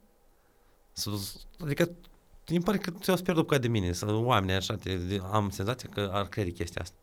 S-a 0.99 1.09
dus, 1.09 1.47
adică 1.59 1.89
îmi 2.45 2.63
pare 2.63 2.77
că 2.77 2.91
ți-o 2.91 3.15
pierdut 3.15 3.47
ca 3.47 3.57
de 3.57 3.67
mine, 3.67 3.91
să 3.91 4.13
oamenii 4.13 4.55
așa, 4.55 4.75
te, 4.75 4.95
de, 4.95 5.21
am 5.31 5.49
senzația 5.49 5.89
că 5.93 6.09
ar 6.13 6.25
crede 6.25 6.49
chestia 6.49 6.81
asta. 6.81 6.95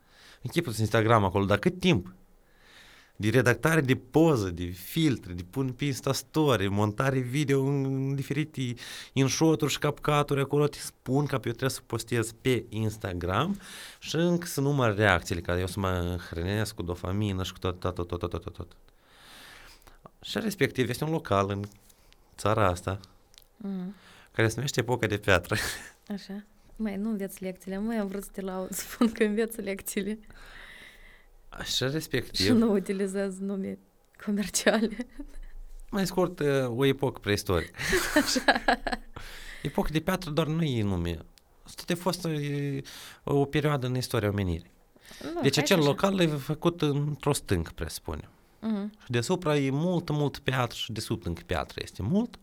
Închipul 0.42 0.74
Instagram 0.78 1.24
acolo, 1.24 1.44
dar 1.44 1.58
cât 1.58 1.80
timp? 1.80 2.14
De 3.16 3.28
redactare 3.28 3.80
de 3.80 3.94
poză, 3.96 4.50
de 4.50 4.64
filtre, 4.64 5.32
de 5.32 5.42
pun 5.50 5.72
pe 5.72 5.84
Insta 5.84 6.12
Story, 6.12 6.68
montare 6.68 7.18
video 7.18 7.62
în 7.62 8.14
diferite 8.14 8.74
înșoturi 9.14 9.72
și 9.72 9.78
capcaturi 9.78 10.40
acolo, 10.40 10.66
te 10.66 10.78
spun 10.78 11.26
că 11.26 11.34
eu 11.34 11.40
trebuie 11.40 11.70
să 11.70 11.80
postez 11.86 12.32
pe 12.40 12.64
Instagram 12.68 13.60
și 13.98 14.16
încă 14.16 14.46
să 14.46 14.60
număr 14.60 14.96
reacțiile, 14.96 15.40
ca 15.40 15.58
eu 15.58 15.66
să 15.66 15.80
mă 15.80 16.18
hrănesc 16.30 16.74
cu 16.74 16.82
dofamină 16.82 17.42
și 17.42 17.52
cu 17.52 17.58
tot, 17.58 17.80
tot, 17.80 17.94
tot, 17.94 18.08
tot, 18.08 18.18
tot, 18.18 18.30
tot, 18.30 18.52
tot. 18.52 18.76
Și 20.20 20.38
respectiv 20.38 20.88
este 20.88 21.04
un 21.04 21.10
local 21.10 21.50
în 21.50 21.64
țara 22.36 22.66
asta, 22.66 23.00
Mhm. 23.56 23.94
care 24.32 24.48
se 24.48 24.54
numește 24.54 24.80
Epoca 24.80 25.06
de 25.06 25.16
Piatră. 25.16 25.56
Așa. 26.14 26.44
Mai 26.76 26.96
nu 26.96 27.10
înveți 27.10 27.42
lecțiile. 27.42 27.78
Mai 27.78 27.96
am 27.96 28.06
vrut 28.06 28.22
să 28.22 28.28
te 28.32 28.40
laud, 28.40 28.72
spun 28.72 29.12
că 29.12 29.24
înveți 29.24 29.60
lecțiile 29.60 30.18
Și 31.64 31.74
și 31.74 31.84
respectiv, 31.84 32.50
nu 32.50 32.72
utilizez 32.72 33.38
nume 33.38 33.78
comerciale. 34.24 34.96
mai 35.90 36.06
scurt, 36.06 36.40
uh, 36.40 36.66
o 36.66 36.84
epocă 36.84 37.18
preistorică. 37.18 37.70
Epoca 39.62 39.88
de 39.92 40.00
Piatră 40.00 40.30
doar 40.30 40.46
nu 40.46 40.62
e 40.62 40.82
nume. 40.82 41.18
Asta 41.62 41.92
a 41.92 41.96
fost 41.96 42.24
uh, 42.24 42.78
o 43.24 43.44
perioadă 43.44 43.86
în 43.86 43.96
istoria 43.96 44.28
omenirii. 44.28 44.70
Nu, 45.34 45.40
Deci 45.42 45.54
hai 45.54 45.62
acel 45.64 45.78
așa. 45.78 45.86
local 45.86 46.20
e 46.20 46.26
făcut 46.26 46.82
într-o 46.82 47.32
stâncă, 47.32 47.70
presupune. 47.74 48.28
Mhm. 48.60 48.92
Și 49.04 49.10
deasupra 49.10 49.56
e 49.56 49.70
mult, 49.70 50.10
mult 50.10 50.38
piatră 50.38 50.76
și 50.76 50.92
de 50.92 51.00
sub 51.00 51.26
încă 51.26 51.42
piatră 51.46 51.80
este 51.82 52.02
mult. 52.02 52.38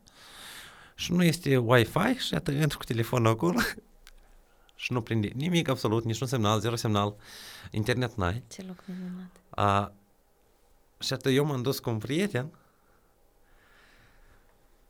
Și 0.96 1.12
nu 1.12 1.24
este 1.24 1.58
Wi-Fi 1.58 2.14
și 2.18 2.34
atât 2.34 2.54
intru 2.54 2.78
cu 2.78 2.84
telefonul 2.84 3.32
acolo 3.32 3.60
și 4.76 4.94
nu 4.94 5.02
prinde 5.02 5.32
nimic 5.36 5.68
absolut, 5.68 6.04
nici 6.04 6.20
un 6.20 6.28
semnal, 6.28 6.60
zero 6.60 6.76
semnal, 6.76 7.16
internet 7.72 8.16
n-ai. 8.16 8.44
Ce 8.52 8.64
loc 8.68 8.84
minunat. 8.86 9.30
A, 9.50 9.94
și 11.00 11.14
atât 11.14 11.34
eu 11.34 11.46
m-am 11.46 11.62
dus 11.62 11.80
cu 11.80 11.90
un 11.90 11.98
prieten 11.98 12.52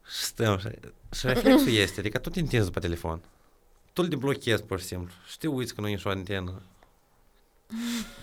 și 0.07 0.23
stăm 0.23 0.57
și, 0.57 0.67
și 1.11 1.27
reflexul 1.27 1.71
este, 1.71 1.99
adică 1.99 2.17
tu 2.17 2.29
te 2.29 2.39
întinzi 2.39 2.65
după 2.65 2.79
telefon. 2.79 3.21
tu 3.93 4.01
îl 4.01 4.07
deblochezi 4.07 4.63
pur 4.63 4.79
și 4.79 4.85
simplu. 4.85 5.13
Și 5.27 5.37
te 5.37 5.47
uiți 5.47 5.75
că 5.75 5.81
nu 5.81 5.87
e 5.87 5.93
nici 5.93 6.05
o 6.05 6.09
antenă. 6.09 6.61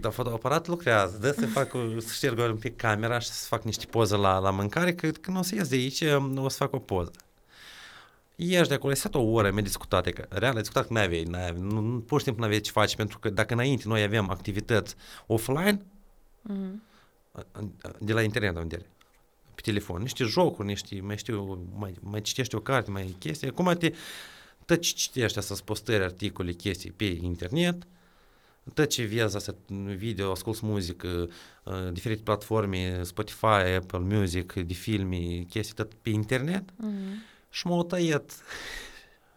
Dar 0.00 0.12
fotoaparatul 0.12 0.72
lucrează, 0.72 1.18
dă 1.18 1.32
să 1.32 1.46
fac, 1.46 1.70
să 1.98 2.12
șterg 2.12 2.38
un 2.38 2.56
pic 2.56 2.76
camera 2.76 3.18
și 3.18 3.28
să 3.28 3.46
fac 3.46 3.62
niște 3.62 3.86
poze 3.86 4.16
la, 4.16 4.38
la 4.38 4.50
mâncare, 4.50 4.94
că 4.94 5.10
când 5.10 5.36
o 5.38 5.42
să 5.42 5.54
ies 5.54 5.68
de 5.68 5.74
aici, 5.74 6.02
o 6.36 6.48
să 6.48 6.56
fac 6.56 6.72
o 6.72 6.78
poză. 6.78 7.10
Ieși 8.36 8.68
de 8.68 8.74
acolo, 8.74 8.90
ai 8.90 8.96
stat 8.96 9.14
o 9.14 9.20
oră, 9.22 9.50
mi-a 9.50 9.62
discutat, 9.62 10.08
că 10.10 10.26
real 10.28 10.54
ai 10.54 10.60
discutat 10.60 10.86
că 10.86 10.92
n-aveai, 10.92 11.22
n-aveai 11.22 11.54
nu, 11.60 11.80
nu, 11.80 11.98
pur 12.00 12.18
și 12.18 12.24
simplu 12.24 12.42
n-aveai 12.42 12.60
ce 12.60 12.70
faci, 12.70 12.96
pentru 12.96 13.18
că 13.18 13.30
dacă 13.30 13.54
înainte 13.54 13.82
noi 13.86 14.02
aveam 14.02 14.30
activități 14.30 14.94
offline, 15.26 15.82
Mhm. 16.42 16.82
de 17.98 18.12
la 18.12 18.22
internet 18.22 18.56
în 18.56 18.62
vedere, 18.62 18.86
pe 19.54 19.60
telefon, 19.60 20.02
niște 20.02 20.24
jocuri, 20.24 20.66
niște, 20.68 21.00
mai 21.00 21.16
știu, 21.18 21.66
mai, 21.74 21.94
mai 22.00 22.20
citești 22.20 22.54
o 22.54 22.60
carte, 22.60 22.90
mai 22.90 23.16
chestii, 23.18 23.48
acum 23.48 23.72
te, 23.78 23.92
tot 24.64 24.80
ce 24.80 24.92
citești 24.94 25.38
astea, 25.38 25.56
postări, 25.64 26.02
articole, 26.02 26.52
chestii 26.52 26.90
pe 26.90 27.04
internet, 27.04 27.86
tot 28.74 28.88
ce 28.88 29.04
vezi 29.04 29.36
asta, 29.36 29.54
video, 29.96 30.30
asculti 30.30 30.66
muzică, 30.66 31.28
uh, 31.62 31.92
diferite 31.92 32.22
platforme, 32.22 33.02
Spotify, 33.02 33.44
Apple 33.76 33.98
Music, 33.98 34.52
de 34.52 34.72
filme, 34.74 35.16
chestii, 35.48 35.74
tot 35.74 35.94
pe 35.94 36.10
internet, 36.10 36.62
Mhm. 36.76 37.22
și 37.50 37.66
m-a 37.66 37.84
tăiat 37.84 38.32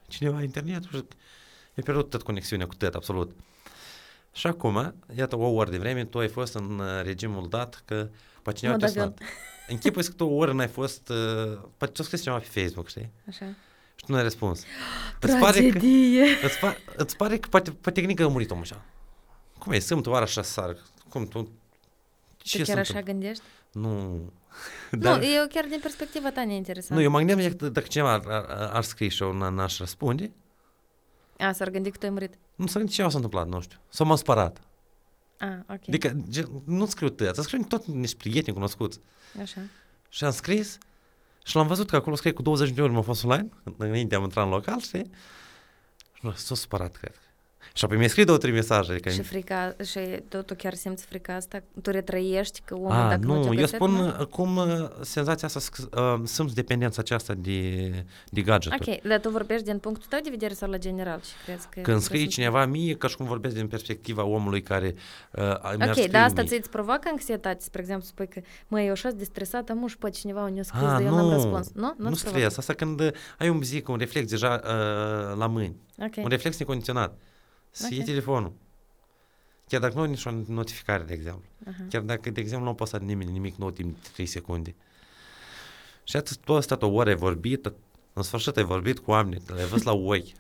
cineva 0.08 0.42
internetul 0.42 0.90
și 0.92 1.04
mi-a 1.74 1.84
pierdut 1.84 2.10
tot 2.10 2.22
conexiunea 2.24 2.68
cu 2.68 2.76
tot, 2.76 2.94
absolut. 2.94 3.32
Și 4.34 4.48
acum, 4.48 4.96
iată, 5.18 5.36
o 5.38 5.48
oră 5.50 5.70
de 5.70 5.78
vreme, 5.78 6.06
tu 6.06 6.20
ai 6.20 6.28
fost 6.28 6.54
în 6.56 6.80
uh, 6.80 7.02
regimul 7.04 7.48
dat 7.50 7.82
că 7.86 8.10
pe 8.42 8.52
cineva 8.52 8.76
Mod 8.78 8.82
te-a 8.92 9.02
avion. 9.04 9.14
sunat. 9.18 9.32
Închipui 9.68 10.04
că 10.04 10.12
tu 10.12 10.26
o 10.26 10.36
oră 10.36 10.54
n-ai 10.54 10.68
fost, 10.68 11.10
uh, 11.10 11.58
poate 11.78 11.94
ți-a 11.94 12.04
scris 12.04 12.22
ceva 12.24 12.38
pe 12.38 12.60
Facebook, 12.62 12.88
știi? 12.88 13.12
Așa. 13.28 13.46
Și 13.96 14.06
tu 14.06 14.12
nu 14.12 14.16
ai 14.18 14.24
răspuns. 14.24 14.64
Îți 15.20 15.36
pare 15.36 15.62
că, 15.62 15.70
Tragedie! 15.70 16.26
îți, 16.44 16.60
pa, 16.60 16.76
îți 16.96 17.16
pare 17.16 17.38
că 17.38 17.48
poate, 17.50 17.72
poate 17.72 18.00
gândi 18.02 18.16
că 18.16 18.24
a 18.24 18.28
murit 18.28 18.52
omul 18.52 18.64
așa. 18.64 18.86
Cum 19.66 19.74
e? 19.74 19.80
Sunt 19.80 20.06
oară 20.08 20.24
așa 20.24 20.42
sară. 20.42 20.78
Cum 21.10 21.28
tu? 21.28 21.42
Tu 21.42 21.50
chiar 22.44 22.66
se 22.66 22.72
așa 22.72 22.80
întâmplă? 22.80 23.12
gândești? 23.12 23.44
Nu. 23.72 24.32
Nu, 24.92 25.10
eu 25.26 25.48
chiar 25.50 25.66
din 25.66 25.80
perspectiva 25.82 26.32
ta 26.32 26.44
neinteresant. 26.46 26.98
nu, 27.00 27.02
eu 27.06 27.12
mă 27.12 27.18
gândeam 27.18 27.56
că 27.58 27.70
dacă 27.70 27.88
cineva 27.88 28.12
ar, 28.14 28.22
ar, 28.28 28.70
ar 28.74 28.84
scrie 28.84 29.08
și 29.08 29.24
eu 29.24 29.34
n- 29.36 29.54
n-aș 29.54 29.78
răspunde, 29.78 30.32
A, 31.40 31.52
s-ar 31.52 31.70
gândi 31.70 31.92
că 31.92 31.98
tu 31.98 32.06
ai 32.06 32.12
murit. 32.12 32.34
nu 32.56 32.68
s-a 32.68 32.78
gândit 32.78 32.96
ce 32.96 33.02
s-a 33.02 33.10
întâmplat, 33.16 33.48
nu 33.48 33.62
știu. 33.62 33.78
Sau 33.90 34.06
m-a 34.06 34.16
spărat. 34.16 34.62
A, 35.40 35.64
ok. 35.70 35.88
Adică 35.88 36.16
ge- 36.30 36.48
nu 36.66 36.86
scriu 36.86 37.10
tăți, 37.10 37.42
scriu 37.42 37.64
tot 37.64 37.86
niște 37.86 38.16
prieteni 38.18 38.56
cunoscuți. 38.56 39.00
Așa. 39.42 39.62
Și 40.10 40.24
am 40.24 40.32
scris 40.32 40.78
și 41.44 41.56
l-am 41.56 41.68
văzut 41.68 41.90
că 41.90 41.96
acolo 41.96 42.16
scrie 42.16 42.32
cu 42.32 42.42
20 42.42 42.70
de 42.70 42.82
ori 42.82 42.92
m-a 42.92 43.02
fost 43.02 43.24
online, 43.24 43.50
înainte 43.78 44.16
am 44.16 44.24
intrat 44.24 44.44
în 44.46 44.52
local, 44.52 44.80
știi? 44.80 45.10
Și 46.14 46.20
nu, 46.22 46.32
s-a 46.32 46.56
supărat, 46.56 46.96
cred. 46.96 47.16
Și 47.78 47.86
apoi 47.86 47.98
mi-a 47.98 48.08
scris 48.08 48.26
două, 48.26 48.38
trei 48.38 48.52
mesaje. 48.54 48.92
Adică 48.92 49.10
Și 49.10 49.22
frica, 49.22 49.76
și 49.84 50.00
tu, 50.28 50.42
tu 50.42 50.54
chiar 50.56 50.74
simți 50.74 51.06
frica 51.06 51.36
asta? 51.36 51.64
Tu 51.82 51.92
retrăiești 51.92 52.62
că 52.66 52.76
omul 52.76 52.92
A, 52.92 53.10
dacă 53.10 53.26
nu, 53.26 53.34
nu, 53.34 53.40
te 53.42 53.46
eu 53.48 53.52
găsește, 53.54 53.76
spun 53.76 53.92
nu? 53.92 54.06
uh, 54.20 54.26
cum 54.26 54.56
uh, 54.58 54.66
senzația 55.02 55.48
asta, 55.48 55.60
sc- 55.60 55.90
uh, 55.94 56.22
simți 56.24 56.56
dependența 56.56 57.02
aceasta 57.02 57.34
de, 57.34 57.90
de 58.30 58.42
gadgeturi. 58.42 58.90
Ok, 59.02 59.02
dar 59.10 59.20
tu 59.20 59.30
vorbești 59.30 59.66
din 59.66 59.78
punctul 59.78 60.06
tău 60.10 60.20
de 60.24 60.30
vedere 60.30 60.54
sau 60.54 60.70
la 60.70 60.78
general 60.78 61.20
și 61.22 61.32
crezi 61.46 61.68
că... 61.70 61.80
Când 61.82 61.98
că 61.98 62.04
scrie 62.04 62.20
sunt- 62.20 62.32
cineva 62.32 62.66
mie, 62.66 62.94
ca 62.96 63.08
și 63.08 63.16
cum 63.16 63.26
vorbesc 63.26 63.56
din 63.56 63.68
perspectiva 63.68 64.24
omului 64.24 64.62
care 64.62 64.94
uh, 65.32 65.42
mi-ar 65.78 65.88
Ok, 65.88 65.94
scrie 65.94 66.08
dar 66.08 66.24
asta 66.24 66.42
mie. 66.42 66.50
ți-ți 66.50 66.70
provoacă 66.70 67.08
anxietate? 67.12 67.64
Spre 67.64 67.82
exemplu, 67.82 68.06
spui 68.06 68.28
că, 68.28 68.42
măi, 68.68 68.86
eu 68.86 68.92
așa 68.92 69.10
de 69.10 69.24
stresată, 69.24 69.74
mă, 69.74 69.88
și 69.88 69.98
poate 69.98 70.16
cineva 70.16 70.42
un 70.44 70.64
scris, 70.64 70.82
Ah, 70.82 70.88
dar 70.88 71.02
eu 71.02 71.10
nu, 71.10 71.16
n-am 71.16 71.30
răspuns. 71.32 71.72
Nu? 71.74 71.94
nu 71.98 72.10
Nu-ți 72.10 72.20
stres. 72.20 72.58
Asta 72.58 72.74
când 72.74 73.00
uh, 73.00 73.08
ai 73.38 73.50
un 73.50 73.64
zic, 73.64 73.88
un 73.90 73.98
reflex 73.98 74.30
deja 74.30 74.62
uh, 74.64 75.38
la 75.38 75.48
mâini. 75.48 75.76
provoacă? 76.04 76.18
Un 76.18 76.24
Ok. 76.24 76.30
reflex 76.30 76.58
necondiționat. 76.60 77.18
Să 77.78 77.88
iei 77.90 78.00
Ok. 78.00 78.06
telefonul. 78.06 78.54
Chiar 79.68 79.82
dacă 79.82 79.94
nu 79.96 80.02
ai 80.02 80.08
nicio 80.10 80.32
notificare, 80.48 81.04
de 81.04 81.14
exemplu. 81.14 81.44
Aha. 81.68 81.76
Chiar 81.90 82.02
dacă, 82.02 82.30
de 82.30 82.40
exemplu, 82.42 82.66
nu 82.66 82.72
a 82.72 82.76
postat 82.76 83.02
nimeni 83.02 83.32
nimic 83.32 83.56
nou 83.56 83.72
timp 83.72 84.02
de 84.04 84.10
3 84.14 84.26
secunde. 84.26 84.76
Și 86.04 86.16
atât 86.16 86.38
tu 86.38 86.56
ai 86.56 86.64
stat 86.64 86.82
o 86.84 86.88
oră, 86.88 87.10
ai 87.10 87.16
vorbit, 87.16 87.74
în 88.14 88.24
sfârșit 88.24 88.58
ai 88.58 88.64
vorbit 88.64 89.00
cu 89.00 89.12
oameni, 89.12 89.42
le-ai 89.54 89.68
văzut 89.68 89.86
la 89.86 89.94
oi, 90.12 90.34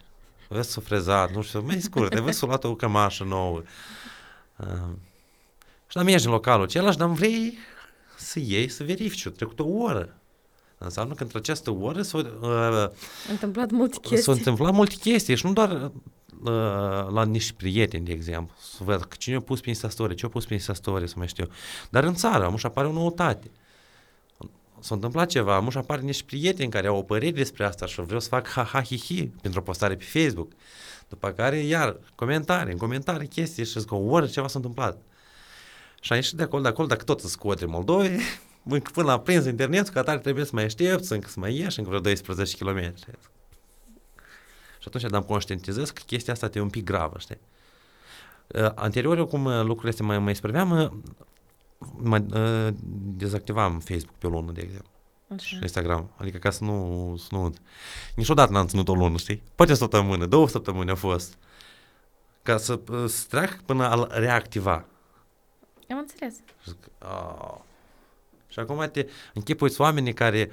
vezi 0.49 0.71
sufrezat, 0.71 1.31
nu 1.31 1.41
știu, 1.41 1.61
mai 1.61 1.81
scurt, 1.81 2.13
ai 2.13 2.21
văzut 2.21 2.47
luat 2.47 2.63
o 2.63 2.75
cămașă 2.75 3.23
nouă. 3.23 3.61
Uh, 4.57 4.67
și 5.87 5.95
la 5.95 6.03
mergi 6.03 6.25
în 6.25 6.31
localul 6.31 6.65
același, 6.65 6.97
dar 6.97 7.07
vrei 7.07 7.57
să 8.17 8.39
iei, 8.39 8.67
să 8.69 8.83
verifici, 8.83 9.25
a 9.25 9.29
trecut 9.29 9.59
o 9.59 9.65
oră. 9.67 10.17
Înseamnă 10.77 11.13
că 11.13 11.23
între 11.23 11.37
această 11.37 11.71
oră 11.71 12.01
s-au, 12.01 12.19
uh, 12.19 12.89
Întâmplat 13.29 13.69
multe 13.71 13.93
s-au 14.01 14.09
chestii. 14.09 14.33
întâmplat 14.33 14.73
multe 14.73 14.95
chestii 14.95 15.35
și 15.35 15.45
nu 15.45 15.53
doar 15.53 15.91
uh, 16.45 17.13
la 17.13 17.25
niște 17.25 17.53
prieteni, 17.57 18.05
de 18.05 18.11
exemplu, 18.11 18.55
să 18.59 18.83
văd 18.83 19.01
că 19.01 19.15
cine 19.17 19.35
a 19.35 19.41
pus 19.41 19.61
pe 19.61 19.69
Instastory, 19.69 20.15
ce 20.15 20.25
a 20.25 20.29
pus 20.29 20.45
pe 20.45 20.53
Instastory, 20.53 21.07
să 21.07 21.13
mai 21.17 21.27
știu. 21.27 21.47
Dar 21.89 22.03
în 22.03 22.13
țară, 22.13 22.45
amuși 22.45 22.65
apare 22.65 22.87
o 22.87 22.91
noutate. 22.91 23.51
S-a 24.79 24.95
întâmplat 24.95 25.27
ceva, 25.27 25.55
amuși 25.55 25.77
apare 25.77 26.01
niște 26.01 26.23
prieteni 26.25 26.71
care 26.71 26.87
au 26.87 26.97
o 26.97 27.01
părere 27.01 27.31
despre 27.31 27.65
asta 27.65 27.85
și 27.85 28.01
vreau 28.01 28.19
să 28.19 28.27
fac 28.27 28.47
ha-ha-hi-hi 28.47 29.27
pentru 29.41 29.59
o 29.59 29.63
postare 29.63 29.95
pe 29.95 30.03
Facebook. 30.03 30.51
După 31.09 31.31
care, 31.31 31.57
iar, 31.57 31.99
comentarii, 32.15 32.71
în 32.71 32.77
comentarii 32.77 33.27
chestii 33.27 33.65
și 33.65 33.79
zic 33.79 33.87
că 33.87 33.95
ori 33.95 34.31
ceva 34.31 34.47
s-a 34.47 34.57
întâmplat. 34.57 34.97
Și 36.01 36.11
am 36.11 36.17
ieșit 36.17 36.37
de 36.37 36.43
acolo, 36.43 36.61
de 36.61 36.67
acolo, 36.67 36.87
dacă 36.87 37.03
tot 37.03 37.19
sunt 37.19 37.35
codre 37.35 37.65
Moldovei, 37.65 38.19
încă 38.63 38.91
până 38.93 39.07
la 39.07 39.19
prins 39.19 39.45
internet, 39.45 39.89
că 39.89 39.99
atare 39.99 40.19
trebuie 40.19 40.45
să 40.45 40.51
mai 40.53 40.63
aștepți, 40.63 41.11
încă 41.11 41.29
să 41.29 41.39
mai 41.39 41.55
ieși 41.55 41.79
încă 41.79 41.89
vreo 41.89 42.01
12 42.01 42.57
km. 42.57 42.93
Și 44.85 44.91
atunci 44.95 45.13
am 45.13 45.23
conștientizez 45.23 45.89
că 45.89 46.01
chestia 46.05 46.33
asta 46.33 46.49
e 46.53 46.59
un 46.59 46.69
pic 46.69 46.83
gravă, 46.83 47.17
știi? 47.19 47.37
Uh, 48.47 48.71
anterior, 48.75 49.17
eu 49.17 49.25
cum 49.25 49.45
uh, 49.45 49.61
lucrurile 49.61 49.89
astea 49.89 50.05
mai, 50.05 50.19
mai 50.19 50.35
spreveam, 50.35 50.71
uh, 50.71 50.91
mă 51.95 52.17
uh, 52.17 52.73
dezactivam 53.17 53.79
Facebook 53.79 54.15
pe 54.17 54.27
o 54.27 54.29
lună, 54.29 54.51
de 54.51 54.61
exemplu, 54.61 54.89
și 55.29 55.53
Așa. 55.53 55.57
Instagram, 55.61 56.09
adică 56.17 56.37
ca 56.37 56.49
să 56.49 56.63
nu, 56.63 57.15
să 57.17 57.27
nu... 57.31 57.53
Niciodată 58.15 58.51
n-am 58.51 58.67
ținut 58.67 58.87
o 58.87 58.93
lună, 58.93 59.17
știi? 59.17 59.43
Poate 59.55 59.71
o 59.71 59.75
săptămână, 59.75 60.25
două 60.25 60.47
săptămâni 60.47 60.89
au 60.89 60.95
fost, 60.95 61.37
ca 62.41 62.57
să, 62.57 62.79
uh, 62.89 63.05
să 63.07 63.25
treacă 63.29 63.57
până 63.65 63.83
a 63.89 64.07
reactiva. 64.19 64.85
Am 65.89 65.97
înțeles. 65.97 66.35
Și 66.35 66.69
zic, 66.69 66.77
"Ah." 66.97 67.57
Și 68.47 68.59
acum 68.59 68.89
te 68.91 69.07
închipuiți 69.33 69.81
oamenii 69.81 70.13
care 70.13 70.49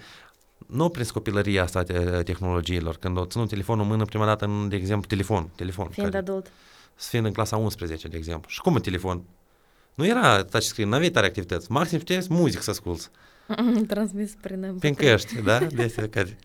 nu 0.67 0.83
au 0.83 0.89
prins 0.89 1.11
copilăria 1.11 1.63
asta 1.63 1.79
a 1.79 2.23
tehnologiilor, 2.23 2.97
când 2.97 3.17
au 3.17 3.25
ținut 3.25 3.49
telefonul 3.49 3.83
în 3.83 3.91
mână 3.91 4.05
prima 4.05 4.25
dată, 4.25 4.45
în, 4.45 4.69
de 4.69 4.77
exemplu, 4.77 5.07
telefon, 5.07 5.51
telefon, 5.55 5.89
Fiind 5.89 6.11
care, 6.11 6.23
adult. 6.23 6.53
fiind 6.95 7.27
în 7.27 7.33
clasa 7.33 7.57
11, 7.57 8.09
de 8.09 8.17
exemplu. 8.17 8.51
Și 8.51 8.61
cum 8.61 8.75
în 8.75 8.81
telefon? 8.81 9.23
Nu 9.95 10.07
era 10.07 10.45
touchscreen, 10.45 10.89
nu 10.89 10.95
aveai 10.95 11.11
tare 11.11 11.27
activități. 11.27 11.73
Maxim 11.73 11.99
puteai 11.99 12.27
muzică 12.29 12.63
să 12.63 12.71
asculți. 12.71 13.11
Transmis 13.87 14.33
prin... 14.41 14.77
Prin 14.79 14.95
căști, 14.95 15.43
da? 15.43 15.59
De 15.59 15.83
astea 15.83 16.09
care... 16.09 16.39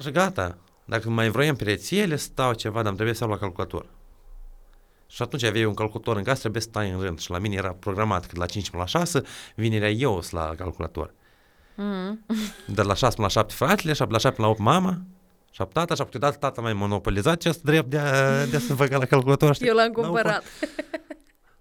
Și 0.00 0.10
gata. 0.10 0.58
Dacă 0.84 1.10
mai 1.10 1.30
vroiam 1.30 1.56
pe 1.56 1.64
rețele, 1.64 2.16
stau 2.16 2.52
ceva, 2.52 2.76
dar 2.76 2.86
îmi 2.86 2.94
trebuie 2.94 3.14
să 3.14 3.20
stau 3.22 3.34
la 3.34 3.38
calculator. 3.40 3.86
Și 5.06 5.22
atunci 5.22 5.42
aveai 5.42 5.64
un 5.64 5.74
calculator 5.74 6.16
în 6.16 6.22
casă, 6.22 6.40
trebuie 6.40 6.62
să 6.62 6.68
stai 6.68 6.90
în 6.90 7.00
rând. 7.00 7.18
Și 7.18 7.30
la 7.30 7.38
mine 7.38 7.54
era 7.54 7.70
programat 7.70 8.20
că 8.20 8.30
de 8.32 8.38
la 8.38 8.46
5 8.46 8.70
până 8.70 8.82
la 8.82 8.88
6, 8.88 9.22
vinerea 9.54 9.90
eu 9.90 10.20
sunt 10.20 10.40
la 10.40 10.54
calculator. 10.54 11.14
Mm. 11.80 12.24
De 12.66 12.82
la 12.82 12.94
6 12.94 13.14
până 13.14 13.26
la 13.26 13.40
7 13.40 13.54
fratele, 13.54 13.92
și 13.92 14.00
la 14.08 14.18
7 14.18 14.34
până 14.34 14.46
la 14.46 14.52
8 14.52 14.58
mama, 14.58 15.00
și 15.50 15.62
tata, 15.72 15.94
și 15.94 16.02
câteodată 16.02 16.36
tata 16.36 16.60
mai 16.60 16.72
monopolizat 16.72 17.32
acest 17.32 17.62
drept 17.62 17.90
de 17.90 17.98
a, 17.98 18.46
de 18.46 18.56
a 18.56 18.58
se 18.58 18.72
băga 18.72 18.96
la 18.96 19.04
calculator. 19.04 19.54
Știi? 19.54 19.66
Eu 19.66 19.74
l-am 19.74 19.92
N-au 19.96 20.02
cumpărat. 20.02 20.44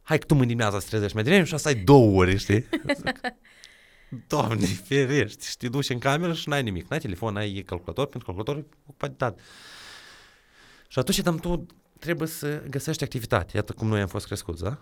hai 0.01 0.17
că 0.17 0.25
tu 0.25 0.33
mâine 0.33 0.47
dimineața 0.47 0.77
să 0.77 0.83
te 0.83 0.89
trezești 0.89 1.15
mai 1.15 1.23
devreme 1.23 1.45
și 1.45 1.53
asta 1.53 1.69
ai 1.69 1.75
două 1.75 2.19
ori, 2.19 2.37
știi? 2.37 2.65
Zic, 2.95 3.19
Doamne, 4.27 4.65
ferești, 4.65 5.47
și 5.47 5.57
te 5.57 5.67
duci 5.67 5.89
în 5.89 5.99
cameră 5.99 6.33
și 6.33 6.49
n-ai 6.49 6.63
nimic, 6.63 6.87
n-ai 6.89 6.99
telefon, 6.99 7.33
n-ai 7.33 7.63
calculator, 7.65 8.05
pentru 8.07 8.31
că 8.31 8.35
calculatorul 8.35 8.61
e 8.71 8.77
ocupat 8.87 9.09
de 9.09 9.15
dat. 9.17 9.39
Și 10.87 10.99
atunci, 10.99 11.19
dar 11.19 11.33
tu 11.33 11.65
trebuie 11.99 12.27
să 12.27 12.63
găsești 12.69 13.03
activitate, 13.03 13.51
iată 13.55 13.73
cum 13.73 13.87
noi 13.87 14.01
am 14.01 14.07
fost 14.07 14.25
crescuți, 14.25 14.63
da? 14.63 14.77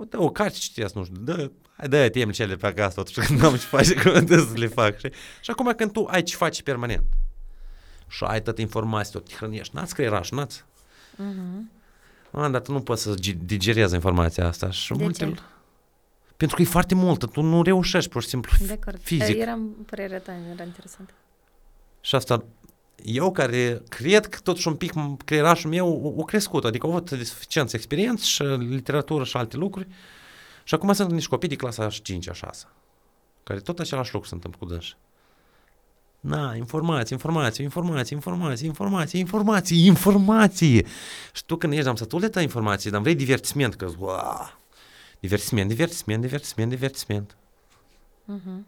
O, 0.00 0.04
dă 0.04 0.20
o 0.22 0.30
carte 0.30 0.58
citesc, 0.58 0.94
nu 0.94 1.04
știu, 1.04 1.16
dă, 1.20 1.50
hai 1.76 1.88
dă 1.88 2.08
tem 2.08 2.30
cele 2.30 2.56
pe 2.56 2.66
acasă, 2.66 2.94
totuși, 2.94 3.26
când 3.26 3.40
n-am 3.40 3.52
ce 3.52 3.58
face, 3.58 3.94
cum 4.02 4.12
trebuie 4.12 4.46
să 4.46 4.56
le 4.58 4.66
fac, 4.66 4.96
știi? 4.96 5.12
Și 5.40 5.50
acum 5.50 5.72
când 5.76 5.92
tu 5.92 6.04
ai 6.10 6.22
ce 6.22 6.36
faci 6.36 6.62
permanent 6.62 7.04
și 8.08 8.24
ai 8.24 8.42
toată 8.42 8.60
informația, 8.60 9.10
tot 9.20 9.28
te 9.28 9.34
hrănești, 9.34 9.74
n-ați 9.76 9.94
creieraș, 9.94 10.30
n-ați? 10.30 10.64
Mhm. 11.16 11.70
A, 12.30 12.48
dar 12.48 12.60
tu 12.60 12.72
nu 12.72 12.80
poți 12.80 13.02
să 13.02 13.14
gi- 13.14 13.38
digerezi 13.44 13.94
informația 13.94 14.46
asta 14.46 14.70
și 14.70 14.92
De 14.92 15.02
multe... 15.02 15.24
ce? 15.24 15.34
Pentru 16.36 16.56
că 16.56 16.62
e 16.62 16.64
foarte 16.64 16.94
multă, 16.94 17.26
tu 17.26 17.40
nu 17.40 17.62
reușești 17.62 18.10
pur 18.10 18.22
și 18.22 18.28
simplu. 18.28 18.66
De 18.66 18.78
acord. 18.80 19.00
Fizic. 19.02 19.36
Era 19.38 19.58
părerea 19.86 20.20
ta, 20.20 20.32
era 20.54 20.64
interesant. 20.64 21.14
Și 22.00 22.14
asta, 22.14 22.44
eu 23.04 23.32
care 23.32 23.82
cred 23.88 24.26
că 24.26 24.38
totuși 24.42 24.68
un 24.68 24.74
pic 24.74 24.92
m- 24.92 25.24
creierașul 25.24 25.70
meu 25.70 25.88
o, 25.88 26.20
o 26.20 26.24
crescut, 26.24 26.64
adică 26.64 26.86
au 26.86 26.92
avut 26.92 27.10
de 27.10 27.24
suficiență 27.24 27.76
experiență 27.76 28.24
și 28.24 28.42
literatură 28.42 29.24
și 29.24 29.36
alte 29.36 29.56
lucruri 29.56 29.88
și 30.64 30.74
acum 30.74 30.92
sunt 30.92 31.10
niște 31.10 31.28
copii 31.28 31.48
de 31.48 31.56
clasa 31.56 31.88
5 31.88 32.28
a 32.28 32.32
6 32.32 32.66
care 33.48 33.60
tot 33.60 33.78
același 33.78 34.12
lucru 34.12 34.28
se 34.28 34.34
întâmplă 34.34 34.58
cu 34.60 34.72
dânsi. 34.72 34.96
Na, 36.20 36.54
informații, 36.54 37.16
informații, 37.16 37.64
informații, 37.64 38.14
informații, 38.14 38.66
informații, 38.66 39.20
informații, 39.20 39.86
informații. 39.86 40.86
Și 41.32 41.44
tu 41.44 41.56
când 41.56 41.72
ești 41.72 41.88
am 41.88 41.94
sătul 41.94 42.20
de 42.20 42.40
informații, 42.40 42.90
dar 42.90 43.00
vrei 43.00 43.14
divertisment, 43.14 43.74
că 43.74 43.90
wow, 43.98 44.58
divertisment, 45.20 45.68
divertisment, 45.68 46.20
divertisment, 46.20 46.70
divertisment. 46.70 47.36
Mhm. 48.24 48.66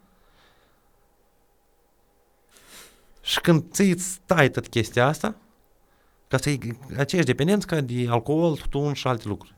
Și 3.30 3.40
când 3.40 3.64
ți 3.72 3.94
stai 3.98 4.48
tot 4.50 4.68
chestia 4.68 5.06
asta, 5.06 5.34
ca 6.28 6.36
să 6.36 6.56
aceeași 6.96 7.26
dependență 7.26 7.66
ca 7.66 7.80
de 7.80 8.06
alcool, 8.08 8.56
tutun 8.56 8.92
și 8.92 9.06
alte 9.06 9.28
lucruri. 9.28 9.54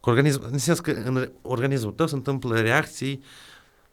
Că 0.00 0.10
organism, 0.10 0.42
în 0.50 0.58
sens 0.58 0.80
că 0.80 0.90
în 0.90 1.32
organismul 1.42 1.92
tău 1.92 2.06
se 2.06 2.14
întâmplă 2.14 2.60
reacții 2.60 3.22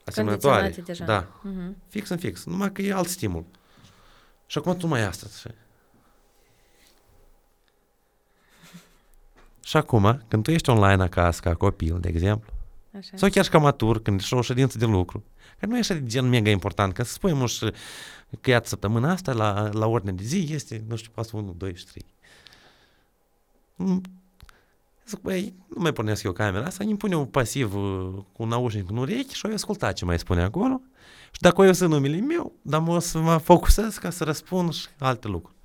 asemănătoare. 0.05 0.61
Condiționate 0.61 0.91
deja. 0.91 1.05
Da, 1.05 1.49
Mhm. 1.49 1.75
fix 1.87 2.09
în 2.09 2.17
fix, 2.17 2.45
numai 2.45 2.71
că 2.71 2.81
e 2.81 2.93
alt 2.93 3.07
stimul. 3.07 3.45
Și 4.45 4.57
acum 4.57 4.77
tu 4.77 4.87
mai 4.87 4.99
ai 4.99 5.05
asta. 5.05 5.27
Și, 5.39 5.55
și 9.63 9.77
acum, 9.77 10.23
când 10.27 10.43
tu 10.43 10.51
ești 10.51 10.69
online 10.69 11.03
acasă 11.03 11.39
ca 11.43 11.55
copil, 11.55 11.99
de 11.99 12.07
exemplu, 12.09 12.53
Așa. 12.97 13.17
sau 13.17 13.29
chiar 13.29 13.43
și 13.43 13.49
ca 13.49 13.57
matur, 13.57 14.01
când 14.01 14.19
ești 14.19 14.33
la 14.33 14.39
o 14.39 14.41
ședință 14.41 14.77
de 14.77 14.85
lucru, 14.85 15.23
care 15.59 15.71
nu 15.71 15.75
e 15.75 15.79
așa 15.79 15.93
de 15.93 16.05
gen 16.05 16.29
mega 16.29 16.49
important, 16.49 16.93
că 16.93 17.03
să 17.03 17.13
spunem 17.13 17.45
și 17.45 17.71
că 18.41 18.49
iată 18.49 18.67
săptămâna 18.67 19.11
asta 19.11 19.33
la, 19.33 19.69
la 19.73 19.87
ordine 19.87 20.11
de 20.11 20.23
zi 20.23 20.47
este, 20.49 20.83
nu 20.87 20.95
știu, 20.95 21.11
pasul 21.13 21.39
1, 21.39 21.53
2 21.57 21.75
și 21.75 21.85
3. 21.85 22.05
Mm. 23.75 24.01
Zic, 25.07 25.19
băi, 25.19 25.53
nu 25.67 25.81
mai 25.81 25.93
pornesc 25.93 26.23
eu 26.23 26.31
camera 26.31 26.65
asta, 26.65 26.83
îmi 26.83 26.97
pune 26.97 27.15
un 27.15 27.25
pasiv 27.25 27.75
uh, 27.75 28.13
cu 28.31 28.43
un 28.43 28.47
naușnic 28.47 28.89
în 28.89 28.97
urechi 28.97 29.33
și 29.33 29.45
o 29.45 29.53
asculta 29.53 29.91
ce 29.91 30.05
mai 30.05 30.19
spune 30.19 30.41
acolo. 30.41 30.81
Și 31.31 31.41
dacă 31.41 31.63
eu 31.63 31.73
sunt 31.73 31.89
numele 31.89 32.19
meu, 32.19 32.53
dar 32.61 32.81
mă 32.81 32.95
o 32.95 32.99
să 32.99 33.19
mă 33.19 33.37
focusez 33.37 33.97
ca 33.97 34.09
să 34.09 34.23
răspund 34.23 34.73
și 34.73 34.87
alte 34.97 35.27
lucruri. 35.27 35.57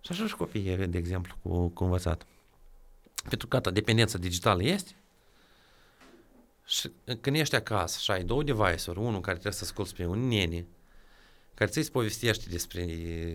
Și 0.00 0.12
așa 0.12 0.26
și 0.26 0.36
copiii, 0.36 0.76
de 0.76 0.98
exemplu, 0.98 1.34
cu, 1.42 1.68
cu 1.68 1.84
învățat. 1.84 2.26
Pentru 3.28 3.46
că 3.46 3.56
atât, 3.56 3.74
dependența 3.74 4.18
digitală 4.18 4.64
este, 4.64 4.94
și 6.70 6.90
când 7.20 7.36
ești 7.36 7.54
acasă 7.54 7.98
și 8.02 8.10
ai 8.10 8.24
două 8.24 8.42
device-uri, 8.42 8.98
unul 8.98 9.20
care 9.20 9.32
trebuie 9.32 9.52
să 9.52 9.64
asculți 9.64 9.94
pe 9.94 10.06
un 10.06 10.28
nene, 10.28 10.66
care 11.54 11.70
ți-i 11.70 11.90
povestește 11.90 12.48
despre 12.50 12.84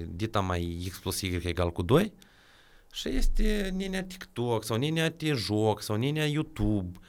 dita 0.10 0.40
mai 0.40 0.88
X 0.90 0.98
plus 1.00 1.22
Y 1.22 1.40
egal 1.44 1.72
cu 1.72 1.82
2, 1.82 2.14
și 2.92 3.10
este 3.10 3.74
nenea 3.78 4.04
TikTok 4.04 4.64
sau 4.64 4.78
nenea 4.78 5.12
te 5.12 5.34
joc 5.34 5.82
sau 5.82 5.96
nenea 5.96 6.26
YouTube, 6.26 7.00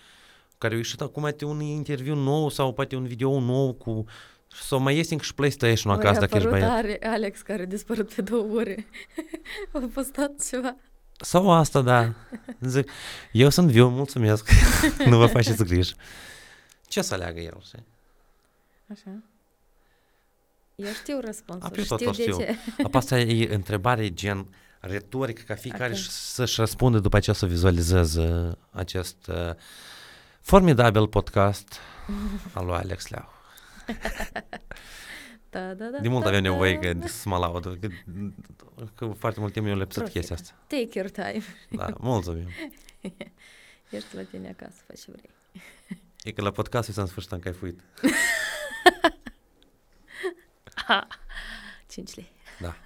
care 0.59 0.75
a 0.75 0.77
ieșit 0.77 1.01
acum 1.01 1.23
poate 1.23 1.45
un 1.45 1.61
interviu 1.61 2.15
nou 2.15 2.49
sau 2.49 2.73
poate 2.73 2.97
un 2.97 3.07
video 3.07 3.41
nou 3.41 3.73
cu 3.73 4.05
sau 4.49 4.79
mai 4.79 4.99
este 4.99 5.13
încă 5.13 5.25
și 5.25 5.35
PlayStation 5.35 5.93
Oi, 5.93 5.99
acasă 5.99 6.17
a 6.17 6.21
dacă 6.21 6.37
ești 6.37 6.47
apărut 6.47 6.67
băiat. 6.67 6.79
are 6.79 6.99
Alex 7.03 7.43
care 7.43 7.63
a 7.63 7.67
dispărut 7.67 8.15
pe 8.15 8.23
două 8.23 8.55
ore. 8.55 8.87
a 9.73 9.91
postat 9.95 10.47
ceva. 10.49 10.77
Sau 11.21 11.53
asta, 11.53 11.81
da. 11.81 12.15
Zic, 12.61 12.91
eu 13.33 13.49
sunt 13.49 13.71
viu, 13.71 13.89
mulțumesc. 13.89 14.51
nu 15.11 15.17
vă 15.17 15.27
faceți 15.27 15.65
griji. 15.65 15.95
Ce 16.87 17.03
să 17.03 17.15
aleagă 17.15 17.41
el? 17.41 17.59
știi? 17.67 17.85
Așa. 18.93 19.23
Eu 20.75 20.93
știu 20.93 21.21
răspunsul, 21.25 21.71
A, 21.73 21.79
eu 21.79 21.85
tot 21.85 21.99
știu 21.99 22.09
o 22.09 22.13
de 22.13 22.23
știu. 22.23 22.37
ce. 22.39 22.57
Apa 22.83 22.99
asta 22.99 23.19
e 23.19 23.55
întrebare 23.55 24.15
gen 24.15 24.47
retorică, 24.81 25.43
ca 25.47 25.55
fiecare 25.55 25.85
Ok. 25.85 25.99
okay. 25.99 26.07
să-și 26.09 26.61
răspundă 26.61 26.99
după 26.99 27.17
aceea 27.17 27.37
să 27.37 27.47
vizualizeze 27.47 28.59
acest 28.71 29.27
uh, 29.27 29.55
formidabil 30.41 31.09
podcast 31.09 31.79
al 32.53 32.67
lui 32.67 32.75
Alex 32.75 33.09
Leau. 33.09 33.29
Da, 35.51 35.75
da, 35.75 35.85
da, 35.89 35.99
De 35.99 36.09
mult 36.09 36.23
da, 36.23 36.29
avem 36.29 36.43
da, 36.43 36.51
nevoie 36.51 36.79
că, 36.79 36.93
da. 36.93 37.07
să 37.07 37.29
mă 37.29 37.37
laud, 37.37 37.79
că, 37.81 37.89
că 38.95 39.07
foarte 39.07 39.41
mult 39.41 39.53
timp 39.53 39.67
eu 39.67 39.75
le-am 39.75 39.89
Profită. 39.89 40.19
chestia 40.19 40.37
asta. 40.37 40.55
Take 40.67 40.89
your 40.99 41.11
time. 41.11 41.43
Da, 41.71 41.89
mulțumim. 41.99 42.49
Ești 43.91 44.17
la 44.17 44.23
tine 44.23 44.49
acasă, 44.59 44.83
faci 44.87 44.99
ce 45.01 45.11
vrei. 45.11 45.31
E 46.23 46.33
că 46.33 46.43
la 46.43 46.51
podcast 46.51 46.93
s-a 46.93 47.01
în 47.01 47.07
sfârșit 47.07 47.33
am 47.33 47.39
caifuit. 47.39 47.81
5 51.89 52.15
lei. 52.15 52.33
Da. 52.61 52.77